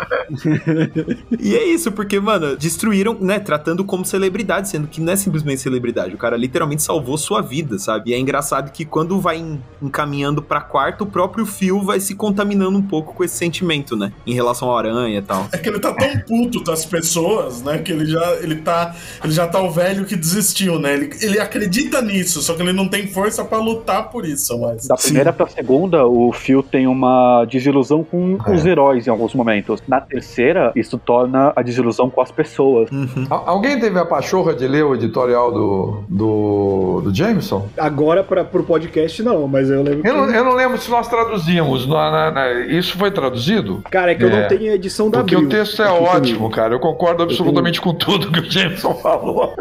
e 1.38 1.54
é 1.54 1.64
isso, 1.64 1.92
porque, 1.92 2.18
mano, 2.20 2.56
destruíram, 2.56 3.16
né? 3.20 3.38
Tratando 3.38 3.84
como 3.84 4.04
celebridade, 4.04 4.68
sendo 4.68 4.88
que 4.88 5.00
não 5.00 5.12
é 5.12 5.16
simplesmente 5.16 5.60
celebridade. 5.60 6.14
O 6.14 6.18
cara 6.18 6.36
literalmente 6.36 6.82
salvou 6.82 7.16
sua 7.18 7.40
vida, 7.40 7.78
sabe? 7.78 8.10
E 8.10 8.14
é 8.14 8.18
engraçado 8.18 8.70
que 8.70 8.84
quando 8.84 9.20
vai 9.20 9.44
encaminhando 9.80 10.42
pra 10.42 10.60
quarto, 10.60 11.04
o 11.04 11.06
próprio 11.22 11.46
Phil 11.46 11.80
vai 11.82 12.00
se 12.00 12.16
contaminando 12.16 12.76
um 12.76 12.82
pouco 12.82 13.14
com 13.14 13.22
esse 13.22 13.36
sentimento, 13.36 13.96
né? 13.96 14.12
Em 14.26 14.34
relação 14.34 14.68
ao 14.68 14.76
aranha 14.76 15.18
e 15.18 15.22
tal. 15.22 15.46
É 15.52 15.58
que 15.58 15.68
ele 15.68 15.78
tá 15.78 15.92
tão 15.94 16.18
puto 16.20 16.64
das 16.64 16.84
pessoas, 16.84 17.62
né? 17.62 17.78
Que 17.78 17.92
ele 17.92 18.06
já, 18.06 18.34
ele 18.40 18.56
tá, 18.56 18.94
ele 19.22 19.32
já 19.32 19.46
tá 19.46 19.60
o 19.60 19.70
velho 19.70 20.04
que 20.04 20.16
desistiu, 20.16 20.80
né? 20.80 20.94
Ele, 20.94 21.10
ele 21.20 21.38
acredita 21.38 22.02
nisso, 22.02 22.42
só 22.42 22.54
que 22.54 22.62
ele 22.62 22.72
não 22.72 22.88
tem 22.88 23.06
força 23.06 23.44
para 23.44 23.58
lutar 23.58 24.10
por 24.10 24.26
isso 24.26 24.58
mais. 24.58 24.88
Da 24.88 24.96
primeira 24.96 25.30
Sim. 25.30 25.36
pra 25.36 25.46
segunda, 25.46 26.06
o 26.06 26.32
Phil 26.32 26.62
tem 26.62 26.88
uma 26.88 27.44
desilusão 27.44 28.02
com 28.02 28.38
é. 28.44 28.52
os 28.52 28.66
heróis 28.66 29.06
em 29.06 29.10
alguns 29.10 29.32
momentos. 29.32 29.80
Na 29.86 30.00
terceira, 30.00 30.72
isso 30.74 30.98
torna 30.98 31.52
a 31.54 31.62
desilusão 31.62 32.10
com 32.10 32.20
as 32.20 32.32
pessoas. 32.32 32.90
Uhum. 32.90 33.26
Alguém 33.30 33.78
teve 33.78 33.96
a 33.96 34.04
pachorra 34.04 34.54
de 34.54 34.66
ler 34.66 34.84
o 34.84 34.94
editorial 34.96 35.52
do, 35.52 36.04
do, 36.08 37.00
do 37.04 37.14
Jameson? 37.14 37.68
Agora, 37.78 38.24
para 38.24 38.44
pro 38.44 38.64
podcast, 38.64 39.22
não, 39.22 39.46
mas 39.46 39.70
eu 39.70 39.82
lembro. 39.82 39.98
Eu, 39.98 40.14
que... 40.14 40.20
não, 40.20 40.30
eu 40.34 40.44
não 40.44 40.54
lembro 40.54 40.78
se 40.78 40.90
nós 40.90 41.06
traduzimos. 41.12 41.86
Na, 41.86 42.10
na, 42.10 42.30
na, 42.30 42.52
isso 42.60 42.96
foi 42.96 43.10
traduzido? 43.10 43.82
Cara, 43.90 44.12
é 44.12 44.14
que 44.14 44.22
é. 44.24 44.26
eu 44.26 44.30
não 44.30 44.38
é. 44.38 44.46
tenho 44.46 44.72
a 44.72 44.74
edição 44.74 45.10
da 45.10 45.18
Porque 45.18 45.34
Abril. 45.34 45.48
o 45.48 45.50
texto 45.50 45.82
é 45.82 45.88
ótimo, 45.92 46.50
cara. 46.50 46.74
Eu 46.74 46.80
concordo 46.80 47.22
absolutamente 47.22 47.80
com 47.80 47.92
tudo 47.94 48.32
que 48.32 48.40
o 48.40 48.50
Jameson 48.50 48.94
falou. 48.94 49.54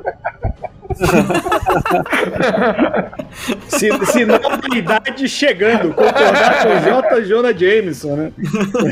Sinalidade 4.12 5.28
chegando, 5.28 5.94
concordar 5.94 6.64
com 6.64 6.80
J. 6.80 7.26
Jonah 7.26 7.54
Jameson, 7.54 8.16
né? 8.16 8.32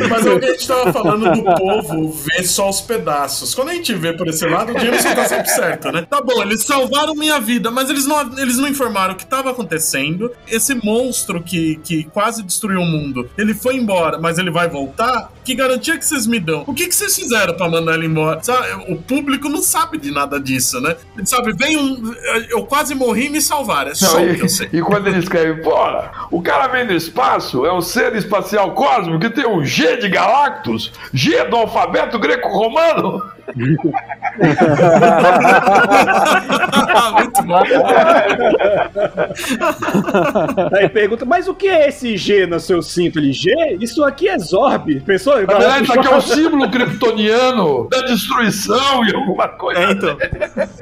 Mas 0.09 0.25
é 0.25 0.31
o 0.31 0.39
que 0.39 0.45
a 0.45 0.51
gente 0.51 0.67
tava 0.67 0.93
falando 0.93 1.31
do 1.31 1.43
povo 1.43 2.11
ver 2.11 2.43
só 2.43 2.69
os 2.69 2.81
pedaços. 2.81 3.53
Quando 3.53 3.69
a 3.69 3.73
gente 3.73 3.93
vê 3.93 4.13
por 4.13 4.27
esse 4.27 4.45
lado, 4.45 4.75
o 4.75 4.79
Jameson 4.79 5.13
tá 5.13 5.25
sempre 5.25 5.49
certo, 5.49 5.91
né? 5.91 6.05
Tá 6.09 6.21
bom, 6.21 6.41
eles 6.41 6.63
salvaram 6.63 7.13
minha 7.15 7.39
vida, 7.39 7.71
mas 7.71 7.89
eles 7.89 8.05
não, 8.05 8.37
eles 8.37 8.57
não 8.57 8.67
informaram 8.67 9.13
o 9.13 9.17
que 9.17 9.25
tava 9.25 9.51
acontecendo. 9.51 10.31
Esse 10.47 10.75
monstro 10.75 11.41
que, 11.41 11.79
que 11.83 12.03
quase 12.05 12.43
destruiu 12.43 12.81
o 12.81 12.85
mundo, 12.85 13.29
ele 13.37 13.53
foi 13.53 13.75
embora, 13.75 14.17
mas 14.17 14.37
ele 14.37 14.51
vai 14.51 14.69
voltar? 14.69 15.31
Que 15.43 15.55
garantia 15.55 15.97
que 15.97 16.05
vocês 16.05 16.27
me 16.27 16.39
dão? 16.39 16.63
O 16.67 16.73
que, 16.73 16.87
que 16.87 16.95
vocês 16.95 17.15
fizeram 17.15 17.55
para 17.55 17.67
mandar 17.67 17.95
ele 17.95 18.05
embora? 18.05 18.39
O 18.87 18.95
público 18.95 19.49
não 19.49 19.61
sabe 19.61 19.97
de 19.97 20.11
nada 20.11 20.39
disso, 20.39 20.79
né? 20.79 20.95
Ele 21.17 21.25
sabe, 21.25 21.53
vem 21.53 21.77
um 21.77 21.98
eu 22.49 22.65
quase 22.65 22.95
morri 22.95 23.27
e 23.27 23.29
me 23.29 23.41
salvaram. 23.41 23.91
É 23.91 23.95
só 23.95 24.19
Não, 24.19 24.31
o 24.31 24.35
que 24.35 24.43
eu 24.43 24.49
sei. 24.49 24.69
E 24.71 24.81
quando 24.81 25.07
ele 25.07 25.19
escreve, 25.19 25.61
porra, 25.61 26.11
o 26.31 26.41
cara 26.41 26.67
vem 26.67 26.85
do 26.85 26.93
espaço, 26.93 27.65
é 27.65 27.73
um 27.73 27.81
ser 27.81 28.15
espacial 28.15 28.73
cósmico 28.73 29.19
que 29.19 29.29
tem 29.29 29.47
um 29.47 29.63
G 29.63 29.97
de 29.97 30.09
Galactus, 30.09 30.91
G 31.13 31.43
do 31.45 31.55
alfabeto 31.55 32.19
greco-romano. 32.19 33.23
Muito 33.55 33.91
bom. 37.43 37.63
Aí 40.77 40.89
pergunta, 40.89 41.25
mas 41.25 41.47
o 41.47 41.53
que 41.53 41.67
é 41.67 41.87
esse 41.87 42.15
G 42.17 42.45
no 42.45 42.59
seu 42.59 42.81
cinto? 42.81 43.19
Ele, 43.19 43.31
G? 43.33 43.77
Isso 43.79 44.03
aqui 44.03 44.27
é 44.27 44.37
Zorb. 44.37 44.99
Pensou? 45.01 45.33
Na 45.41 45.57
verdade, 45.57 45.83
isso 45.83 45.93
aqui 45.93 46.07
é 46.07 46.15
um 46.15 46.21
símbolo 46.21 46.69
kryptoniano 46.69 47.87
da 47.89 48.01
destruição 48.01 49.05
e 49.05 49.15
alguma 49.15 49.47
coisa. 49.47 49.79
É, 49.81 49.91
então. 49.91 50.17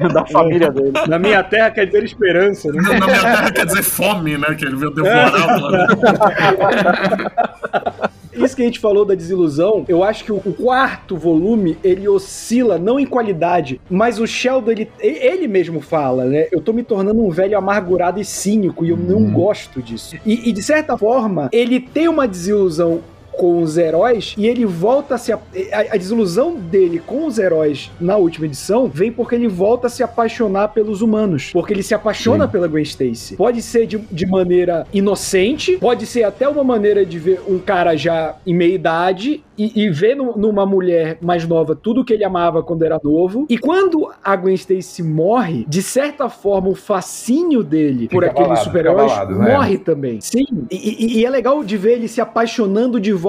da 0.13 0.25
família 0.25 0.71
dele. 0.71 0.93
Na 1.07 1.19
minha 1.19 1.43
terra 1.43 1.71
quer 1.71 1.85
dizer 1.85 2.03
esperança, 2.03 2.71
né? 2.71 2.81
Na 2.81 2.93
minha 3.07 3.21
terra 3.21 3.51
quer 3.51 3.65
dizer 3.65 3.83
fome, 3.83 4.37
né? 4.37 4.55
Que 4.55 4.65
ele 4.65 4.75
veio 4.75 4.91
devorar 4.91 5.33
o 8.03 8.09
isso 8.43 8.55
que 8.55 8.61
a 8.61 8.65
gente 8.65 8.79
falou 8.79 9.05
da 9.05 9.15
desilusão, 9.15 9.85
eu 9.87 10.03
acho 10.03 10.23
que 10.23 10.31
o 10.31 10.39
quarto 10.39 11.17
volume, 11.17 11.77
ele 11.83 12.07
oscila 12.07 12.77
não 12.77 12.99
em 12.99 13.05
qualidade, 13.05 13.79
mas 13.89 14.19
o 14.19 14.27
Sheldon, 14.27 14.71
ele, 14.71 14.89
ele 14.99 15.47
mesmo 15.47 15.81
fala, 15.81 16.25
né? 16.25 16.47
Eu 16.51 16.61
tô 16.61 16.73
me 16.73 16.83
tornando 16.83 17.23
um 17.23 17.29
velho 17.29 17.57
amargurado 17.57 18.19
e 18.19 18.25
cínico 18.25 18.85
e 18.85 18.89
eu 18.89 18.97
não 18.97 19.17
uhum. 19.17 19.31
gosto 19.31 19.81
disso. 19.81 20.17
E, 20.25 20.49
e 20.49 20.51
de 20.51 20.63
certa 20.63 20.97
forma, 20.97 21.49
ele 21.51 21.79
tem 21.79 22.07
uma 22.07 22.27
desilusão 22.27 23.01
com 23.37 23.61
os 23.61 23.77
heróis 23.77 24.33
e 24.37 24.47
ele 24.47 24.65
volta 24.65 25.15
a 25.15 25.17
se. 25.17 25.31
A, 25.31 25.39
a, 25.91 25.97
desilusão 25.97 26.55
dele 26.55 26.99
com 26.99 27.25
os 27.25 27.37
heróis 27.37 27.91
na 27.99 28.17
última 28.17 28.45
edição 28.45 28.87
vem 28.87 29.11
porque 29.11 29.35
ele 29.35 29.47
volta 29.47 29.87
a 29.87 29.89
se 29.89 30.03
apaixonar 30.03 30.69
pelos 30.69 31.01
humanos. 31.01 31.51
Porque 31.53 31.73
ele 31.73 31.83
se 31.83 31.93
apaixona 31.93 32.45
Sim. 32.45 32.51
pela 32.51 32.67
Gwen 32.67 32.83
Stacy. 32.83 33.35
Pode 33.35 33.61
ser 33.61 33.85
de, 33.85 33.97
de 33.97 34.25
maneira 34.25 34.85
inocente, 34.93 35.77
pode 35.77 36.05
ser 36.05 36.23
até 36.23 36.47
uma 36.47 36.63
maneira 36.63 37.05
de 37.05 37.19
ver 37.19 37.41
um 37.47 37.59
cara 37.59 37.95
já 37.95 38.35
em 38.45 38.53
meia 38.53 38.73
idade 38.73 39.43
e, 39.57 39.83
e 39.83 39.89
ver 39.89 40.15
no, 40.15 40.37
numa 40.37 40.65
mulher 40.65 41.17
mais 41.21 41.47
nova 41.47 41.75
tudo 41.75 42.05
que 42.05 42.13
ele 42.13 42.23
amava 42.23 42.61
quando 42.61 42.83
era 42.83 42.99
novo. 43.03 43.45
E 43.49 43.57
quando 43.57 44.09
a 44.23 44.35
Gwen 44.35 44.53
Stacy 44.55 45.03
morre, 45.03 45.65
de 45.67 45.81
certa 45.81 46.29
forma, 46.29 46.69
o 46.69 46.75
fascínio 46.75 47.63
dele 47.63 48.07
por 48.07 48.23
aqueles 48.23 48.59
super-heróis 48.59 49.11
né? 49.29 49.53
morre 49.53 49.77
também. 49.77 50.21
Sim. 50.21 50.45
E, 50.71 50.75
e, 50.75 51.19
e, 51.19 51.25
é 51.25 51.29
legal 51.29 51.63
de 51.63 51.77
ver 51.77 51.93
ele 51.93 52.07
se 52.07 52.21
apaixonando 52.21 52.99
de 52.99 53.11
volta 53.11 53.26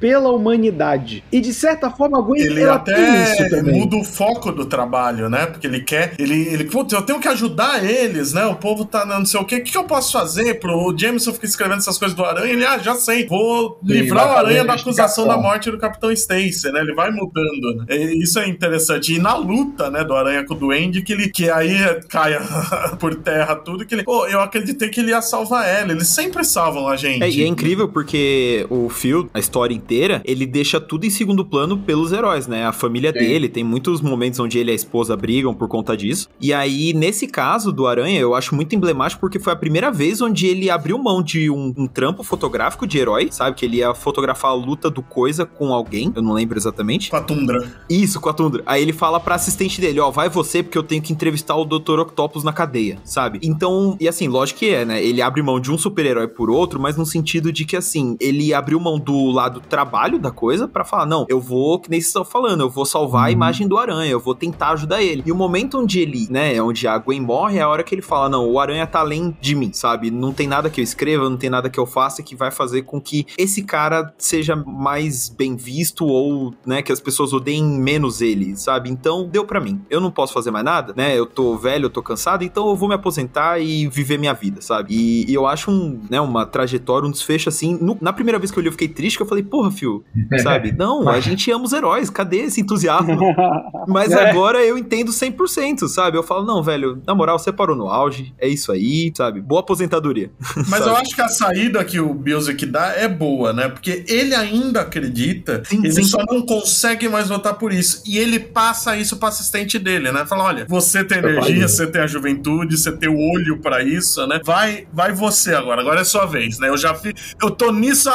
pela 0.00 0.30
humanidade. 0.30 1.24
E 1.30 1.40
de 1.40 1.52
certa 1.52 1.90
forma, 1.90 2.18
a 2.18 2.22
Gwen 2.22 2.42
ele 2.42 2.64
até 2.64 3.62
muda 3.62 3.96
o 3.96 4.04
foco 4.04 4.52
do 4.52 4.64
trabalho, 4.64 5.28
né? 5.28 5.46
Porque 5.46 5.66
ele 5.66 5.80
quer. 5.80 6.14
Ele, 6.18 6.48
ele 6.48 6.64
putz, 6.64 6.92
eu 6.92 7.02
tenho 7.02 7.20
que 7.20 7.28
ajudar 7.28 7.84
eles, 7.84 8.32
né? 8.32 8.44
O 8.46 8.56
povo 8.56 8.84
tá 8.84 9.04
não 9.04 9.24
sei 9.24 9.40
o 9.40 9.44
quê. 9.44 9.56
O 9.56 9.64
que, 9.64 9.70
que 9.70 9.78
eu 9.78 9.84
posso 9.84 10.12
fazer 10.12 10.60
pro 10.60 10.94
Jameson 10.96 11.32
ficar 11.32 11.46
escrevendo 11.46 11.78
essas 11.78 11.98
coisas 11.98 12.16
do 12.16 12.24
Aranha? 12.24 12.52
Ele, 12.52 12.64
ah, 12.64 12.78
já 12.78 12.94
sei. 12.94 13.26
Vou 13.26 13.78
Sim, 13.80 13.92
livrar 13.92 14.28
o 14.28 14.36
Aranha 14.36 14.64
da 14.64 14.74
acusação 14.74 15.26
da 15.26 15.36
morte 15.36 15.70
do 15.70 15.78
Capitão 15.78 16.10
Stacy, 16.10 16.70
né? 16.72 16.80
Ele 16.80 16.94
vai 16.94 17.10
mudando. 17.10 17.76
Né? 17.76 17.96
Isso 18.14 18.38
é 18.38 18.48
interessante. 18.48 19.14
E 19.14 19.18
na 19.18 19.36
luta, 19.36 19.90
né, 19.90 20.04
do 20.04 20.14
Aranha 20.14 20.44
com 20.44 20.54
o 20.54 20.56
Duende, 20.56 21.02
que 21.02 21.12
ele 21.12 21.28
que 21.28 21.50
aí 21.50 21.78
cai 22.08 22.34
por 22.98 23.14
terra 23.14 23.54
tudo, 23.56 23.86
que 23.86 23.94
ele. 23.94 24.04
Pô, 24.04 24.26
eu 24.26 24.40
acreditei 24.40 24.88
que 24.88 25.00
ele 25.00 25.10
ia 25.10 25.22
salvar 25.22 25.68
ela. 25.68 25.92
Eles 25.92 26.08
sempre 26.08 26.44
salvam 26.44 26.88
a 26.88 26.96
gente. 26.96 27.22
É, 27.22 27.30
e 27.30 27.42
é 27.42 27.46
incrível 27.46 27.88
porque 27.88 28.66
o 28.68 28.88
Phil, 28.88 29.29
a 29.32 29.38
história 29.38 29.74
inteira, 29.74 30.22
ele 30.24 30.46
deixa 30.46 30.80
tudo 30.80 31.04
em 31.04 31.10
segundo 31.10 31.44
plano 31.44 31.78
pelos 31.78 32.12
heróis, 32.12 32.46
né? 32.46 32.66
A 32.66 32.72
família 32.72 33.12
Sim. 33.12 33.18
dele, 33.18 33.48
tem 33.48 33.64
muitos 33.64 34.00
momentos 34.00 34.40
onde 34.40 34.58
ele 34.58 34.70
e 34.70 34.72
a 34.72 34.74
esposa 34.74 35.16
brigam 35.16 35.54
por 35.54 35.68
conta 35.68 35.96
disso. 35.96 36.28
E 36.40 36.52
aí, 36.52 36.92
nesse 36.92 37.26
caso 37.26 37.72
do 37.72 37.86
Aranha, 37.86 38.18
eu 38.18 38.34
acho 38.34 38.54
muito 38.54 38.74
emblemático 38.74 39.20
porque 39.20 39.38
foi 39.38 39.52
a 39.52 39.56
primeira 39.56 39.90
vez 39.90 40.20
onde 40.20 40.46
ele 40.46 40.70
abriu 40.70 40.98
mão 40.98 41.22
de 41.22 41.50
um, 41.50 41.72
um 41.76 41.86
trampo 41.86 42.22
fotográfico 42.22 42.86
de 42.86 42.98
herói, 42.98 43.28
sabe? 43.30 43.56
Que 43.56 43.64
ele 43.64 43.78
ia 43.78 43.94
fotografar 43.94 44.50
a 44.50 44.54
luta 44.54 44.90
do 44.90 45.02
Coisa 45.02 45.44
com 45.44 45.72
alguém, 45.74 46.12
eu 46.14 46.22
não 46.22 46.32
lembro 46.32 46.58
exatamente. 46.58 47.10
Com 47.10 47.16
a 47.16 47.20
Tundra. 47.20 47.72
Isso, 47.88 48.20
com 48.20 48.28
a 48.28 48.32
Tundra. 48.32 48.62
Aí 48.66 48.82
ele 48.82 48.92
fala 48.92 49.18
pra 49.18 49.34
assistente 49.34 49.80
dele, 49.80 50.00
ó, 50.00 50.10
vai 50.10 50.28
você 50.28 50.62
porque 50.62 50.78
eu 50.78 50.82
tenho 50.82 51.02
que 51.02 51.12
entrevistar 51.12 51.56
o 51.56 51.64
Dr. 51.64 51.98
Octopus 52.00 52.44
na 52.44 52.52
cadeia, 52.52 52.98
sabe? 53.04 53.40
Então, 53.42 53.96
e 54.00 54.08
assim, 54.08 54.28
lógico 54.28 54.60
que 54.60 54.70
é, 54.70 54.84
né? 54.84 55.02
Ele 55.02 55.20
abre 55.20 55.42
mão 55.42 55.58
de 55.60 55.70
um 55.70 55.78
super-herói 55.78 56.28
por 56.28 56.50
outro, 56.50 56.80
mas 56.80 56.96
no 56.96 57.04
sentido 57.04 57.52
de 57.52 57.64
que, 57.64 57.76
assim, 57.76 58.16
ele 58.20 58.54
abriu 58.54 58.78
mão 58.78 58.98
do 58.98 59.19
lado 59.28 59.60
trabalho 59.60 60.18
da 60.18 60.30
coisa 60.30 60.68
para 60.68 60.84
falar, 60.84 61.06
não, 61.06 61.26
eu 61.28 61.40
vou, 61.40 61.78
que 61.78 61.90
nem 61.90 62.00
vocês 62.00 62.08
estão 62.08 62.24
falando, 62.24 62.60
eu 62.60 62.70
vou 62.70 62.84
salvar 62.84 63.24
a 63.24 63.26
uhum. 63.26 63.32
imagem 63.32 63.68
do 63.68 63.78
Aranha, 63.78 64.10
eu 64.10 64.20
vou 64.20 64.34
tentar 64.34 64.70
ajudar 64.70 65.02
ele. 65.02 65.22
E 65.26 65.32
o 65.32 65.34
momento 65.34 65.78
onde 65.78 66.00
ele, 66.00 66.26
né, 66.30 66.60
onde 66.62 66.86
a 66.86 66.96
Gwen 66.98 67.20
morre 67.20 67.58
é 67.58 67.62
a 67.62 67.68
hora 67.68 67.82
que 67.82 67.94
ele 67.94 68.02
fala, 68.02 68.28
não, 68.28 68.48
o 68.48 68.58
Aranha 68.58 68.86
tá 68.86 69.00
além 69.00 69.36
de 69.40 69.54
mim, 69.54 69.72
sabe? 69.72 70.10
Não 70.10 70.32
tem 70.32 70.46
nada 70.46 70.70
que 70.70 70.80
eu 70.80 70.84
escreva, 70.84 71.28
não 71.28 71.36
tem 71.36 71.50
nada 71.50 71.68
que 71.68 71.78
eu 71.78 71.86
faça 71.86 72.22
que 72.22 72.34
vai 72.34 72.50
fazer 72.50 72.82
com 72.82 73.00
que 73.00 73.26
esse 73.36 73.62
cara 73.62 74.12
seja 74.18 74.56
mais 74.56 75.28
bem 75.28 75.56
visto 75.56 76.06
ou, 76.06 76.54
né, 76.64 76.82
que 76.82 76.92
as 76.92 77.00
pessoas 77.00 77.32
odeiem 77.32 77.64
menos 77.64 78.20
ele, 78.20 78.56
sabe? 78.56 78.90
Então, 78.90 79.28
deu 79.28 79.44
para 79.44 79.60
mim. 79.60 79.80
Eu 79.90 80.00
não 80.00 80.10
posso 80.10 80.32
fazer 80.32 80.50
mais 80.50 80.64
nada, 80.64 80.94
né? 80.96 81.18
Eu 81.18 81.26
tô 81.26 81.56
velho, 81.56 81.86
eu 81.86 81.90
tô 81.90 82.02
cansado, 82.02 82.44
então 82.44 82.68
eu 82.68 82.76
vou 82.76 82.88
me 82.88 82.94
aposentar 82.94 83.60
e 83.60 83.88
viver 83.88 84.18
minha 84.18 84.32
vida, 84.32 84.60
sabe? 84.60 84.94
E, 84.94 85.30
e 85.30 85.34
eu 85.34 85.46
acho 85.46 85.70
um, 85.70 86.00
né, 86.08 86.20
uma 86.20 86.46
trajetória, 86.46 87.06
um 87.06 87.10
desfecho 87.10 87.48
assim. 87.48 87.78
No, 87.80 87.96
na 88.00 88.12
primeira 88.12 88.38
vez 88.38 88.50
que 88.50 88.58
eu 88.58 88.62
li, 88.62 88.68
eu 88.68 88.72
fiquei 88.72 88.88
triste, 88.88 89.09
que 89.16 89.22
eu 89.22 89.26
falei, 89.26 89.42
porra, 89.42 89.70
Fio, 89.70 90.04
sabe? 90.42 90.72
Não, 90.76 91.08
a 91.08 91.20
gente 91.20 91.50
ama 91.50 91.64
os 91.64 91.72
heróis, 91.72 92.10
cadê 92.10 92.38
esse 92.38 92.60
entusiasmo? 92.60 93.18
Mas 93.86 94.12
é. 94.12 94.30
agora 94.30 94.62
eu 94.62 94.76
entendo 94.78 95.10
100%, 95.10 95.88
sabe? 95.88 96.16
Eu 96.16 96.22
falo, 96.22 96.44
não, 96.44 96.62
velho, 96.62 97.02
na 97.06 97.14
moral, 97.14 97.38
você 97.38 97.52
parou 97.52 97.74
no 97.74 97.88
auge, 97.88 98.34
é 98.38 98.46
isso 98.48 98.70
aí, 98.70 99.12
sabe? 99.16 99.40
Boa 99.40 99.60
aposentadoria. 99.60 100.30
Mas 100.68 100.86
eu 100.86 100.96
acho 100.96 101.14
que 101.14 101.22
a 101.22 101.28
saída 101.28 101.84
que 101.84 101.98
o 101.98 102.12
Biosek 102.12 102.66
dá 102.66 102.92
é 102.94 103.08
boa, 103.08 103.52
né? 103.52 103.68
Porque 103.68 104.04
ele 104.08 104.34
ainda 104.34 104.82
acredita, 104.82 105.62
sim, 105.64 105.78
ele 105.78 105.92
sim. 105.92 106.02
só 106.02 106.18
não 106.28 106.42
consegue 106.42 107.08
mais 107.08 107.28
votar 107.28 107.54
por 107.54 107.72
isso. 107.72 108.02
E 108.06 108.18
ele 108.18 108.38
passa 108.38 108.96
isso 108.96 109.16
pro 109.16 109.28
assistente 109.28 109.78
dele, 109.78 110.12
né? 110.12 110.24
Fala, 110.26 110.44
olha, 110.44 110.66
você 110.68 111.04
tem 111.04 111.18
energia, 111.18 111.66
você 111.66 111.86
tem 111.86 112.02
a 112.02 112.06
juventude, 112.06 112.76
você 112.76 112.92
tem 112.92 113.08
o 113.08 113.18
olho 113.18 113.58
para 113.58 113.82
isso, 113.82 114.26
né? 114.26 114.40
Vai, 114.44 114.86
vai 114.92 115.12
você 115.12 115.54
agora, 115.54 115.80
agora 115.80 116.00
é 116.00 116.04
sua 116.04 116.26
vez, 116.26 116.58
né? 116.58 116.68
Eu 116.68 116.76
já 116.76 116.94
fiz, 116.94 117.34
eu 117.42 117.50
tô 117.50 117.72
nisso 117.72 118.10
há, 118.10 118.14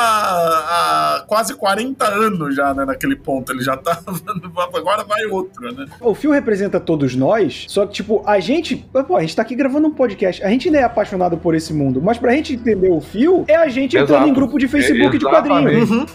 há 0.76 1.24
quase 1.28 1.54
40 1.56 2.06
anos 2.06 2.56
já, 2.56 2.74
né? 2.74 2.86
Naquele 2.86 3.16
ponto, 3.16 3.52
ele 3.52 3.62
já 3.62 3.78
tá, 3.78 4.00
agora 4.74 5.04
vai 5.04 5.26
outro, 5.26 5.74
né? 5.74 5.86
O 6.02 6.14
Phil 6.14 6.32
representa 6.32 6.80
todos 6.80 7.16
nós, 7.16 7.66
só 7.68 7.86
que, 7.86 7.94
tipo, 7.94 8.24
a 8.26 8.40
gente, 8.40 8.76
pô, 9.08 9.16
a 9.16 9.22
gente 9.22 9.36
tá 9.36 9.42
aqui 9.42 9.56
gravando 9.56 9.88
um 9.88 9.92
podcast, 9.92 10.44
a 10.44 10.50
gente 10.50 10.68
ainda 10.68 10.80
é 10.80 10.84
apaixonado 10.84 11.38
por 11.38 11.56
esse 11.56 11.74
mundo, 11.74 12.02
mas 12.02 12.18
pra 12.18 12.34
gente 12.34 12.54
entender 12.54 12.90
o 12.90 13.02
Phil, 13.02 13.46
é 13.48 13.56
a 13.56 13.68
gente 13.68 13.96
Exato. 13.96 14.14
entrando 14.14 14.30
em 14.30 14.34
grupo 14.34 14.58
de 14.58 14.68
Facebook 14.68 15.16
é, 15.16 15.20
de 15.20 15.26
quadrinhos. 15.26 15.90
Uhum. 15.90 16.06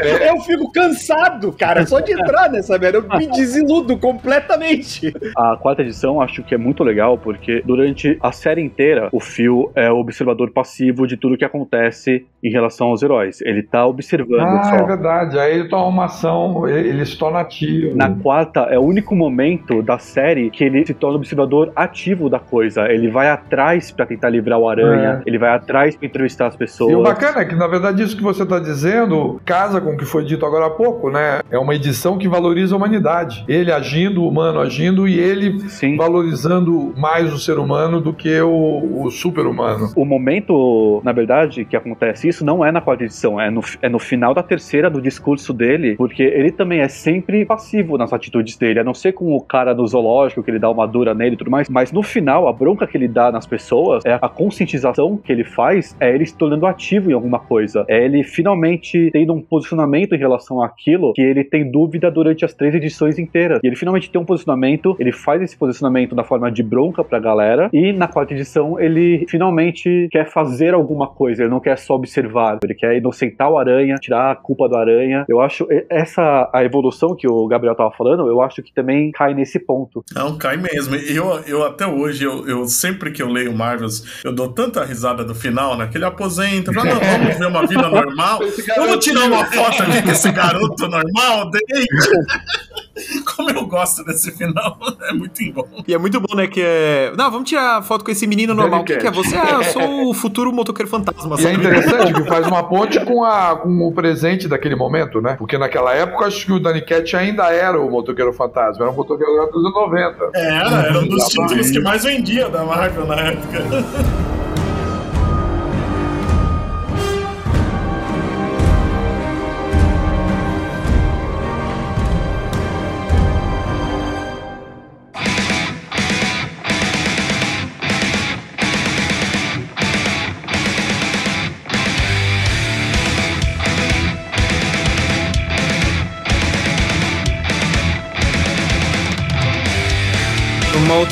É. 0.00 0.32
Eu 0.32 0.40
fico 0.40 0.70
cansado, 0.72 1.52
cara, 1.52 1.86
só 1.86 2.00
de 2.00 2.12
entrar 2.12 2.50
nessa 2.50 2.78
merda, 2.78 2.98
eu 2.98 3.18
me 3.18 3.26
desiludo 3.26 3.98
completamente. 3.98 5.12
A 5.36 5.56
quarta 5.56 5.82
edição 5.82 6.20
acho 6.20 6.42
que 6.42 6.54
é 6.54 6.58
muito 6.58 6.82
legal, 6.82 7.18
porque 7.18 7.62
durante 7.64 8.18
a 8.20 8.32
série 8.32 8.62
inteira, 8.62 9.08
o 9.12 9.20
Phil 9.20 9.70
é 9.74 9.90
o 9.90 9.96
observador 9.96 10.50
passivo 10.50 11.06
de 11.06 11.16
tudo 11.16 11.36
que 11.36 11.44
acontece 11.44 12.26
em 12.42 12.50
relação 12.50 12.88
aos 12.88 13.02
heróis. 13.02 13.40
Ele 13.42 13.62
tá 13.62 13.81
observando 13.86 14.40
ah, 14.40 14.64
só. 14.64 14.74
é 14.76 14.86
verdade. 14.86 15.38
Aí 15.38 15.54
ele 15.54 15.68
toma 15.68 15.86
uma 15.86 16.04
ação, 16.06 16.68
ele 16.68 17.04
se 17.04 17.16
torna 17.16 17.40
ativo. 17.40 17.96
Na 17.96 18.10
quarta, 18.10 18.60
é 18.70 18.78
o 18.78 18.82
único 18.82 19.14
momento 19.14 19.82
da 19.82 19.98
série 19.98 20.50
que 20.50 20.64
ele 20.64 20.84
se 20.86 20.94
torna 20.94 21.16
observador 21.16 21.72
ativo 21.74 22.28
da 22.28 22.38
coisa. 22.38 22.90
Ele 22.90 23.08
vai 23.08 23.28
atrás 23.28 23.90
para 23.90 24.06
tentar 24.06 24.30
livrar 24.30 24.58
o 24.58 24.68
aranha, 24.68 25.22
é. 25.24 25.28
ele 25.28 25.38
vai 25.38 25.50
atrás 25.50 25.96
pra 25.96 26.06
entrevistar 26.06 26.46
as 26.46 26.56
pessoas. 26.56 26.92
E 26.92 26.94
o 26.94 27.02
bacana 27.02 27.40
é 27.40 27.44
que, 27.44 27.54
na 27.54 27.66
verdade, 27.66 28.02
isso 28.02 28.16
que 28.16 28.22
você 28.22 28.44
tá 28.44 28.58
dizendo 28.58 29.40
casa 29.44 29.80
com 29.80 29.90
o 29.90 29.96
que 29.96 30.04
foi 30.04 30.24
dito 30.24 30.44
agora 30.44 30.66
há 30.66 30.70
pouco, 30.70 31.10
né? 31.10 31.40
É 31.50 31.58
uma 31.58 31.74
edição 31.74 32.18
que 32.18 32.28
valoriza 32.28 32.74
a 32.74 32.78
humanidade. 32.78 33.44
Ele 33.48 33.72
agindo, 33.72 34.22
o 34.22 34.28
humano 34.28 34.60
agindo 34.60 35.06
e 35.08 35.18
ele 35.18 35.60
Sim. 35.68 35.96
valorizando 35.96 36.92
mais 36.96 37.32
o 37.32 37.38
ser 37.38 37.58
humano 37.58 38.00
do 38.00 38.12
que 38.12 38.40
o, 38.40 39.04
o 39.04 39.10
super-humano. 39.10 39.90
O 39.96 40.04
momento, 40.04 41.00
na 41.04 41.12
verdade, 41.12 41.64
que 41.64 41.76
acontece 41.76 42.28
isso 42.28 42.44
não 42.44 42.64
é 42.64 42.72
na 42.72 42.80
quarta 42.80 43.04
edição, 43.04 43.40
é 43.40 43.50
no, 43.50 43.62
é 43.80 43.88
no 43.88 43.98
final 43.98 44.34
da 44.34 44.42
terceira 44.42 44.90
do 44.90 45.00
discurso 45.00 45.52
dele, 45.52 45.96
porque 45.96 46.22
ele 46.22 46.50
também 46.50 46.80
é 46.80 46.88
sempre 46.88 47.44
passivo 47.44 47.96
nas 47.96 48.12
atitudes 48.12 48.56
dele, 48.56 48.80
a 48.80 48.84
não 48.84 48.94
ser 48.94 49.12
com 49.12 49.34
o 49.34 49.40
cara 49.40 49.72
do 49.72 49.86
zoológico, 49.86 50.42
que 50.42 50.50
ele 50.50 50.58
dá 50.58 50.70
uma 50.70 50.86
dura 50.86 51.14
nele 51.14 51.34
e 51.34 51.38
tudo 51.38 51.50
mais, 51.50 51.68
mas 51.68 51.92
no 51.92 52.02
final, 52.02 52.48
a 52.48 52.52
bronca 52.52 52.86
que 52.86 52.96
ele 52.96 53.08
dá 53.08 53.30
nas 53.30 53.46
pessoas, 53.46 54.04
é 54.04 54.18
a 54.20 54.28
conscientização 54.28 55.16
que 55.16 55.32
ele 55.32 55.44
faz, 55.44 55.96
é 56.00 56.14
ele 56.14 56.26
se 56.26 56.36
tornando 56.36 56.66
ativo 56.66 57.10
em 57.10 57.14
alguma 57.14 57.38
coisa, 57.38 57.84
é 57.88 58.04
ele 58.04 58.22
finalmente 58.22 59.10
tendo 59.12 59.32
um 59.32 59.40
posicionamento 59.40 60.14
em 60.14 60.18
relação 60.18 60.62
àquilo 60.62 61.12
que 61.12 61.22
ele 61.22 61.44
tem 61.44 61.70
dúvida 61.70 62.10
durante 62.10 62.44
as 62.44 62.54
três 62.54 62.74
edições 62.74 63.18
inteiras. 63.18 63.60
E 63.62 63.66
ele 63.66 63.76
finalmente 63.76 64.10
tem 64.10 64.20
um 64.20 64.24
posicionamento, 64.24 64.96
ele 64.98 65.12
faz 65.12 65.42
esse 65.42 65.56
posicionamento 65.56 66.14
da 66.14 66.24
forma 66.24 66.50
de 66.50 66.62
bronca 66.62 67.04
pra 67.04 67.18
galera, 67.18 67.68
e 67.72 67.92
na 67.92 68.08
quarta 68.08 68.34
edição 68.34 68.78
ele 68.78 69.24
finalmente 69.28 70.08
quer 70.10 70.26
fazer 70.26 70.74
alguma 70.74 71.06
coisa, 71.06 71.42
ele 71.42 71.50
não 71.50 71.60
quer 71.60 71.78
só 71.78 71.94
observar, 71.94 72.58
ele 72.62 72.74
quer 72.74 72.96
inocentar 72.96 73.50
o 73.50 73.58
aranha, 73.62 73.96
tirar 73.96 74.32
a 74.32 74.36
culpa 74.36 74.68
do 74.68 74.76
aranha. 74.76 75.24
Eu 75.28 75.40
acho 75.40 75.66
essa 75.88 76.50
a 76.52 76.64
evolução 76.64 77.16
que 77.16 77.28
o 77.28 77.46
Gabriel 77.46 77.74
tava 77.74 77.90
falando, 77.92 78.28
eu 78.28 78.40
acho 78.40 78.62
que 78.62 78.72
também 78.72 79.10
cai 79.12 79.34
nesse 79.34 79.58
ponto. 79.58 80.04
Não, 80.14 80.36
cai 80.36 80.56
mesmo. 80.56 80.94
Eu, 80.94 81.40
eu 81.46 81.64
até 81.64 81.86
hoje, 81.86 82.24
eu, 82.24 82.46
eu 82.48 82.66
sempre 82.66 83.10
que 83.10 83.22
eu 83.22 83.28
leio 83.28 83.52
Marvels, 83.52 84.22
eu 84.24 84.32
dou 84.32 84.48
tanta 84.52 84.84
risada 84.84 85.24
do 85.24 85.34
final, 85.34 85.76
né? 85.76 85.88
Que 85.90 85.96
ele 85.96 86.04
aposenta, 86.04 86.72
fala, 86.72 86.94
não, 86.94 87.00
vamos 87.00 87.38
ver 87.38 87.46
uma 87.46 87.66
vida 87.66 87.88
normal. 87.88 88.40
Vamos 88.76 89.04
tirar 89.04 89.24
uma 89.24 89.44
foto 89.46 89.82
aqui 89.82 90.02
com 90.02 90.10
esse 90.10 90.32
garoto 90.32 90.88
normal. 90.88 91.50
Como 93.36 93.50
eu 93.50 93.66
gosto 93.66 94.04
desse 94.04 94.30
final. 94.32 94.78
É 95.02 95.12
muito 95.12 95.52
bom. 95.52 95.82
E 95.86 95.92
é 95.92 95.98
muito 95.98 96.20
bom, 96.20 96.34
né? 96.36 96.46
Que 96.46 96.62
é. 96.62 97.12
Não, 97.16 97.30
vamos 97.30 97.48
tirar 97.48 97.82
foto 97.82 98.04
com 98.04 98.10
esse 98.10 98.26
menino 98.26 98.54
normal. 98.54 98.84
Quem 98.84 98.98
que 98.98 99.06
é 99.06 99.10
você? 99.10 99.36
Ah, 99.36 99.54
eu 99.54 99.64
sou 99.64 100.08
o 100.08 100.14
futuro 100.14 100.52
motoqueiro 100.52 100.88
fantasma. 100.88 101.36
E 101.40 101.46
é 101.46 101.52
interessante 101.52 102.12
que 102.14 102.24
faz 102.24 102.46
uma 102.46 102.62
ponte 102.62 103.04
com, 103.04 103.24
a, 103.24 103.51
com 103.56 103.68
o 103.86 103.92
presente 103.92 104.48
daquele 104.48 104.74
momento, 104.74 105.20
né? 105.20 105.34
Porque 105.38 105.58
naquela 105.58 105.94
época, 105.94 106.26
acho 106.26 106.46
que 106.46 106.52
o 106.52 106.60
Danny 106.60 106.82
Cat 106.82 107.16
ainda 107.16 107.52
era 107.52 107.80
o 107.80 107.90
motoqueiro 107.90 108.32
fantasma. 108.32 108.84
Era 108.84 108.92
um 108.92 108.96
motoqueiro 108.96 109.32
dos 109.50 109.64
anos 109.64 109.74
90. 109.74 110.30
Era, 110.34 110.70
era 110.86 110.98
um 110.98 111.06
dos 111.06 111.24
títulos 111.28 111.70
que 111.70 111.80
mais 111.80 112.04
vendia 112.04 112.48
da 112.48 112.64
Marvel 112.64 113.06
na 113.06 113.20
época. 113.20 113.58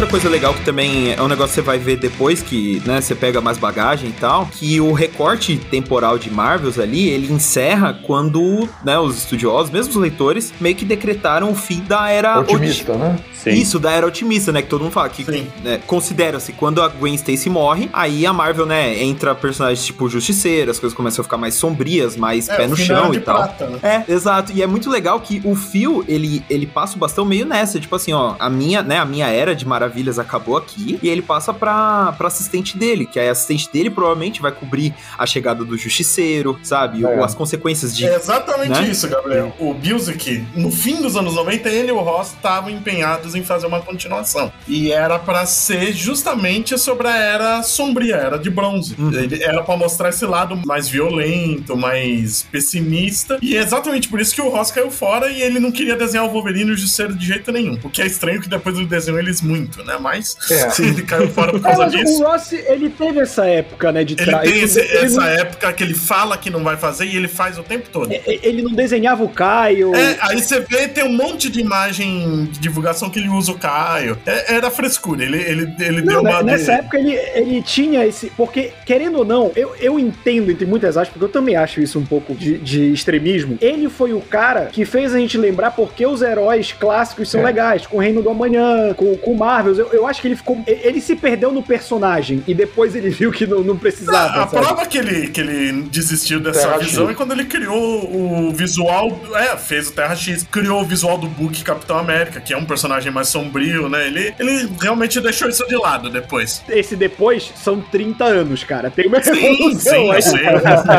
outra 0.00 0.12
coisa 0.12 0.30
legal 0.30 0.54
que 0.54 0.64
também 0.64 1.12
é 1.12 1.20
um 1.20 1.28
negócio 1.28 1.50
que 1.50 1.54
você 1.56 1.60
vai 1.60 1.78
ver 1.78 1.98
depois 1.98 2.40
que, 2.40 2.80
né, 2.86 3.02
você 3.02 3.14
pega 3.14 3.38
mais 3.38 3.58
bagagem 3.58 4.08
e 4.08 4.12
tal, 4.12 4.46
que 4.46 4.80
o 4.80 4.94
recorte 4.94 5.58
temporal 5.70 6.16
de 6.18 6.30
Marvels 6.30 6.78
ali, 6.78 7.10
ele 7.10 7.30
encerra 7.30 7.92
quando, 8.06 8.66
né, 8.82 8.98
os 8.98 9.18
estudiosos, 9.18 9.70
mesmo 9.70 9.90
os 9.90 9.96
leitores, 9.96 10.54
meio 10.58 10.74
que 10.74 10.86
decretaram 10.86 11.50
o 11.50 11.54
fim 11.54 11.80
da 11.80 12.08
era 12.08 12.40
otimista, 12.40 12.94
né? 12.94 13.18
Sim. 13.42 13.50
Isso, 13.50 13.78
da 13.78 13.90
era 13.92 14.06
otimista, 14.06 14.52
né, 14.52 14.62
que 14.62 14.68
todo 14.68 14.82
mundo 14.82 14.92
fala 14.92 15.08
que 15.08 15.24
né, 15.62 15.80
considera-se 15.86 16.52
quando 16.52 16.82
a 16.82 16.88
Gwen 16.88 17.14
Stacy 17.14 17.48
morre, 17.48 17.88
aí 17.92 18.26
a 18.26 18.32
Marvel, 18.32 18.66
né, 18.66 19.02
entra 19.02 19.34
personagens 19.34 19.84
tipo 19.84 20.08
Justiceiro, 20.08 20.70
as 20.70 20.78
coisas 20.78 20.96
começam 20.96 21.22
a 21.22 21.24
ficar 21.24 21.38
mais 21.38 21.54
sombrias, 21.54 22.16
mais 22.16 22.48
é, 22.48 22.56
pé 22.56 22.66
no 22.66 22.76
chão 22.76 23.14
e 23.14 23.20
tal. 23.20 23.36
Prata, 23.36 23.66
né? 23.68 23.78
É, 23.82 24.12
exato. 24.12 24.52
E 24.52 24.62
é 24.62 24.66
muito 24.66 24.90
legal 24.90 25.20
que 25.20 25.40
o 25.44 25.54
fio, 25.54 26.04
ele, 26.06 26.44
ele 26.50 26.66
passa 26.66 26.96
o 26.96 26.98
bastão 26.98 27.24
meio 27.24 27.46
nessa, 27.46 27.80
tipo 27.80 27.94
assim, 27.96 28.12
ó, 28.12 28.34
a 28.38 28.50
minha, 28.50 28.82
né, 28.82 28.98
a 28.98 29.04
minha 29.04 29.28
era 29.28 29.54
de 29.54 29.66
maravilhas 29.66 30.18
acabou 30.18 30.56
aqui 30.56 30.98
e 31.02 31.08
ele 31.08 31.22
passa 31.22 31.52
pra, 31.54 32.12
pra 32.18 32.28
assistente 32.28 32.76
dele, 32.76 33.06
que 33.06 33.18
a 33.18 33.30
assistente 33.30 33.70
dele 33.72 33.90
provavelmente 33.90 34.42
vai 34.42 34.52
cobrir 34.52 34.94
a 35.16 35.26
chegada 35.26 35.64
do 35.64 35.76
Justiceiro, 35.76 36.58
sabe? 36.62 37.04
É. 37.04 37.08
Ou 37.08 37.24
as 37.24 37.34
consequências 37.34 37.96
de. 37.96 38.06
É 38.06 38.16
exatamente 38.16 38.80
né? 38.80 38.88
isso, 38.88 39.08
Gabriel. 39.08 39.54
O 39.58 39.74
Music, 39.74 40.44
no 40.54 40.70
fim 40.70 41.00
dos 41.00 41.16
anos 41.16 41.34
90, 41.34 41.68
ele 41.68 41.88
e 41.88 41.92
o 41.92 42.00
Ross 42.00 42.28
estavam 42.28 42.70
empenhados 42.70 43.29
em 43.34 43.42
fazer 43.42 43.66
uma 43.66 43.80
continuação. 43.80 44.52
E 44.66 44.92
era 44.92 45.18
para 45.18 45.46
ser 45.46 45.92
justamente 45.92 46.78
sobre 46.78 47.08
a 47.08 47.16
era 47.16 47.62
sombria, 47.62 48.16
a 48.16 48.20
era 48.20 48.38
de 48.38 48.50
bronze. 48.50 48.94
Uhum. 48.98 49.12
Era 49.40 49.62
para 49.62 49.76
mostrar 49.76 50.08
esse 50.08 50.24
lado 50.24 50.56
mais 50.66 50.88
violento, 50.88 51.76
mais 51.76 52.42
pessimista. 52.42 53.38
E 53.42 53.56
é 53.56 53.60
exatamente 53.60 54.08
por 54.08 54.20
isso 54.20 54.34
que 54.34 54.40
o 54.40 54.48
Ross 54.48 54.70
caiu 54.70 54.90
fora 54.90 55.30
e 55.30 55.42
ele 55.42 55.58
não 55.58 55.70
queria 55.70 55.96
desenhar 55.96 56.26
o 56.26 56.30
Wolverine 56.30 56.70
e 56.70 56.74
o 56.74 56.76
Justiceiro 56.76 57.14
de 57.14 57.26
jeito 57.26 57.52
nenhum. 57.52 57.78
O 57.82 57.90
que 57.90 58.02
é 58.02 58.06
estranho 58.06 58.40
que 58.40 58.48
depois 58.48 58.76
ele 58.76 58.86
desenhou 58.86 59.18
eles 59.18 59.40
muito, 59.40 59.84
né? 59.84 59.96
Mas 60.00 60.36
é. 60.50 60.70
ele 60.82 61.02
caiu 61.02 61.28
fora 61.30 61.52
por 61.52 61.60
causa 61.60 61.86
disso. 61.86 62.22
O 62.22 62.26
Ross, 62.26 62.52
ele 62.52 62.90
teve 62.90 63.20
essa 63.20 63.46
época, 63.46 63.92
né? 63.92 64.04
De 64.04 64.14
ele 64.20 64.38
tem 64.38 64.62
esse, 64.62 64.80
ele 64.80 65.06
essa 65.06 65.20
não... 65.20 65.26
época 65.26 65.72
que 65.72 65.82
ele 65.82 65.94
fala 65.94 66.36
que 66.36 66.50
não 66.50 66.62
vai 66.62 66.76
fazer 66.76 67.06
e 67.06 67.16
ele 67.16 67.28
faz 67.28 67.58
o 67.58 67.62
tempo 67.62 67.88
todo. 67.90 68.12
É, 68.12 68.22
ele 68.26 68.62
não 68.62 68.72
desenhava 68.72 69.22
o 69.22 69.28
Caio. 69.28 69.94
É, 69.94 70.16
aí 70.20 70.40
você 70.40 70.60
vê, 70.60 70.88
tem 70.88 71.04
um 71.04 71.12
monte 71.12 71.48
de 71.48 71.60
imagem 71.60 72.46
de 72.46 72.58
divulgação 72.58 73.10
que 73.10 73.19
ele 73.20 73.28
usa 73.28 73.52
o 73.52 73.58
Caio. 73.58 74.18
É, 74.26 74.56
era 74.56 74.70
frescura, 74.70 75.22
ele, 75.22 75.38
ele, 75.38 75.74
ele 75.78 76.02
não, 76.02 76.14
deu 76.14 76.20
uma. 76.22 76.42
Nessa 76.42 76.72
época 76.72 76.98
ele, 76.98 77.12
ele 77.34 77.62
tinha 77.62 78.06
esse. 78.06 78.30
Porque, 78.36 78.72
querendo 78.84 79.18
ou 79.18 79.24
não, 79.24 79.52
eu, 79.54 79.74
eu 79.78 79.98
entendo, 79.98 80.50
entre 80.50 80.66
muitas 80.66 80.96
aspas, 80.96 81.10
porque 81.10 81.24
eu 81.24 81.28
também 81.28 81.56
acho 81.56 81.80
isso 81.80 81.98
um 81.98 82.04
pouco 82.04 82.34
de, 82.34 82.58
de 82.58 82.92
extremismo. 82.92 83.58
Ele 83.60 83.88
foi 83.88 84.12
o 84.12 84.20
cara 84.20 84.66
que 84.66 84.84
fez 84.84 85.14
a 85.14 85.18
gente 85.18 85.36
lembrar 85.36 85.72
porque 85.72 86.06
os 86.06 86.22
heróis 86.22 86.72
clássicos 86.72 87.30
são 87.30 87.40
é. 87.40 87.44
legais, 87.44 87.86
com 87.86 87.98
o 87.98 88.00
Reino 88.00 88.22
do 88.22 88.30
Amanhã, 88.30 88.94
com, 88.94 89.16
com 89.16 89.34
Marvels. 89.34 89.78
Eu, 89.78 89.88
eu 89.92 90.06
acho 90.06 90.20
que 90.20 90.28
ele 90.28 90.36
ficou. 90.36 90.62
Ele 90.66 91.00
se 91.00 91.16
perdeu 91.16 91.52
no 91.52 91.62
personagem 91.62 92.42
e 92.46 92.54
depois 92.54 92.94
ele 92.94 93.10
viu 93.10 93.30
que 93.30 93.46
não, 93.46 93.62
não 93.62 93.76
precisava. 93.76 94.40
A, 94.40 94.42
a 94.42 94.46
prova 94.46 94.86
que 94.86 94.98
ele, 94.98 95.28
que 95.28 95.40
ele 95.40 95.82
desistiu 95.82 96.40
dessa 96.40 96.66
Terra 96.66 96.78
visão 96.78 97.04
X. 97.04 97.12
é 97.12 97.16
quando 97.16 97.32
ele 97.32 97.44
criou 97.44 98.48
o 98.48 98.52
visual. 98.52 99.20
É, 99.34 99.56
fez 99.56 99.88
o 99.88 99.92
Terra 99.92 100.14
X, 100.14 100.46
criou 100.50 100.82
o 100.82 100.84
visual 100.84 101.18
do 101.18 101.26
Book 101.26 101.62
Capitão 101.62 101.98
América, 101.98 102.40
que 102.40 102.52
é 102.52 102.56
um 102.56 102.64
personagem 102.64 103.09
mais 103.10 103.28
sombrio, 103.28 103.88
né? 103.88 104.06
Ele, 104.06 104.34
ele 104.38 104.68
realmente 104.80 105.20
deixou 105.20 105.48
isso 105.48 105.66
de 105.66 105.76
lado 105.76 106.10
depois. 106.10 106.62
Esse 106.68 106.96
depois 106.96 107.52
são 107.56 107.80
30 107.80 108.24
anos, 108.24 108.64
cara. 108.64 108.90
Tem 108.90 109.06
uma 109.06 109.22
sim, 109.22 109.78
sim, 109.78 110.12
eu 110.12 110.22
sei. 110.22 110.40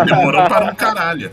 Demorou 0.05 0.43
para 0.47 0.71
um 0.71 0.75
caralho. 0.75 1.31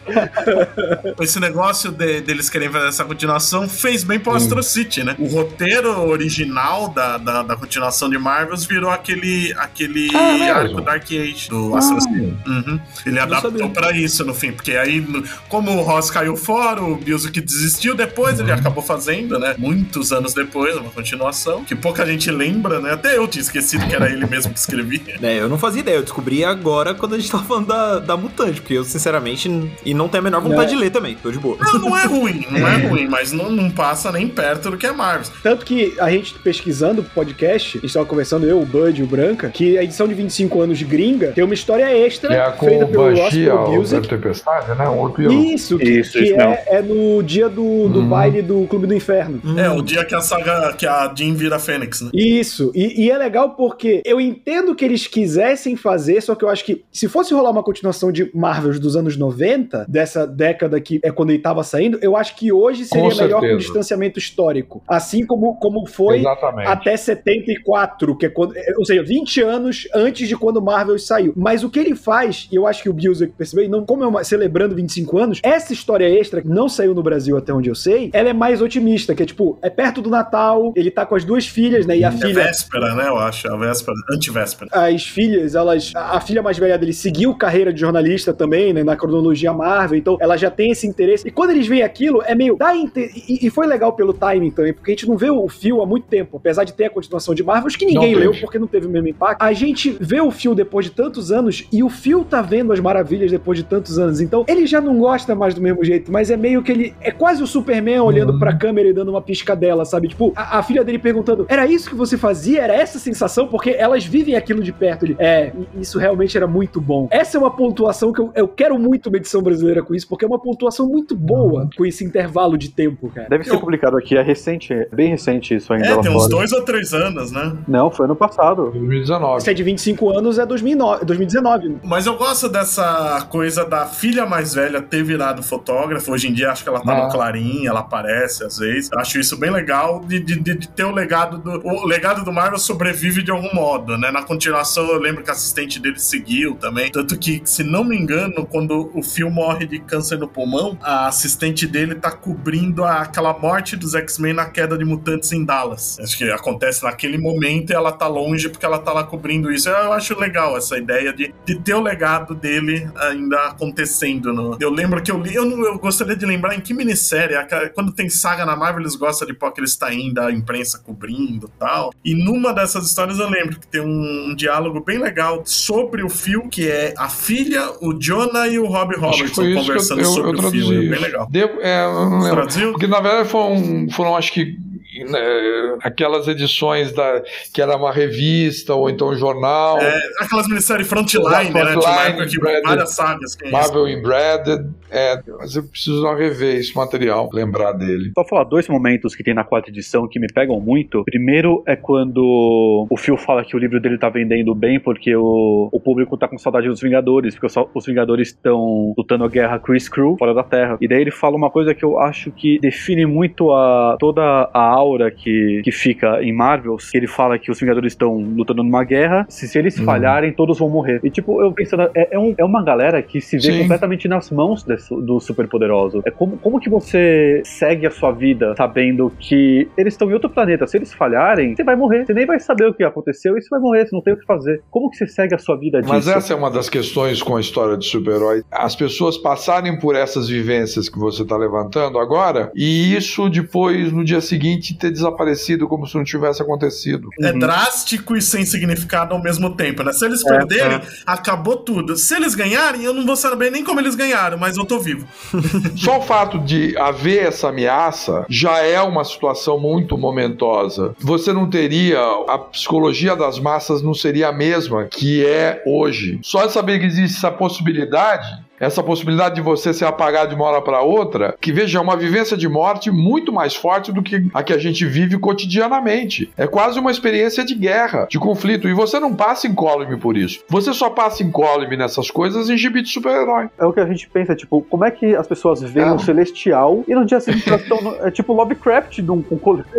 Esse 1.20 1.40
negócio 1.40 1.90
de, 1.90 2.20
deles 2.20 2.50
querem 2.50 2.70
fazer 2.70 2.88
essa 2.88 3.04
continuação 3.04 3.68
fez 3.68 4.04
bem 4.04 4.18
pro 4.18 4.34
Astro 4.34 4.62
City, 4.62 5.04
né? 5.04 5.14
O 5.18 5.26
roteiro 5.26 6.08
original 6.08 6.88
da, 6.88 7.18
da, 7.18 7.42
da 7.42 7.56
continuação 7.56 8.08
de 8.08 8.18
Marvels 8.18 8.64
virou 8.64 8.90
aquele, 8.90 9.52
aquele 9.56 10.08
ah, 10.14 10.56
arco 10.56 10.80
Dark 10.80 11.04
Age 11.04 11.48
do 11.48 11.74
ah, 11.74 11.78
Astro 11.78 12.00
City. 12.00 12.36
Uhum. 12.46 12.80
Ele 13.06 13.18
adaptou 13.18 13.70
para 13.70 13.92
isso 13.92 14.24
no 14.24 14.34
fim, 14.34 14.52
porque 14.52 14.72
aí, 14.72 15.04
como 15.48 15.70
o 15.72 15.82
Ross 15.82 16.10
caiu 16.10 16.36
fora, 16.36 16.82
o 16.82 16.98
que 16.98 17.40
desistiu, 17.40 17.94
depois 17.94 18.38
uhum. 18.38 18.44
ele 18.44 18.52
acabou 18.52 18.82
fazendo, 18.82 19.38
né? 19.38 19.54
Muitos 19.58 20.12
anos 20.12 20.34
depois, 20.34 20.67
uma 20.76 20.90
continuação, 20.90 21.64
que 21.64 21.74
pouca 21.74 22.04
gente 22.06 22.30
lembra, 22.30 22.80
né? 22.80 22.92
Até 22.92 23.16
eu 23.16 23.26
tinha 23.26 23.42
esquecido 23.42 23.86
que 23.86 23.94
era 23.94 24.10
ele 24.10 24.26
mesmo 24.26 24.52
que 24.52 24.58
escrevia. 24.58 25.18
É, 25.28 25.40
eu 25.40 25.48
não 25.48 25.58
fazia 25.58 25.80
ideia, 25.80 25.96
eu 25.96 26.02
descobri 26.02 26.44
agora 26.44 26.94
quando 26.94 27.14
a 27.14 27.18
gente 27.18 27.30
tava 27.30 27.44
falando 27.44 27.66
da, 27.66 27.98
da 27.98 28.16
Mutante, 28.16 28.60
porque 28.60 28.74
eu, 28.74 28.84
sinceramente, 28.84 29.48
e 29.84 29.92
não 29.92 30.08
tenho 30.08 30.22
a 30.22 30.24
menor 30.24 30.40
vontade 30.40 30.72
é. 30.72 30.74
de 30.74 30.76
ler 30.76 30.90
também, 30.90 31.16
tô 31.16 31.30
de 31.30 31.38
boa. 31.38 31.56
Não, 31.60 31.78
não 31.78 31.98
é 31.98 32.06
ruim, 32.06 32.46
não 32.50 32.66
é 32.66 32.76
ruim, 32.76 33.08
mas 33.08 33.32
não, 33.32 33.50
não 33.50 33.70
passa 33.70 34.10
nem 34.10 34.28
perto 34.28 34.70
do 34.70 34.76
que 34.76 34.86
é 34.86 34.92
Marvel. 34.92 35.30
Tanto 35.42 35.66
que 35.66 35.94
a 35.98 36.10
gente 36.10 36.34
pesquisando 36.38 37.02
o 37.02 37.04
podcast, 37.04 37.78
a 37.78 37.80
gente 37.80 37.92
tava 37.92 38.06
conversando, 38.06 38.46
eu, 38.46 38.60
o 38.60 38.66
Bud 38.66 38.98
e 38.98 39.02
o 39.02 39.06
Branca, 39.06 39.50
que 39.50 39.76
a 39.76 39.82
edição 39.82 40.08
de 40.08 40.14
25 40.14 40.60
anos 40.60 40.78
de 40.78 40.84
Gringa 40.84 41.32
tem 41.32 41.44
uma 41.44 41.54
história 41.54 41.84
extra 41.84 42.34
é 42.34 42.52
feita 42.52 42.86
pelo 42.86 43.10
Lost 43.10 43.34
Music. 43.68 44.08
Tempestade, 44.08 44.78
né? 44.78 44.88
Um 44.88 44.98
outro 44.98 45.30
isso, 45.32 45.78
que, 45.78 45.84
isso, 45.84 46.12
que 46.12 46.24
isso 46.24 46.40
é, 46.40 46.64
é, 46.66 46.82
no 46.82 47.22
dia 47.22 47.48
do, 47.48 47.88
do 47.88 48.00
hum. 48.00 48.08
baile 48.08 48.42
do 48.42 48.66
Clube 48.66 48.86
do 48.86 48.94
Inferno. 48.94 49.40
É, 49.58 49.68
o 49.70 49.82
dia 49.82 50.04
que 50.04 50.14
a 50.14 50.20
saga, 50.20 50.57
que 50.76 50.86
a 50.86 51.12
Jean 51.14 51.34
vira 51.34 51.58
Fênix, 51.58 52.00
né? 52.00 52.10
Isso, 52.12 52.70
e, 52.74 53.04
e, 53.04 53.10
é 53.10 53.18
legal 53.18 53.50
porque 53.50 54.02
eu 54.04 54.20
entendo 54.20 54.74
que 54.74 54.84
eles 54.84 55.06
quisessem 55.06 55.76
fazer, 55.76 56.20
só 56.20 56.34
que 56.34 56.44
eu 56.44 56.48
acho 56.48 56.64
que 56.64 56.84
se 56.92 57.08
fosse 57.08 57.32
rolar 57.34 57.50
uma 57.50 57.62
continuação 57.62 58.12
de 58.12 58.30
Marvels 58.34 58.78
dos 58.78 58.96
anos 58.96 59.16
90, 59.16 59.86
dessa 59.88 60.26
década 60.26 60.80
que 60.80 61.00
é 61.02 61.10
quando 61.10 61.30
ele 61.30 61.38
tava 61.38 61.62
saindo, 61.62 61.98
eu 62.02 62.16
acho 62.16 62.36
que 62.36 62.52
hoje 62.52 62.84
seria 62.84 63.10
com 63.10 63.16
melhor 63.16 63.40
com 63.40 63.56
distanciamento 63.56 64.18
histórico. 64.18 64.82
Assim 64.88 65.24
como, 65.24 65.56
como 65.56 65.86
foi 65.86 66.18
Exatamente. 66.18 66.68
até 66.68 66.96
74, 66.96 68.16
que 68.16 68.26
é 68.26 68.28
quando, 68.28 68.56
é, 68.56 68.74
ou 68.76 68.84
seja, 68.84 69.02
20 69.02 69.42
anos 69.42 69.88
antes 69.94 70.28
de 70.28 70.36
quando 70.36 70.62
Marvel 70.62 70.98
saiu. 70.98 71.32
Mas 71.36 71.64
o 71.64 71.70
que 71.70 71.78
ele 71.78 71.94
faz, 71.94 72.48
e 72.50 72.56
eu 72.56 72.66
acho 72.66 72.82
que 72.82 72.88
o 72.88 72.92
Busiek 72.92 73.32
percebeu, 73.32 73.68
não 73.68 73.84
como 73.84 74.04
é 74.04 74.06
uma, 74.06 74.24
celebrando 74.24 74.74
25 74.74 75.18
anos, 75.18 75.40
essa 75.42 75.72
história 75.72 76.08
extra, 76.08 76.42
que 76.42 76.48
não 76.48 76.68
saiu 76.68 76.94
no 76.94 77.02
Brasil 77.02 77.36
até 77.36 77.52
onde 77.52 77.68
eu 77.68 77.74
sei, 77.74 78.10
ela 78.12 78.28
é 78.28 78.32
mais 78.32 78.60
otimista, 78.60 79.14
que 79.14 79.22
é 79.22 79.26
tipo, 79.26 79.58
é 79.62 79.70
perto 79.70 80.00
do 80.00 80.10
Natal, 80.10 80.47
ele 80.74 80.90
tá 80.90 81.04
com 81.06 81.14
as 81.14 81.24
duas 81.24 81.46
filhas, 81.46 81.86
né? 81.86 81.96
E 81.96 82.04
a 82.04 82.08
é 82.08 82.12
filha. 82.12 82.34
véspera, 82.34 82.94
né? 82.94 83.08
Eu 83.08 83.18
acho, 83.18 83.52
a 83.52 83.56
véspera, 83.56 83.96
antivéspera. 84.10 84.70
As 84.72 85.04
filhas, 85.04 85.54
elas. 85.54 85.92
A 85.94 86.20
filha 86.20 86.42
mais 86.42 86.58
velha 86.58 86.78
dele 86.78 86.92
seguiu 86.92 87.34
carreira 87.34 87.72
de 87.72 87.80
jornalista 87.80 88.32
também, 88.32 88.72
né? 88.72 88.82
Na 88.82 88.96
cronologia 88.96 89.52
Marvel, 89.52 89.98
então 89.98 90.16
ela 90.20 90.36
já 90.36 90.50
tem 90.50 90.70
esse 90.70 90.86
interesse. 90.86 91.26
E 91.26 91.30
quando 91.30 91.50
eles 91.50 91.66
veem 91.66 91.82
aquilo, 91.82 92.22
é 92.24 92.34
meio. 92.34 92.56
Dá 92.56 92.74
inter... 92.74 93.10
e, 93.14 93.46
e 93.46 93.50
foi 93.50 93.66
legal 93.66 93.92
pelo 93.92 94.12
timing 94.12 94.50
também, 94.50 94.72
porque 94.72 94.90
a 94.90 94.94
gente 94.94 95.08
não 95.08 95.16
vê 95.16 95.30
o 95.30 95.48
fio 95.48 95.80
há 95.82 95.86
muito 95.86 96.06
tempo, 96.06 96.36
apesar 96.36 96.64
de 96.64 96.72
ter 96.72 96.86
a 96.86 96.90
continuação 96.90 97.34
de 97.34 97.42
Marvel, 97.42 97.66
acho 97.66 97.78
que 97.78 97.86
ninguém 97.86 98.14
leu 98.14 98.32
porque 98.40 98.58
não 98.58 98.66
teve 98.66 98.86
o 98.86 98.90
mesmo 98.90 99.08
impacto. 99.08 99.42
A 99.42 99.52
gente 99.52 99.96
vê 100.00 100.20
o 100.20 100.30
fio 100.30 100.54
depois 100.54 100.86
de 100.86 100.92
tantos 100.92 101.30
anos 101.32 101.66
e 101.72 101.82
o 101.82 101.88
fio 101.88 102.24
tá 102.24 102.42
vendo 102.42 102.72
as 102.72 102.80
maravilhas 102.80 103.30
depois 103.30 103.58
de 103.58 103.64
tantos 103.64 103.98
anos. 103.98 104.20
Então, 104.20 104.44
ele 104.48 104.66
já 104.66 104.80
não 104.80 104.98
gosta 104.98 105.34
mais 105.34 105.54
do 105.54 105.60
mesmo 105.60 105.84
jeito, 105.84 106.10
mas 106.10 106.30
é 106.30 106.36
meio 106.36 106.62
que 106.62 106.72
ele. 106.72 106.94
É 107.00 107.10
quase 107.10 107.42
o 107.42 107.46
Superman 107.46 108.00
olhando 108.00 108.32
uhum. 108.32 108.38
pra 108.38 108.54
câmera 108.54 108.88
e 108.88 108.92
dando 108.92 109.10
uma 109.10 109.22
piscadela, 109.22 109.84
sabe? 109.84 110.08
Tipo, 110.08 110.32
a, 110.38 110.58
a, 110.58 110.62
filha 110.62 110.84
dele 110.84 111.00
perguntando: 111.00 111.44
era 111.48 111.66
isso 111.66 111.90
que 111.90 111.96
você 111.96 112.16
fazia? 112.16 112.62
Era 112.62 112.74
essa 112.74 112.98
sensação? 112.98 113.48
Porque 113.48 113.70
elas 113.70 114.04
vivem 114.04 114.36
aquilo 114.36 114.62
de 114.62 114.72
perto. 114.72 115.04
Ele, 115.04 115.16
é, 115.18 115.52
isso 115.80 115.98
realmente 115.98 116.36
era 116.36 116.46
muito 116.46 116.80
bom. 116.80 117.08
Essa 117.10 117.36
é 117.36 117.40
uma 117.40 117.50
pontuação 117.50 118.12
que 118.12 118.20
eu, 118.20 118.30
eu 118.34 118.46
quero 118.46 118.78
muito 118.78 119.08
uma 119.08 119.16
edição 119.16 119.42
brasileira 119.42 119.82
com 119.82 119.94
isso, 119.94 120.06
porque 120.08 120.24
é 120.24 120.28
uma 120.28 120.38
pontuação 120.38 120.88
muito 120.88 121.16
boa 121.16 121.68
com 121.76 121.84
esse 121.84 122.04
intervalo 122.04 122.56
de 122.56 122.70
tempo, 122.70 123.08
cara. 123.08 123.28
Deve 123.28 123.44
ser 123.44 123.54
eu... 123.54 123.60
publicado 123.60 123.96
aqui, 123.96 124.16
é 124.16 124.22
recente, 124.22 124.72
é 124.72 124.88
bem 124.92 125.10
recente 125.10 125.56
isso 125.56 125.72
ainda. 125.72 125.88
É, 125.88 126.00
tem 126.00 126.14
uns 126.14 126.28
dois 126.28 126.52
ou 126.52 126.62
três 126.62 126.94
anos, 126.94 127.32
né? 127.32 127.56
Não, 127.66 127.90
foi 127.90 128.06
ano 128.06 128.14
passado. 128.14 128.70
2019. 128.70 129.42
Se 129.42 129.50
é 129.50 129.54
de 129.54 129.62
25 129.62 130.10
anos, 130.10 130.38
é 130.38 130.46
2009, 130.46 131.04
2019. 131.04 131.76
Mas 131.82 132.06
eu 132.06 132.16
gosto 132.16 132.48
dessa 132.48 133.26
coisa 133.28 133.64
da 133.64 133.86
filha 133.86 134.24
mais 134.24 134.54
velha 134.54 134.80
ter 134.80 135.02
virado 135.02 135.42
fotógrafo. 135.42 136.12
Hoje 136.12 136.28
em 136.28 136.32
dia, 136.32 136.52
acho 136.52 136.62
que 136.62 136.68
ela 136.68 136.80
tá 136.80 136.92
ah. 136.92 137.06
no 137.06 137.12
Clarim, 137.12 137.66
ela 137.66 137.80
aparece 137.80 138.44
às 138.44 138.58
vezes. 138.58 138.90
Acho 138.92 139.18
isso 139.18 139.36
bem 139.36 139.50
legal 139.50 140.00
de, 140.00 140.17
de, 140.20 140.40
de, 140.40 140.68
ter 140.68 140.84
o 140.84 140.90
legado 140.90 141.38
do. 141.38 141.66
O 141.66 141.86
legado 141.86 142.24
do 142.24 142.32
Marvel 142.32 142.58
sobrevive 142.58 143.22
de 143.22 143.30
algum 143.30 143.54
modo, 143.54 143.96
né? 143.96 144.10
Na 144.10 144.22
continuação, 144.22 144.86
eu 144.88 144.98
lembro 144.98 145.22
que 145.22 145.30
a 145.30 145.32
assistente 145.32 145.80
dele 145.80 145.98
seguiu 145.98 146.54
também. 146.54 146.90
Tanto 146.90 147.18
que, 147.18 147.40
se 147.44 147.62
não 147.62 147.84
me 147.84 147.96
engano, 147.96 148.46
quando 148.46 148.90
o 148.94 149.02
Phil 149.02 149.30
morre 149.30 149.66
de 149.66 149.78
câncer 149.78 150.18
no 150.18 150.28
pulmão, 150.28 150.78
a 150.82 151.06
assistente 151.06 151.66
dele 151.66 151.94
tá 151.94 152.10
cobrindo 152.10 152.84
a, 152.84 153.02
aquela 153.02 153.36
morte 153.38 153.76
dos 153.76 153.94
X-Men 153.94 154.34
na 154.34 154.46
queda 154.46 154.76
de 154.76 154.84
mutantes 154.84 155.32
em 155.32 155.44
Dallas. 155.44 155.98
Acho 156.00 156.16
que 156.18 156.30
acontece 156.30 156.82
naquele 156.84 157.18
momento 157.18 157.70
e 157.70 157.74
ela 157.74 157.92
tá 157.92 158.06
longe 158.06 158.48
porque 158.48 158.64
ela 158.64 158.78
tá 158.78 158.92
lá 158.92 159.04
cobrindo 159.04 159.52
isso. 159.52 159.68
Eu 159.68 159.92
acho 159.92 160.18
legal 160.18 160.56
essa 160.56 160.76
ideia 160.78 161.12
de, 161.12 161.34
de 161.44 161.58
ter 161.60 161.74
o 161.74 161.80
legado 161.80 162.34
dele 162.34 162.88
ainda 162.96 163.36
acontecendo. 163.48 164.32
No... 164.32 164.56
Eu 164.60 164.70
lembro 164.70 165.02
que 165.02 165.10
eu 165.10 165.18
li, 165.18 165.34
eu, 165.34 165.44
não, 165.44 165.64
eu 165.64 165.78
gostaria 165.78 166.16
de 166.16 166.26
lembrar 166.26 166.54
em 166.54 166.60
que 166.60 166.74
minissérie, 166.74 167.36
quando 167.74 167.92
tem 167.92 168.08
saga 168.08 168.44
na 168.44 168.56
Marvel, 168.56 168.82
eles 168.82 168.96
gostam 168.96 169.26
de 169.26 169.34
pôr 169.34 169.46
aqueles 169.46 169.76
da 170.12 170.30
imprensa 170.30 170.78
cobrindo 170.78 171.50
tal. 171.58 171.92
E 172.04 172.14
numa 172.14 172.52
dessas 172.52 172.86
histórias 172.86 173.18
eu 173.18 173.28
lembro 173.28 173.58
que 173.58 173.66
tem 173.66 173.80
um, 173.80 174.30
um 174.30 174.34
diálogo 174.34 174.82
bem 174.84 174.98
legal 174.98 175.42
sobre 175.44 176.02
o 176.02 176.08
Phil, 176.08 176.48
que 176.48 176.68
é 176.68 176.94
a 176.96 177.08
filha, 177.08 177.70
o 177.80 177.92
Jonah 177.92 178.48
e 178.48 178.58
o 178.58 178.66
Rob 178.66 178.96
Robertson 178.96 179.54
conversando 179.54 180.00
eu, 180.00 180.06
eu, 180.06 180.12
sobre 180.12 180.36
o 180.36 180.50
Phil. 180.50 180.72
É 180.72 180.88
bem 180.88 181.00
legal. 181.00 181.28
Deu, 181.30 181.48
é, 181.60 181.84
eu 181.84 181.92
não 181.92 182.18
lembro. 182.20 182.36
Traduziu? 182.36 182.70
Porque 182.72 182.86
na 182.86 183.00
verdade 183.00 183.28
foram, 183.28 183.88
foram 183.90 184.16
acho 184.16 184.32
que 184.32 184.56
né, 185.04 185.78
aquelas 185.82 186.26
edições 186.26 186.92
da, 186.92 187.22
que 187.52 187.60
era 187.60 187.76
uma 187.76 187.92
revista 187.92 188.74
ou 188.74 188.88
então 188.88 189.08
um 189.08 189.16
jornal. 189.16 189.78
É, 189.78 190.00
aquelas 190.20 190.48
minisséries 190.48 190.88
Frontline, 190.88 191.50
né? 191.52 191.76
Tinha 191.76 191.78
uma 191.78 192.02
época 192.02 192.26
que 192.26 192.40
várias 192.40 192.94
sagas. 192.94 193.34
Que 193.34 193.46
é 193.46 193.50
Marvel 193.50 193.88
Embedded. 193.88 194.70
É, 194.90 195.20
mas 195.38 195.54
eu 195.56 195.62
preciso 195.64 196.12
rever 196.14 196.56
esse 196.56 196.74
material, 196.74 197.28
lembrar 197.32 197.72
dele. 197.72 198.12
Só 198.14 198.24
falar 198.24 198.44
dois 198.44 198.68
momentos 198.68 199.14
que 199.14 199.22
tem 199.22 199.34
na 199.34 199.44
quarta 199.44 199.70
edição 199.70 200.08
que 200.08 200.18
me 200.18 200.26
pegam 200.28 200.60
muito. 200.60 201.04
Primeiro 201.04 201.62
é 201.66 201.76
quando 201.76 202.86
o 202.88 202.96
Phil 202.96 203.16
fala 203.16 203.44
que 203.44 203.56
o 203.56 203.58
livro 203.58 203.80
dele 203.80 203.98
tá 203.98 204.08
vendendo 204.08 204.54
bem 204.54 204.80
porque 204.80 205.14
o, 205.14 205.68
o 205.72 205.80
público 205.80 206.16
tá 206.16 206.28
com 206.28 206.38
saudade 206.38 206.68
dos 206.68 206.80
Vingadores, 206.80 207.34
porque 207.34 207.46
os, 207.46 207.68
os 207.74 207.86
Vingadores 207.86 208.28
estão 208.28 208.94
lutando 208.96 209.24
a 209.24 209.28
guerra 209.28 209.58
Chris 209.58 209.88
Crew 209.88 210.16
fora 210.18 210.34
da 210.34 210.42
Terra. 210.42 210.78
E 210.80 210.88
daí 210.88 211.00
ele 211.00 211.10
fala 211.10 211.36
uma 211.36 211.50
coisa 211.50 211.74
que 211.74 211.84
eu 211.84 211.98
acho 211.98 212.30
que 212.30 212.58
define 212.60 213.06
muito 213.06 213.52
a 213.52 213.96
toda 213.98 214.22
a 214.22 214.60
aura 214.60 215.10
que, 215.10 215.60
que 215.64 215.72
fica 215.72 216.22
em 216.22 216.32
Marvels, 216.32 216.90
que 216.90 216.96
ele 216.96 217.06
fala 217.06 217.38
que 217.38 217.50
os 217.50 217.60
Vingadores 217.60 217.92
estão 217.92 218.16
lutando 218.16 218.62
numa 218.62 218.84
guerra, 218.84 219.26
se, 219.28 219.46
se 219.46 219.58
eles 219.58 219.78
uhum. 219.78 219.84
falharem, 219.84 220.32
todos 220.32 220.58
vão 220.58 220.68
morrer. 220.68 221.00
E 221.02 221.10
tipo, 221.10 221.42
eu 221.42 221.52
pensando, 221.52 221.90
é, 221.94 222.08
é, 222.12 222.18
um, 222.18 222.34
é 222.36 222.44
uma 222.44 222.62
galera 222.62 223.02
que 223.02 223.20
se 223.20 223.36
vê 223.36 223.52
Sim. 223.52 223.58
completamente 223.60 224.08
nas 224.08 224.30
mãos 224.30 224.64
do 224.90 225.20
superpoderoso. 225.20 226.02
É 226.04 226.10
como, 226.10 226.38
como 226.38 226.60
que 226.60 226.70
você 226.70 227.42
segue 227.44 227.86
a 227.86 227.90
sua 227.90 228.12
vida 228.12 228.54
sabendo 228.56 229.12
que 229.18 229.68
eles 229.76 229.94
estão 229.94 230.10
em 230.10 230.14
outro 230.14 230.30
planeta? 230.30 230.66
Se 230.66 230.76
eles 230.76 230.92
falharem, 230.92 231.54
você 231.54 231.64
vai 231.64 231.76
morrer. 231.76 232.06
Você 232.06 232.14
nem 232.14 232.26
vai 232.26 232.40
saber 232.40 232.66
o 232.66 232.74
que 232.74 232.84
aconteceu 232.84 233.36
e 233.36 233.42
você 233.42 233.48
vai 233.50 233.60
morrer, 233.60 233.86
você 233.86 233.94
não 233.94 234.02
tem 234.02 234.14
o 234.14 234.18
que 234.18 234.24
fazer. 234.24 234.62
Como 234.70 234.90
que 234.90 234.96
você 234.96 235.06
segue 235.06 235.34
a 235.34 235.38
sua 235.38 235.56
vida 235.58 235.80
disso? 235.80 235.92
Mas 235.92 236.08
essa 236.08 236.32
é 236.32 236.36
uma 236.36 236.50
das 236.50 236.68
questões 236.68 237.22
com 237.22 237.36
a 237.36 237.40
história 237.40 237.76
de 237.76 237.86
super-herói. 237.86 238.42
As 238.50 238.74
pessoas 238.74 239.16
passarem 239.18 239.78
por 239.78 239.94
essas 239.94 240.28
vivências 240.28 240.88
que 240.88 240.98
você 240.98 241.22
está 241.22 241.36
levantando 241.36 241.98
agora 241.98 242.50
e 242.54 242.94
isso 242.94 243.28
depois, 243.28 243.92
no 243.92 244.04
dia 244.04 244.20
seguinte, 244.20 244.76
ter 244.76 244.90
desaparecido 244.90 245.68
como 245.68 245.86
se 245.86 245.96
não 245.96 246.04
tivesse 246.04 246.42
acontecido. 246.42 247.08
É 247.20 247.32
uhum. 247.32 247.38
drástico 247.38 248.16
e 248.16 248.22
sem 248.22 248.44
significado 248.44 249.14
ao 249.14 249.22
mesmo 249.22 249.54
tempo, 249.56 249.82
né? 249.82 249.92
Se 249.92 250.04
eles 250.04 250.24
é, 250.24 250.28
perderem, 250.28 250.78
é. 250.78 250.82
acabou 251.06 251.56
tudo. 251.56 251.96
Se 251.96 252.14
eles 252.14 252.34
ganharem, 252.34 252.84
eu 252.84 252.94
não 252.94 253.04
vou 253.06 253.16
saber 253.16 253.50
nem 253.50 253.64
como 253.64 253.80
eles 253.80 253.94
ganharam, 253.94 254.38
mas 254.38 254.56
eu 254.56 254.64
tô 254.68 254.78
vivo. 254.78 255.06
Só 255.76 255.98
o 255.98 256.02
fato 256.02 256.38
de 256.38 256.76
haver 256.76 257.26
essa 257.26 257.48
ameaça 257.48 258.26
já 258.28 258.58
é 258.58 258.80
uma 258.80 259.04
situação 259.04 259.58
muito 259.58 259.96
momentosa. 259.96 260.94
Você 260.98 261.32
não 261.32 261.48
teria. 261.48 261.98
A 262.28 262.38
psicologia 262.38 263.16
das 263.16 263.38
massas 263.38 263.82
não 263.82 263.94
seria 263.94 264.28
a 264.28 264.32
mesma 264.32 264.84
que 264.84 265.24
é 265.24 265.62
hoje. 265.66 266.18
Só 266.22 266.48
saber 266.48 266.78
que 266.78 266.86
existe 266.86 267.16
essa 267.16 267.30
possibilidade 267.30 268.47
essa 268.60 268.82
possibilidade 268.82 269.36
de 269.36 269.40
você 269.40 269.72
ser 269.72 269.84
apagado 269.84 270.30
de 270.30 270.34
uma 270.34 270.44
hora 270.46 270.62
para 270.62 270.80
outra, 270.80 271.34
que 271.40 271.52
veja, 271.52 271.78
é 271.78 271.80
uma 271.80 271.96
vivência 271.96 272.36
de 272.36 272.48
morte 272.48 272.90
muito 272.90 273.32
mais 273.32 273.54
forte 273.54 273.92
do 273.92 274.02
que 274.02 274.26
a 274.34 274.42
que 274.42 274.52
a 274.52 274.58
gente 274.58 274.84
vive 274.84 275.18
cotidianamente. 275.18 276.30
É 276.36 276.46
quase 276.46 276.78
uma 276.78 276.90
experiência 276.90 277.44
de 277.44 277.54
guerra, 277.54 278.06
de 278.10 278.18
conflito, 278.18 278.68
e 278.68 278.72
você 278.72 278.98
não 278.98 279.14
passa 279.14 279.46
incólume 279.46 279.96
por 279.96 280.16
isso. 280.16 280.42
Você 280.48 280.72
só 280.72 280.90
passa 280.90 281.22
incólume 281.22 281.76
nessas 281.76 282.10
coisas 282.10 282.48
em 282.48 282.56
gibi 282.56 282.82
de 282.82 282.88
super-herói. 282.88 283.48
É 283.58 283.64
o 283.64 283.72
que 283.72 283.80
a 283.80 283.86
gente 283.86 284.08
pensa, 284.08 284.34
tipo, 284.34 284.62
como 284.62 284.84
é 284.84 284.90
que 284.90 285.14
as 285.14 285.26
pessoas 285.26 285.62
veem 285.62 285.88
é. 285.88 285.92
o 285.92 285.98
celestial 285.98 286.84
e 286.86 286.94
no 286.94 287.04
dia 287.04 287.20
seguinte 287.20 287.48
elas 287.48 287.62
estão. 287.62 287.78
É 288.02 288.10
tipo 288.10 288.32
Lovecraft 288.32 289.00
de 289.00 289.10
um, 289.10 289.24
um 289.30 289.38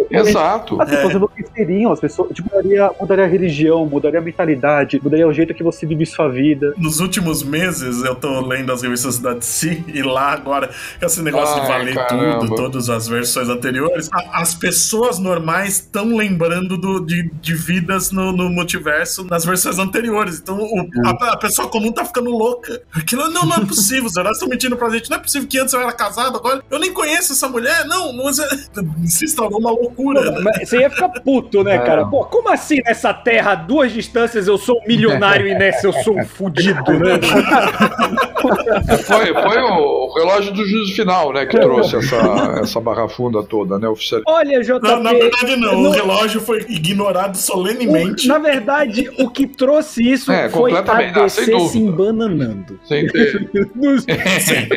Exato. 0.09 0.81
As 0.81 0.89
pessoas 0.89 1.13
é. 1.13 1.17
enlouqueceriam, 1.17 1.91
as 1.91 1.99
pessoas. 1.99 2.31
Tipo, 2.33 2.49
mudaria, 2.53 2.91
mudaria 2.99 3.25
a 3.25 3.27
religião, 3.27 3.85
mudaria 3.85 4.19
a 4.19 4.21
mentalidade, 4.21 4.99
mudaria 5.01 5.27
o 5.27 5.33
jeito 5.33 5.53
que 5.53 5.63
você 5.63 5.85
vive 5.85 6.05
sua 6.05 6.27
vida. 6.27 6.73
Nos 6.77 6.99
últimos 6.99 7.43
meses, 7.43 8.03
eu 8.03 8.15
tô 8.15 8.41
lendo 8.41 8.68
das 8.69 8.83
revistas 8.83 9.17
da 9.17 9.33
DC 9.33 9.83
e 9.87 10.01
lá 10.03 10.31
agora, 10.31 10.69
esse 11.01 11.21
negócio 11.21 11.55
Ai, 11.55 11.61
de 11.61 11.67
valer 11.67 11.95
caramba. 11.95 12.39
tudo, 12.39 12.55
todas 12.55 12.89
as 12.89 13.07
versões 13.07 13.49
anteriores, 13.49 14.09
a, 14.13 14.41
as 14.41 14.53
pessoas 14.53 15.17
normais 15.17 15.75
estão 15.75 16.15
lembrando 16.15 16.77
do, 16.77 16.99
de, 16.99 17.29
de 17.41 17.55
vidas 17.55 18.11
no, 18.11 18.31
no, 18.31 18.49
multiverso 18.49 19.25
nas 19.25 19.43
versões 19.43 19.79
anteriores. 19.79 20.39
Então 20.39 20.59
o, 20.59 20.87
a, 21.05 21.33
a, 21.33 21.37
pessoa 21.37 21.67
comum 21.67 21.91
tá 21.91 22.05
ficando 22.05 22.29
louca. 22.29 22.81
Aquilo 22.93 23.27
não, 23.29 23.45
não 23.45 23.57
é 23.57 23.65
possível, 23.65 24.05
os 24.05 24.15
heróis 24.15 24.37
estão 24.37 24.47
mentindo 24.47 24.77
pra 24.77 24.89
gente. 24.89 25.09
Não 25.09 25.17
é 25.17 25.19
possível 25.19 25.47
que 25.47 25.57
antes 25.57 25.73
eu 25.73 25.81
era 25.81 25.91
casado, 25.91 26.37
agora 26.37 26.63
eu 26.69 26.79
nem 26.79 26.93
conheço 26.93 27.33
essa 27.33 27.47
mulher. 27.47 27.85
Não, 27.85 28.13
não 28.13 28.29
é... 28.29 28.33
se 29.07 29.25
instaurou 29.25 29.59
uma 29.59 29.71
loucura. 29.71 30.31
Pô, 30.31 30.41
né? 30.41 30.51
Você 30.63 30.79
ia 30.79 30.89
ficar 30.89 31.09
puto, 31.09 31.63
né, 31.63 31.75
é. 31.75 31.79
cara? 31.79 32.05
Pô, 32.05 32.23
como 32.25 32.49
assim 32.49 32.79
nessa 32.85 33.13
terra, 33.13 33.53
a 33.53 33.55
duas 33.55 33.91
distâncias, 33.91 34.47
eu 34.47 34.57
sou 34.57 34.77
um 34.77 34.87
milionário 34.87 35.47
e 35.47 35.55
nessa 35.55 35.87
eu 35.87 35.93
sou 36.03 36.19
um 36.19 36.25
fudido, 36.27 36.91
né? 36.99 37.19
foi, 39.05 39.33
foi 39.33 39.61
o 39.61 40.13
relógio 40.13 40.53
do 40.53 40.65
juízo 40.65 40.95
final, 40.95 41.33
né, 41.33 41.45
que 41.45 41.59
trouxe 41.59 41.95
essa, 41.97 42.59
essa 42.61 42.79
barra 42.79 43.07
funda 43.07 43.43
toda, 43.43 43.77
né, 43.77 43.87
oficial. 43.87 44.21
Olha, 44.27 44.61
JP... 44.61 44.79
Não, 44.81 45.03
na 45.03 45.13
verdade 45.13 45.55
não, 45.55 45.81
no... 45.81 45.89
o 45.89 45.91
relógio 45.91 46.41
foi 46.41 46.65
ignorado 46.69 47.37
solenemente. 47.37 48.25
O, 48.25 48.29
na 48.29 48.39
verdade, 48.39 49.09
o 49.19 49.29
que 49.29 49.47
trouxe 49.47 50.09
isso 50.09 50.31
é, 50.31 50.49
foi 50.49 50.75
a 50.75 50.81
DC 50.81 51.53
ah, 51.53 51.59
se 51.59 51.79
embananando. 51.79 52.79
Sem 52.83 53.07
ter. 53.09 53.47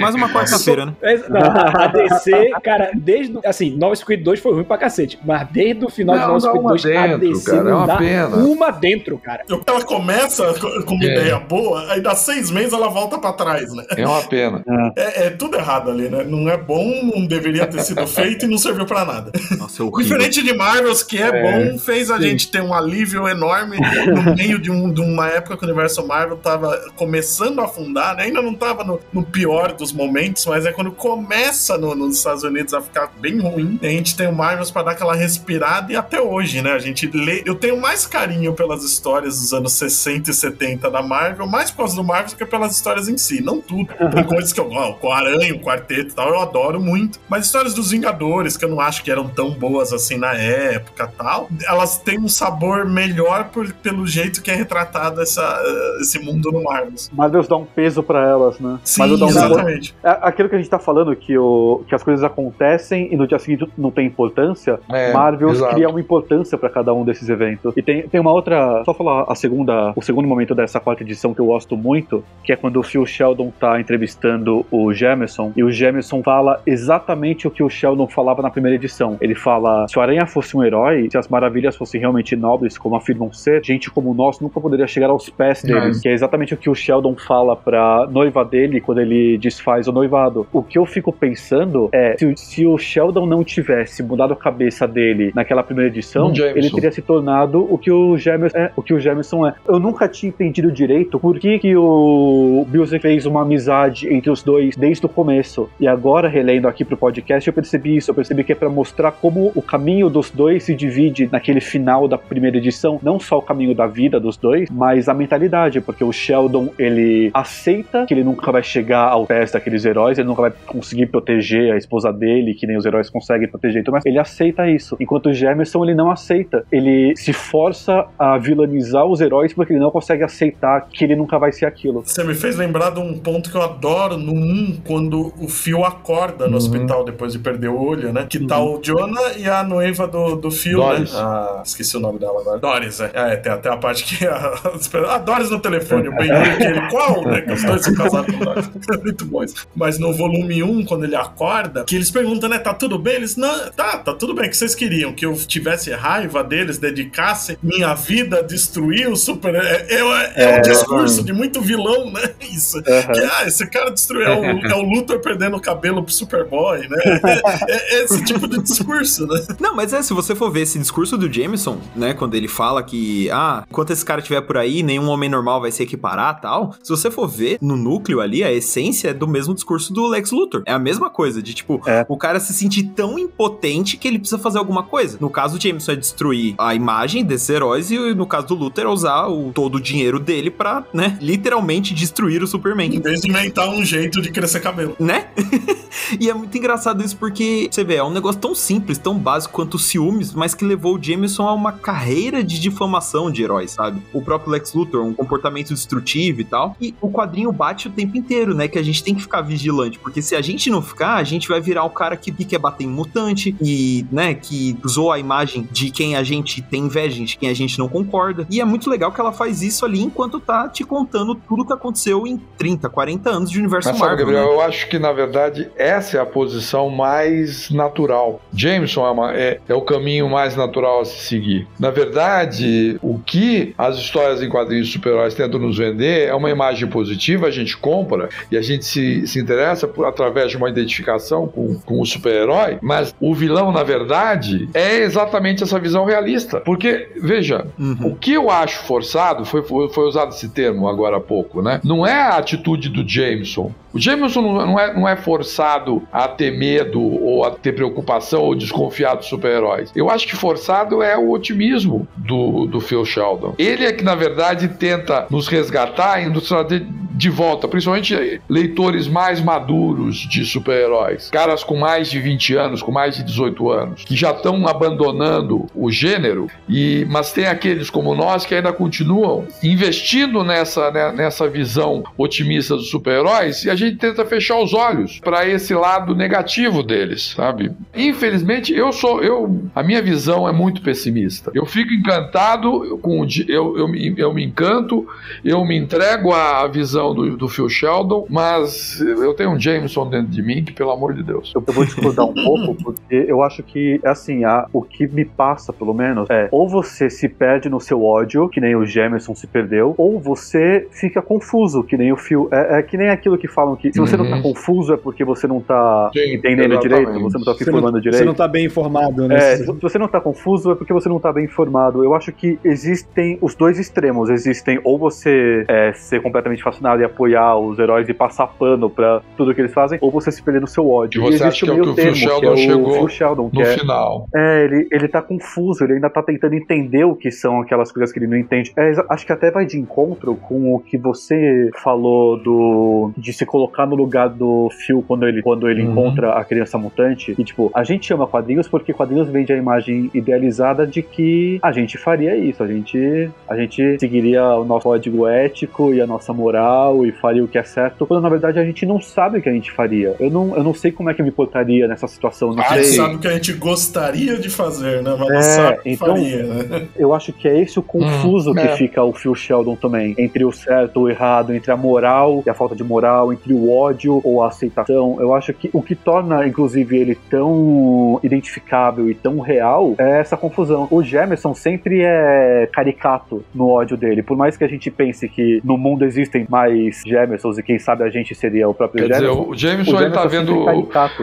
Mais 0.00 0.14
uma 0.14 0.28
quarta-feira, 0.28 0.86
né? 0.86 0.94
a 1.02 1.86
DC, 1.86 2.50
cara, 2.62 2.90
desde, 2.94 3.38
assim, 3.44 3.70
952 3.76 4.40
foi 4.40 4.52
ruim 4.52 4.64
pra 4.64 4.78
cacete, 4.78 5.18
mas 5.24 5.48
desde 5.50 5.84
o 5.84 5.88
final 5.88 6.16
não, 6.16 6.38
de 6.38 6.46
952 6.46 7.12
a 7.12 7.16
DC 7.16 7.50
cara, 7.50 7.70
é 7.70 7.74
uma 7.74 7.96
pena. 7.96 8.36
uma 8.36 8.70
dentro, 8.70 9.18
cara. 9.18 9.44
Ela 9.48 9.84
começa 9.84 10.54
com 10.86 10.94
uma 10.94 11.04
é. 11.04 11.12
ideia 11.12 11.38
boa, 11.38 11.92
aí 11.92 12.00
dá 12.00 12.14
seis 12.14 12.50
meses 12.50 12.72
ela 12.72 12.88
volta 12.88 13.18
pra 13.18 13.32
trás, 13.32 13.71
né? 13.74 13.84
É 13.96 14.06
uma 14.06 14.22
pena. 14.22 14.62
É, 14.96 15.26
é, 15.26 15.30
tudo 15.30 15.56
errado 15.56 15.90
ali, 15.90 16.08
né? 16.08 16.24
Não 16.24 16.48
é 16.48 16.56
bom, 16.56 17.10
não 17.14 17.26
deveria 17.26 17.66
ter 17.66 17.82
sido 17.82 18.06
feito 18.08 18.44
e 18.44 18.48
não 18.48 18.58
serviu 18.58 18.86
pra 18.86 19.04
nada. 19.04 19.32
Nossa, 19.58 19.82
é 19.82 20.02
Diferente 20.02 20.42
de 20.42 20.52
Marvels, 20.52 21.02
que 21.02 21.18
é, 21.22 21.28
é 21.28 21.70
bom, 21.70 21.78
fez 21.78 22.10
a 22.10 22.16
sim. 22.16 22.22
gente 22.22 22.50
ter 22.50 22.62
um 22.62 22.74
alívio 22.74 23.28
enorme 23.28 23.78
no 23.78 24.34
meio 24.36 24.58
de, 24.58 24.70
um, 24.70 24.92
de, 24.92 25.00
uma 25.00 25.28
época 25.28 25.56
que 25.56 25.64
o 25.64 25.68
universo 25.68 26.06
Marvel 26.06 26.36
tava 26.36 26.76
começando 26.96 27.60
a 27.60 27.64
afundar, 27.64 28.16
né? 28.16 28.24
Ainda 28.24 28.42
não 28.42 28.54
tava 28.54 28.84
no, 28.84 29.00
no, 29.12 29.22
pior 29.22 29.72
dos 29.72 29.92
momentos, 29.92 30.44
mas 30.46 30.66
é 30.66 30.72
quando 30.72 30.92
começa 30.92 31.78
no, 31.78 31.94
nos 31.94 32.16
Estados 32.16 32.42
Unidos 32.42 32.74
a 32.74 32.80
ficar 32.80 33.12
bem 33.20 33.40
ruim. 33.40 33.78
A 33.82 33.86
gente 33.86 34.16
tem 34.16 34.26
o 34.26 34.34
Marvels 34.34 34.70
pra 34.70 34.82
dar 34.82 34.92
aquela 34.92 35.14
respirada 35.14 35.92
e 35.92 35.96
até 35.96 36.20
hoje, 36.20 36.60
né? 36.60 36.72
A 36.72 36.78
gente 36.78 37.06
lê. 37.06 37.42
Eu 37.46 37.54
tenho 37.54 37.80
mais 37.80 38.06
carinho 38.06 38.52
pelas 38.54 38.84
histórias 38.84 39.40
dos 39.40 39.52
anos 39.52 39.72
60 39.74 40.30
e 40.30 40.34
70 40.34 40.90
da 40.90 41.02
Marvel, 41.02 41.46
mais 41.46 41.70
por 41.70 41.78
causa 41.78 41.96
do 41.96 42.04
Marvel 42.04 42.30
do 42.30 42.36
que 42.36 42.44
pelas 42.44 42.74
histórias 42.74 43.08
em 43.08 43.16
si. 43.16 43.42
Não 43.42 43.60
tudo. 43.66 43.88
Tem 44.12 44.24
coisas 44.24 44.52
que 44.52 44.60
eu 44.60 44.68
gosto, 44.68 45.06
o 45.06 45.12
Aranha, 45.12 45.54
o 45.54 45.60
Quarteto 45.60 46.10
e 46.10 46.14
tal, 46.14 46.28
eu 46.28 46.40
adoro 46.40 46.80
muito. 46.80 47.20
Mas 47.28 47.46
histórias 47.46 47.74
dos 47.74 47.90
Vingadores, 47.90 48.56
que 48.56 48.64
eu 48.64 48.68
não 48.68 48.80
acho 48.80 49.02
que 49.02 49.10
eram 49.10 49.28
tão 49.28 49.50
boas 49.50 49.92
assim 49.92 50.16
na 50.16 50.34
época 50.34 51.10
tal, 51.16 51.48
elas 51.66 51.98
têm 51.98 52.18
um 52.18 52.28
sabor 52.28 52.84
melhor 52.84 53.44
por, 53.50 53.72
pelo 53.74 54.06
jeito 54.06 54.42
que 54.42 54.50
é 54.50 54.54
retratado 54.54 55.20
essa, 55.20 55.62
esse 56.00 56.18
mundo 56.18 56.50
no 56.50 56.62
Marvel. 56.62 56.92
Marvel 57.12 57.42
dá 57.42 57.56
um 57.56 57.64
peso 57.64 58.02
para 58.02 58.28
elas, 58.28 58.58
né? 58.58 58.78
Sim, 58.84 59.02
um 59.02 59.28
exatamente. 59.28 59.94
É, 60.02 60.10
aquilo 60.22 60.48
que 60.48 60.54
a 60.54 60.58
gente 60.58 60.70
tá 60.70 60.78
falando, 60.78 61.14
que, 61.14 61.36
o, 61.36 61.84
que 61.86 61.94
as 61.94 62.02
coisas 62.02 62.24
acontecem 62.24 63.12
e 63.12 63.16
no 63.16 63.26
dia 63.26 63.38
seguinte 63.38 63.68
não 63.76 63.90
tem 63.90 64.06
importância, 64.06 64.80
é, 64.90 65.12
Marvel 65.12 65.50
exato. 65.50 65.74
cria 65.74 65.88
uma 65.88 66.00
importância 66.00 66.56
para 66.56 66.68
cada 66.68 66.92
um 66.92 67.04
desses 67.04 67.28
eventos. 67.28 67.74
E 67.76 67.82
tem, 67.82 68.08
tem 68.08 68.20
uma 68.20 68.32
outra, 68.32 68.82
só 68.84 68.94
falar 68.94 69.24
a 69.28 69.34
segunda, 69.34 69.92
o 69.94 70.02
segundo 70.02 70.26
momento 70.26 70.54
dessa 70.54 70.80
quarta 70.80 71.02
edição 71.02 71.34
que 71.34 71.40
eu 71.40 71.46
gosto 71.46 71.76
muito, 71.76 72.24
que 72.42 72.52
é 72.52 72.56
quando 72.56 72.78
o 72.78 72.82
Phil 72.82 73.04
Sheldon 73.06 73.51
tá 73.52 73.80
entrevistando 73.80 74.64
o 74.70 74.92
Jameson 74.92 75.52
e 75.56 75.62
o 75.62 75.70
Jameson 75.70 76.22
fala 76.22 76.60
exatamente 76.66 77.46
o 77.46 77.50
que 77.50 77.62
o 77.62 77.68
Sheldon 77.68 78.08
falava 78.08 78.42
na 78.42 78.50
primeira 78.50 78.76
edição. 78.76 79.16
Ele 79.20 79.34
fala: 79.34 79.86
se 79.88 79.98
o 79.98 80.02
Aranha 80.02 80.26
fosse 80.26 80.56
um 80.56 80.64
herói, 80.64 81.08
se 81.10 81.18
as 81.18 81.28
maravilhas 81.28 81.76
fossem 81.76 82.00
realmente 82.00 82.36
nobres, 82.36 82.76
como 82.78 82.96
afirmam 82.96 83.32
ser, 83.32 83.64
gente 83.64 83.90
como 83.90 84.14
nós 84.14 84.40
nunca 84.40 84.60
poderia 84.60 84.86
chegar 84.86 85.10
aos 85.10 85.28
pés 85.28 85.62
deles. 85.62 86.00
Que 86.00 86.08
é 86.08 86.12
exatamente 86.12 86.54
o 86.54 86.56
que 86.56 86.70
o 86.70 86.74
Sheldon 86.74 87.14
fala 87.16 87.54
pra 87.56 88.06
noiva 88.10 88.44
dele 88.44 88.80
quando 88.80 89.00
ele 89.00 89.38
desfaz 89.38 89.88
o 89.88 89.92
noivado. 89.92 90.46
O 90.52 90.62
que 90.62 90.78
eu 90.78 90.86
fico 90.86 91.12
pensando 91.12 91.88
é: 91.92 92.16
se, 92.18 92.36
se 92.36 92.66
o 92.66 92.78
Sheldon 92.78 93.26
não 93.26 93.44
tivesse 93.44 94.02
mudado 94.02 94.32
a 94.32 94.36
cabeça 94.36 94.86
dele 94.86 95.32
naquela 95.34 95.62
primeira 95.62 95.90
edição, 95.90 96.32
ele 96.54 96.70
teria 96.70 96.90
se 96.90 97.02
tornado 97.02 97.66
o 97.68 97.78
que 97.78 97.90
o 97.90 98.16
Jameson 98.16 98.56
é. 98.56 98.72
O 98.76 98.82
que 98.82 98.94
o 98.94 99.00
Jameson 99.00 99.46
é. 99.46 99.54
Eu 99.68 99.78
nunca 99.78 100.08
tinha 100.08 100.30
entendido 100.30 100.70
direito 100.70 101.18
por 101.18 101.38
que, 101.38 101.58
que 101.58 101.76
o 101.76 102.66
Bills 102.68 102.98
fez 102.98 103.26
uma 103.26 103.41
amizade 103.42 104.12
entre 104.12 104.30
os 104.30 104.42
dois 104.42 104.76
desde 104.76 105.04
o 105.06 105.08
começo. 105.08 105.68
E 105.78 105.86
agora, 105.86 106.28
relendo 106.28 106.68
aqui 106.68 106.84
pro 106.84 106.96
podcast, 106.96 107.46
eu 107.46 107.54
percebi 107.54 107.96
isso. 107.96 108.10
Eu 108.10 108.14
percebi 108.14 108.44
que 108.44 108.52
é 108.52 108.54
para 108.54 108.68
mostrar 108.68 109.12
como 109.12 109.52
o 109.54 109.62
caminho 109.62 110.08
dos 110.08 110.30
dois 110.30 110.64
se 110.64 110.74
divide 110.74 111.28
naquele 111.30 111.60
final 111.60 112.08
da 112.08 112.18
primeira 112.18 112.56
edição. 112.56 112.98
Não 113.02 113.18
só 113.18 113.38
o 113.38 113.42
caminho 113.42 113.74
da 113.74 113.86
vida 113.86 114.18
dos 114.18 114.36
dois, 114.36 114.68
mas 114.70 115.08
a 115.08 115.14
mentalidade. 115.14 115.80
Porque 115.80 116.04
o 116.04 116.12
Sheldon, 116.12 116.70
ele 116.78 117.30
aceita 117.34 118.06
que 118.06 118.14
ele 118.14 118.24
nunca 118.24 118.50
vai 118.50 118.62
chegar 118.62 119.08
ao 119.08 119.26
pés 119.26 119.52
daqueles 119.52 119.84
heróis, 119.84 120.18
ele 120.18 120.28
nunca 120.28 120.42
vai 120.42 120.52
conseguir 120.66 121.06
proteger 121.06 121.72
a 121.72 121.76
esposa 121.76 122.12
dele, 122.12 122.54
que 122.54 122.66
nem 122.66 122.76
os 122.76 122.84
heróis 122.84 123.10
conseguem 123.10 123.48
proteger. 123.48 123.80
Então, 123.80 123.92
mas 123.92 124.04
ele 124.06 124.18
aceita 124.18 124.68
isso. 124.68 124.96
Enquanto 125.00 125.26
o 125.26 125.34
Jameson, 125.34 125.84
ele 125.84 125.94
não 125.94 126.10
aceita. 126.10 126.64
Ele 126.70 127.14
se 127.16 127.32
força 127.32 128.06
a 128.18 128.38
vilanizar 128.38 129.04
os 129.06 129.20
heróis 129.20 129.52
porque 129.52 129.72
ele 129.72 129.80
não 129.80 129.90
consegue 129.90 130.22
aceitar 130.22 130.88
que 130.88 131.04
ele 131.04 131.16
nunca 131.16 131.38
vai 131.38 131.52
ser 131.52 131.66
aquilo. 131.66 132.02
Você 132.04 132.24
me 132.24 132.34
fez 132.34 132.56
lembrar 132.56 132.90
de 132.90 133.00
um 133.00 133.18
ponto 133.22 133.50
que 133.50 133.56
eu 133.56 133.62
adoro 133.62 134.16
no 134.16 134.32
1, 134.32 134.82
quando 134.86 135.32
o 135.38 135.48
Phil 135.48 135.84
acorda 135.84 136.46
no 136.46 136.52
uhum. 136.52 136.56
hospital 136.56 137.04
depois 137.04 137.32
de 137.32 137.38
perder 137.38 137.68
o 137.68 137.80
olho, 137.80 138.12
né? 138.12 138.26
Que 138.28 138.46
tá 138.46 138.58
uhum. 138.58 138.76
o 138.76 138.82
Jonah 138.82 139.32
e 139.36 139.48
a 139.48 139.62
noiva 139.62 140.06
do, 140.06 140.36
do 140.36 140.50
Phil, 140.50 140.78
né? 140.78 140.84
Doris. 140.84 141.12
né? 141.12 141.18
Ah, 141.20 141.62
esqueci 141.64 141.96
o 141.96 142.00
nome 142.00 142.18
dela 142.18 142.40
agora. 142.40 142.58
Doris, 142.58 143.00
é. 143.00 143.10
é 143.14 143.36
tem 143.36 143.52
até 143.52 143.68
a 143.68 143.76
parte 143.76 144.04
que 144.04 144.26
a, 144.26 144.54
a 145.14 145.18
Doris 145.18 145.50
no 145.50 145.60
telefone, 145.60 146.08
o 146.08 146.16
Ben 146.16 146.30
ele, 146.30 146.88
qual, 146.90 147.24
né? 147.24 147.40
Que 147.40 147.52
os 147.52 147.62
dois 147.62 147.82
são 147.82 147.94
casados 147.94 148.34
com 148.34 148.44
Doris. 148.44 148.70
Muito 149.02 149.24
bom 149.24 149.44
isso. 149.44 149.66
Mas 149.74 149.98
no 149.98 150.12
volume 150.12 150.62
1, 150.62 150.84
quando 150.84 151.04
ele 151.04 151.16
acorda, 151.16 151.84
que 151.84 151.96
eles 151.96 152.10
perguntam, 152.10 152.48
né? 152.48 152.58
Tá 152.58 152.74
tudo 152.74 152.98
bem? 152.98 153.14
Eles, 153.14 153.36
não, 153.36 153.70
tá, 153.70 153.98
tá 153.98 154.14
tudo 154.14 154.34
bem. 154.34 154.48
que 154.48 154.56
vocês 154.56 154.74
queriam? 154.74 155.12
Que 155.12 155.26
eu 155.26 155.34
tivesse 155.34 155.90
raiva 155.92 156.42
deles, 156.42 156.78
dedicasse 156.78 157.58
minha 157.62 157.94
vida 157.94 158.38
a 158.38 158.42
destruir 158.42 159.08
o 159.08 159.16
super. 159.16 159.54
É, 159.54 159.86
é, 159.88 160.32
é, 160.36 160.54
é 160.54 160.58
um 160.58 160.62
discurso 160.62 161.22
de 161.24 161.32
muito 161.32 161.60
vilão, 161.60 162.10
né? 162.10 162.22
Isso. 162.40 162.78
Uhum. 162.78 163.11
Que, 163.12 163.20
ah, 163.20 163.46
esse 163.46 163.66
cara 163.68 163.90
destruiu. 163.90 164.26
É 164.26 164.34
o, 164.34 164.66
é 164.66 164.74
o 164.74 164.82
Luthor 164.82 165.20
perdendo 165.20 165.56
o 165.56 165.60
cabelo 165.60 166.02
pro 166.02 166.12
Superboy, 166.12 166.88
né? 166.88 167.20
É, 167.68 167.96
é, 167.96 168.04
esse 168.04 168.24
tipo 168.24 168.46
de 168.46 168.60
discurso, 168.62 169.26
né? 169.26 169.40
Não, 169.60 169.74
mas 169.74 169.92
é, 169.92 170.02
se 170.02 170.12
você 170.12 170.34
for 170.34 170.50
ver 170.50 170.62
esse 170.62 170.78
discurso 170.78 171.16
do 171.16 171.32
Jameson, 171.32 171.78
né? 171.94 172.14
Quando 172.14 172.34
ele 172.34 172.48
fala 172.48 172.82
que, 172.82 173.30
ah, 173.30 173.64
enquanto 173.68 173.90
esse 173.90 174.04
cara 174.04 174.20
estiver 174.20 174.40
por 174.42 174.56
aí, 174.56 174.82
nenhum 174.82 175.08
homem 175.08 175.28
normal 175.28 175.60
vai 175.60 175.70
se 175.70 175.82
equiparar 175.82 176.40
tal. 176.40 176.74
Se 176.82 176.90
você 176.90 177.10
for 177.10 177.28
ver 177.28 177.58
no 177.60 177.76
núcleo 177.76 178.20
ali, 178.20 178.42
a 178.42 178.52
essência 178.52 179.10
é 179.10 179.14
do 179.14 179.28
mesmo 179.28 179.54
discurso 179.54 179.92
do 179.92 180.06
Lex 180.06 180.30
Luthor. 180.30 180.62
É 180.66 180.72
a 180.72 180.78
mesma 180.78 181.10
coisa, 181.10 181.42
de 181.42 181.54
tipo, 181.54 181.80
é. 181.86 182.04
o 182.08 182.16
cara 182.16 182.40
se 182.40 182.52
sentir 182.52 182.84
tão 182.94 183.18
impotente 183.18 183.96
que 183.96 184.08
ele 184.08 184.18
precisa 184.18 184.38
fazer 184.38 184.58
alguma 184.58 184.82
coisa. 184.82 185.18
No 185.20 185.30
caso 185.30 185.58
do 185.58 185.62
Jameson 185.62 185.92
é 185.92 185.96
destruir 185.96 186.54
a 186.58 186.74
imagem 186.74 187.24
desses 187.24 187.48
heróis 187.48 187.90
e 187.90 188.14
no 188.14 188.26
caso 188.26 188.48
do 188.48 188.54
Luthor 188.54 188.84
é 188.84 188.88
usar 188.88 189.26
o, 189.28 189.52
todo 189.52 189.76
o 189.76 189.80
dinheiro 189.80 190.18
dele 190.18 190.50
pra, 190.50 190.84
né, 190.92 191.18
literalmente 191.20 191.94
destruir 191.94 192.42
o 192.42 192.46
Superman. 192.46 193.01
Vez 193.02 193.20
de 193.20 193.30
inventar 193.30 193.68
um 193.68 193.84
jeito 193.84 194.20
de 194.20 194.30
crescer 194.30 194.60
cabelo. 194.60 194.96
Né? 194.98 195.28
e 196.18 196.30
é 196.30 196.34
muito 196.34 196.56
engraçado 196.56 197.04
isso 197.04 197.16
porque, 197.16 197.68
você 197.70 197.84
vê, 197.84 197.96
é 197.96 198.04
um 198.04 198.10
negócio 198.10 198.40
tão 198.40 198.54
simples, 198.54 198.98
tão 198.98 199.18
básico 199.18 199.54
quanto 199.54 199.74
os 199.74 199.84
ciúmes, 199.84 200.32
mas 200.32 200.54
que 200.54 200.64
levou 200.64 200.96
o 200.96 201.02
Jameson 201.02 201.46
a 201.46 201.52
uma 201.52 201.72
carreira 201.72 202.42
de 202.42 202.60
difamação 202.60 203.30
de 203.30 203.42
heróis, 203.42 203.72
sabe? 203.72 204.00
O 204.12 204.22
próprio 204.22 204.52
Lex 204.52 204.72
Luthor, 204.74 205.04
um 205.04 205.14
comportamento 205.14 205.74
destrutivo 205.74 206.40
e 206.40 206.44
tal. 206.44 206.76
E 206.80 206.94
o 207.00 207.10
quadrinho 207.10 207.52
bate 207.52 207.88
o 207.88 207.90
tempo 207.90 208.16
inteiro, 208.16 208.54
né? 208.54 208.68
Que 208.68 208.78
a 208.78 208.82
gente 208.82 209.02
tem 209.02 209.14
que 209.14 209.22
ficar 209.22 209.42
vigilante, 209.42 209.98
porque 209.98 210.22
se 210.22 210.34
a 210.34 210.40
gente 210.40 210.70
não 210.70 210.82
ficar, 210.82 211.14
a 211.16 211.24
gente 211.24 211.48
vai 211.48 211.60
virar 211.60 211.84
o 211.84 211.90
cara 211.90 212.16
que, 212.16 212.32
quer 212.44 212.58
bater 212.58 212.84
em 212.84 212.88
mutante 212.88 213.54
e, 213.60 214.04
né, 214.10 214.34
que 214.34 214.76
usou 214.82 215.12
a 215.12 215.18
imagem 215.18 215.68
de 215.70 215.90
quem 215.90 216.16
a 216.16 216.22
gente 216.22 216.60
tem 216.60 216.84
inveja, 216.84 217.24
de 217.24 217.36
quem 217.36 217.48
a 217.48 217.54
gente 217.54 217.78
não 217.78 217.88
concorda. 217.88 218.46
E 218.50 218.60
é 218.60 218.64
muito 218.64 218.90
legal 218.90 219.12
que 219.12 219.20
ela 219.20 219.32
faz 219.32 219.62
isso 219.62 219.84
ali 219.84 220.00
enquanto 220.00 220.40
tá 220.40 220.68
te 220.68 220.84
contando 220.84 221.34
tudo 221.34 221.64
que 221.64 221.72
aconteceu 221.72 222.26
em 222.26 222.36
30, 222.58 222.88
40 222.92 223.30
anos 223.30 223.50
de 223.50 223.58
universo 223.58 223.88
Mas, 223.90 223.98
Marvel. 223.98 224.18
Gabriel, 224.18 224.46
né? 224.46 224.52
eu 224.52 224.60
acho 224.60 224.88
que 224.88 224.98
na 224.98 225.12
verdade 225.12 225.70
essa 225.76 226.18
é 226.18 226.20
a 226.20 226.26
posição 226.26 226.90
mais 226.90 227.70
natural. 227.70 228.40
Jameson 228.54 229.06
é, 229.06 229.10
uma, 229.10 229.34
é, 229.34 229.60
é 229.68 229.74
o 229.74 229.82
caminho 229.82 230.28
mais 230.28 230.56
natural 230.56 231.00
a 231.00 231.04
se 231.04 231.20
seguir. 231.26 231.66
Na 231.78 231.90
verdade, 231.90 232.98
o 233.02 233.18
que 233.18 233.74
as 233.76 233.96
histórias 233.96 234.42
em 234.42 234.48
quadrinhos 234.48 234.92
super-heróis 234.92 235.34
tentam 235.34 235.58
nos 235.58 235.78
vender 235.78 236.28
é 236.28 236.34
uma 236.34 236.50
imagem 236.50 236.88
positiva, 236.88 237.46
a 237.46 237.50
gente 237.50 237.76
compra 237.76 238.28
e 238.50 238.56
a 238.56 238.62
gente 238.62 238.84
se, 238.84 239.26
se 239.26 239.38
interessa 239.38 239.88
por, 239.88 240.06
através 240.06 240.50
de 240.50 240.56
uma 240.56 240.68
identificação 240.68 241.46
com, 241.48 241.78
com 241.80 242.00
o 242.00 242.06
super-herói, 242.06 242.78
mas 242.80 243.14
o 243.20 243.34
vilão, 243.34 243.72
na 243.72 243.82
verdade, 243.82 244.68
é 244.74 244.98
exatamente 244.98 245.62
essa 245.62 245.78
visão 245.78 246.04
realista. 246.04 246.60
Porque, 246.60 247.08
veja, 247.16 247.66
uhum. 247.78 247.96
o 248.04 248.16
que 248.16 248.32
eu 248.32 248.50
acho 248.50 248.82
forçado, 248.84 249.44
foi, 249.44 249.62
foi 249.62 250.04
usado 250.04 250.30
esse 250.30 250.48
termo 250.48 250.88
agora 250.88 251.16
há 251.16 251.20
pouco, 251.20 251.62
né? 251.62 251.80
Não 251.84 252.06
é 252.06 252.20
a 252.20 252.36
atitude 252.36 252.81
do 252.88 253.06
Jameson. 253.06 253.72
O 253.92 253.98
Jameson 253.98 254.40
não 254.40 254.78
é, 254.78 254.94
não 254.94 255.08
é 255.08 255.16
forçado 255.16 256.02
a 256.12 256.26
ter 256.26 256.50
medo 256.50 257.00
ou 257.00 257.44
a 257.44 257.50
ter 257.50 257.72
preocupação 257.72 258.42
ou 258.42 258.54
desconfiar 258.54 259.14
dos 259.14 259.26
super-heróis. 259.26 259.90
Eu 259.94 260.10
acho 260.10 260.26
que 260.26 260.34
forçado 260.34 261.02
é 261.02 261.16
o 261.16 261.30
otimismo 261.30 262.08
do, 262.16 262.66
do 262.66 262.80
Phil 262.80 263.04
Sheldon. 263.04 263.54
Ele 263.58 263.84
é 263.84 263.92
que, 263.92 264.02
na 264.02 264.14
verdade, 264.14 264.68
tenta 264.68 265.26
nos 265.30 265.46
resgatar 265.46 266.22
e 266.22 266.28
nos 266.28 266.48
trazer 266.48 266.86
de 267.12 267.30
volta, 267.30 267.68
principalmente 267.68 268.40
leitores 268.48 269.08
mais 269.08 269.40
maduros 269.40 270.16
de 270.16 270.44
super-heróis, 270.44 271.30
caras 271.30 271.62
com 271.64 271.76
mais 271.76 272.10
de 272.10 272.20
20 272.20 272.56
anos, 272.56 272.82
com 272.82 272.92
mais 272.92 273.16
de 273.16 273.22
18 273.22 273.70
anos, 273.70 274.04
que 274.04 274.16
já 274.16 274.30
estão 274.30 274.66
abandonando 274.66 275.66
o 275.74 275.90
gênero, 275.90 276.48
e 276.68 277.06
mas 277.08 277.32
tem 277.32 277.46
aqueles 277.46 277.90
como 277.90 278.14
nós 278.14 278.46
que 278.46 278.54
ainda 278.54 278.72
continuam 278.72 279.46
investindo 279.62 280.42
nessa, 280.44 280.90
né, 280.90 281.12
nessa 281.12 281.48
visão 281.48 282.02
otimista 282.16 282.76
dos 282.76 282.88
super-heróis 282.88 283.64
e 283.64 283.70
a 283.70 283.74
gente 283.74 283.96
tenta 283.96 284.24
fechar 284.24 284.58
os 284.58 284.72
olhos 284.72 285.20
para 285.20 285.46
esse 285.46 285.74
lado 285.74 286.14
negativo 286.14 286.82
deles, 286.82 287.34
sabe? 287.36 287.72
Infelizmente, 287.94 288.72
eu 288.72 288.92
sou 288.92 289.22
eu 289.22 289.62
a 289.74 289.82
minha 289.82 290.02
visão 290.02 290.48
é 290.48 290.52
muito 290.52 290.82
pessimista. 290.82 291.50
Eu 291.54 291.66
fico 291.66 291.92
encantado 291.92 292.98
com 292.98 293.26
eu, 293.48 293.78
eu, 293.78 293.88
me, 293.88 294.14
eu 294.16 294.32
me 294.32 294.44
encanto, 294.44 295.06
eu 295.44 295.64
me 295.64 295.76
entrego 295.76 296.32
à 296.32 296.66
visão 296.66 297.11
do, 297.14 297.36
do 297.36 297.48
Phil 297.48 297.68
Sheldon, 297.68 298.26
mas 298.28 299.00
eu 299.00 299.34
tenho 299.34 299.50
um 299.50 299.60
Jameson 299.60 300.08
dentro 300.08 300.28
de 300.28 300.42
mim 300.42 300.64
que, 300.64 300.72
pelo 300.72 300.90
amor 300.90 301.14
de 301.14 301.22
Deus. 301.22 301.52
Eu, 301.54 301.62
eu 301.66 301.72
vou 301.72 301.84
discordar 301.84 302.26
um 302.26 302.34
pouco, 302.34 302.74
porque 302.82 303.24
eu 303.28 303.42
acho 303.42 303.62
que, 303.62 304.00
é 304.02 304.08
assim, 304.08 304.44
a, 304.44 304.66
o 304.72 304.82
que 304.82 305.06
me 305.06 305.24
passa, 305.24 305.72
pelo 305.72 305.94
menos, 305.94 306.28
é 306.30 306.48
ou 306.50 306.68
você 306.68 307.08
se 307.08 307.28
perde 307.28 307.68
no 307.68 307.80
seu 307.80 308.04
ódio, 308.04 308.48
que 308.48 308.60
nem 308.60 308.74
o 308.74 308.84
Jameson 308.84 309.34
se 309.34 309.46
perdeu, 309.46 309.94
ou 309.96 310.20
você 310.20 310.86
fica 310.90 311.22
confuso, 311.22 311.82
que 311.82 311.96
nem 311.96 312.12
o 312.12 312.16
Phil. 312.16 312.48
É, 312.50 312.78
é 312.78 312.82
que 312.82 312.96
nem 312.96 313.08
aquilo 313.08 313.38
que 313.38 313.48
falam 313.48 313.76
que 313.76 313.92
se 313.92 313.98
você 313.98 314.16
uhum. 314.16 314.24
não 314.24 314.30
tá 314.30 314.36
uhum. 314.36 314.42
confuso 314.42 314.94
é 314.94 314.96
porque 314.96 315.24
você 315.24 315.46
não 315.46 315.60
tá 315.60 316.10
Sim, 316.12 316.34
entendendo 316.34 316.72
exatamente. 316.72 316.82
direito, 316.82 317.20
você 317.20 317.38
não 317.38 317.44
tá 317.44 317.54
se 317.54 317.62
informando 317.62 318.00
direito. 318.00 318.18
Você 318.18 318.24
não 318.24 318.34
tá 318.34 318.48
bem 318.48 318.66
informado, 318.66 319.28
né? 319.28 319.36
É, 319.36 319.56
se 319.56 319.72
você 319.72 319.98
não 319.98 320.08
tá 320.08 320.20
confuso 320.20 320.72
é 320.72 320.74
porque 320.74 320.92
você 320.92 321.08
não 321.08 321.18
tá 321.18 321.32
bem 321.32 321.44
informado. 321.44 322.04
Eu 322.04 322.14
acho 322.14 322.32
que 322.32 322.58
existem 322.64 323.38
os 323.40 323.54
dois 323.54 323.78
extremos. 323.78 324.30
Existem 324.30 324.80
ou 324.84 324.98
você 324.98 325.64
é, 325.68 325.92
ser 325.92 326.20
completamente 326.22 326.62
fascinado 326.62 326.91
e 327.00 327.04
apoiar 327.04 327.56
os 327.56 327.78
heróis 327.78 328.08
e 328.08 328.14
passar 328.14 328.46
pano 328.46 328.90
pra 328.90 329.20
tudo 329.36 329.54
que 329.54 329.60
eles 329.60 329.72
fazem, 329.72 329.98
ou 330.00 330.10
você 330.10 330.30
se 330.30 330.42
perder 330.42 330.60
no 330.60 330.66
seu 330.66 330.88
ódio. 330.88 331.20
E 331.20 331.32
você 331.32 331.44
e 331.44 331.46
acha 331.46 331.66
que, 331.66 331.70
é 331.70 331.74
o, 331.74 331.82
que 331.82 331.88
o 331.90 331.94
Phil 331.94 332.14
Sheldon 332.14 332.52
é 332.52 332.56
chegou 332.56 332.92
Phil 332.92 333.08
Sheldon, 333.08 333.50
no 333.52 333.62
é, 333.62 333.78
final. 333.78 334.28
É, 334.34 334.64
ele, 334.64 334.88
ele 334.90 335.08
tá 335.08 335.22
confuso, 335.22 335.84
ele 335.84 335.94
ainda 335.94 336.10
tá 336.10 336.22
tentando 336.22 336.54
entender 336.54 337.04
o 337.04 337.14
que 337.14 337.30
são 337.30 337.60
aquelas 337.60 337.90
coisas 337.92 338.12
que 338.12 338.18
ele 338.18 338.26
não 338.26 338.36
entende. 338.36 338.72
É, 338.76 338.92
acho 339.08 339.26
que 339.26 339.32
até 339.32 339.50
vai 339.50 339.66
de 339.66 339.78
encontro 339.78 340.34
com 340.36 340.74
o 340.74 340.80
que 340.80 340.96
você 340.96 341.70
falou 341.82 342.36
do 342.36 343.10
de 343.16 343.32
se 343.32 343.44
colocar 343.44 343.86
no 343.86 343.94
lugar 343.94 344.28
do 344.28 344.68
Phil 344.70 345.04
quando 345.06 345.26
ele, 345.26 345.42
quando 345.42 345.68
ele 345.68 345.82
uhum. 345.82 345.92
encontra 345.92 346.32
a 346.32 346.44
criança 346.44 346.78
mutante. 346.78 347.34
E, 347.38 347.44
tipo, 347.44 347.70
a 347.74 347.84
gente 347.84 348.12
ama 348.12 348.26
quadrinhos 348.26 348.68
porque 348.68 348.92
quadrinhos 348.92 349.28
vende 349.28 349.52
a 349.52 349.56
imagem 349.56 350.10
idealizada 350.14 350.86
de 350.86 351.02
que 351.02 351.58
a 351.62 351.72
gente 351.72 351.98
faria 351.98 352.36
isso, 352.36 352.62
a 352.62 352.66
gente, 352.66 353.30
a 353.48 353.56
gente 353.56 353.98
seguiria 353.98 354.44
o 354.56 354.64
nosso 354.64 354.84
código 354.84 355.26
ético 355.26 355.94
e 355.94 356.00
a 356.00 356.06
nossa 356.06 356.32
moral 356.32 356.62
e 357.04 357.12
faria 357.12 357.44
o 357.44 357.48
que 357.48 357.58
é 357.58 357.62
certo, 357.62 358.06
quando 358.06 358.22
na 358.22 358.28
verdade 358.28 358.58
a 358.58 358.64
gente 358.64 358.84
não 358.84 359.00
sabe 359.00 359.38
o 359.38 359.42
que 359.42 359.48
a 359.48 359.52
gente 359.52 359.70
faria. 359.70 360.14
Eu 360.18 360.30
não, 360.30 360.56
eu 360.56 360.64
não 360.64 360.74
sei 360.74 360.90
como 360.92 361.10
é 361.10 361.14
que 361.14 361.20
eu 361.20 361.24
me 361.24 361.30
portaria 361.30 361.86
nessa 361.86 362.06
situação. 362.06 362.52
Não 362.52 362.62
ah, 362.62 362.74
sei. 362.74 362.84
sabe 362.84 363.14
o 363.16 363.18
que 363.18 363.28
a 363.28 363.32
gente 363.32 363.52
gostaria 363.54 364.36
de 364.36 364.50
fazer, 364.50 365.02
né? 365.02 365.16
Mas 365.18 365.30
é, 365.30 365.34
não 365.34 365.42
sabe 365.42 365.78
o 365.78 365.82
que 365.82 365.90
então, 365.90 366.08
faria, 366.08 366.42
né? 366.42 366.88
Eu 366.96 367.14
acho 367.14 367.32
que 367.32 367.48
é 367.48 367.60
esse 367.60 367.78
o 367.78 367.82
confuso 367.82 368.50
hum, 368.50 368.54
que 368.54 368.60
é. 368.60 368.76
fica 368.76 369.02
o 369.02 369.12
Phil 369.12 369.34
Sheldon 369.34 369.76
também. 369.76 370.14
Entre 370.18 370.44
o 370.44 370.52
certo 370.52 370.98
ou 370.98 371.02
o 371.04 371.10
errado, 371.10 371.54
entre 371.54 371.70
a 371.70 371.76
moral 371.76 372.42
e 372.46 372.50
a 372.50 372.54
falta 372.54 372.74
de 372.74 372.84
moral, 372.84 373.32
entre 373.32 373.52
o 373.52 373.70
ódio 373.70 374.20
ou 374.24 374.42
a 374.42 374.48
aceitação. 374.48 375.16
Eu 375.20 375.34
acho 375.34 375.52
que 375.52 375.70
o 375.72 375.82
que 375.82 375.94
torna, 375.94 376.46
inclusive, 376.46 376.96
ele 376.96 377.18
tão 377.30 378.18
identificável 378.22 379.10
e 379.10 379.14
tão 379.14 379.38
real 379.40 379.94
é 379.98 380.20
essa 380.20 380.36
confusão. 380.36 380.88
O 380.90 381.02
Jamerson 381.02 381.54
sempre 381.54 382.02
é 382.02 382.68
caricato 382.72 383.44
no 383.54 383.68
ódio 383.68 383.96
dele. 383.96 384.22
Por 384.22 384.36
mais 384.36 384.56
que 384.56 384.64
a 384.64 384.68
gente 384.68 384.90
pense 384.90 385.28
que 385.28 385.60
no 385.64 385.76
mundo 385.76 386.04
existem 386.04 386.46
mais 386.48 386.71
mais 386.72 387.02
Jamesons 387.06 387.58
e 387.58 387.62
quem 387.62 387.78
sabe 387.78 388.04
a 388.04 388.10
gente 388.10 388.34
seria 388.34 388.68
o 388.68 388.74
próprio 388.74 389.06
Quer 389.06 389.14
Jameson. 389.14 389.34
Dizer, 389.34 389.50
o 389.50 389.54
Jameson, 389.54 389.90
o 389.90 389.98
Jameson 389.98 390.14
tá 390.14 390.26
vendo 390.26 390.68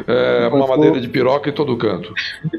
é, 0.07 0.47
uma 0.47 0.67
madeira 0.67 1.01
de 1.01 1.07
piroca 1.07 1.49
em 1.49 1.53
todo 1.53 1.75
canto. 1.77 2.13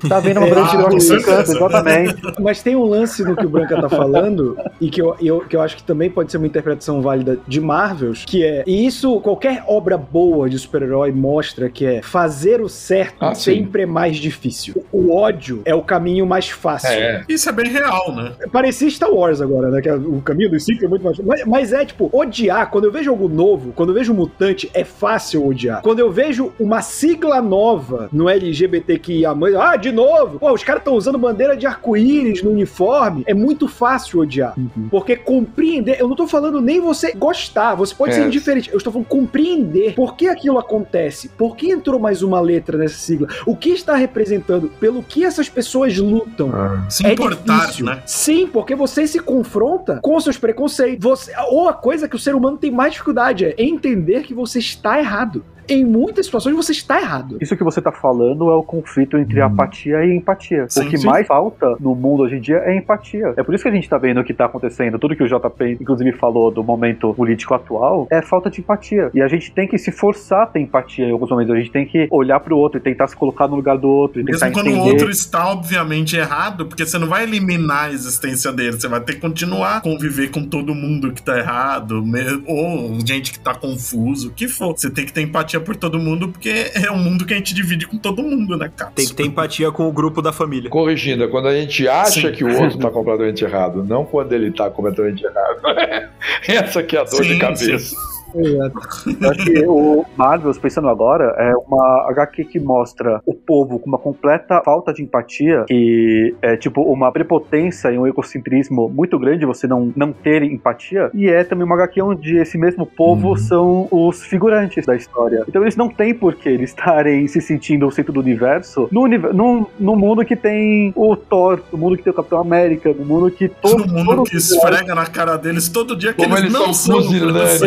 Tá 0.09 0.21
vendo 0.21 0.39
uma 0.39 0.49
madeira 0.49 0.65
de 0.65 0.77
piroca 0.77 0.97
em 0.97 0.99
todo 0.99 1.25
canto, 1.25 1.51
exatamente. 1.51 2.41
Mas 2.41 2.63
tem 2.63 2.77
um 2.77 2.85
lance 2.85 3.25
no 3.25 3.37
que 3.37 3.47
o 3.47 3.49
Branca 3.49 3.81
tá 3.81 3.89
falando 3.89 4.57
e 4.81 4.91
que 4.91 5.01
eu, 5.01 5.17
eu, 5.21 5.41
que 5.41 5.57
eu 5.57 5.63
acho 5.63 5.77
que 5.77 5.83
também 5.83 6.11
pode 6.11 6.31
ser 6.31 6.39
uma 6.39 6.47
interpretação 6.47 7.01
válida 7.01 7.39
de 7.47 7.61
Marvels, 7.61 8.25
que 8.25 8.45
é, 8.45 8.65
e 8.67 8.87
isso 8.87 9.21
qualquer 9.21 9.65
obra 9.67 9.97
boa 9.97 10.49
de 10.49 10.59
super-herói 10.59 11.13
mostra 11.13 11.69
que 11.69 11.85
é 11.87 12.03
fazer 12.03 12.61
o 12.61 12.69
certo 12.69 13.25
ah, 13.25 13.35
sempre 13.35 13.83
sim. 13.83 13.89
é 13.89 13.93
mais 13.93 14.17
difícil. 14.17 14.85
o 14.93 15.15
ódio 15.15 15.63
é 15.65 15.75
o 15.75 15.83
caminho 15.83 16.27
mais 16.27 16.49
fácil. 16.49 16.91
É. 16.91 17.25
Isso 17.29 17.49
é 17.49 17.53
bem 17.53 17.71
real, 17.71 18.15
né? 18.15 18.33
Parecia 18.53 18.91
Star 18.91 19.13
Wars 19.13 19.41
agora, 19.41 19.71
né? 19.71 19.81
Que 19.81 19.89
é 19.89 19.95
o 19.95 20.21
caminho 20.21 20.51
dos 20.51 20.65
cinco 20.65 20.85
é 20.85 20.89
muito 20.89 21.03
mais 21.03 21.17
fácil. 21.17 21.29
Mas, 21.29 21.45
mas 21.47 21.73
é 21.73 21.85
tipo, 21.85 22.11
odiar, 22.13 22.71
quando 22.81 22.87
eu 22.87 22.93
vejo 22.93 23.11
algo 23.11 23.29
novo, 23.29 23.73
quando 23.77 23.91
eu 23.91 23.95
vejo 23.95 24.11
um 24.15 24.17
mutante, 24.17 24.71
é 24.73 24.85
fácil 24.85 25.47
odiar. 25.47 25.83
Quando 25.83 25.99
eu 25.99 26.11
vejo 26.11 26.51
uma 26.59 26.81
sigla 26.81 27.43
nova 27.43 28.09
no 28.11 28.27
LGBTQIA, 28.27 29.33
ah, 29.61 29.77
de 29.77 29.93
novo, 29.93 30.39
pô, 30.39 30.51
os 30.51 30.65
caras 30.65 30.81
estão 30.81 30.95
usando 30.95 31.19
bandeira 31.19 31.55
de 31.55 31.67
arco-íris 31.67 32.43
no 32.43 32.51
uniforme, 32.51 33.23
é 33.27 33.35
muito 33.35 33.69
fácil 33.69 34.21
odiar. 34.21 34.55
Porque 34.91 35.15
compreender, 35.15 36.01
eu 36.01 36.09
não 36.09 36.17
tô 36.17 36.27
falando 36.27 36.59
nem 36.59 36.81
você 36.81 37.13
gostar, 37.13 37.75
você 37.75 37.95
pode 37.95 38.13
É. 38.13 38.15
ser 38.17 38.27
indiferente, 38.27 38.71
eu 38.71 38.79
estou 38.79 38.91
falando 38.91 39.09
compreender 39.09 39.95
por 39.95 40.17
que 40.17 40.27
aquilo 40.27 40.59
acontece, 40.59 41.29
por 41.29 41.57
que 41.57 41.71
entrou 41.71 42.01
mais 42.01 42.23
uma 42.23 42.41
letra 42.41 42.79
nessa 42.79 42.97
sigla, 42.97 43.29
o 43.45 43.55
que 43.55 43.69
está 43.69 43.95
representando, 43.95 44.71
pelo 44.81 45.03
que 45.03 45.23
essas 45.23 45.51
pessoas 45.51 45.99
lutam. 45.99 46.51
Ah. 46.55 46.87
Se 46.89 47.07
É 47.07 47.13
importar, 47.13 47.61
difícil. 47.67 47.85
né? 47.85 48.03
Sim, 48.07 48.47
porque 48.47 48.75
você 48.75 49.07
se 49.07 49.19
confronta 49.21 50.01
com 50.03 50.17
os 50.17 50.25
seus 50.25 50.39
preconceitos. 50.39 51.03
Você, 51.03 51.33
ou 51.51 51.69
a 51.69 51.75
coisa 51.75 52.09
que 52.09 52.17
o 52.17 52.19
ser 52.19 52.35
humano 52.35 52.57
tem 52.57 52.70
mais 52.71 52.93
dificuldade 52.93 53.45
é 53.47 53.55
entender 53.59 54.23
que 54.23 54.35
você 54.35 54.59
está 54.59 54.99
errado. 54.99 55.45
Em 55.71 55.85
muitas 55.85 56.27
situações 56.27 56.55
você 56.57 56.73
está 56.73 57.01
errado. 57.01 57.39
Isso 57.41 57.57
que 57.57 57.63
você 57.65 57.81
tá 57.81 57.93
falando 57.93 58.51
é 58.51 58.55
o 58.55 58.63
conflito 58.63 59.17
entre 59.17 59.41
Hum. 59.41 59.47
apatia 59.47 60.05
e 60.05 60.17
empatia. 60.17 60.67
Sim, 60.69 60.87
o 60.87 60.91
que 60.91 60.99
sim. 60.99 61.07
mais 61.07 61.27
falta 61.27 61.77
no 61.81 61.95
mundo 61.95 62.25
hoje 62.25 62.37
em 62.37 62.41
dia 62.41 62.57
é 62.65 62.77
empatia. 62.77 63.33
É 63.37 63.43
por 63.43 63.55
isso 63.55 63.63
que 63.63 63.71
a 63.71 63.73
gente 63.73 63.89
tá 63.89 63.97
vendo 63.99 64.21
o 64.21 64.25
que 64.25 64.35
tá 64.35 64.47
acontecendo. 64.47 64.99
Tudo 64.99 65.15
que 65.17 65.23
o 65.23 65.29
JP, 65.29 65.79
inclusive, 65.81 66.13
falou 66.13 66.51
do 66.51 66.63
momento 66.65 67.15
político 67.15 67.55
atual 67.55 68.07
é 68.11 68.21
falta 68.21 68.51
de 68.51 68.61
empatia. 68.61 69.11
E 69.15 69.23
a 69.23 69.29
gente 69.29 69.53
tem 69.53 69.69
que 69.69 69.79
se 69.79 69.93
forçar 69.93 70.43
a 70.43 70.47
ter 70.47 70.61
empatia 70.61 71.07
em 71.07 71.13
alguns 71.13 71.31
momentos. 71.31 71.55
A 71.55 71.59
gente 71.59 71.71
tem 71.71 71.87
que 71.87 72.09
olhar 72.11 72.41
pro 72.41 72.57
outro 72.57 72.79
e 72.79 72.83
tentar 72.83 73.07
se 73.07 73.17
colocar 73.17 73.47
no 73.47 73.57
lugar 73.57 73.79
do 73.79 73.89
outro. 73.89 74.21
E 74.21 74.25
tentar 74.25 74.47
Mesmo 74.47 74.63
quando 74.63 74.67
o 74.67 74.71
entender. 74.71 74.91
outro 74.91 75.11
está, 75.11 75.49
obviamente, 75.51 76.17
errado, 76.17 76.67
porque 76.67 76.85
você 76.85 76.99
não 76.99 77.07
vai 77.07 77.23
eliminar 77.23 77.85
a 77.85 77.93
existência 77.93 78.53
dele, 78.53 78.73
você 78.73 78.89
vai 78.89 79.01
ter 79.01 79.15
que 79.15 79.21
continuar 79.21 79.77
a 79.77 79.81
conviver 79.81 80.31
com 80.31 80.45
todo 80.45 80.75
mundo 80.75 81.13
que 81.13 81.23
tá 81.23 81.39
errado, 81.39 82.03
ou 82.47 82.99
gente 83.07 83.33
que 83.33 83.39
tá 83.39 83.55
confuso, 83.55 84.29
o 84.29 84.33
que 84.33 84.49
for. 84.49 84.73
Você 84.77 84.91
tem 84.91 85.05
que 85.05 85.13
ter 85.13 85.23
empatia 85.23 85.60
por 85.61 85.77
todo 85.77 85.99
mundo, 85.99 86.29
porque 86.29 86.71
é 86.75 86.91
um 86.91 86.99
mundo 86.99 87.25
que 87.25 87.35
a 87.35 87.37
gente 87.37 87.55
divide 87.55 87.87
com 87.87 87.97
todo 87.97 88.23
mundo, 88.23 88.57
né, 88.57 88.71
cara? 88.75 88.93
Tem 88.95 89.07
que 89.07 89.15
ter 89.15 89.25
empatia 89.25 89.71
com 89.71 89.89
o 89.89 89.93
grupo 89.93 90.21
da 90.23 90.33
família. 90.33 90.71
Corrigindo, 90.71 91.25
é 91.25 91.29
quando 91.29 91.49
a 91.49 91.55
gente 91.55 91.87
acha 91.89 92.29
Sim. 92.29 92.33
que 92.33 92.45
o 92.45 92.49
outro 92.49 92.79
está 92.79 92.91
completamente 92.91 93.45
errado, 93.45 93.85
não 93.85 94.05
quando 94.05 94.33
ele 94.33 94.49
está 94.49 94.71
completamente 94.71 95.25
errado. 95.25 95.61
Essa 96.47 96.83
que 96.83 96.97
é 96.97 97.01
a 97.01 97.05
dor 97.05 97.25
Sim, 97.25 97.35
de 97.35 97.39
cabeça. 97.39 97.97
Eu 98.35 99.31
acho 99.31 99.45
que 99.45 99.65
o 99.67 100.05
Marvels, 100.17 100.59
pensando 100.59 100.89
agora, 100.89 101.35
é 101.39 101.53
uma 101.67 102.07
HQ 102.11 102.45
que 102.45 102.61
mostra 102.61 103.21
o 103.27 103.35
povo 103.35 103.79
com 103.79 103.87
uma 103.89 103.99
completa 103.99 104.61
falta 104.65 104.93
de 104.93 105.03
empatia, 105.03 105.65
que 105.67 106.35
é 106.43 106.57
tipo 106.57 106.83
uma 106.83 107.11
prepotência 107.13 107.91
e 107.91 107.99
um 107.99 108.07
egocentrismo 108.07 108.89
muito 108.89 109.19
grande 109.19 109.45
você 109.47 109.67
não, 109.67 109.93
não 109.97 110.13
ter 110.13 110.43
empatia, 110.43 111.11
e 111.15 111.29
é 111.29 111.45
também 111.45 111.65
uma 111.65 111.75
HQ 111.77 112.03
onde 112.03 112.37
esse 112.37 112.57
mesmo 112.59 112.87
povo 112.87 113.31
Uhum. 113.31 113.37
são 113.37 113.89
os 113.91 114.23
figurantes 114.23 114.87
da 114.87 114.95
história. 114.97 115.45
Então 115.49 115.63
eles 115.63 115.77
não 115.77 115.89
têm 115.89 116.15
por 116.15 116.35
que 116.35 116.49
eles 116.49 116.71
estarem 116.71 117.27
se 117.27 117.41
sentindo 117.41 117.87
o 117.87 117.91
centro 117.91 118.13
do 118.13 118.21
universo 118.21 118.89
no, 118.91 119.07
num, 119.09 119.67
num 119.79 119.97
mundo 119.97 120.25
que 120.25 120.37
tem 120.37 120.93
o 120.97 121.17
Thor, 121.17 121.61
no 121.73 121.79
mundo 121.79 121.97
que 121.97 122.03
tem 122.03 122.13
o 122.13 122.17
Capitão 122.17 122.41
América, 122.41 122.93
no 122.93 123.05
mundo 123.05 123.31
que 123.31 123.49
todo, 123.49 123.83
Todo 123.83 123.93
mundo 123.93 124.17
todo 124.17 124.25
que 124.25 124.37
esfrega 124.37 124.95
na 124.95 125.07
cara 125.07 125.37
deles 125.37 125.69
todo 125.69 125.97
dia 125.97 126.13
que 126.13 126.23
Como 126.23 126.35
eles, 126.37 126.45
eles 126.45 126.53
não 126.53 126.73
são 126.73 127.01
são 127.01 127.03
fuzilantes. 127.05 127.63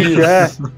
Exatamente, 0.00 0.20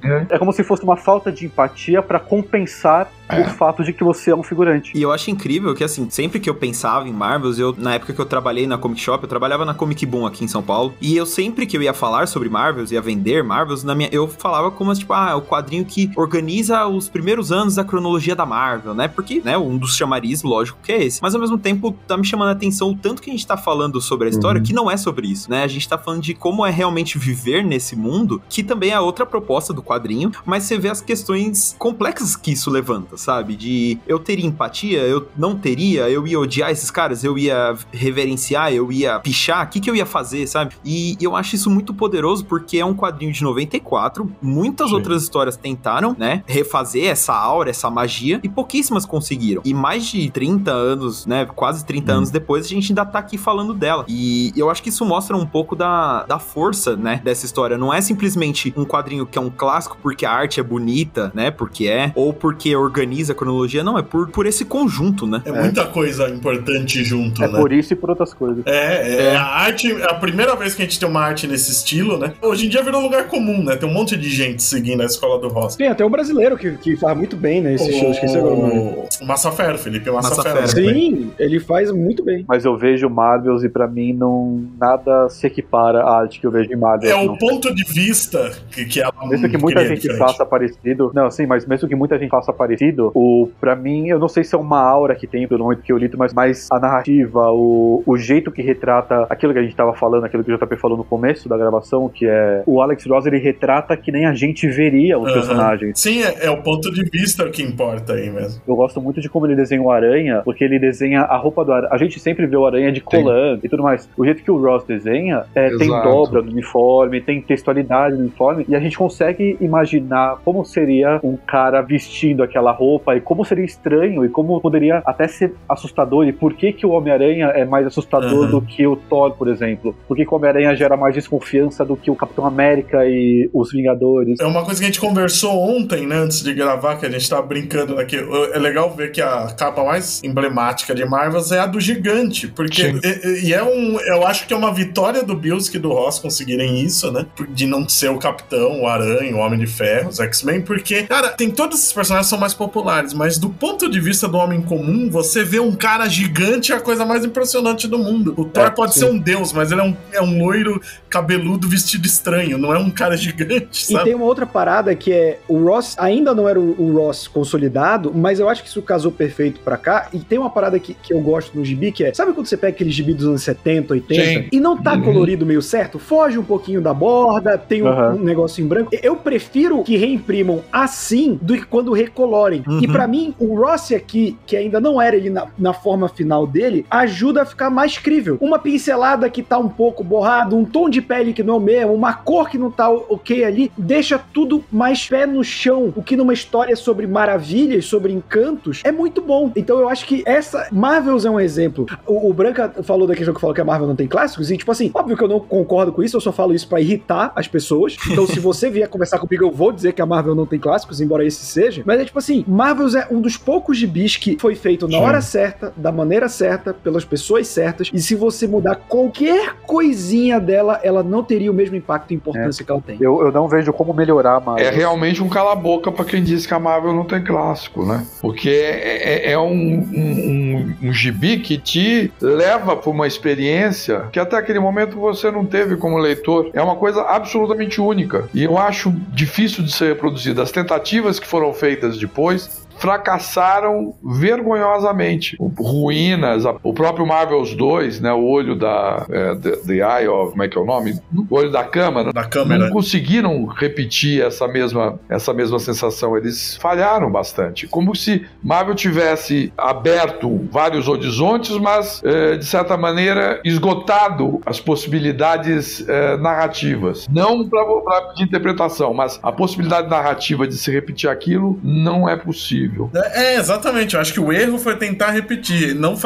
é. 0.05 0.27
É. 0.31 0.35
É 0.35 0.39
como 0.39 0.53
se 0.53 0.63
fosse 0.65 0.83
uma 0.83 0.97
falta 0.97 1.31
de 1.33 1.47
empatia 1.47 2.03
pra 2.03 2.19
compensar 2.21 3.11
É. 3.29 3.43
o 3.43 3.51
fato 3.51 3.85
de 3.85 3.93
que 3.93 4.03
você 4.03 4.31
é 4.33 4.35
um 4.37 4.43
figurante. 4.43 4.93
E 4.97 5.01
eu 5.03 5.13
acho 5.13 5.31
incrível 5.31 5.75
que, 5.75 5.85
assim, 5.85 6.09
sempre 6.11 6.41
que 6.41 6.51
eu 6.51 6.55
pensava 6.55 7.09
em 7.09 7.13
Marvels, 7.13 7.59
eu, 7.59 7.75
na 7.79 7.95
época 7.95 8.13
que 8.13 8.21
eu 8.21 8.27
trabalhei 8.27 8.67
na 8.67 8.77
Comic 8.77 9.01
Shop, 9.01 9.23
eu 9.23 9.29
trabalhava 9.29 9.65
na 9.65 9.73
Comic 9.75 10.05
Boom 10.05 10.27
aqui 10.27 10.45
em 10.45 10.49
São 10.49 10.63
Paulo, 10.63 10.95
e 11.01 11.17
eu 11.17 11.25
sempre 11.27 11.67
que 11.67 11.77
eu 11.77 11.83
ia 11.83 11.95
falar 11.95 12.27
sobre 12.27 12.49
Marvels, 12.49 12.91
ia 12.91 13.01
vender 13.01 13.45
Marvels, 13.45 13.85
na 13.85 13.95
minha, 13.95 14.09
eu 14.13 14.27
falava 14.27 14.71
como, 14.71 14.93
tipo, 14.95 15.13
ah, 15.13 15.31
é 15.31 15.35
o 15.35 15.43
quadrinho 15.43 15.85
que 15.85 16.11
organiza 16.17 16.87
os 16.87 17.09
primeiros 17.09 17.53
anos 17.53 17.77
da 17.77 17.85
cronologia 17.85 18.35
da 18.35 18.45
Marvel, 18.45 18.95
né? 18.95 19.07
Porque, 19.07 19.41
né, 19.45 19.57
um 19.57 19.79
dos 19.79 19.97
chamariz, 19.97 20.43
lógico, 20.43 20.79
que 20.83 20.91
é 20.93 21.05
esse. 21.05 21.21
Mas, 21.23 21.35
ao 21.35 21.41
mesmo 21.41 21.57
tempo, 21.59 21.93
tá 22.09 22.17
me 22.17 22.25
chamando 22.27 22.49
a 22.49 22.53
atenção 22.53 22.91
o 22.91 22.97
tanto 22.97 23.23
que 23.23 23.31
a 23.31 23.33
gente 23.33 23.47
tá 23.47 23.57
falando 23.57 24.01
sobre 24.01 24.27
a 24.27 24.31
história, 24.31 24.59
Uhum. 24.59 24.65
que 24.65 24.73
não 24.73 24.91
é 24.91 24.97
sobre 24.97 25.29
isso, 25.29 25.49
né? 25.51 25.63
A 25.63 25.69
gente 25.69 25.89
tá 25.89 25.97
falando 25.97 26.23
de 26.23 26.35
como 26.35 26.67
é 26.67 26.71
realmente 26.71 27.19
viver 27.19 27.63
nesse 27.65 27.95
mundo, 27.95 28.43
que 28.49 28.63
também 28.63 28.91
é 28.91 28.99
outra 29.11 29.27
proposta 29.27 29.73
do 29.73 29.83
quadrinho, 29.83 30.33
mas 30.45 30.65
você 30.65 30.79
vê 30.79 30.89
as 30.89 31.01
questões 31.01 31.75
complexas 31.79 32.35
que 32.37 32.53
isso 32.53 32.71
levanta, 32.71 33.17
sabe? 33.17 33.57
De 33.57 33.99
eu 34.07 34.19
teria 34.19 34.47
empatia, 34.47 35.01
eu 35.01 35.29
não 35.37 35.57
teria, 35.57 36.09
eu 36.09 36.27
ia 36.27 36.39
odiar 36.39 36.71
esses 36.71 36.91
caras, 36.91 37.23
eu 37.25 37.37
ia 37.37 37.77
reverenciar, 37.93 38.73
eu 38.73 38.91
ia 38.93 39.19
pichar, 39.21 39.67
o 39.67 39.71
que, 39.71 39.81
que 39.81 39.91
eu 39.91 39.97
ia 39.97 40.07
fazer, 40.07 40.47
sabe? 40.47 40.75
E 40.85 41.17
eu 41.21 41.37
acho 41.37 41.55
isso 41.55 41.71
muito 41.71 41.93
poderoso 41.95 42.45
porque 42.45 42.79
é 42.79 42.85
um 42.85 42.95
quadrinho 42.95 43.33
de 43.33 43.43
94, 43.43 44.31
muitas 44.41 44.89
Sim. 44.89 44.95
outras 44.95 45.23
histórias 45.23 45.57
tentaram, 45.57 46.15
né, 46.19 46.43
refazer 46.47 47.07
essa 47.07 47.35
aura, 47.35 47.71
essa 47.71 47.91
magia, 47.91 48.41
e 48.43 48.49
pouquíssimas 48.49 49.05
conseguiram. 49.07 49.63
E 49.65 49.75
mais 49.75 50.07
de 50.07 50.31
30 50.31 50.71
anos, 50.71 51.27
né, 51.27 51.47
quase 51.47 51.85
30 51.85 52.13
Hum. 52.13 52.17
anos 52.19 52.31
depois, 52.31 52.67
a 52.67 52.69
gente 52.69 52.93
ainda 52.93 53.05
tá 53.05 53.19
aqui 53.19 53.37
falando 53.39 53.75
dela. 53.75 54.05
E 54.09 54.53
eu 54.57 54.71
acho 54.71 54.83
que 54.83 54.89
isso 54.89 55.05
mostra 55.05 55.37
um 55.37 55.47
pouco 55.47 55.75
da, 55.77 56.25
da 56.25 56.39
força, 56.39 56.97
né, 56.97 57.21
dessa 57.23 57.45
história. 57.47 57.77
Não 57.77 57.93
é 57.93 58.01
simplesmente 58.01 58.73
um 58.77 58.85
quadrinho 58.85 59.00
que 59.05 59.39
é 59.39 59.41
um 59.41 59.51
clássico 59.51 59.97
porque 60.03 60.25
a 60.27 60.31
arte 60.31 60.61
é 60.61 60.63
bonita, 60.63 61.31
né, 61.35 61.51
porque 61.51 61.87
é, 61.87 62.13
ou 62.15 62.33
porque 62.33 62.75
organiza 62.75 63.33
a 63.33 63.37
cronologia, 63.37 63.83
não, 63.83 63.99
é 63.99 64.03
por, 64.03 64.29
por 64.29 64.47
esse 64.47 64.65
conjunto, 64.65 65.27
né? 65.27 65.43
É 65.45 65.53
muita 65.53 65.87
coisa 65.87 66.29
importante 66.29 67.03
junto, 67.05 67.43
É 67.43 67.49
né? 67.49 67.59
por 67.59 67.73
isso 67.73 67.93
e 67.93 67.97
por 67.97 68.11
outras 68.11 68.33
coisas. 68.35 68.65
É, 68.67 68.71
é, 68.71 69.23
É. 69.33 69.37
a 69.37 69.45
arte, 69.45 69.91
é 69.93 70.05
a 70.05 70.15
primeira 70.15 70.55
vez 70.57 70.75
que 70.75 70.83
a 70.83 70.85
gente 70.85 70.99
tem 70.99 71.09
uma 71.09 71.21
arte 71.21 71.47
nesse 71.47 71.71
estilo, 71.71 72.19
né? 72.19 72.33
Hoje 72.43 72.67
em 72.67 72.69
dia 72.69 72.83
virou 72.83 73.01
lugar 73.01 73.25
comum, 73.29 73.63
né? 73.63 73.77
Tem 73.77 73.89
um 73.89 73.93
monte 73.93 74.17
de 74.17 74.29
gente 74.31 74.63
seguindo 74.63 75.01
a 75.03 75.05
escola 75.07 75.39
do 75.41 75.49
Ross. 75.49 75.77
Tem 75.77 75.89
até 75.89 76.05
um 76.05 76.11
brasileiro 76.11 76.57
que, 76.57 76.73
que 76.73 76.97
faz 76.97 77.17
muito 77.17 77.37
bem, 77.37 77.61
né? 77.61 77.75
Esse 77.75 77.93
show, 77.99 78.11
esqueci 78.11 78.37
agora 78.37 78.55
o 78.55 78.61
nome. 78.61 78.79
O 78.79 79.09
o 79.21 79.27
Massafero, 79.27 79.79
Felipe 79.79 80.11
Massafero. 80.11 80.61
Massafero. 80.63 80.89
Sim, 80.95 81.31
ele 81.39 81.61
faz 81.61 81.91
muito 81.93 82.25
bem. 82.25 82.45
Mas 82.49 82.65
eu 82.65 82.77
vejo 82.77 83.09
Marvels 83.09 83.63
e 83.63 83.69
pra 83.69 83.87
mim 83.87 84.13
não 84.13 84.65
nada 84.79 85.29
se 85.29 85.47
equipara 85.47 86.03
à 86.03 86.21
arte 86.21 86.41
que 86.41 86.47
eu 86.47 86.51
vejo 86.51 86.73
em 86.73 86.77
Marvels. 86.77 87.13
É 87.13 87.17
o 87.17 87.37
ponto 87.37 87.75
de 87.75 87.85
vista 87.85 88.53
que, 88.71 88.85
que 88.91 89.01
ela 89.01 89.13
Mesmo 89.29 89.49
que 89.49 89.59
muita 89.59 89.85
gente 89.87 90.03
diferente. 90.03 90.19
faça 90.19 90.45
parecido. 90.45 91.11
Não, 91.15 91.31
sim, 91.31 91.47
mas 91.47 91.67
mesmo 91.67 91.89
que 91.89 91.95
muita 91.95 92.19
gente 92.19 92.31
faça 92.31 92.53
parecido, 92.53 93.11
o 93.15 93.49
para 93.61 93.77
mim, 93.77 94.09
eu 94.09 94.19
não 94.19 94.29
sei 94.29 94.45
se 94.45 94.55
é 94.55 94.59
uma 94.59 94.81
aura 94.81 95.15
que 95.15 95.27
tem 95.27 95.47
pelo 95.47 95.65
momento 95.65 95.83
que 95.83 95.93
eu 95.93 95.99
li, 95.99 96.11
mas, 96.17 96.33
mas 96.33 96.69
a 96.71 96.79
narrativa, 96.79 97.51
o, 97.53 98.03
o 98.07 98.17
jeito 98.17 98.51
que 98.51 98.63
retrata 98.63 99.27
aquilo 99.31 99.53
que 99.53 99.59
a 99.59 99.63
gente 99.63 99.77
tava 99.77 99.95
falando, 99.95 100.25
aquilo 100.25 100.43
que 100.43 100.53
o 100.53 100.59
JP 100.59 100.77
falou 100.77 100.97
no 100.97 101.05
começo 101.05 101.49
da 101.49 101.57
gravação, 101.57 102.09
que 102.09 102.27
é 102.27 102.63
o 102.67 102.81
Alex 102.83 103.07
Ross, 103.07 103.27
ele 103.27 103.39
retrata 103.39 103.97
que 103.97 104.11
nem 104.11 104.27
a 104.27 104.35
gente 104.35 104.67
veria 104.69 105.19
os 105.19 105.27
Aham. 105.27 105.35
personagens. 105.35 106.01
Sim, 106.01 106.23
é, 106.23 106.47
é 106.47 106.51
o 106.51 106.63
ponto 106.63 106.91
de 106.93 107.05
vista 107.11 107.49
que 107.49 107.63
importa 107.63 108.15
aí 108.15 108.31
mesmo. 108.31 108.61
Eu 108.67 108.75
gosto 108.77 109.01
muito 109.01 109.21
de 109.21 109.29
como 109.29 109.47
ele 109.47 109.55
desenha 109.57 109.83
o 109.83 109.91
Aranha, 109.91 110.43
porque 110.45 110.65
ele 110.65 110.79
desenha 110.79 111.23
a 111.23 111.37
roupa 111.37 111.65
do 111.65 111.73
Aranha. 111.73 111.91
A 111.93 111.99
gente 111.99 112.19
sempre 112.19 112.47
vê 112.47 112.57
o 112.57 112.67
Aranha 112.67 112.91
de 112.91 113.01
colã 113.01 113.59
e 113.63 113.69
tudo 113.69 113.83
mais. 113.83 114.09
O 114.17 114.25
jeito 114.25 114.43
que 114.43 114.51
o 114.51 114.57
Ross 114.61 114.85
desenha 114.85 115.45
é, 115.55 115.71
tem 115.77 115.89
dobra 115.89 116.43
no 116.43 116.51
uniforme, 116.51 117.21
tem 117.21 117.41
textualidade 117.41 118.15
no 118.17 118.23
uniforme, 118.23 118.65
e 118.69 118.75
a 118.75 118.80
gente 118.81 118.97
consegue 118.99 119.57
imaginar 119.61 120.39
como 120.45 120.65
seria 120.65 121.21
um 121.23 121.37
cara 121.37 121.81
vestindo 121.83 122.43
aquela 122.43 122.73
roupa 122.73 123.17
e 123.17 123.21
como 123.21 123.45
seria 123.45 123.65
estranho 123.65 124.25
e 124.25 124.29
como 124.29 124.61
poderia 124.61 125.03
até 125.05 125.29
ser 125.29 125.55
assustador. 125.69 126.27
E 126.27 126.33
por 126.33 126.55
que, 126.55 126.73
que 126.73 126.87
o 126.87 126.91
Homem-Aranha 126.91 127.47
é 127.49 127.65
mais 127.65 127.87
assustador 127.87 128.31
Uhum. 128.31 128.51
do 128.51 128.63
que 128.63 128.87
o 128.87 128.97
Thor, 128.97 129.33
por 129.33 129.49
exemplo? 129.49 129.95
Por 130.07 130.17
que, 130.17 130.25
que 130.25 130.33
o 130.33 130.37
Homem-Aranha 130.37 130.75
gera 130.77 130.97
mais 130.97 131.15
desconfiança 131.15 131.85
do 131.85 131.97
que 131.97 132.11
o 132.11 132.17
Capitão 132.17 132.47
América 132.47 133.05
e 133.07 133.49
os 133.53 133.73
Vingadores? 133.73 134.39
É 134.41 134.47
uma 134.47 134.65
coisa 134.65 134.81
que 134.81 134.85
a 134.85 134.89
gente 134.89 135.01
conversou 135.01 135.53
ontem, 135.59 136.07
né, 136.07 136.17
antes 136.17 136.43
de 136.43 136.53
gravar, 136.55 136.97
que 136.97 137.07
a 137.07 137.11
gente 137.11 137.29
tava 137.29 137.43
brincando 137.43 137.99
aqui. 137.99 138.17
É 138.53 138.59
legal 138.59 138.91
ver 138.91 139.11
que 139.13 139.21
a 139.21 139.49
capa 139.57 139.83
mais 139.85 140.23
emblemática 140.23 140.95
de 140.95 141.05
Marvels 141.05 141.51
é 141.53 141.59
a 141.59 141.67
do 141.67 141.81
gigante, 141.81 142.47
porque 142.49 142.93
e, 143.03 143.49
e 143.49 143.55
é 143.55 143.63
um, 143.63 143.99
eu 144.01 144.27
acho 144.27 144.47
que 144.47 144.53
é 144.55 144.57
uma 144.57 144.73
vitória 144.73 145.23
do 145.23 145.35
Bills 145.35 145.75
e 145.75 145.79
do 145.79 145.93
Ross 145.93 146.19
conseguirem 146.19 146.81
isso, 146.81 147.11
né, 147.13 147.27
de 147.51 147.67
não 147.67 147.89
ser 147.89 148.11
o 148.11 148.19
Capitão, 148.19 148.70
o 148.81 148.87
Aranha, 148.87 149.35
o 149.35 149.39
Homem 149.39 149.59
de 149.59 149.67
Ferro, 149.67 150.09
os 150.09 150.21
X-Men, 150.21 150.63
porque, 150.63 151.05
cara, 151.05 151.31
tem 151.31 151.51
todos 151.51 151.79
esses 151.79 151.93
personagens 151.93 152.27
que 152.27 152.31
são 152.31 152.39
mais 152.39 152.55
populares, 152.55 153.13
mas 153.15 153.39
do 153.39 153.49
ponto 153.51 153.91
de 153.91 153.99
vista 154.01 154.29
do 154.29 154.37
homem 154.37 154.61
comum, 154.61 155.09
você 155.11 155.43
vê 155.43 155.59
um 155.59 155.73
cara 155.75 156.09
gigante 156.09 156.73
é 156.73 156.77
a 156.77 156.81
coisa 156.81 157.05
mais 157.05 157.25
impressionante 157.25 157.89
do 157.89 157.99
mundo. 157.99 158.35
O 158.37 158.45
Thor 158.45 158.67
É, 158.67 158.71
pode 158.71 158.95
sim. 158.95 159.01
ser 159.01 159.07
um 159.07 159.19
deus, 159.19 159.53
mas 159.53 159.73
ele 159.73 159.81
é 159.81 159.85
um, 159.85 159.97
é 160.13 160.23
um 160.23 160.39
loiro 160.43 160.81
cabeludo 161.09 161.69
vestido 161.69 162.07
estranho, 162.07 162.59
não 162.59 162.75
é 162.75 162.79
um 162.79 162.91
cara 162.91 163.17
gigante, 163.17 163.85
E 163.91 163.93
sabe? 163.93 164.05
tem 164.05 164.15
uma 164.15 164.25
outra 164.27 164.47
parada 164.47 164.95
que 164.95 165.13
é 165.13 165.39
o 165.49 165.65
Ross 165.65 165.97
ainda 165.99 166.35
não 166.35 166.49
era 166.49 166.59
o, 166.61 166.75
o 166.79 166.97
Ross 166.97 167.27
consolidado, 167.29 168.13
mas 168.15 168.39
eu 168.39 168.49
acho 168.49 168.63
que 168.63 168.69
isso 168.69 168.83
casou 168.83 169.11
perfeito 169.11 169.61
pra 169.61 169.77
cá. 169.77 170.09
E 170.13 170.19
tem 170.19 170.39
uma 170.39 170.51
parada 170.51 170.79
que, 170.79 170.95
que 170.95 171.13
eu 171.13 171.21
gosto 171.21 171.57
no 171.57 171.65
gibi, 171.65 171.91
que 171.93 172.05
é, 172.05 172.13
sabe 172.15 172.33
quando 172.33 172.47
você 172.47 172.57
pega 172.57 172.75
aquele 172.75 172.91
gibi 172.91 173.15
dos 173.15 173.27
anos 173.27 173.43
70, 173.43 173.93
80, 173.95 174.23
Sim. 174.43 174.49
e 174.53 174.61
não 174.61 174.77
tá 174.77 174.95
Uhum. 174.95 175.03
colorido 175.03 175.47
meio 175.47 175.63
certo? 175.63 175.99
Foge 175.99 176.37
um 176.39 176.43
pouquinho 176.45 176.81
da 176.81 176.93
borda, 176.93 177.57
tem 177.57 177.83
um, 177.83 177.87
Aham. 177.89 178.15
um 178.17 178.23
negócio 178.23 178.50
em 178.59 178.67
branco. 178.67 178.91
Eu 179.03 179.17
prefiro 179.17 179.83
que 179.83 179.97
reimprimam 179.97 180.63
assim 180.73 181.39
do 181.43 181.55
que 181.55 181.67
quando 181.67 181.93
recolorem. 181.93 182.63
Uhum. 182.67 182.81
E 182.81 182.89
pra 182.89 183.07
mim, 183.07 183.35
o 183.39 183.55
Rossi 183.55 183.95
aqui, 183.95 184.37
que 184.47 184.57
ainda 184.57 184.81
não 184.81 185.01
era 185.01 185.17
ele 185.17 185.31
na, 185.31 185.49
na 185.59 185.73
forma 185.73 186.09
final 186.09 186.47
dele, 186.47 186.87
ajuda 186.91 187.43
a 187.43 187.47
ficar 187.47 187.71
mais 187.71 187.99
crível. 187.99 188.39
Uma 188.41 188.59
pincelada 188.59 189.29
que 189.29 189.43
tá 189.43 189.59
um 189.59 189.69
pouco 189.69 190.03
borrado, 190.03 190.57
um 190.57 190.65
tom 190.65 190.89
de 190.89 191.03
pele 191.03 191.33
que 191.33 191.43
não 191.43 191.55
é 191.55 191.57
o 191.57 191.61
mesmo, 191.61 191.95
uma 191.95 192.15
cor 192.15 192.49
que 192.49 192.59
não 192.59 192.71
tá 192.71 192.89
ok 192.91 193.45
ali, 193.45 193.73
deixa 193.77 194.19
tudo 194.19 194.65
mais 194.71 195.09
pé 195.09 195.27
no 195.27 195.45
chão. 195.45 195.93
O 195.95 196.03
que 196.03 196.17
numa 196.17 196.33
história 196.33 196.75
sobre 196.77 197.07
maravilhas, 197.07 197.85
sobre 197.85 198.13
encantos, 198.13 198.81
é 198.85 198.93
muito 198.93 199.21
bom. 199.21 199.53
Então 199.55 199.79
eu 199.79 199.89
acho 199.89 200.07
que 200.07 200.23
essa. 200.27 200.69
Marvels 200.73 201.25
é 201.25 201.31
um 201.31 201.41
exemplo. 201.41 201.87
O, 202.07 202.31
o 202.31 202.33
Branca 202.33 202.73
falou 202.83 203.07
da 203.07 203.15
questão 203.15 203.35
que 203.35 203.41
falou 203.41 203.55
que 203.55 203.61
a 203.61 203.65
Marvel 203.65 203.89
não 203.89 203.97
tem 203.97 204.07
clássicos, 204.07 204.51
e 204.51 204.57
tipo 204.57 204.71
assim, 204.71 204.91
óbvio 204.95 205.17
que 205.17 205.23
eu 205.23 205.29
não 205.29 205.41
concordo 205.41 205.93
com 205.93 206.03
isso, 206.03 206.17
eu 206.17 206.21
só 206.21 206.33
falo 206.33 206.55
isso 206.55 206.69
pra 206.69 206.81
irritar 206.81 207.33
as 207.35 207.47
pessoas. 207.47 207.97
Então 208.11 208.27
se 208.27 208.40
você 208.41 208.71
vier 208.71 208.89
conversar 208.89 209.19
comigo, 209.19 209.45
eu 209.45 209.51
vou 209.51 209.71
dizer 209.73 209.93
que 209.93 210.03
a 210.03 210.07
Marvel 210.07 210.35
não 210.35 210.47
tem 210.47 210.59
clássicos, 210.59 211.01
embora 211.01 211.25
esse 211.25 211.45
seja. 211.45 211.83
Mas 211.87 212.01
é 212.01 212.05
tipo 212.05 212.19
assim, 212.19 212.45
Marvels 212.49 212.95
é 212.95 213.07
um 213.11 213.21
dos 213.21 213.37
poucos 213.37 213.77
gibis 213.79 214.17
que 214.17 214.37
foi 214.41 214.55
feito 214.55 214.89
na 214.89 214.99
Sim. 214.99 215.05
hora 215.05 215.21
certa, 215.21 215.73
da 215.77 215.93
maneira 215.93 216.29
certa, 216.29 216.73
pelas 216.75 217.05
pessoas 217.05 217.47
certas, 217.47 217.91
e 217.93 218.01
se 218.01 218.15
você 218.15 218.47
mudar 218.47 218.75
qualquer 218.77 219.55
coisinha 219.67 220.41
dela, 220.41 220.81
ela 220.83 221.03
não 221.03 221.23
teria 221.23 221.51
o 221.51 221.55
mesmo 221.55 221.77
impacto 221.77 222.11
e 222.13 222.15
importância 222.15 222.65
que 222.65 222.71
ela 222.71 222.81
tem. 222.81 222.97
Eu, 223.01 223.21
eu 223.23 223.33
não 223.33 223.47
vejo 223.49 223.73
como 223.73 223.93
melhorar 223.95 224.41
mais. 224.41 224.67
É 224.67 224.71
realmente 224.71 225.23
um 225.23 225.29
cala-boca 225.29 225.91
pra 225.93 226.05
quem 226.05 226.23
diz 226.23 226.47
que 226.47 226.55
a 226.55 226.59
Marvel 226.59 226.93
não 226.93 227.05
tem 227.05 227.23
clássico, 227.23 227.85
né? 227.85 228.07
Porque 228.21 228.49
é, 228.49 229.29
é- 229.29 229.33
é 229.33 229.39
um, 229.39 229.45
um, 229.51 230.75
um, 230.83 230.89
um 230.89 230.93
gibi 230.93 231.39
que 231.39 231.59
te 231.59 232.13
leva 232.21 232.77
pra 232.77 232.91
uma 232.91 233.07
experiência 233.07 234.05
que 234.13 234.19
até 234.19 234.37
aquele 234.37 234.59
momento 234.59 234.99
você 234.99 235.31
não 235.31 235.45
teve 235.45 235.77
como 235.77 235.99
leitor. 235.99 236.51
É 236.53 236.63
uma 236.63 236.77
coisa 236.77 237.03
absolutamente 237.03 237.81
única. 237.81 238.29
E 238.33 238.45
eu 238.45 238.57
acho 238.57 238.91
difícil 239.09 239.65
de 239.65 239.73
ser 239.73 239.89
reproduzida. 239.89 240.43
As 240.43 240.53
tentativas 240.53 241.19
que 241.19 241.27
foram 241.27 241.53
feitas 241.53 241.99
depois 241.99 242.67
fracassaram 242.81 243.95
vergonhosamente. 244.03 245.37
Ruínas, 245.39 246.45
o 246.63 246.73
próprio 246.73 247.07
Marvels 247.07 247.55
2, 247.55 248.01
né, 248.01 248.13
o 248.13 248.25
olho 248.25 248.57
da 248.57 249.07
é, 249.11 249.35
the, 249.37 249.51
the 249.59 249.75
Eye 249.75 250.09
of, 250.09 250.31
como 250.33 250.43
é 250.43 250.49
que 250.49 250.57
é 250.57 250.61
o 250.61 250.65
nome? 250.65 250.99
O 251.29 251.37
olho 251.37 251.51
da 251.51 251.63
câmara, 251.63 252.13
Da 252.13 252.25
câmera. 252.25 252.65
não 252.67 252.73
conseguiram 252.73 253.45
repetir 253.47 254.23
essa 254.23 254.49
mesma, 254.49 254.99
essa 255.09 255.33
mesma 255.33 255.59
sensação. 255.59 256.17
Eles 256.17 256.57
falharam 256.57 257.11
bastante. 257.11 257.67
Como 257.69 257.95
se 257.95 258.27
Marvel 258.43 258.75
tivesse 258.75 259.53
aberto 259.57 260.49
vários 260.51 260.89
horizontes, 260.89 261.57
mas 261.59 262.03
eh, 262.05 262.37
de 262.37 262.45
certa 262.47 262.77
maneira 262.77 263.41
esgotado 263.45 264.41
as 264.47 264.59
possibilidades 264.59 265.87
eh, 265.87 266.17
narrativas. 266.17 267.07
Não 267.09 267.49
para 267.49 268.13
de 268.15 268.25
interpretação, 268.25 268.95
mas 268.95 269.21
a 269.23 269.31
possibilidade 269.31 269.89
narrativa 269.89 270.47
de 270.47 270.57
se 270.57 270.71
repetir 270.71 271.09
aquilo 271.11 271.59
não 271.63 272.09
é 272.09 272.17
possível. 272.17 272.70
É, 272.95 273.35
é, 273.35 273.37
exatamente. 273.39 273.95
Eu 273.95 274.01
acho 274.01 274.13
que 274.13 274.21
o 274.21 274.33
erro 274.33 274.59
foi 274.59 274.77
tentar 274.77 275.11
repetir. 275.11 275.75
Não 275.75 275.97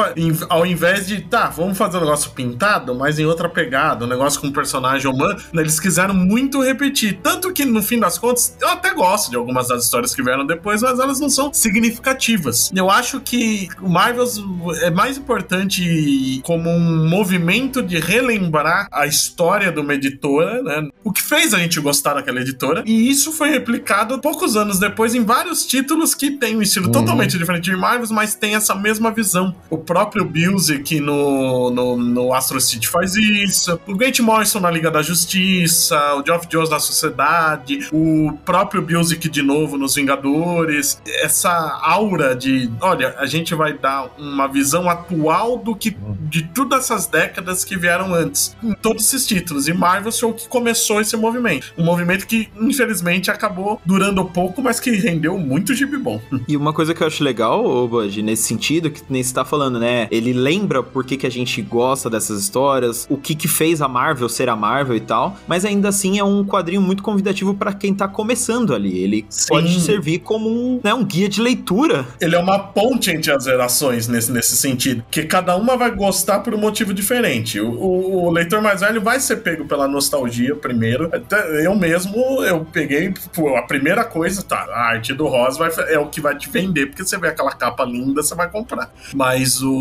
ao 0.49 0.65
invés 0.65 1.07
de, 1.07 1.21
tá, 1.21 1.47
vamos 1.47 1.77
fazer 1.77 1.97
um 1.97 2.01
negócio 2.01 2.31
pintado, 2.31 2.93
mas 2.95 3.19
em 3.19 3.25
outra 3.25 3.49
pegada, 3.49 4.05
um 4.05 4.07
negócio 4.07 4.39
com 4.39 4.47
um 4.47 4.51
personagem 4.51 5.09
humano, 5.09 5.39
né, 5.53 5.61
eles 5.61 5.79
quiseram 5.79 6.13
muito 6.13 6.61
repetir. 6.61 7.19
Tanto 7.21 7.51
que, 7.53 7.65
no 7.65 7.81
fim 7.81 7.99
das 7.99 8.17
contas, 8.17 8.55
eu 8.61 8.69
até 8.69 8.93
gosto 8.93 9.29
de 9.29 9.35
algumas 9.35 9.67
das 9.67 9.85
histórias 9.85 10.13
que 10.13 10.23
vieram 10.23 10.45
depois, 10.45 10.81
mas 10.81 10.99
elas 10.99 11.19
não 11.19 11.29
são 11.29 11.53
significativas. 11.53 12.71
Eu 12.75 12.89
acho 12.89 13.19
que 13.19 13.69
o 13.81 13.89
Marvels 13.89 14.41
é 14.81 14.89
mais 14.89 15.17
importante 15.17 16.41
como 16.43 16.69
um 16.69 17.07
movimento 17.07 17.81
de 17.81 17.99
relembrar 17.99 18.87
a 18.91 19.05
história 19.05 19.71
de 19.71 19.79
uma 19.79 19.93
editora, 19.93 20.61
né? 20.61 20.87
O 21.03 21.11
que 21.11 21.21
fez 21.21 21.53
a 21.53 21.59
gente 21.59 21.79
gostar 21.79 22.15
daquela 22.15 22.41
editora. 22.41 22.83
E 22.85 23.09
isso 23.09 23.31
foi 23.31 23.49
replicado 23.49 24.19
poucos 24.19 24.55
anos 24.55 24.79
depois 24.79 25.15
em 25.15 25.23
vários 25.23 25.65
títulos 25.65 26.13
que 26.13 26.31
tem 26.31 26.54
um 26.55 26.61
estilo 26.61 26.85
Uhum. 26.87 26.91
totalmente 26.91 27.37
diferente 27.37 27.69
de 27.69 27.75
Marvels, 27.75 28.11
mas 28.11 28.35
tem 28.35 28.55
essa 28.55 28.75
mesma 28.75 29.11
visão. 29.11 29.55
O 29.69 29.77
próprio 29.77 30.23
Busiek 30.25 30.99
no, 30.99 31.71
no, 31.71 31.97
no 31.97 32.33
Astro 32.33 32.59
City 32.61 32.87
faz 32.87 33.15
isso. 33.15 33.79
O 33.87 33.95
Grant 33.95 34.19
Morrison 34.19 34.59
na 34.59 34.69
Liga 34.71 34.89
da 34.91 35.01
Justiça. 35.01 35.97
O 36.15 36.25
Geoff 36.25 36.47
Jones 36.47 36.69
na 36.69 36.79
Sociedade. 36.79 37.87
O 37.91 38.33
próprio 38.45 38.81
Busiek 38.81 39.29
de 39.29 39.41
novo 39.41 39.77
nos 39.77 39.95
Vingadores. 39.95 41.01
Essa 41.21 41.49
aura 41.81 42.35
de, 42.35 42.69
olha, 42.81 43.15
a 43.17 43.25
gente 43.25 43.53
vai 43.55 43.73
dar 43.73 44.09
uma 44.17 44.47
visão 44.47 44.89
atual 44.89 45.57
do 45.57 45.75
que 45.75 45.95
de 46.29 46.43
todas 46.43 46.85
essas 46.85 47.07
décadas 47.07 47.63
que 47.63 47.77
vieram 47.77 48.13
antes. 48.13 48.55
Em 48.63 48.73
todos 48.73 49.05
esses 49.05 49.25
títulos. 49.25 49.67
E 49.67 49.73
Marvel 49.73 50.11
foi 50.11 50.29
o 50.29 50.33
que 50.33 50.47
começou 50.47 51.01
esse 51.01 51.15
movimento. 51.17 51.73
Um 51.77 51.83
movimento 51.83 52.27
que, 52.27 52.49
infelizmente, 52.59 53.29
acabou 53.31 53.81
durando 53.85 54.23
pouco, 54.25 54.61
mas 54.61 54.79
que 54.79 54.91
rendeu 54.91 55.37
muito 55.37 55.73
gibi 55.73 55.97
bom. 55.97 56.21
E 56.47 56.55
uma 56.55 56.73
coisa 56.73 56.93
que 56.93 57.01
eu 57.01 57.07
acho 57.07 57.23
legal, 57.23 57.65
ô 57.65 57.87
Bud, 57.87 58.21
nesse 58.21 58.43
sentido, 58.43 58.89
que 58.91 59.01
nem 59.09 59.23
você 59.23 59.33
tá 59.33 59.43
falando, 59.43 59.79
né? 59.79 60.07
Ele 60.11 60.31
lembra 60.33 60.83
por 60.83 61.03
que, 61.05 61.17
que 61.17 61.25
a 61.25 61.31
gente 61.31 61.61
gosta 61.61 62.09
dessas 62.09 62.39
histórias, 62.41 63.05
o 63.09 63.17
que 63.17 63.33
que 63.35 63.47
fez 63.47 63.81
a 63.81 63.87
Marvel 63.87 64.29
ser 64.29 64.49
a 64.49 64.55
Marvel 64.55 64.95
e 64.95 64.99
tal, 64.99 65.35
mas 65.47 65.65
ainda 65.65 65.89
assim 65.89 66.19
é 66.19 66.23
um 66.23 66.43
quadrinho 66.45 66.81
muito 66.81 67.01
convidativo 67.01 67.53
pra 67.53 67.73
quem 67.73 67.93
tá 67.93 68.07
começando 68.07 68.73
ali. 68.73 68.97
Ele 68.99 69.25
Sim. 69.29 69.47
pode 69.49 69.79
servir 69.81 70.19
como 70.19 70.49
um, 70.49 70.79
né, 70.83 70.93
um 70.93 71.03
guia 71.03 71.27
de 71.27 71.41
leitura. 71.41 72.05
Ele 72.21 72.35
é 72.35 72.39
uma 72.39 72.59
ponte 72.59 73.09
entre 73.11 73.31
as 73.31 73.43
gerações 73.43 74.07
nesse, 74.07 74.31
nesse 74.31 74.55
sentido. 74.55 75.03
Que 75.09 75.23
cada 75.23 75.55
uma 75.55 75.75
vai 75.77 75.91
gostar 75.91 76.39
por 76.39 76.53
um 76.53 76.57
motivo 76.59 76.93
diferente. 76.93 77.59
O, 77.59 77.69
o- 77.71 78.25
o 78.25 78.31
leitor 78.31 78.61
mais 78.61 78.81
velho 78.81 79.01
vai 79.01 79.19
ser 79.19 79.37
pego 79.37 79.65
pela 79.65 79.87
nostalgia 79.87 80.55
primeiro. 80.55 81.09
Até 81.13 81.65
eu 81.65 81.75
mesmo, 81.75 82.15
eu 82.43 82.65
peguei 82.71 83.13
pô, 83.33 83.55
a 83.55 83.63
primeira 83.63 84.03
coisa, 84.03 84.41
tá? 84.43 84.65
A 84.71 84.89
arte 84.89 85.13
do 85.13 85.27
Rosa 85.27 85.57
vai, 85.57 85.71
é 85.93 85.99
o 85.99 86.07
que 86.07 86.21
vai 86.25 86.35
te 86.35 86.49
vender, 86.49 86.87
porque 86.87 87.03
você 87.05 87.17
vê 87.17 87.27
aquela 87.27 87.51
capa 87.51 87.85
linda, 87.85 88.23
você 88.23 88.33
vai 88.33 88.49
comprar. 88.49 88.91
Mas 89.13 89.61
o, 89.61 89.71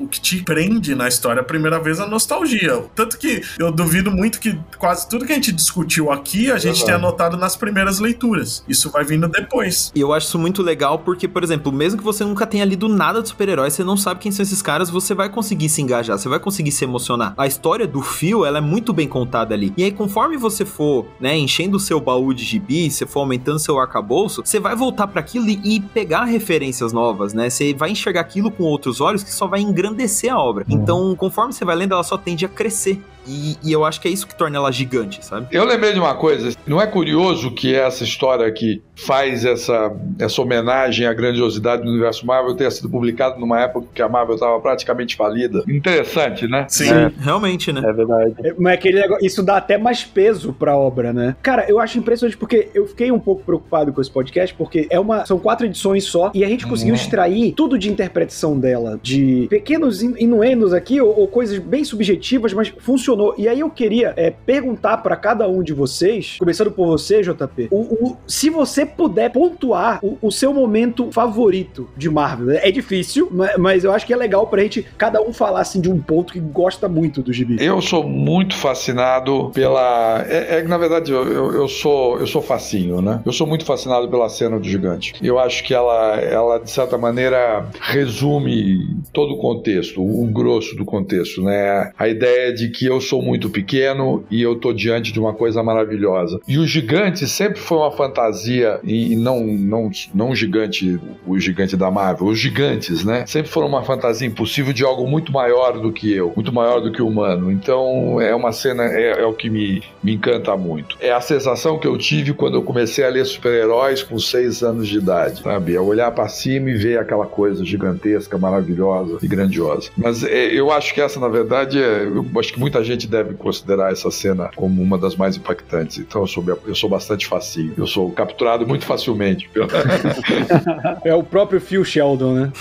o 0.00 0.08
que 0.10 0.20
te 0.20 0.42
prende 0.42 0.94
na 0.94 1.06
história 1.06 1.42
a 1.42 1.44
primeira 1.44 1.78
vez 1.78 1.98
é 1.98 2.02
a 2.02 2.06
nostalgia. 2.06 2.84
Tanto 2.94 3.18
que 3.18 3.42
eu 3.58 3.70
duvido 3.70 4.10
muito 4.10 4.40
que 4.40 4.58
quase 4.78 5.08
tudo 5.08 5.26
que 5.26 5.32
a 5.32 5.34
gente 5.34 5.52
discutiu 5.52 6.10
aqui, 6.10 6.50
a 6.50 6.54
gente 6.54 6.78
Verdade. 6.78 6.84
tenha 6.86 6.96
anotado 6.96 7.36
nas 7.36 7.54
primeiras 7.54 7.98
leituras. 7.98 8.64
Isso 8.66 8.90
vai 8.90 9.04
vindo 9.04 9.28
depois. 9.28 9.92
E 9.94 10.00
eu 10.00 10.12
acho 10.12 10.26
isso 10.26 10.38
muito 10.38 10.62
legal 10.62 10.98
porque, 11.00 11.28
por 11.28 11.44
exemplo, 11.44 11.70
mesmo 11.70 11.98
que 11.98 12.04
você 12.04 12.24
nunca 12.24 12.46
tenha 12.46 12.64
lido 12.64 12.88
nada 12.88 13.20
de 13.20 13.28
super-heróis, 13.28 13.74
você 13.74 13.84
não 13.84 13.96
sabe 13.96 14.20
quem 14.20 14.32
são 14.32 14.42
esses 14.42 14.62
caras, 14.62 14.88
você 14.88 15.14
vai 15.14 15.28
conseguir 15.28 15.68
se 15.68 15.82
engajar, 15.82 16.18
você 16.18 16.28
vai 16.28 16.40
conseguir 16.40 16.72
se 16.72 16.84
emocionar. 16.84 17.34
A 17.36 17.46
história 17.46 17.86
do 17.86 18.00
fio, 18.00 18.44
ela 18.44 18.58
é 18.58 18.62
muito 18.62 18.92
bem 18.92 19.06
contada 19.06 19.54
ali. 19.54 19.72
E 19.76 19.84
aí, 19.84 19.92
conforme 19.92 20.36
você 20.36 20.64
for, 20.64 21.06
né, 21.20 21.36
enchendo 21.36 21.76
o 21.76 21.80
seu 21.80 22.00
baú 22.00 22.32
de 22.32 22.44
gibi, 22.44 22.90
você 22.90 23.06
for 23.06 23.20
aumentando 23.20 23.58
seu 23.58 23.78
arcabouço, 23.78 24.42
você 24.44 24.58
vai 24.58 24.74
voltar 24.74 25.06
para 25.06 25.20
aquilo 25.20 25.48
e, 25.48 25.57
e 25.64 25.80
pegar 25.80 26.24
referências 26.24 26.92
novas, 26.92 27.32
né? 27.34 27.50
Você 27.50 27.74
vai 27.74 27.90
enxergar 27.90 28.20
aquilo 28.20 28.50
com 28.50 28.64
outros 28.64 29.00
olhos 29.00 29.22
que 29.22 29.32
só 29.32 29.46
vai 29.46 29.60
engrandecer 29.60 30.32
a 30.32 30.38
obra. 30.38 30.64
Então, 30.68 31.14
conforme 31.16 31.52
você 31.52 31.64
vai 31.64 31.76
lendo, 31.76 31.94
ela 31.94 32.02
só 32.02 32.16
tende 32.16 32.44
a 32.44 32.48
crescer. 32.48 33.02
E, 33.28 33.56
e 33.62 33.72
eu 33.72 33.84
acho 33.84 34.00
que 34.00 34.08
é 34.08 34.10
isso 34.10 34.26
que 34.26 34.34
torna 34.36 34.56
ela 34.56 34.70
gigante, 34.72 35.24
sabe? 35.24 35.46
Eu 35.52 35.64
lembrei 35.64 35.92
de 35.92 35.98
uma 36.00 36.14
coisa, 36.14 36.52
não 36.66 36.80
é 36.80 36.86
curioso 36.86 37.50
que 37.50 37.74
essa 37.74 38.02
história 38.04 38.50
que 38.50 38.82
faz 38.96 39.44
essa, 39.44 39.92
essa 40.18 40.40
homenagem 40.42 41.06
à 41.06 41.12
grandiosidade 41.12 41.82
do 41.82 41.88
universo 41.90 42.26
Marvel 42.26 42.54
tenha 42.54 42.70
sido 42.70 42.88
publicada 42.88 43.38
numa 43.38 43.60
época 43.60 43.86
que 43.94 44.02
a 44.02 44.08
Marvel 44.08 44.34
estava 44.34 44.58
praticamente 44.60 45.14
falida? 45.16 45.62
Interessante, 45.68 46.48
né? 46.48 46.66
Sim. 46.68 46.90
É. 46.90 47.12
Realmente, 47.20 47.72
né? 47.72 47.82
É 47.84 47.92
verdade. 47.92 48.34
É, 48.42 48.54
Mas 48.58 48.74
aquele 48.74 49.00
negócio- 49.00 49.24
isso 49.26 49.42
dá 49.42 49.56
até 49.58 49.76
mais 49.78 50.02
peso 50.04 50.52
pra 50.52 50.76
obra, 50.76 51.12
né? 51.12 51.36
Cara, 51.42 51.66
eu 51.68 51.78
acho 51.78 51.98
impressionante 51.98 52.36
porque 52.36 52.68
eu 52.74 52.86
fiquei 52.86 53.12
um 53.12 53.18
pouco 53.18 53.42
preocupado 53.44 53.92
com 53.92 54.00
esse 54.00 54.10
podcast, 54.10 54.54
porque 54.56 54.86
é 54.90 54.98
uma, 54.98 55.24
são 55.26 55.38
quatro 55.38 55.66
edições 55.66 56.04
só, 56.04 56.30
e 56.34 56.44
a 56.44 56.48
gente 56.48 56.66
conseguiu 56.66 56.94
Uhum. 56.94 57.00
extrair 57.00 57.52
tudo 57.52 57.78
de 57.78 57.90
interpretação 57.90 58.58
dela, 58.58 58.98
de 59.02 59.46
pequenos 59.50 60.02
in- 60.02 60.14
inuendos 60.18 60.72
aqui, 60.72 61.00
ou, 61.00 61.18
ou 61.20 61.28
coisas 61.28 61.58
bem 61.58 61.84
subjetivas, 61.84 62.52
mas 62.52 62.72
funcionou. 62.78 63.17
E 63.36 63.48
aí 63.48 63.60
eu 63.60 63.70
queria 63.70 64.12
é, 64.16 64.30
perguntar 64.30 64.98
pra 64.98 65.16
cada 65.16 65.48
um 65.48 65.62
de 65.62 65.72
vocês, 65.72 66.36
começando 66.38 66.70
por 66.70 66.86
você, 66.86 67.22
JP, 67.22 67.68
o, 67.70 67.76
o- 68.10 68.16
se 68.26 68.50
você 68.50 68.84
puder 68.86 69.30
pontuar 69.30 69.98
o, 70.02 70.18
o 70.22 70.30
seu 70.30 70.52
momento 70.52 71.10
favorito 71.12 71.88
de 71.96 72.08
Marvel. 72.10 72.50
É 72.58 72.70
difícil, 72.70 73.28
ma- 73.30 73.50
mas 73.58 73.84
eu 73.84 73.92
acho 73.92 74.06
que 74.06 74.12
é 74.12 74.16
legal 74.16 74.46
pra 74.46 74.62
gente 74.62 74.86
cada 74.96 75.20
um 75.20 75.32
falar 75.32 75.60
assim 75.60 75.80
de 75.80 75.90
um 75.90 75.98
ponto 76.00 76.32
que 76.32 76.40
gosta 76.40 76.88
muito 76.88 77.22
do 77.22 77.32
gibi. 77.32 77.56
Eu 77.60 77.80
sou 77.80 78.02
muito 78.04 78.54
fascinado 78.56 79.50
pela. 79.54 80.24
É, 80.28 80.58
é 80.58 80.62
na 80.62 80.78
verdade 80.78 81.10
eu, 81.12 81.24
eu, 81.26 81.52
eu 81.52 81.68
sou 81.68 82.18
eu 82.18 82.26
sou 82.26 82.40
facinho, 82.42 83.00
né? 83.02 83.20
Eu 83.24 83.32
sou 83.32 83.46
muito 83.46 83.64
fascinado 83.64 84.08
pela 84.08 84.28
cena 84.28 84.58
do 84.58 84.68
gigante. 84.68 85.14
Eu 85.22 85.38
acho 85.38 85.64
que 85.64 85.74
ela, 85.74 86.16
ela 86.20 86.58
de 86.58 86.70
certa 86.70 86.96
maneira, 86.98 87.66
resume 87.80 88.96
todo 89.12 89.34
o 89.34 89.38
contexto, 89.38 90.00
o 90.02 90.26
grosso 90.26 90.74
do 90.76 90.84
contexto, 90.84 91.42
né? 91.42 91.90
A 91.98 92.08
ideia 92.08 92.52
de 92.52 92.68
que 92.70 92.86
eu 92.86 93.00
sou 93.08 93.22
muito 93.22 93.48
pequeno 93.48 94.24
e 94.30 94.42
eu 94.42 94.56
tô 94.56 94.72
diante 94.72 95.12
de 95.12 95.18
uma 95.18 95.32
coisa 95.32 95.62
maravilhosa. 95.62 96.40
E 96.46 96.58
o 96.58 96.66
gigante 96.66 97.26
sempre 97.26 97.58
foi 97.58 97.78
uma 97.78 97.90
fantasia, 97.90 98.80
e 98.84 99.16
não, 99.16 99.40
não, 99.44 99.90
não 100.14 100.34
gigante, 100.34 100.98
o 101.26 101.38
gigante 101.38 101.76
da 101.76 101.90
Marvel, 101.90 102.26
os 102.26 102.38
gigantes, 102.38 103.04
né? 103.04 103.24
Sempre 103.26 103.50
foram 103.50 103.68
uma 103.68 103.82
fantasia 103.82 104.26
impossível 104.26 104.72
de 104.72 104.84
algo 104.84 105.06
muito 105.06 105.32
maior 105.32 105.78
do 105.78 105.92
que 105.92 106.12
eu, 106.12 106.32
muito 106.34 106.52
maior 106.52 106.80
do 106.80 106.92
que 106.92 107.00
o 107.00 107.08
humano. 107.08 107.50
Então 107.50 108.20
é 108.20 108.34
uma 108.34 108.52
cena, 108.52 108.84
é, 108.84 109.20
é 109.20 109.26
o 109.26 109.32
que 109.32 109.48
me, 109.48 109.82
me 110.02 110.14
encanta 110.14 110.56
muito. 110.56 110.96
É 111.00 111.12
a 111.12 111.20
sensação 111.20 111.78
que 111.78 111.86
eu 111.86 111.96
tive 111.96 112.32
quando 112.32 112.54
eu 112.54 112.62
comecei 112.62 113.04
a 113.04 113.08
ler 113.08 113.24
super-heróis 113.24 114.02
com 114.02 114.18
seis 114.18 114.62
anos 114.62 114.88
de 114.88 114.98
idade, 114.98 115.42
sabe? 115.42 115.74
É 115.74 115.80
olhar 115.80 116.10
para 116.10 116.28
cima 116.28 116.70
e 116.70 116.74
ver 116.74 116.98
aquela 116.98 117.26
coisa 117.26 117.64
gigantesca, 117.64 118.36
maravilhosa 118.36 119.18
e 119.22 119.28
grandiosa. 119.28 119.90
Mas 119.96 120.22
é, 120.24 120.46
eu 120.46 120.70
acho 120.70 120.92
que 120.92 121.00
essa, 121.00 121.18
na 121.20 121.28
verdade, 121.28 121.80
é, 121.80 122.04
eu 122.04 122.26
acho 122.38 122.52
que 122.52 122.60
muita 122.60 122.82
gente 122.82 122.87
deve 122.96 123.34
considerar 123.34 123.92
essa 123.92 124.10
cena 124.10 124.50
como 124.54 124.82
uma 124.82 124.98
das 124.98 125.16
mais 125.16 125.36
impactantes. 125.36 125.98
Então 125.98 126.22
eu 126.22 126.26
sou, 126.26 126.44
eu 126.66 126.74
sou 126.74 126.88
bastante 126.88 127.26
facinho. 127.26 127.74
Eu 127.76 127.86
sou 127.86 128.10
capturado 128.10 128.66
muito 128.66 128.84
facilmente. 128.84 129.48
é 131.04 131.14
o 131.14 131.22
próprio 131.22 131.60
Phil 131.60 131.84
Sheldon, 131.84 132.34
né? 132.34 132.52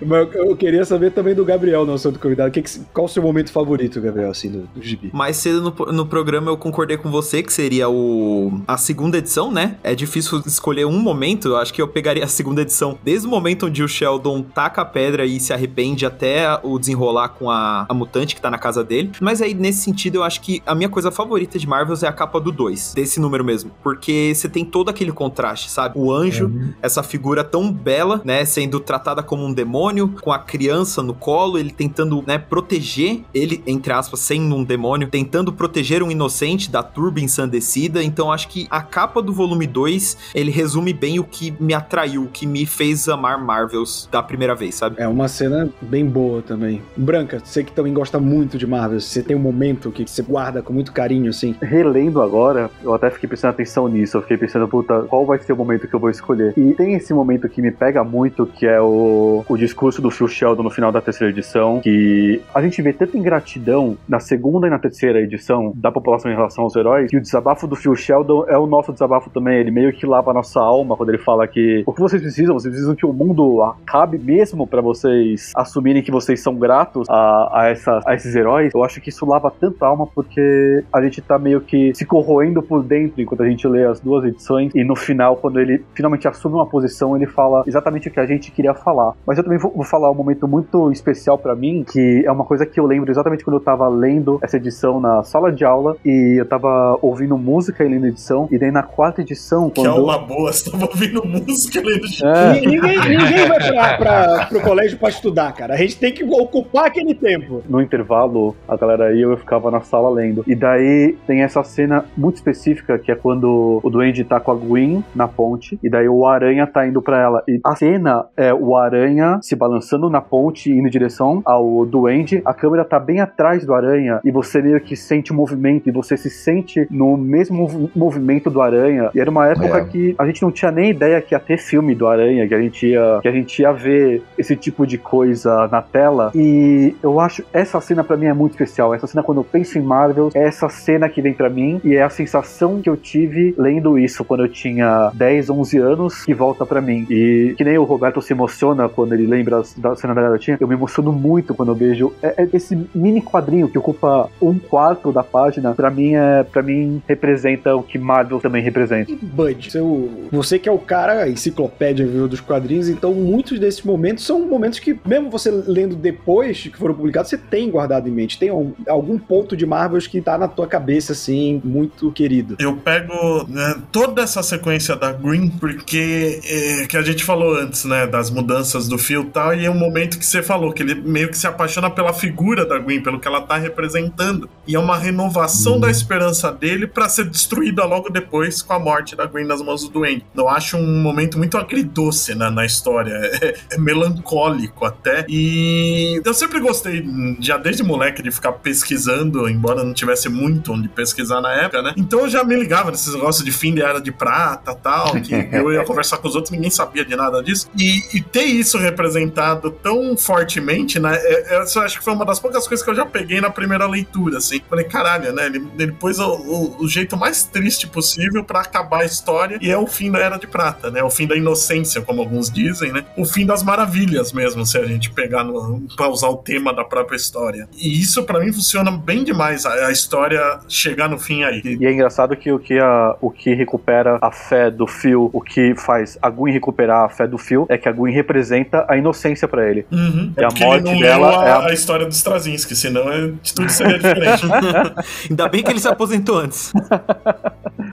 eu 0.34 0.56
queria 0.56 0.84
saber 0.84 1.10
também 1.10 1.34
do 1.34 1.44
Gabriel, 1.44 1.84
nosso 1.84 2.08
outro 2.08 2.20
convidado. 2.20 2.50
Que, 2.50 2.62
qual 2.92 3.06
o 3.06 3.08
seu 3.08 3.22
momento 3.22 3.50
favorito, 3.50 4.00
Gabriel, 4.00 4.30
assim, 4.30 4.50
do, 4.50 4.68
do 4.74 4.82
gibi? 4.82 5.10
Mais 5.12 5.36
cedo 5.36 5.60
no, 5.60 5.92
no 5.92 6.06
programa 6.06 6.50
eu 6.50 6.56
concordei 6.56 6.96
com 6.96 7.10
você 7.10 7.42
que 7.42 7.52
seria 7.52 7.88
o 7.88 8.60
a 8.66 8.76
segunda 8.76 9.18
edição, 9.18 9.50
né? 9.50 9.76
É 9.82 9.94
difícil 9.94 10.42
escolher 10.46 10.86
um 10.86 10.98
momento. 10.98 11.48
Eu 11.48 11.56
acho 11.56 11.72
que 11.72 11.80
eu 11.80 11.88
pegaria 11.88 12.24
a 12.24 12.28
segunda 12.28 12.62
edição 12.62 12.98
desde 13.04 13.26
o 13.26 13.30
momento 13.30 13.66
onde 13.66 13.82
o 13.82 13.88
Sheldon 13.88 14.42
taca 14.42 14.82
a 14.82 14.84
pedra 14.84 15.24
e 15.24 15.40
se 15.40 15.52
arrepende 15.52 16.06
até 16.06 16.58
o 16.62 16.78
desenrolar 16.78 17.30
com 17.30 17.50
a, 17.50 17.86
a 17.88 17.94
mutante 17.94 18.34
que 18.34 18.40
tá 18.40 18.45
na 18.50 18.58
casa 18.58 18.82
dele. 18.84 19.12
Mas 19.20 19.40
aí, 19.40 19.54
nesse 19.54 19.82
sentido, 19.82 20.16
eu 20.16 20.22
acho 20.22 20.40
que 20.40 20.62
a 20.66 20.74
minha 20.74 20.88
coisa 20.88 21.10
favorita 21.10 21.58
de 21.58 21.66
Marvels 21.66 22.02
é 22.02 22.08
a 22.08 22.12
capa 22.12 22.40
do 22.40 22.52
2, 22.52 22.94
desse 22.94 23.20
número 23.20 23.44
mesmo. 23.44 23.70
Porque 23.82 24.32
você 24.34 24.48
tem 24.48 24.64
todo 24.64 24.88
aquele 24.88 25.12
contraste, 25.12 25.70
sabe? 25.70 25.98
O 25.98 26.12
anjo, 26.12 26.46
uhum. 26.46 26.72
essa 26.82 27.02
figura 27.02 27.42
tão 27.44 27.72
bela, 27.72 28.20
né? 28.24 28.44
Sendo 28.44 28.80
tratada 28.80 29.22
como 29.22 29.44
um 29.44 29.52
demônio, 29.52 30.14
com 30.20 30.32
a 30.32 30.38
criança 30.38 31.02
no 31.02 31.14
colo, 31.14 31.58
ele 31.58 31.70
tentando, 31.70 32.22
né, 32.26 32.38
proteger 32.38 33.22
ele, 33.34 33.62
entre 33.66 33.92
aspas, 33.92 34.20
sendo 34.20 34.54
um 34.54 34.64
demônio, 34.64 35.08
tentando 35.08 35.52
proteger 35.52 36.02
um 36.02 36.10
inocente 36.10 36.70
da 36.70 36.82
turba 36.82 37.20
ensandecida. 37.20 38.02
Então 38.02 38.32
acho 38.32 38.48
que 38.48 38.66
a 38.70 38.80
capa 38.80 39.22
do 39.22 39.32
volume 39.32 39.66
2, 39.66 40.16
ele 40.34 40.50
resume 40.50 40.92
bem 40.92 41.18
o 41.18 41.24
que 41.24 41.54
me 41.60 41.74
atraiu, 41.74 42.24
o 42.24 42.28
que 42.28 42.46
me 42.46 42.66
fez 42.66 43.08
amar 43.08 43.42
Marvels 43.42 44.08
da 44.10 44.22
primeira 44.22 44.54
vez, 44.54 44.74
sabe? 44.74 44.96
É 44.98 45.08
uma 45.08 45.28
cena 45.28 45.68
bem 45.80 46.06
boa 46.06 46.42
também. 46.42 46.82
Branca, 46.96 47.40
você 47.44 47.62
que 47.62 47.72
também 47.72 47.92
gosta 47.92 48.18
muito 48.18 48.35
de 48.44 48.66
Marvels, 48.66 49.04
você 49.04 49.22
tem 49.22 49.36
um 49.36 49.40
momento 49.40 49.90
que 49.90 50.04
você 50.06 50.22
guarda 50.22 50.62
com 50.62 50.72
muito 50.72 50.92
carinho, 50.92 51.30
assim. 51.30 51.54
Relendo 51.60 52.20
agora, 52.20 52.70
eu 52.82 52.94
até 52.94 53.10
fiquei 53.10 53.28
prestando 53.28 53.54
atenção 53.54 53.88
nisso. 53.88 54.16
Eu 54.16 54.22
fiquei 54.22 54.36
pensando, 54.36 54.68
puta, 54.68 55.02
qual 55.02 55.24
vai 55.24 55.38
ser 55.38 55.52
o 55.52 55.56
momento 55.56 55.88
que 55.88 55.94
eu 55.94 56.00
vou 56.00 56.10
escolher? 56.10 56.52
E 56.56 56.74
tem 56.74 56.94
esse 56.94 57.14
momento 57.14 57.48
que 57.48 57.62
me 57.62 57.70
pega 57.70 58.04
muito, 58.04 58.46
que 58.46 58.66
é 58.66 58.80
o, 58.80 59.44
o 59.48 59.56
discurso 59.56 60.02
do 60.02 60.10
Phil 60.10 60.28
Sheldon 60.28 60.62
no 60.62 60.70
final 60.70 60.92
da 60.92 61.00
terceira 61.00 61.32
edição, 61.32 61.80
que 61.80 62.40
a 62.54 62.60
gente 62.60 62.80
vê 62.82 62.92
tanta 62.92 63.16
ingratidão 63.16 63.96
na 64.08 64.20
segunda 64.20 64.66
e 64.66 64.70
na 64.70 64.78
terceira 64.78 65.20
edição 65.20 65.72
da 65.74 65.90
população 65.90 66.30
em 66.30 66.34
relação 66.34 66.64
aos 66.64 66.76
heróis, 66.76 67.10
que 67.10 67.16
o 67.16 67.20
desabafo 67.20 67.66
do 67.66 67.76
Phil 67.76 67.94
Sheldon 67.94 68.44
é 68.48 68.58
o 68.58 68.66
nosso 68.66 68.92
desabafo 68.92 69.30
também. 69.30 69.58
Ele 69.58 69.70
meio 69.70 69.92
que 69.92 70.06
lava 70.06 70.30
a 70.30 70.34
nossa 70.34 70.60
alma 70.60 70.96
quando 70.96 71.10
ele 71.10 71.18
fala 71.18 71.46
que 71.46 71.82
o 71.86 71.92
que 71.92 72.00
vocês 72.00 72.20
precisam, 72.20 72.54
vocês 72.54 72.72
precisam 72.72 72.94
que 72.94 73.06
o 73.06 73.12
mundo 73.12 73.62
acabe 73.62 74.18
mesmo 74.18 74.66
para 74.66 74.80
vocês 74.80 75.52
assumirem 75.54 76.02
que 76.02 76.10
vocês 76.10 76.40
são 76.40 76.56
gratos 76.56 77.08
a, 77.08 77.60
a, 77.60 77.68
essa, 77.68 78.00
a 78.04 78.14
esses 78.26 78.34
heróis. 78.34 78.72
Eu 78.74 78.84
acho 78.84 79.00
que 79.00 79.08
isso 79.08 79.24
lava 79.24 79.50
tanta 79.50 79.86
alma 79.86 80.06
porque 80.06 80.84
a 80.92 81.00
gente 81.02 81.22
tá 81.22 81.38
meio 81.38 81.60
que 81.60 81.94
se 81.94 82.04
corroendo 82.04 82.62
por 82.62 82.82
dentro 82.82 83.20
enquanto 83.20 83.42
a 83.42 83.48
gente 83.48 83.66
lê 83.66 83.84
as 83.84 84.00
duas 84.00 84.24
edições 84.24 84.72
e 84.74 84.84
no 84.84 84.96
final, 84.96 85.36
quando 85.36 85.60
ele 85.60 85.84
finalmente 85.94 86.26
assume 86.26 86.56
uma 86.56 86.66
posição, 86.66 87.16
ele 87.16 87.26
fala 87.26 87.62
exatamente 87.66 88.08
o 88.08 88.10
que 88.10 88.20
a 88.20 88.26
gente 88.26 88.50
queria 88.50 88.74
falar. 88.74 89.14
Mas 89.26 89.38
eu 89.38 89.44
também 89.44 89.58
vou, 89.58 89.70
vou 89.70 89.84
falar 89.84 90.10
um 90.10 90.14
momento 90.14 90.46
muito 90.48 90.90
especial 90.90 91.38
para 91.38 91.54
mim, 91.54 91.84
que 91.90 92.22
é 92.24 92.30
uma 92.30 92.44
coisa 92.44 92.66
que 92.66 92.78
eu 92.78 92.86
lembro 92.86 93.10
exatamente 93.10 93.44
quando 93.44 93.56
eu 93.56 93.60
tava 93.60 93.88
lendo 93.88 94.38
essa 94.42 94.56
edição 94.56 95.00
na 95.00 95.22
sala 95.22 95.52
de 95.52 95.64
aula 95.64 95.96
e 96.04 96.36
eu 96.38 96.46
tava 96.46 96.98
ouvindo 97.00 97.36
música 97.38 97.84
e 97.84 97.88
lendo 97.88 98.06
edição, 98.06 98.48
e 98.50 98.58
daí 98.58 98.70
na 98.70 98.82
quarta 98.82 99.20
edição. 99.20 99.70
Quando... 99.70 99.74
Que 99.74 99.86
é 99.86 99.90
uma 99.90 100.18
boa, 100.18 100.52
você 100.52 100.70
tava 100.70 100.86
ouvindo 100.86 101.24
música 101.24 101.78
e 101.78 101.82
lendo 101.82 102.04
edição. 102.06 102.30
É. 102.30 102.60
Ninguém, 102.60 102.98
ninguém 102.98 103.48
vai 103.48 103.72
pra, 103.72 103.96
pra, 103.96 104.46
pro 104.46 104.60
colégio 104.60 104.98
pra 104.98 105.08
estudar, 105.08 105.52
cara. 105.52 105.74
A 105.74 105.76
gente 105.76 105.98
tem 105.98 106.12
que 106.12 106.24
ocupar 106.24 106.86
aquele 106.86 107.14
tempo. 107.14 107.62
No 107.68 107.80
intervalo, 107.80 108.15
a 108.24 108.76
galera 108.76 109.12
ia, 109.14 109.24
eu 109.24 109.36
ficava 109.36 109.70
na 109.70 109.80
sala 109.80 110.08
lendo. 110.10 110.44
E 110.46 110.54
daí 110.54 111.16
tem 111.26 111.42
essa 111.42 111.62
cena 111.62 112.04
muito 112.16 112.36
específica 112.36 112.98
que 112.98 113.10
é 113.10 113.14
quando 113.14 113.80
o 113.82 113.90
Duende 113.90 114.24
tá 114.24 114.40
com 114.40 114.52
a 114.52 114.54
Gwen 114.54 115.04
na 115.14 115.28
ponte, 115.28 115.78
e 115.82 115.90
daí 115.90 116.08
o 116.08 116.26
Aranha 116.26 116.66
tá 116.66 116.86
indo 116.86 117.02
pra 117.02 117.20
ela. 117.20 117.42
E 117.48 117.60
a 117.64 117.74
cena 117.76 118.26
é 118.36 118.52
o 118.52 118.76
Aranha 118.76 119.38
se 119.42 119.54
balançando 119.56 120.08
na 120.08 120.20
ponte, 120.20 120.70
indo 120.70 120.86
em 120.86 120.90
direção 120.90 121.42
ao 121.44 121.84
Duende. 121.84 122.42
A 122.44 122.54
câmera 122.54 122.84
tá 122.84 122.98
bem 122.98 123.20
atrás 123.20 123.64
do 123.64 123.74
Aranha, 123.74 124.20
e 124.24 124.30
você 124.30 124.62
meio 124.62 124.80
que 124.80 124.96
sente 124.96 125.32
o 125.32 125.34
movimento, 125.34 125.88
e 125.88 125.92
você 125.92 126.16
se 126.16 126.30
sente 126.30 126.86
no 126.90 127.16
mesmo 127.16 127.90
movimento 127.94 128.50
do 128.50 128.60
Aranha. 128.60 129.10
E 129.14 129.20
era 129.20 129.30
uma 129.30 129.46
época 129.46 129.78
é. 129.78 129.84
que 129.84 130.14
a 130.18 130.26
gente 130.26 130.42
não 130.42 130.50
tinha 130.50 130.70
nem 130.70 130.90
ideia 130.90 131.20
que 131.20 131.34
ia 131.34 131.40
ter 131.40 131.58
filme 131.58 131.94
do 131.94 132.06
Aranha, 132.06 132.46
que 132.46 132.54
a 132.54 132.60
gente 132.60 132.86
ia, 132.86 133.18
que 133.22 133.28
a 133.28 133.32
gente 133.32 133.62
ia 133.62 133.72
ver 133.72 134.22
esse 134.38 134.56
tipo 134.56 134.86
de 134.86 134.98
coisa 134.98 135.68
na 135.68 135.82
tela. 135.82 136.30
E 136.34 136.94
eu 137.02 137.20
acho 137.20 137.44
essa 137.52 137.80
cena 137.80 138.04
para 138.06 138.16
mim 138.16 138.26
é 138.26 138.32
muito 138.32 138.52
especial. 138.52 138.94
Essa 138.94 139.06
cena 139.06 139.22
quando 139.22 139.38
eu 139.38 139.44
penso 139.44 139.78
em 139.78 139.82
Marvel, 139.82 140.30
é 140.34 140.44
essa 140.44 140.68
cena 140.68 141.08
que 141.08 141.20
vem 141.20 141.34
para 141.34 141.50
mim 141.50 141.80
e 141.84 141.94
é 141.94 142.02
a 142.02 142.10
sensação 142.10 142.80
que 142.80 142.88
eu 142.88 142.96
tive 142.96 143.54
lendo 143.58 143.98
isso 143.98 144.24
quando 144.24 144.44
eu 144.44 144.48
tinha 144.48 145.10
10, 145.14 145.50
11 145.50 145.78
anos 145.78 146.24
que 146.24 146.34
volta 146.34 146.64
para 146.64 146.80
mim. 146.80 147.06
E 147.10 147.54
que 147.56 147.64
nem 147.64 147.78
o 147.78 147.84
Roberto 147.84 148.22
se 148.22 148.32
emociona 148.32 148.88
quando 148.88 149.12
ele 149.12 149.26
lembra 149.26 149.62
da 149.76 149.96
cena 149.96 150.14
da 150.14 150.22
garotinha, 150.22 150.56
eu 150.60 150.68
me 150.68 150.74
emociono 150.74 151.12
muito 151.12 151.54
quando 151.54 151.70
eu 151.70 151.74
vejo 151.74 152.12
é, 152.22 152.42
é 152.42 152.48
esse 152.52 152.76
mini 152.94 153.20
quadrinho 153.20 153.68
que 153.68 153.78
ocupa 153.78 154.28
um 154.40 154.58
quarto 154.58 155.12
da 155.12 155.22
página. 155.22 155.74
Para 155.74 155.90
mim 155.90 156.14
é, 156.14 156.42
para 156.42 156.62
mim 156.62 157.02
representa 157.06 157.74
o 157.74 157.82
que 157.82 157.98
Marvel 157.98 158.40
também 158.40 158.62
representa. 158.62 159.12
Bud, 159.20 159.70
seu, 159.70 160.10
você 160.30 160.58
que 160.58 160.68
é 160.68 160.72
o 160.72 160.78
cara 160.78 161.28
enciclopédia 161.28 162.06
viu, 162.06 162.28
dos 162.28 162.40
quadrinhos, 162.40 162.88
então 162.88 163.12
muitos 163.14 163.58
desses 163.58 163.82
momentos 163.82 164.24
são 164.24 164.46
momentos 164.46 164.78
que 164.78 164.98
mesmo 165.04 165.30
você 165.30 165.50
lendo 165.50 165.96
depois 165.96 166.62
que 166.62 166.76
foram 166.76 166.94
publicados, 166.94 167.30
você 167.30 167.38
tem 167.38 167.70
guardado 167.70 167.95
em 168.04 168.10
mente. 168.10 168.38
Tem 168.38 168.50
algum 168.88 169.18
ponto 169.18 169.56
de 169.56 169.64
Marvel 169.64 170.00
que 170.00 170.20
tá 170.20 170.36
na 170.36 170.48
tua 170.48 170.66
cabeça 170.66 171.12
assim, 171.12 171.60
muito 171.64 172.12
querido. 172.12 172.56
Eu 172.58 172.76
pego 172.76 173.46
né, 173.48 173.76
toda 173.90 174.22
essa 174.22 174.42
sequência 174.42 174.94
da 174.96 175.12
Green 175.12 175.48
porque 175.48 176.40
é, 176.44 176.86
que 176.86 176.96
a 176.96 177.02
gente 177.02 177.24
falou 177.24 177.56
antes, 177.56 177.84
né, 177.84 178.06
das 178.06 178.30
mudanças 178.30 178.88
do 178.88 178.98
Phil 178.98 179.22
e 179.22 179.26
tal, 179.26 179.54
e 179.54 179.64
é 179.64 179.70
um 179.70 179.78
momento 179.78 180.18
que 180.18 180.26
você 180.26 180.42
falou 180.42 180.72
que 180.72 180.82
ele 180.82 180.94
meio 180.94 181.28
que 181.28 181.38
se 181.38 181.46
apaixona 181.46 181.90
pela 181.90 182.12
figura 182.12 182.64
da 182.66 182.78
Green, 182.78 183.02
pelo 183.02 183.18
que 183.18 183.26
ela 183.26 183.40
tá 183.40 183.56
representando. 183.56 184.48
E 184.66 184.74
é 184.74 184.78
uma 184.78 184.96
renovação 184.96 185.76
hum. 185.76 185.80
da 185.80 185.90
esperança 185.90 186.52
dele 186.52 186.86
para 186.86 187.08
ser 187.08 187.24
destruída 187.24 187.84
logo 187.84 188.10
depois 188.10 188.62
com 188.62 188.72
a 188.72 188.78
morte 188.78 189.16
da 189.16 189.26
Green 189.26 189.46
nas 189.46 189.62
mãos 189.62 189.84
do 189.84 189.90
Duende. 189.90 190.24
Eu 190.34 190.48
acho 190.48 190.76
um 190.76 191.02
momento 191.02 191.38
muito 191.38 191.56
agridoce 191.56 192.34
né, 192.34 192.50
na 192.50 192.64
história, 192.64 193.12
é, 193.42 193.56
é 193.72 193.78
melancólico 193.78 194.84
até. 194.84 195.24
E 195.28 196.20
eu 196.24 196.34
sempre 196.34 196.60
gostei, 196.60 197.04
já 197.40 197.56
desde 197.56 197.82
moleque, 197.86 198.22
de 198.22 198.30
ficar 198.30 198.52
pesquisando, 198.52 199.48
embora 199.48 199.84
não 199.84 199.94
tivesse 199.94 200.28
muito 200.28 200.72
onde 200.72 200.88
pesquisar 200.88 201.40
na 201.40 201.52
época, 201.52 201.82
né? 201.82 201.94
Então 201.96 202.20
eu 202.20 202.28
já 202.28 202.44
me 202.44 202.56
ligava 202.56 202.90
nesses 202.90 203.14
negócios 203.14 203.44
de 203.44 203.52
fim 203.52 203.74
de 203.74 203.82
era 203.82 204.00
de 204.00 204.12
prata 204.12 204.74
tal, 204.74 205.12
que 205.20 205.34
eu 205.52 205.72
ia 205.72 205.84
conversar 205.84 206.18
com 206.18 206.28
os 206.28 206.34
outros, 206.34 206.50
ninguém 206.50 206.70
sabia 206.70 207.04
de 207.04 207.14
nada 207.14 207.42
disso. 207.42 207.68
E, 207.76 208.02
e 208.16 208.20
ter 208.20 208.44
isso 208.44 208.78
representado 208.78 209.70
tão 209.70 210.16
fortemente, 210.16 210.98
né? 210.98 211.18
Eu, 211.50 211.64
eu 211.64 211.82
acho 211.82 211.98
que 211.98 212.04
foi 212.04 212.12
uma 212.12 212.24
das 212.24 212.40
poucas 212.40 212.66
coisas 212.66 212.84
que 212.84 212.90
eu 212.90 212.94
já 212.94 213.06
peguei 213.06 213.40
na 213.40 213.50
primeira 213.50 213.86
leitura, 213.86 214.38
assim. 214.38 214.60
Falei, 214.68 214.84
caralho, 214.84 215.32
né? 215.32 215.46
Ele, 215.46 215.66
ele 215.78 215.92
pôs 215.92 216.18
o, 216.18 216.26
o, 216.26 216.84
o 216.84 216.88
jeito 216.88 217.16
mais 217.16 217.44
triste 217.44 217.86
possível 217.86 218.44
para 218.44 218.60
acabar 218.60 219.02
a 219.02 219.04
história 219.04 219.58
e 219.60 219.70
é 219.70 219.78
o 219.78 219.86
fim 219.86 220.10
da 220.10 220.18
Era 220.18 220.36
de 220.36 220.46
Prata, 220.46 220.90
né? 220.90 221.02
O 221.02 221.10
fim 221.10 221.26
da 221.26 221.36
inocência, 221.36 222.00
como 222.02 222.20
alguns 222.20 222.50
dizem, 222.50 222.92
né? 222.92 223.04
O 223.16 223.24
fim 223.24 223.46
das 223.46 223.62
maravilhas 223.62 224.32
mesmo, 224.32 224.64
se 224.64 224.78
a 224.78 224.84
gente 224.84 225.10
pegar 225.10 225.44
no, 225.44 225.86
pra 225.96 226.08
usar 226.08 226.28
o 226.28 226.36
tema 226.36 226.72
da 226.72 226.84
própria 226.84 227.16
história. 227.16 227.68
E 227.76 228.00
isso 228.00 228.24
para 228.24 228.40
mim 228.40 228.52
funciona 228.52 228.90
bem 228.90 229.24
demais, 229.24 229.66
a, 229.66 229.86
a, 229.86 229.92
história 229.92 230.58
chegar 230.68 231.08
no 231.08 231.18
fim 231.18 231.42
aí. 231.42 231.60
E 231.64 231.86
é 231.86 231.92
engraçado 231.92 232.36
que 232.36 232.50
o 232.50 232.58
que, 232.58 232.78
a, 232.78 233.16
o 233.20 233.30
que 233.30 233.54
recupera 233.54 234.18
a 234.20 234.30
fé 234.30 234.70
do 234.70 234.86
Phil, 234.86 235.30
o 235.32 235.40
que 235.40 235.74
faz 235.76 236.18
a 236.20 236.30
Gwen 236.30 236.52
recuperar 236.52 237.04
a 237.04 237.08
fé 237.08 237.26
do 237.26 237.38
Phil, 237.38 237.66
é 237.68 237.76
que 237.76 237.88
a 237.88 237.92
Gwen 237.92 238.12
representa 238.12 238.86
a 238.88 238.96
inocência 238.96 239.46
para 239.46 239.68
ele. 239.68 239.86
Uhum. 239.90 240.32
E 240.36 240.40
é 240.40 240.44
a 240.44 240.66
morte 240.66 241.00
dela 241.00 241.42
a, 241.42 241.48
é 241.48 241.50
a... 241.50 241.66
a 241.66 241.72
história 241.72 242.06
do 242.06 242.12
Straczynski, 242.12 242.74
senão 242.74 243.10
é, 243.10 243.32
tudo 243.54 243.70
seria 243.70 243.98
diferente. 243.98 244.42
Ainda 245.30 245.48
bem 245.48 245.62
que 245.62 245.70
ele 245.70 245.80
se 245.80 245.88
aposentou 245.88 246.38
antes. 246.38 246.72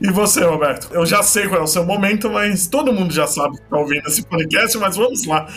e 0.02 0.12
você, 0.12 0.44
Roberto? 0.44 0.90
Eu 0.92 1.06
já 1.06 1.22
sei 1.24 1.48
qual 1.48 1.62
é 1.62 1.64
o 1.64 1.68
seu 1.68 1.84
momento 1.84 2.04
momento, 2.04 2.30
mas 2.30 2.68
todo 2.68 2.94
mundo 2.94 3.14
já 3.14 3.28
sabe 3.28 3.58
que 3.58 3.70
tá 3.70 3.78
ouvindo 3.78 4.08
esse 4.08 4.24
podcast, 4.24 4.78
mas 4.78 4.96
vamos 4.96 5.26
lá. 5.26 5.48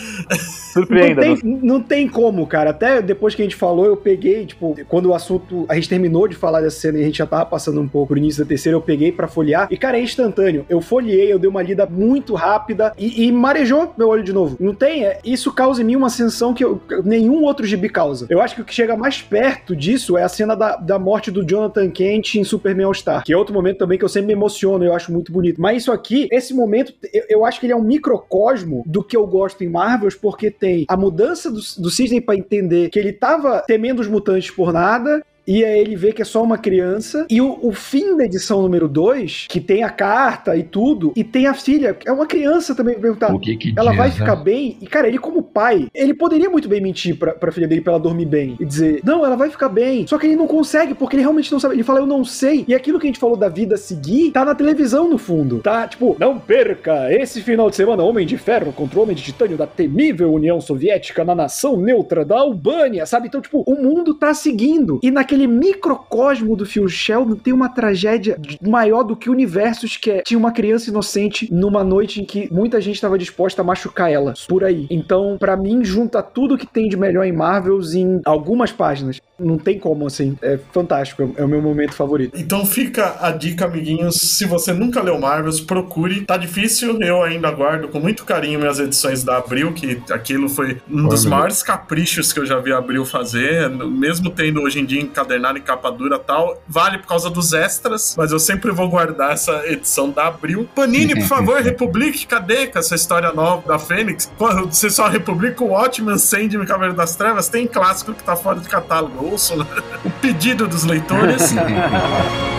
Surpreenda. 0.73 1.25
Não 1.25 1.35
tem, 1.35 1.59
não 1.63 1.81
tem 1.81 2.07
como, 2.07 2.45
cara. 2.47 2.69
Até 2.69 3.01
depois 3.01 3.35
que 3.35 3.41
a 3.41 3.45
gente 3.45 3.55
falou, 3.55 3.85
eu 3.85 3.97
peguei, 4.07 4.45
tipo, 4.45 4.73
quando 4.87 5.07
o 5.07 5.13
assunto. 5.13 5.65
A 5.67 5.75
gente 5.75 5.89
terminou 5.89 6.29
de 6.29 6.35
falar 6.35 6.61
dessa 6.61 6.79
cena 6.79 6.97
e 6.97 7.01
a 7.01 7.05
gente 7.05 7.17
já 7.17 7.25
tava 7.25 7.45
passando 7.45 7.81
um 7.81 7.87
pouco 7.87 8.13
no 8.13 8.19
início 8.19 8.41
da 8.41 8.47
terceira, 8.47 8.77
eu 8.77 8.81
peguei 8.81 9.11
para 9.11 9.27
folhear. 9.27 9.67
E, 9.69 9.75
cara, 9.75 9.97
é 9.97 10.01
instantâneo. 10.01 10.65
Eu 10.69 10.79
folhei, 10.79 11.31
eu 11.31 11.37
dei 11.37 11.49
uma 11.49 11.61
lida 11.61 11.85
muito 11.85 12.33
rápida 12.33 12.93
e, 12.97 13.25
e 13.25 13.31
marejou 13.33 13.93
meu 13.97 14.07
olho 14.07 14.23
de 14.23 14.31
novo. 14.31 14.55
Não 14.61 14.73
tem. 14.73 15.03
É, 15.03 15.19
isso 15.25 15.51
causa 15.51 15.81
em 15.81 15.85
mim 15.85 15.97
uma 15.97 16.09
sensação 16.09 16.53
que 16.53 16.63
eu, 16.63 16.81
nenhum 17.03 17.43
outro 17.43 17.65
gibi 17.65 17.89
causa. 17.89 18.27
Eu 18.29 18.41
acho 18.41 18.55
que 18.55 18.61
o 18.61 18.65
que 18.65 18.73
chega 18.73 18.95
mais 18.95 19.21
perto 19.21 19.75
disso 19.75 20.17
é 20.17 20.23
a 20.23 20.29
cena 20.29 20.55
da, 20.55 20.77
da 20.77 20.97
morte 20.97 21.29
do 21.29 21.45
Jonathan 21.45 21.89
Kent 21.89 22.35
em 22.35 22.43
Superman 22.45 22.85
All-Star, 22.85 23.23
que 23.25 23.33
é 23.33 23.37
outro 23.37 23.53
momento 23.53 23.79
também 23.79 23.97
que 23.97 24.05
eu 24.05 24.09
sempre 24.09 24.27
me 24.27 24.33
emociono, 24.33 24.85
eu 24.85 24.93
acho 24.93 25.11
muito 25.11 25.31
bonito. 25.33 25.59
Mas 25.59 25.81
isso 25.81 25.91
aqui, 25.91 26.29
esse 26.31 26.53
momento, 26.53 26.93
eu, 27.13 27.23
eu 27.29 27.45
acho 27.45 27.59
que 27.59 27.65
ele 27.65 27.73
é 27.73 27.75
um 27.75 27.83
microcosmo 27.83 28.83
do 28.85 29.03
que 29.03 29.17
eu 29.17 29.27
gosto 29.27 29.63
em 29.63 29.69
Marvels, 29.69 30.15
porque 30.15 30.49
tem 30.49 30.85
a 30.87 30.95
mudança 30.95 31.51
do, 31.51 31.59
do 31.77 31.89
Cisne 31.89 32.21
para 32.21 32.37
entender 32.37 32.89
que 32.89 32.99
ele 32.99 33.11
tava 33.11 33.63
temendo 33.67 33.96
os 34.01 34.07
mutantes 34.07 34.51
por 34.51 34.71
nada, 34.73 35.23
e 35.47 35.63
aí 35.63 35.79
ele 35.79 35.95
vê 35.95 36.11
que 36.11 36.21
é 36.21 36.25
só 36.25 36.43
uma 36.43 36.57
criança. 36.57 37.25
E 37.29 37.41
o, 37.41 37.57
o 37.61 37.71
fim 37.71 38.17
da 38.17 38.25
edição 38.25 38.61
número 38.61 38.87
2, 38.87 39.47
que 39.49 39.61
tem 39.61 39.83
a 39.83 39.89
carta 39.89 40.55
e 40.55 40.63
tudo, 40.63 41.13
e 41.15 41.23
tem 41.23 41.47
a 41.47 41.53
filha, 41.53 41.97
é 42.05 42.11
uma 42.11 42.25
criança 42.25 42.75
também 42.75 42.99
perguntar. 42.99 43.33
O 43.33 43.39
que 43.39 43.55
que 43.55 43.73
ela 43.75 43.91
diz, 43.91 43.97
vai 43.97 44.11
ficar 44.11 44.35
né? 44.35 44.43
bem? 44.43 44.77
E, 44.81 44.87
cara, 44.87 45.07
ele 45.07 45.17
como 45.17 45.41
pai, 45.41 45.87
ele 45.93 46.13
poderia 46.13 46.49
muito 46.49 46.67
bem 46.67 46.81
mentir 46.81 47.17
pra, 47.17 47.33
pra 47.33 47.51
filha 47.51 47.67
dele 47.67 47.81
pra 47.81 47.93
ela 47.93 48.01
dormir 48.01 48.25
bem 48.25 48.55
e 48.59 48.65
dizer, 48.65 49.01
não, 49.03 49.25
ela 49.25 49.35
vai 49.35 49.49
ficar 49.49 49.69
bem. 49.69 50.05
Só 50.07 50.17
que 50.17 50.27
ele 50.27 50.35
não 50.35 50.47
consegue, 50.47 50.93
porque 50.93 51.15
ele 51.15 51.23
realmente 51.23 51.51
não 51.51 51.59
sabe. 51.59 51.75
Ele 51.75 51.83
fala, 51.83 51.99
eu 51.99 52.05
não 52.05 52.23
sei. 52.23 52.65
E 52.67 52.75
aquilo 52.75 52.99
que 52.99 53.05
a 53.05 53.09
gente 53.09 53.19
falou 53.19 53.37
da 53.37 53.49
vida 53.49 53.77
seguir, 53.77 54.31
tá 54.31 54.43
na 54.43 54.55
televisão 54.55 55.09
no 55.09 55.17
fundo. 55.17 55.59
Tá, 55.59 55.87
tipo, 55.87 56.15
não 56.19 56.37
perca 56.39 57.13
esse 57.13 57.41
final 57.41 57.69
de 57.69 57.75
semana 57.75 58.03
Homem 58.03 58.25
de 58.25 58.37
Ferro 58.37 58.73
contra 58.73 58.99
o 58.99 59.03
Homem 59.03 59.15
de 59.15 59.23
Titânio 59.23 59.57
da 59.57 59.67
temível 59.67 60.33
União 60.33 60.59
Soviética 60.59 61.23
na 61.23 61.35
nação 61.35 61.77
neutra 61.77 62.25
da 62.25 62.39
Albânia, 62.39 63.05
sabe? 63.05 63.27
Então, 63.27 63.41
tipo, 63.41 63.63
o 63.65 63.75
mundo 63.75 64.13
tá 64.13 64.33
seguindo. 64.33 64.99
E 65.03 65.11
naquele 65.11 65.36
aquele 65.37 65.47
microcosmo 65.47 66.55
do 66.55 66.65
Phil 66.65 66.87
Sheldon 66.89 67.35
tem 67.35 67.53
uma 67.53 67.69
tragédia 67.69 68.39
maior 68.59 69.03
do 69.03 69.15
que 69.15 69.29
universos 69.29 69.95
que 69.95 70.09
é, 70.09 70.21
tinha 70.23 70.37
uma 70.37 70.51
criança 70.51 70.89
inocente 70.89 71.47
numa 71.53 71.83
noite 71.83 72.19
em 72.19 72.25
que 72.25 72.51
muita 72.51 72.81
gente 72.81 72.95
estava 72.95 73.17
disposta 73.17 73.61
a 73.61 73.65
machucar 73.65 74.11
ela 74.11 74.33
por 74.47 74.63
aí. 74.63 74.87
Então, 74.89 75.37
para 75.39 75.55
mim, 75.55 75.83
junta 75.83 76.23
tudo 76.23 76.57
que 76.57 76.65
tem 76.65 76.89
de 76.89 76.97
melhor 76.97 77.23
em 77.23 77.31
Marvels 77.31 77.93
em 77.93 78.19
algumas 78.25 78.71
páginas. 78.71 79.21
Não 79.39 79.57
tem 79.57 79.77
como, 79.77 80.07
assim. 80.07 80.35
É 80.41 80.57
fantástico. 80.73 81.31
É 81.37 81.43
o 81.43 81.47
meu 81.47 81.61
momento 81.61 81.93
favorito. 81.93 82.35
Então 82.35 82.65
fica 82.65 83.17
a 83.21 83.31
dica, 83.31 83.65
amiguinhos. 83.65 84.15
Se 84.15 84.45
você 84.45 84.73
nunca 84.73 85.01
leu 85.01 85.19
Marvels, 85.19 85.61
procure. 85.61 86.21
Tá 86.25 86.37
difícil. 86.37 86.99
Eu 87.01 87.21
ainda 87.21 87.51
guardo 87.51 87.87
com 87.89 87.99
muito 87.99 88.25
carinho 88.25 88.59
minhas 88.59 88.79
edições 88.79 89.23
da 89.23 89.37
Abril, 89.37 89.73
que 89.73 90.01
aquilo 90.09 90.49
foi 90.49 90.81
um 90.89 91.07
dos 91.07 91.23
maiores 91.25 91.61
caprichos 91.61 92.33
que 92.33 92.39
eu 92.39 92.45
já 92.45 92.57
vi 92.57 92.73
a 92.73 92.79
Abril 92.79 93.05
fazer. 93.05 93.69
Mesmo 93.69 94.31
tendo 94.31 94.61
hoje 94.61 94.79
em 94.79 94.85
dia 94.85 95.01
encadernado 95.27 95.57
em 95.57 95.61
capa 95.61 95.91
dura 95.91 96.15
e 96.15 96.19
tal. 96.19 96.61
Vale 96.67 96.97
por 96.99 97.07
causa 97.07 97.29
dos 97.29 97.53
extras, 97.53 98.15
mas 98.17 98.31
eu 98.31 98.39
sempre 98.39 98.71
vou 98.71 98.89
guardar 98.89 99.33
essa 99.33 99.67
edição 99.67 100.09
da 100.09 100.27
Abril. 100.27 100.67
Panini, 100.73 101.15
por 101.15 101.27
favor, 101.27 101.61
republique. 101.61 102.25
Cadê 102.25 102.67
com 102.67 102.79
essa 102.79 102.95
história 102.95 103.31
nova 103.33 103.67
da 103.67 103.77
Fênix? 103.77 104.31
Você 104.37 104.89
só 104.89 105.07
republica 105.07 105.63
o 105.63 105.67
Watchmen, 105.67 106.17
Sandman 106.17 106.63
e 106.63 106.67
Cavaleiro 106.67 106.95
das 106.95 107.15
Trevas? 107.15 107.49
Tem 107.49 107.67
clássico 107.67 108.13
que 108.13 108.23
tá 108.23 108.35
fora 108.35 108.59
de 108.59 108.67
catálogo 108.67 109.25
ouço 109.25 109.57
né? 109.57 109.65
o 110.05 110.09
pedido 110.09 110.67
dos 110.67 110.83
leitores. 110.83 111.53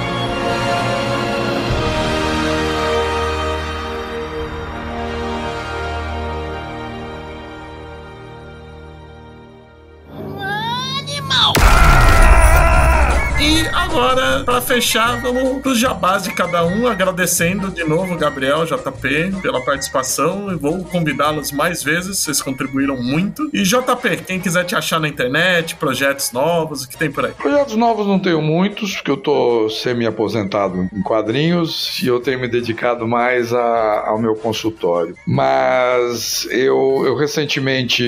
para 14.48 14.62
fechar, 14.62 15.20
vamos 15.20 15.60
pros 15.60 15.78
jabás 15.78 16.22
de 16.22 16.32
cada 16.32 16.64
um, 16.64 16.86
agradecendo 16.86 17.70
de 17.70 17.84
novo 17.84 18.16
Gabriel, 18.16 18.64
JP, 18.64 19.42
pela 19.42 19.62
participação. 19.62 20.50
E 20.50 20.54
vou 20.54 20.82
convidá-los 20.84 21.52
mais 21.52 21.82
vezes, 21.82 22.20
vocês 22.20 22.40
contribuíram 22.40 22.96
muito. 22.96 23.50
E 23.52 23.62
JP, 23.62 24.24
quem 24.26 24.40
quiser 24.40 24.64
te 24.64 24.74
achar 24.74 24.98
na 24.98 25.06
internet, 25.06 25.76
projetos 25.76 26.32
novos, 26.32 26.84
o 26.84 26.88
que 26.88 26.96
tem 26.96 27.10
por 27.10 27.26
aí? 27.26 27.32
Projetos 27.32 27.76
novos 27.76 28.06
não 28.06 28.18
tenho 28.18 28.40
muitos, 28.40 28.94
porque 28.96 29.10
eu 29.10 29.18
tô 29.18 29.68
semi-aposentado 29.68 30.88
em 30.94 31.02
quadrinhos 31.02 32.00
e 32.02 32.06
eu 32.06 32.18
tenho 32.18 32.40
me 32.40 32.48
dedicado 32.48 33.06
mais 33.06 33.52
a, 33.52 34.06
ao 34.06 34.18
meu 34.18 34.34
consultório. 34.34 35.14
Mas 35.26 36.48
eu, 36.50 37.02
eu 37.04 37.14
recentemente 37.16 38.02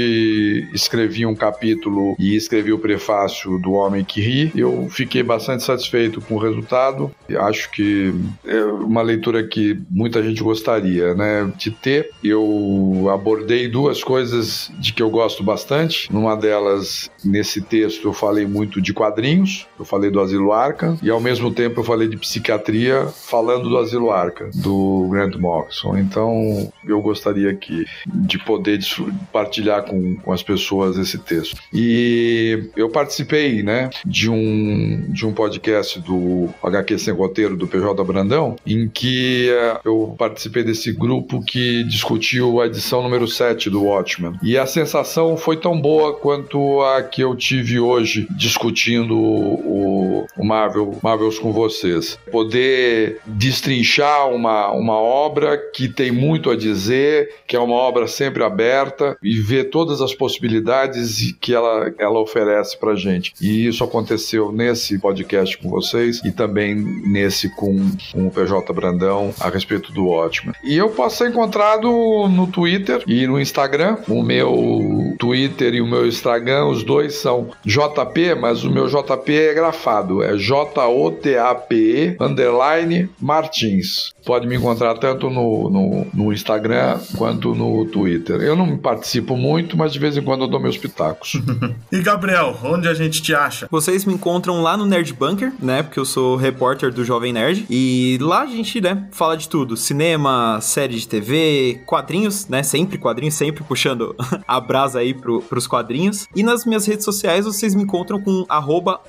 escrevi 0.73 1.27
um 1.27 1.35
capítulo 1.35 2.17
e 2.19 2.35
escrevi 2.35 2.73
o 2.73 2.79
prefácio 2.79 3.59
do 3.59 3.73
Homem 3.73 4.03
que 4.03 4.23
Ri. 4.23 4.51
Eu 4.57 4.89
fiquei 4.91 5.23
bastante 5.23 5.65
satisfeito 5.65 6.23
com 6.31 6.37
o 6.37 6.39
resultado. 6.39 7.11
Acho 7.37 7.71
que 7.73 8.15
é 8.47 8.65
uma 8.65 9.03
leitura 9.03 9.47
que 9.47 9.79
muita 9.91 10.23
gente 10.23 10.43
gostaria 10.43 11.15
né, 11.15 11.53
de 11.57 11.71
ter. 11.71 12.11
Eu 12.23 13.09
abordei 13.13 13.69
duas 13.69 14.03
coisas 14.03 14.71
de 14.79 14.93
que 14.93 15.03
eu 15.03 15.11
gosto 15.11 15.43
bastante. 15.43 16.11
Numa 16.13 16.37
delas, 16.37 17.11
nesse 17.25 17.61
texto, 17.61 18.09
eu 18.09 18.13
falei 18.13 18.47
muito 18.47 18.81
de 18.81 18.95
quadrinhos, 18.95 19.67
eu 19.79 19.85
falei 19.85 20.11
do 20.11 20.21
Asilo 20.21 20.53
Arca, 20.53 20.97
e 21.03 21.11
ao 21.11 21.21
mesmo 21.21 21.51
tempo 21.53 21.81
eu 21.81 21.85
falei 21.85 22.09
de 22.09 22.17
psiquiatria, 22.17 23.07
falando 23.07 23.69
do 23.69 23.77
Asilo 23.77 24.11
Arca, 24.11 24.51
do 24.55 25.09
Grant 25.11 25.37
Morrison. 25.37 25.97
Então, 25.99 26.73
eu 26.87 27.01
gostaria 27.03 27.51
aqui 27.51 27.85
de 28.07 28.39
poder 28.39 28.79
partilhar 29.33 29.83
com, 29.85 30.17
com 30.17 30.33
as 30.33 30.43
pessoas 30.43 30.97
esse 30.97 31.19
texto. 31.19 31.61
E 31.73 32.71
eu 32.77 32.89
participei 32.89 33.63
né, 33.63 33.91
de, 34.05 34.31
um, 34.31 35.07
de 35.09 35.27
um 35.27 35.33
podcast 35.33 35.81
podcast 35.81 35.99
HQ 36.63 36.99
Sem 36.99 37.15
Roteiro 37.15 37.57
do 37.57 37.67
PJ 37.67 38.03
Brandão, 38.05 38.57
em 38.67 38.89
que 38.89 39.51
uh, 39.51 39.81
eu 39.85 40.15
participei 40.19 40.63
desse 40.63 40.93
grupo 40.93 41.43
que 41.45 41.85
discutiu 41.85 42.61
a 42.61 42.67
edição 42.67 43.03
número 43.03 43.27
7 43.27 43.71
do 43.71 43.85
Watchmen. 43.85 44.39
E 44.43 44.57
a 44.57 44.67
sensação 44.67 45.37
foi 45.37 45.57
tão 45.57 45.81
boa 45.81 46.15
quanto 46.15 46.81
a 46.83 47.03
que 47.03 47.23
eu 47.23 47.35
tive 47.37 47.79
hoje 47.79 48.27
discutindo 48.31 49.17
o, 49.17 50.27
o 50.37 50.45
Marvel, 50.45 50.99
Marvels 51.03 51.39
com 51.39 51.53
vocês. 51.53 52.19
Poder 52.31 53.21
destrinchar 53.27 54.29
uma, 54.29 54.71
uma 54.73 54.95
obra 54.95 55.57
que 55.57 55.89
tem 55.89 56.11
muito 56.11 56.51
a 56.51 56.57
dizer, 56.57 57.35
que 57.47 57.57
é 57.57 57.61
uma 57.61 57.75
obra 57.75 58.07
sempre 58.07 58.43
aberta 58.43 59.17
e 59.23 59.41
ver 59.41 59.65
todas 59.71 60.01
as 60.01 60.15
possibilidades 60.15 61.35
que 61.41 61.55
ela, 61.55 61.93
ela 61.99 62.21
oferece 62.21 62.79
pra 62.79 62.95
gente. 62.95 63.33
E 63.41 63.67
isso 63.67 63.85
aconteceu 63.85 64.53
nesse 64.53 64.99
podcast 64.99 65.57
com 65.59 65.69
vocês 65.69 66.00
e 66.25 66.31
também 66.31 66.75
nesse 66.75 67.49
com, 67.49 67.77
com 68.13 68.27
o 68.27 68.31
PJ 68.31 68.73
Brandão 68.73 69.35
a 69.41 69.49
respeito 69.49 69.93
do 69.93 70.09
ótimo. 70.09 70.53
E 70.63 70.77
eu 70.77 70.91
posso 70.91 71.19
ser 71.19 71.31
encontrado 71.31 71.89
no 72.29 72.47
Twitter 72.47 73.03
e 73.07 73.27
no 73.27 73.41
Instagram. 73.41 73.99
O 74.09 74.23
meu 74.23 75.15
Twitter 75.19 75.75
e 75.75 75.81
o 75.81 75.87
meu 75.87 76.07
Instagram, 76.07 76.67
os 76.67 76.83
dois 76.83 77.15
são 77.15 77.51
JP, 77.65 78.35
mas 78.41 78.65
o 78.65 78.71
meu 78.71 78.87
JP 78.87 79.33
é 79.33 79.55
grafado, 79.55 80.23
é 80.23 80.37
J-O-T-A-P-E 80.37 82.17
underline 82.21 83.09
Martins. 83.21 84.13
Pode 84.25 84.47
me 84.47 84.57
encontrar 84.57 84.95
tanto 84.95 85.31
no, 85.31 85.71
no, 85.71 86.07
no, 86.13 86.33
Instagram 86.33 86.99
quanto 87.17 87.55
no 87.55 87.87
Twitter. 87.87 88.41
Eu 88.41 88.55
não 88.55 88.77
participo 88.77 89.37
muito, 89.37 89.77
mas 89.77 89.93
de 89.93 89.99
vez 89.99 90.17
em 90.17 90.23
quando 90.23 90.43
eu 90.43 90.49
dou 90.49 90.61
meus 90.61 90.77
pitacos. 90.77 91.41
e 91.91 92.01
Gabriel, 92.03 92.57
onde 92.63 92.87
a 92.87 92.95
gente 92.95 93.23
te 93.23 93.35
acha? 93.35 93.67
Vocês 93.71 94.05
me 94.05 94.15
encontram 94.15 94.63
lá 94.63 94.77
no 94.77 94.87
Nerd 94.87 95.13
Bunker, 95.15 95.53
né? 95.59 95.83
Porque 95.91 95.99
eu 95.99 96.05
sou 96.05 96.37
repórter 96.37 96.95
do 96.95 97.05
Jovem 97.05 97.33
Nerd. 97.33 97.67
E 97.69 98.17
lá 98.21 98.43
a 98.43 98.47
gente, 98.47 98.81
né, 98.81 99.09
fala 99.11 99.37
de 99.37 99.49
tudo: 99.49 99.77
cinema, 99.77 100.61
série 100.61 100.95
de 100.95 101.09
TV, 101.09 101.81
quadrinhos, 101.85 102.47
né? 102.47 102.63
Sempre 102.63 102.97
quadrinhos, 102.97 103.35
sempre 103.35 103.65
puxando 103.65 104.15
a 104.47 104.61
brasa 104.61 105.01
aí 105.01 105.13
pro, 105.13 105.43
pros 105.43 105.67
quadrinhos. 105.67 106.29
E 106.35 106.45
nas 106.45 106.65
minhas 106.65 106.87
redes 106.87 107.05
sociais 107.05 107.45
vocês 107.45 107.75
me 107.75 107.83
encontram 107.83 108.21
com 108.21 108.47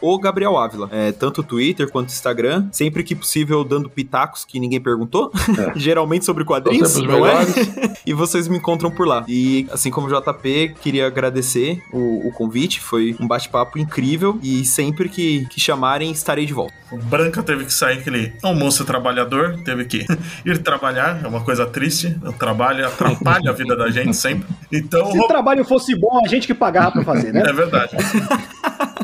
o 0.01 0.19
Gabriel 0.19 0.57
Ávila. 0.57 0.89
É, 0.91 1.11
tanto 1.11 1.43
Twitter 1.43 1.87
quanto 1.91 2.09
Instagram. 2.09 2.67
Sempre 2.71 3.03
que 3.03 3.13
possível, 3.13 3.63
dando 3.63 3.87
pitacos 3.87 4.43
que 4.43 4.59
ninguém 4.59 4.81
perguntou, 4.81 5.31
é. 5.59 5.73
geralmente 5.77 6.25
sobre 6.25 6.43
quadrinhos, 6.43 6.95
não 6.97 7.27
é? 7.27 7.45
e 8.03 8.11
vocês 8.11 8.47
me 8.47 8.57
encontram 8.57 8.89
por 8.89 9.07
lá. 9.07 9.23
E 9.27 9.67
assim 9.71 9.91
como 9.91 10.07
o 10.07 10.09
JP, 10.09 10.77
queria 10.81 11.05
agradecer 11.05 11.79
o, 11.93 12.27
o 12.27 12.31
convite, 12.31 12.81
foi 12.81 13.15
um 13.19 13.27
bate-papo 13.27 13.77
incrível 13.77 14.39
e 14.41 14.65
sempre 14.65 15.07
que, 15.07 15.45
que 15.45 15.59
chamarem, 15.59 16.11
estarei 16.11 16.45
de 16.45 16.53
volta. 16.53 16.70
O 16.91 16.97
Branca 16.97 17.41
teve 17.41 17.63
que 17.63 17.73
sair 17.73 17.99
aquele 17.99 18.33
almoço 18.43 18.83
trabalhador, 18.83 19.57
teve 19.63 19.85
que 19.85 20.05
ir 20.45 20.57
trabalhar, 20.57 21.21
é 21.23 21.27
uma 21.27 21.41
coisa 21.41 21.65
triste. 21.65 22.17
O 22.21 22.33
trabalho 22.33 22.85
atrapalha 22.85 23.49
a 23.49 23.53
vida 23.53 23.75
da 23.77 23.89
gente 23.89 24.13
sempre. 24.13 24.45
Então, 24.71 25.09
Se 25.09 25.17
o 25.17 25.27
trabalho 25.27 25.63
fosse 25.63 25.95
bom, 25.97 26.19
a 26.23 26.27
gente 26.27 26.45
que 26.45 26.53
pagava 26.53 26.91
pra 26.91 27.03
fazer, 27.03 27.31
né? 27.31 27.43
É 27.47 27.53
verdade. 27.53 27.95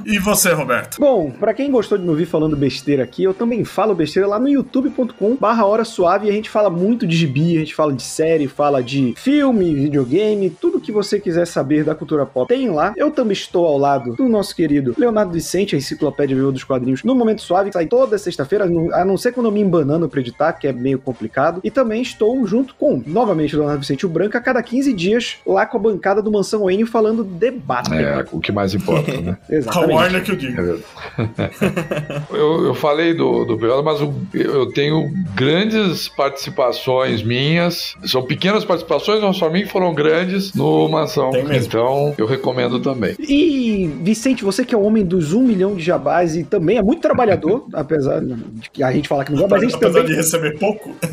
E 0.09 0.19
você, 0.19 0.53
Roberto? 0.53 1.01
Bom, 1.01 1.31
para 1.31 1.53
quem 1.53 1.69
gostou 1.69 1.97
de 1.97 2.03
me 2.05 2.09
ouvir 2.09 2.25
falando 2.25 2.55
besteira 2.55 3.03
aqui, 3.03 3.25
eu 3.25 3.33
também 3.33 3.65
falo 3.65 3.93
besteira 3.93 4.25
lá 4.25 4.39
no 4.39 4.47
youtube.com 4.47 5.35
barra 5.35 5.65
hora 5.65 5.83
suave 5.83 6.27
e 6.27 6.29
a 6.29 6.33
gente 6.33 6.49
fala 6.49 6.69
muito 6.69 7.05
de 7.05 7.17
gibi, 7.17 7.57
a 7.57 7.59
gente 7.59 7.75
fala 7.75 7.91
de 7.91 8.03
série, 8.03 8.47
fala 8.47 8.81
de 8.81 9.13
filme, 9.17 9.75
videogame, 9.75 10.49
tudo 10.49 10.79
que 10.79 10.93
você 10.93 11.19
quiser 11.19 11.45
saber 11.45 11.83
da 11.83 11.93
cultura 11.93 12.25
pop 12.25 12.47
tem 12.47 12.69
lá. 12.69 12.93
Eu 12.95 13.11
também 13.11 13.33
estou 13.33 13.65
ao 13.65 13.77
lado 13.77 14.15
do 14.15 14.29
nosso 14.29 14.55
querido 14.55 14.95
Leonardo 14.97 15.33
Vicente, 15.33 15.75
a 15.75 15.77
enciclopédia 15.77 16.37
viva 16.37 16.53
dos 16.53 16.63
quadrinhos, 16.63 17.03
no 17.03 17.13
Momento 17.13 17.41
Suave, 17.41 17.56
que 17.65 17.73
sai 17.73 17.85
toda 17.85 18.17
sexta-feira, 18.17 18.65
a 18.93 19.05
não 19.05 19.17
ser 19.17 19.31
quando 19.31 19.47
eu 19.47 19.51
me 19.51 19.61
embanando 19.61 20.07
pra 20.07 20.19
editar, 20.19 20.53
que 20.53 20.67
é 20.67 20.73
meio 20.73 20.99
complicado. 20.99 21.61
E 21.63 21.71
também 21.71 22.01
estou 22.01 22.45
junto 22.47 22.75
com, 22.75 23.01
novamente, 23.05 23.55
o 23.55 23.59
Leonardo 23.59 23.81
Vicente 23.81 24.05
o 24.05 24.09
Branco, 24.09 24.37
a 24.37 24.41
cada 24.41 24.61
15 24.61 24.93
dias, 24.93 25.37
lá 25.45 25.65
com 25.65 25.77
a 25.77 25.79
bancada 25.79 26.21
do 26.21 26.31
Mansão 26.31 26.69
Enio 26.69 26.87
falando 26.87 27.23
debate. 27.23 27.93
É, 27.93 28.25
o 28.31 28.39
que 28.39 28.51
mais 28.51 28.73
importa, 28.73 29.11
né? 29.19 29.37
Exatamente. 29.49 29.91
A 29.91 29.95
Warner 29.95 30.23
que 30.23 30.31
eu 30.31 30.35
digo. 30.35 30.61
eu, 32.31 32.65
eu 32.65 32.73
falei 32.73 33.13
do, 33.13 33.45
do 33.45 33.57
Pelada, 33.57 33.81
mas 33.81 33.99
eu, 33.99 34.13
eu 34.33 34.71
tenho 34.71 35.09
grandes 35.35 36.07
participações 36.07 37.23
minhas. 37.23 37.95
São 38.05 38.23
pequenas 38.23 38.65
participações, 38.65 39.21
mas 39.21 39.37
para 39.37 39.49
mim 39.49 39.65
foram 39.65 39.93
grandes 39.93 40.53
no 40.53 40.87
Mansão. 40.87 41.31
Então, 41.51 42.13
eu 42.17 42.25
recomendo 42.25 42.79
também. 42.79 43.15
E, 43.19 43.89
Vicente, 44.01 44.43
você 44.43 44.65
que 44.65 44.73
é 44.73 44.77
o 44.77 44.81
homem 44.81 45.05
dos 45.05 45.33
um 45.33 45.41
milhão 45.41 45.75
de 45.75 45.83
jabás 45.83 46.35
e 46.35 46.43
também 46.43 46.77
é 46.77 46.81
muito 46.81 47.01
trabalhador, 47.01 47.46
apesar 47.73 48.21
de 48.21 48.69
que 48.71 48.83
a 48.83 48.91
gente 48.91 49.07
fala 49.07 49.23
que 49.23 49.31
não 49.31 49.39
gosta, 49.39 49.55
mas 49.55 49.63
a 49.63 49.65
gente 49.65 49.75
apesar 49.75 49.99
também... 49.99 50.11
de 50.11 50.15
receber 50.15 50.57
pouco. 50.57 50.95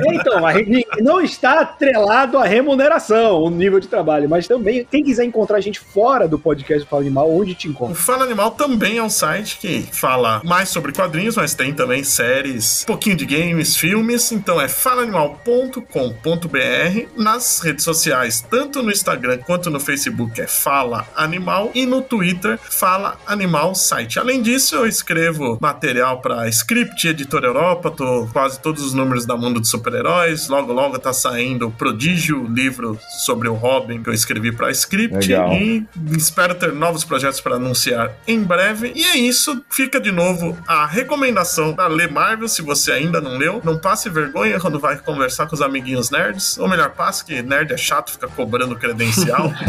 É, 0.00 0.14
então, 0.14 0.46
a 0.46 0.54
gente 0.54 0.86
não 1.00 1.20
está 1.20 1.60
atrelado 1.60 2.38
à 2.38 2.44
remuneração, 2.44 3.42
o 3.42 3.50
nível 3.50 3.80
de 3.80 3.88
trabalho, 3.88 4.28
mas 4.28 4.46
também, 4.46 4.86
quem 4.90 5.02
quiser 5.02 5.24
encontrar 5.24 5.58
a 5.58 5.60
gente 5.60 5.80
fora 5.80 6.26
do 6.26 6.38
podcast 6.38 6.88
Fala 6.88 7.02
Animal, 7.02 7.30
onde 7.30 7.54
te 7.54 7.68
encontra? 7.68 7.92
O 7.92 7.96
Fala 7.96 8.24
Animal 8.24 8.52
também 8.52 8.98
é 8.98 9.02
um 9.02 9.10
site 9.10 9.58
que 9.58 9.82
fala 9.92 10.40
mais 10.44 10.68
sobre 10.68 10.92
quadrinhos, 10.92 11.36
mas 11.36 11.54
tem 11.54 11.72
também 11.72 12.02
séries, 12.02 12.82
um 12.84 12.86
pouquinho 12.86 13.16
de 13.16 13.26
games, 13.26 13.76
filmes, 13.76 14.32
então 14.32 14.60
é 14.60 14.68
falaanimal.com.br 14.68 17.08
nas 17.16 17.60
redes 17.60 17.84
sociais, 17.84 18.44
tanto 18.48 18.82
no 18.82 18.90
Instagram 18.90 19.38
quanto 19.38 19.70
no 19.70 19.80
Facebook 19.80 20.40
é 20.40 20.46
Fala 20.46 21.06
Animal 21.16 21.70
e 21.74 21.86
no 21.86 22.02
Twitter 22.02 22.58
Fala 22.58 23.18
Animal 23.26 23.74
Site. 23.74 24.18
Além 24.18 24.42
disso, 24.42 24.76
eu 24.76 24.86
escrevo 24.86 25.58
material 25.60 26.20
para 26.20 26.48
Script, 26.48 27.06
Editora 27.06 27.46
Europa, 27.46 27.90
tô 27.90 28.26
quase 28.32 28.58
todos 28.58 28.82
os 28.82 28.94
números 28.94 29.26
da 29.26 29.36
Mundo 29.36 29.60
de 29.60 29.68
Super-Heróis. 29.68 30.48
Logo, 30.48 30.72
logo 30.72 30.98
tá 30.98 31.12
saindo 31.12 31.68
o 31.68 31.70
Prodígio, 31.70 32.46
livro 32.46 32.98
sobre 33.24 33.48
o 33.48 33.54
Robin 33.54 34.02
que 34.02 34.08
eu 34.08 34.14
escrevi 34.14 34.50
para 34.50 34.70
Script. 34.70 35.28
Legal. 35.28 35.52
E 35.52 35.86
espero 36.16 36.54
ter 36.54 36.72
novos 36.72 37.04
projetos 37.04 37.40
para 37.40 37.56
anunciar 37.56 38.12
em 38.26 38.42
breve. 38.42 38.92
E 38.94 39.04
é 39.04 39.18
isso. 39.18 39.62
Fica 39.68 40.00
de 40.00 40.10
novo 40.10 40.56
a 40.66 40.86
recomendação 40.86 41.74
para 41.74 41.88
ler 41.88 42.10
Marvel, 42.10 42.48
se 42.48 42.62
você 42.62 42.92
ainda 42.92 43.20
não 43.20 43.36
leu. 43.36 43.60
Não 43.62 43.78
passe 43.78 44.08
vergonha 44.08 44.58
quando 44.58 44.80
vai 44.80 44.96
conversar 44.96 45.46
com 45.46 45.54
os 45.54 45.60
amiguinhos 45.60 46.10
nerds. 46.10 46.58
Ou 46.58 46.68
melhor, 46.68 46.90
passe 46.90 47.24
que 47.24 47.42
nerd 47.42 47.72
é 47.72 47.76
chato, 47.76 48.12
fica 48.12 48.28
cobrando 48.28 48.74
credencial. 48.76 49.52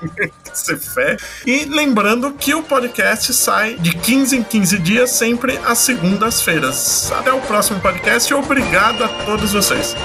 Ser 0.52 0.78
fé. 0.78 1.16
E 1.46 1.64
lembrando 1.64 2.32
que 2.32 2.54
o 2.54 2.62
podcast 2.62 3.32
sai 3.32 3.74
de 3.74 3.94
15 3.94 4.36
em 4.36 4.42
15 4.42 4.78
dias, 4.78 4.99
sempre 5.06 5.58
às 5.64 5.78
segundas-feiras. 5.78 7.10
Até 7.12 7.32
o 7.32 7.40
próximo 7.40 7.80
podcast 7.80 8.30
e 8.30 8.34
obrigado 8.34 9.04
a 9.04 9.08
todos 9.24 9.52
vocês. 9.52 9.96